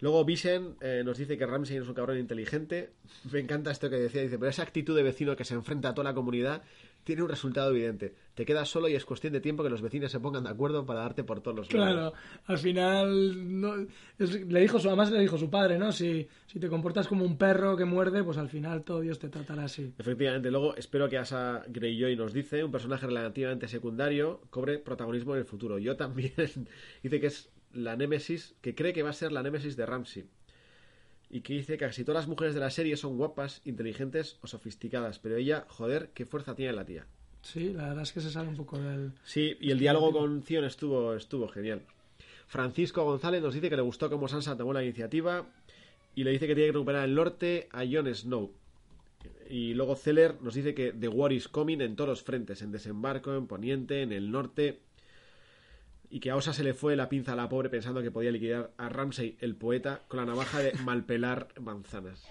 Luego 0.00 0.24
Visen 0.24 0.76
eh, 0.80 1.02
nos 1.04 1.18
dice 1.18 1.36
que 1.36 1.44
Ramsey 1.44 1.76
es 1.76 1.86
un 1.86 1.94
cabrón 1.94 2.18
inteligente. 2.18 2.92
Me 3.30 3.40
encanta 3.40 3.70
esto 3.70 3.90
que 3.90 3.96
decía. 3.96 4.22
Dice, 4.22 4.38
pero 4.38 4.48
esa 4.48 4.62
actitud 4.62 4.96
de 4.96 5.02
vecino 5.02 5.36
que 5.36 5.44
se 5.44 5.52
enfrenta 5.52 5.90
a 5.90 5.94
toda 5.94 6.10
la 6.10 6.14
comunidad 6.14 6.62
tiene 7.04 7.22
un 7.22 7.28
resultado 7.28 7.70
evidente. 7.70 8.14
Te 8.34 8.44
quedas 8.44 8.68
solo 8.68 8.88
y 8.88 8.94
es 8.94 9.04
cuestión 9.04 9.32
de 9.32 9.40
tiempo 9.40 9.62
que 9.62 9.70
los 9.70 9.80
vecinos 9.82 10.10
se 10.10 10.18
pongan 10.20 10.44
de 10.44 10.50
acuerdo 10.50 10.84
para 10.84 11.00
darte 11.00 11.22
por 11.22 11.40
todos 11.40 11.56
los 11.56 11.72
lados. 11.72 11.92
Claro, 11.94 12.12
al 12.46 12.58
final 12.58 13.60
no- 13.60 13.74
es- 14.18 14.44
le 14.46 14.60
dijo 14.60 14.78
su, 14.80 14.88
además 14.88 15.10
le 15.12 15.20
dijo 15.20 15.38
su 15.38 15.48
padre, 15.50 15.78
¿no? 15.78 15.92
Si, 15.92 16.26
si 16.46 16.58
te 16.58 16.68
comportas 16.68 17.06
como 17.06 17.24
un 17.24 17.38
perro 17.38 17.76
que 17.76 17.84
muerde, 17.84 18.24
pues 18.24 18.38
al 18.38 18.48
final 18.48 18.82
todo 18.82 19.00
Dios 19.00 19.18
te 19.18 19.28
tratará 19.28 19.64
así. 19.64 19.92
Efectivamente, 19.98 20.50
luego 20.50 20.74
espero 20.76 21.08
que 21.08 21.18
Asa 21.18 21.62
Greyjoy 21.68 22.16
nos 22.16 22.32
dice, 22.32 22.64
un 22.64 22.72
personaje 22.72 23.06
relativamente 23.06 23.68
secundario, 23.68 24.40
cobre 24.50 24.78
protagonismo 24.78 25.34
en 25.34 25.40
el 25.40 25.46
futuro. 25.46 25.78
Yo 25.78 25.96
también 25.96 26.32
dice 27.02 27.20
que 27.20 27.26
es 27.26 27.50
la 27.72 27.96
némesis, 27.96 28.54
que 28.60 28.74
cree 28.74 28.92
que 28.92 29.02
va 29.02 29.10
a 29.10 29.14
ser 29.14 29.32
la 29.32 29.42
némesis 29.42 29.76
de 29.76 29.84
Ramsey. 29.86 30.24
Y 31.30 31.40
que 31.40 31.54
dice 31.54 31.72
que 31.72 31.86
casi 31.86 32.04
todas 32.04 32.22
las 32.22 32.28
mujeres 32.28 32.54
de 32.54 32.60
la 32.60 32.70
serie 32.70 32.96
son 32.96 33.16
guapas, 33.16 33.60
inteligentes 33.64 34.38
o 34.42 34.46
sofisticadas, 34.46 35.18
pero 35.18 35.36
ella, 35.36 35.64
joder, 35.68 36.10
qué 36.14 36.26
fuerza 36.26 36.54
tiene 36.54 36.72
la 36.72 36.84
tía. 36.84 37.06
Sí, 37.42 37.72
la 37.72 37.88
verdad 37.88 38.04
es 38.04 38.12
que 38.12 38.20
se 38.20 38.30
sale 38.30 38.48
un 38.48 38.56
poco 38.56 38.78
del... 38.78 39.12
Sí, 39.24 39.56
y 39.60 39.70
el 39.70 39.78
diálogo 39.78 40.12
con 40.12 40.42
Zion 40.42 40.64
estuvo, 40.64 41.14
estuvo 41.14 41.48
genial. 41.48 41.82
Francisco 42.46 43.04
González 43.04 43.42
nos 43.42 43.54
dice 43.54 43.68
que 43.68 43.76
le 43.76 43.82
gustó 43.82 44.08
cómo 44.08 44.28
Sansa 44.28 44.56
tomó 44.56 44.72
la 44.72 44.82
iniciativa 44.82 45.46
y 46.14 46.24
le 46.24 46.30
dice 46.30 46.46
que 46.46 46.54
tiene 46.54 46.68
que 46.68 46.72
recuperar 46.72 47.04
el 47.04 47.14
norte 47.14 47.68
a 47.72 47.84
Jon 47.84 48.14
Snow. 48.14 48.52
Y 49.50 49.74
luego 49.74 49.96
Zeller 49.96 50.40
nos 50.40 50.54
dice 50.54 50.74
que 50.74 50.92
The 50.92 51.08
War 51.08 51.32
is 51.32 51.48
coming 51.48 51.80
en 51.80 51.96
todos 51.96 52.08
los 52.08 52.22
frentes, 52.22 52.62
en 52.62 52.72
desembarco, 52.72 53.34
en 53.34 53.46
poniente, 53.46 54.02
en 54.02 54.12
el 54.12 54.30
norte. 54.30 54.78
Y 56.10 56.20
que 56.20 56.30
a 56.30 56.36
Osa 56.36 56.52
se 56.52 56.64
le 56.64 56.74
fue 56.74 56.96
la 56.96 57.08
pinza 57.08 57.32
a 57.32 57.36
la 57.36 57.48
pobre 57.48 57.68
pensando 57.68 58.02
que 58.02 58.10
podía 58.10 58.30
liquidar 58.30 58.70
a 58.76 58.88
Ramsay, 58.88 59.36
el 59.40 59.56
poeta, 59.56 60.02
con 60.08 60.20
la 60.20 60.26
navaja 60.26 60.60
de 60.60 60.72
malpelar 60.84 61.48
manzanas. 61.60 62.22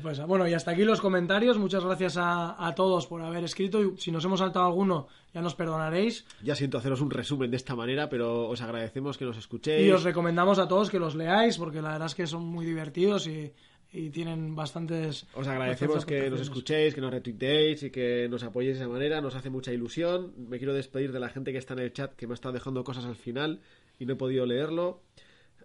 Poesa. 0.00 0.26
Bueno, 0.26 0.46
y 0.46 0.54
hasta 0.54 0.70
aquí 0.70 0.84
los 0.84 1.00
comentarios. 1.00 1.58
Muchas 1.58 1.84
gracias 1.84 2.16
a, 2.16 2.64
a 2.64 2.74
todos 2.76 3.08
por 3.08 3.20
haber 3.20 3.42
escrito. 3.42 3.82
Y 3.82 3.96
si 3.98 4.12
nos 4.12 4.24
hemos 4.24 4.38
saltado 4.38 4.64
alguno, 4.64 5.08
ya 5.34 5.42
nos 5.42 5.56
perdonaréis. 5.56 6.24
Ya 6.40 6.54
siento 6.54 6.78
haceros 6.78 7.00
un 7.00 7.10
resumen 7.10 7.50
de 7.50 7.56
esta 7.56 7.74
manera, 7.74 8.08
pero 8.08 8.48
os 8.48 8.62
agradecemos 8.62 9.18
que 9.18 9.24
nos 9.24 9.36
escuchéis. 9.36 9.84
Y 9.84 9.90
os 9.90 10.04
recomendamos 10.04 10.60
a 10.60 10.68
todos 10.68 10.88
que 10.88 11.00
los 11.00 11.16
leáis, 11.16 11.58
porque 11.58 11.82
la 11.82 11.92
verdad 11.92 12.06
es 12.06 12.14
que 12.14 12.28
son 12.28 12.44
muy 12.44 12.64
divertidos 12.64 13.26
y, 13.26 13.52
y 13.96 14.10
tienen 14.10 14.54
bastantes... 14.54 15.26
Os 15.34 15.48
agradecemos 15.48 16.04
que 16.04 16.28
nos 16.28 16.40
escuchéis, 16.40 16.94
que 16.94 17.00
nos 17.00 17.10
retuiteéis 17.10 17.82
y 17.84 17.90
que 17.90 18.28
nos 18.28 18.42
apoyéis 18.42 18.76
de 18.76 18.84
esa 18.84 18.92
manera. 18.92 19.22
Nos 19.22 19.34
hace 19.34 19.48
mucha 19.48 19.72
ilusión. 19.72 20.34
Me 20.36 20.58
quiero 20.58 20.74
despedir 20.74 21.12
de 21.12 21.20
la 21.20 21.30
gente 21.30 21.50
que 21.50 21.58
está 21.58 21.72
en 21.72 21.80
el 21.80 21.92
chat, 21.92 22.12
que 22.14 22.26
me 22.26 22.34
ha 22.34 22.34
estado 22.34 22.52
dejando 22.52 22.84
cosas 22.84 23.06
al 23.06 23.16
final 23.16 23.60
y 23.98 24.04
no 24.04 24.12
he 24.12 24.16
podido 24.16 24.44
leerlo. 24.44 25.00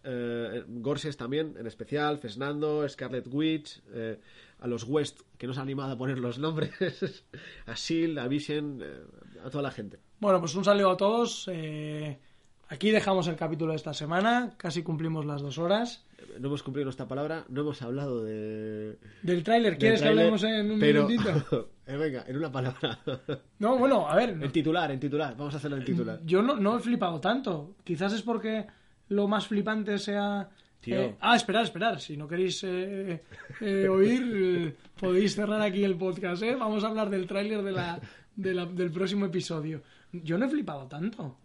Eh, 0.04 0.64
Gorses 0.68 1.18
también, 1.18 1.56
en 1.60 1.68
especial, 1.68 2.18
Fernando, 2.20 2.88
Scarlet 2.88 3.28
Witch, 3.28 3.82
eh, 3.94 4.18
a 4.60 4.68
los 4.68 4.86
West, 4.86 5.20
que 5.38 5.46
nos 5.46 5.58
han 5.58 5.64
animado 5.64 5.92
a 5.92 5.98
poner 5.98 6.18
los 6.18 6.40
nombres, 6.40 6.72
a 7.66 7.76
Sil, 7.76 8.18
a 8.18 8.28
Vision, 8.28 8.80
eh, 8.82 9.04
a 9.46 9.50
toda 9.50 9.62
la 9.64 9.72
gente. 9.72 10.00
Bueno, 10.20 10.40
pues 10.40 10.56
un 10.56 10.64
saludo 10.64 10.92
a 10.92 10.98
todos. 10.98 11.50
eh, 11.52 12.18
aquí 12.70 12.92
dejamos 12.92 13.28
el 13.28 13.36
capítulo 13.36 13.74
de 13.74 13.78
esta 13.78 13.94
semana. 13.94 14.54
Casi 14.58 14.84
cumplimos 14.84 15.26
las 15.26 15.42
dos 15.42 15.58
horas. 15.58 16.06
No 16.40 16.48
hemos 16.48 16.64
cumplido 16.64 16.86
nuestra 16.86 17.08
palabra, 17.08 17.46
no 17.50 17.62
hemos 17.62 17.82
hablado 17.82 18.24
de... 18.24 18.98
Del 19.22 19.44
tráiler, 19.44 19.78
¿quieres 19.78 20.02
del 20.02 20.14
que 20.14 20.20
hablemos 20.20 20.44
en 20.44 20.72
un 20.72 20.80
pero... 20.80 21.08
minutito? 21.08 21.70
Eh, 21.88 21.98
venga, 21.98 22.24
en 22.26 22.38
una 22.38 22.50
palabra. 22.52 23.00
No, 23.60 23.78
bueno, 23.78 24.08
a 24.08 24.16
ver. 24.16 24.30
en 24.30 24.50
titular, 24.52 24.90
en 24.92 25.00
titular. 25.00 25.36
Vamos 25.36 25.54
a 25.54 25.58
hacerlo 25.58 25.76
en 25.76 25.84
titular. 25.84 26.22
Yo 26.24 26.42
no, 26.42 26.56
no 26.56 26.78
he 26.78 26.80
flipado 26.80 27.20
tanto. 27.20 27.76
Quizás 27.84 28.14
es 28.14 28.22
porque 28.22 28.66
lo 29.10 29.28
más 29.28 29.48
flipante 29.48 29.98
sea. 29.98 30.48
Eh, 30.86 31.16
ah, 31.20 31.36
esperar, 31.36 31.64
esperar. 31.66 32.00
Si 32.00 32.16
no 32.16 32.28
queréis 32.30 32.64
eh, 32.64 33.24
eh, 33.60 33.88
oír, 33.90 34.78
podéis 34.98 35.36
cerrar 35.36 35.62
aquí 35.62 35.84
el 35.84 35.98
podcast. 35.98 36.42
¿eh? 36.44 36.56
Vamos 36.56 36.84
a 36.86 36.88
hablar 36.88 37.10
del 37.10 37.28
tráiler 37.28 37.62
de 37.62 37.72
la, 37.74 38.00
de 38.38 38.54
la- 38.54 38.66
del 38.68 38.92
próximo 38.92 39.26
episodio. 39.26 39.82
Yo 40.14 40.38
no 40.38 40.46
he 40.46 40.50
flipado 40.50 40.88
tanto. 40.88 41.40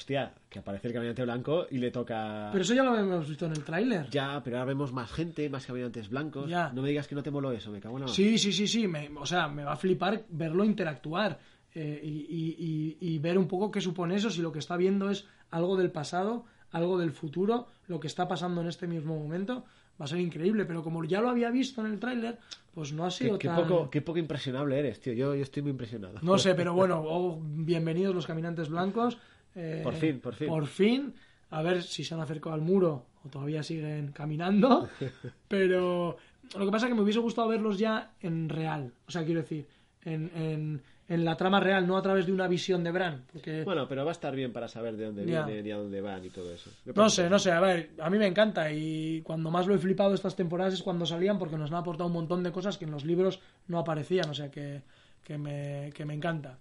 Hostia, 0.00 0.32
que 0.48 0.58
aparece 0.60 0.88
el 0.88 0.94
caminante 0.94 1.22
blanco 1.24 1.66
y 1.70 1.76
le 1.76 1.90
toca... 1.90 2.48
Pero 2.52 2.62
eso 2.64 2.72
ya 2.72 2.82
lo 2.82 2.92
habíamos 2.92 3.28
visto 3.28 3.44
en 3.44 3.52
el 3.52 3.62
tráiler. 3.62 4.08
Ya, 4.08 4.40
pero 4.42 4.56
ahora 4.56 4.68
vemos 4.68 4.94
más 4.94 5.12
gente, 5.12 5.50
más 5.50 5.66
caminantes 5.66 6.08
blancos. 6.08 6.48
Ya. 6.48 6.72
No 6.72 6.80
me 6.80 6.88
digas 6.88 7.06
que 7.06 7.14
no 7.14 7.22
te 7.22 7.30
moló 7.30 7.52
eso, 7.52 7.70
me 7.70 7.80
cago 7.80 7.98
en 7.98 8.06
la. 8.06 8.08
Sí, 8.08 8.38
sí, 8.38 8.50
sí, 8.50 8.66
sí. 8.66 8.88
me- 8.88 9.10
o 9.18 9.26
sea, 9.26 9.46
me 9.48 9.62
va 9.62 9.72
a 9.74 9.76
flipar 9.76 10.24
verlo 10.30 10.64
interactuar 10.64 11.38
eh, 11.74 12.00
y, 12.02 12.08
y- 12.08 12.96
y- 12.98 13.14
y 13.14 13.18
ver 13.18 13.36
un 13.36 13.46
poco 13.46 13.70
qué 13.70 13.82
supone 13.82 14.14
eso, 14.16 14.30
si 14.30 14.40
lo 14.40 14.50
que 14.52 14.58
está 14.58 14.78
viendo 14.78 15.10
es 15.10 15.26
algo 15.50 15.76
del 15.76 15.90
pasado, 15.90 16.46
algo 16.70 16.96
del 16.98 17.12
futuro, 17.12 17.66
lo 17.86 18.00
que 18.00 18.06
está 18.06 18.26
pasando 18.26 18.62
en 18.62 18.68
este 18.68 18.86
mismo 18.86 19.18
momento. 19.18 19.66
Va 20.00 20.06
a 20.06 20.08
ser 20.08 20.20
increíble, 20.20 20.64
pero 20.64 20.82
como 20.82 21.04
ya 21.04 21.20
lo 21.20 21.28
había 21.28 21.50
visto 21.50 21.82
en 21.84 21.92
el 21.92 22.00
tráiler, 22.00 22.38
pues 22.72 22.90
no 22.94 23.04
ha 23.04 23.08
Qué, 23.08 23.14
sido 23.16 23.38
qué 23.38 23.48
tan... 23.48 23.56
poco, 23.68 23.90
qué 23.90 24.00
poco 24.00 24.18
impresionable 24.18 24.78
eres, 24.78 24.98
tío. 24.98 25.12
Yo, 25.12 25.34
yo 25.34 25.42
estoy 25.42 25.60
muy 25.60 25.72
impresionado. 25.72 26.14
No 26.22 26.38
sé, 26.38 26.54
pero 26.54 26.72
bueno, 26.80 27.02
oh, 27.04 27.38
bienvenidos 27.44 28.14
los 28.14 28.26
caminantes 28.26 28.70
blancos. 28.70 29.18
Eh, 29.54 29.80
Por 29.82 29.94
fin, 29.94 30.20
por 30.20 30.34
fin. 30.34 30.48
Por 30.48 30.66
fin. 30.66 31.14
A 31.50 31.62
ver 31.62 31.82
si 31.82 32.04
se 32.04 32.14
han 32.14 32.20
acercado 32.20 32.54
al 32.54 32.60
muro 32.60 33.06
o 33.24 33.28
todavía 33.28 33.62
siguen 33.62 34.12
caminando. 34.12 34.88
Pero 35.48 36.16
lo 36.56 36.64
que 36.64 36.70
pasa 36.70 36.86
es 36.86 36.90
que 36.90 36.94
me 36.94 37.02
hubiese 37.02 37.18
gustado 37.20 37.48
verlos 37.48 37.78
ya 37.78 38.12
en 38.20 38.48
real. 38.48 38.92
O 39.06 39.10
sea, 39.10 39.24
quiero 39.24 39.40
decir, 39.40 39.66
en, 40.04 40.30
en, 40.34 40.82
en 41.08 41.24
la 41.24 41.36
trama 41.36 41.58
real, 41.58 41.86
no 41.86 41.96
a 41.96 42.02
través 42.02 42.26
de 42.26 42.32
una 42.32 42.46
visión 42.46 42.84
de 42.84 42.92
Bran. 42.92 43.24
Porque 43.32 43.64
Bueno, 43.64 43.88
pero 43.88 44.04
va 44.04 44.10
a 44.10 44.12
estar 44.12 44.34
bien 44.34 44.52
para 44.52 44.68
saber 44.68 44.96
de 44.96 45.06
dónde 45.06 45.24
vienen 45.24 45.66
y 45.66 45.70
a 45.72 45.76
dónde 45.76 46.00
van 46.00 46.24
y 46.24 46.30
todo 46.30 46.54
eso. 46.54 46.70
No 46.94 47.10
sé, 47.10 47.28
no 47.28 47.38
sé, 47.38 47.50
a 47.50 47.60
ver, 47.60 47.90
a 48.00 48.08
mí 48.10 48.18
me 48.18 48.26
encanta 48.28 48.70
y 48.72 49.20
cuando 49.22 49.50
más 49.50 49.66
lo 49.66 49.74
he 49.74 49.78
flipado 49.78 50.14
estas 50.14 50.36
temporadas 50.36 50.74
es 50.74 50.82
cuando 50.82 51.04
salían 51.04 51.38
porque 51.38 51.56
nos 51.56 51.70
han 51.72 51.78
aportado 51.78 52.06
un 52.06 52.14
montón 52.14 52.44
de 52.44 52.52
cosas 52.52 52.78
que 52.78 52.84
en 52.84 52.92
los 52.92 53.04
libros 53.04 53.40
no 53.66 53.80
aparecían, 53.80 54.30
o 54.30 54.34
sea 54.34 54.50
que, 54.50 54.82
que, 55.24 55.36
me, 55.36 55.90
que 55.94 56.04
me 56.04 56.14
encanta. 56.14 56.58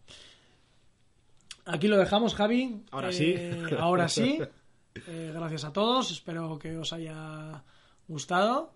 Aquí 1.72 1.88
lo 1.88 1.98
dejamos, 1.98 2.34
Javi. 2.36 2.84
Ahora 2.92 3.10
Eh, 3.10 3.14
sí. 3.14 3.76
Ahora 3.78 4.08
sí. 4.08 4.40
Eh, 5.08 5.32
gracias 5.34 5.64
a 5.64 5.72
todos, 5.72 6.12
espero 6.12 6.58
que 6.58 6.76
os 6.76 6.92
haya 6.92 7.64
gustado. 8.08 8.74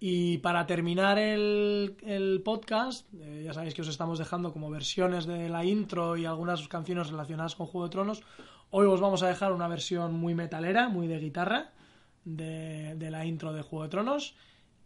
Y 0.00 0.38
para 0.38 0.64
terminar 0.66 1.18
el, 1.18 1.96
el 2.06 2.40
podcast, 2.42 3.06
eh, 3.20 3.42
ya 3.44 3.52
sabéis 3.52 3.74
que 3.74 3.82
os 3.82 3.88
estamos 3.88 4.18
dejando 4.20 4.52
como 4.52 4.70
versiones 4.70 5.26
de 5.26 5.48
la 5.48 5.64
intro 5.64 6.16
y 6.16 6.24
algunas 6.24 6.66
canciones 6.68 7.10
relacionadas 7.10 7.56
con 7.56 7.66
Juego 7.66 7.86
de 7.88 7.90
Tronos. 7.90 8.22
Hoy 8.70 8.86
os 8.86 9.00
vamos 9.00 9.22
a 9.24 9.28
dejar 9.28 9.52
una 9.52 9.66
versión 9.68 10.14
muy 10.14 10.34
metalera, 10.34 10.88
muy 10.88 11.08
de 11.08 11.18
guitarra, 11.18 11.72
de, 12.24 12.94
de 12.94 13.10
la 13.10 13.26
intro 13.26 13.52
de 13.52 13.62
Juego 13.62 13.82
de 13.82 13.90
Tronos. 13.90 14.36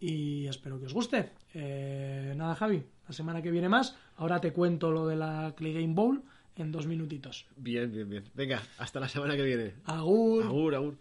Y 0.01 0.47
espero 0.47 0.81
que 0.81 0.87
os 0.87 0.95
guste. 0.95 1.33
Eh, 1.55 2.33
nada, 2.35 2.57
Javi, 2.57 2.83
la 3.07 3.13
semana 3.13 3.43
que 3.43 3.51
viene 3.53 3.69
más. 3.69 3.95
Ahora 4.17 4.41
te 4.41 4.53
cuento 4.55 4.91
lo 4.91 5.07
de 5.07 5.17
la 5.17 5.53
Clay 5.55 5.75
Game 5.75 5.95
Bowl 5.95 6.25
en 6.57 6.73
dos 6.73 6.87
minutitos. 6.87 7.47
Bien, 7.57 7.91
bien, 7.93 8.09
bien. 8.09 8.25
Venga, 8.35 8.63
hasta 8.79 9.01
la 9.01 9.09
semana 9.09 9.37
que 9.37 9.43
viene. 9.43 9.75
Agur. 9.85 10.45
Agur, 10.45 10.75
agur. 10.75 10.99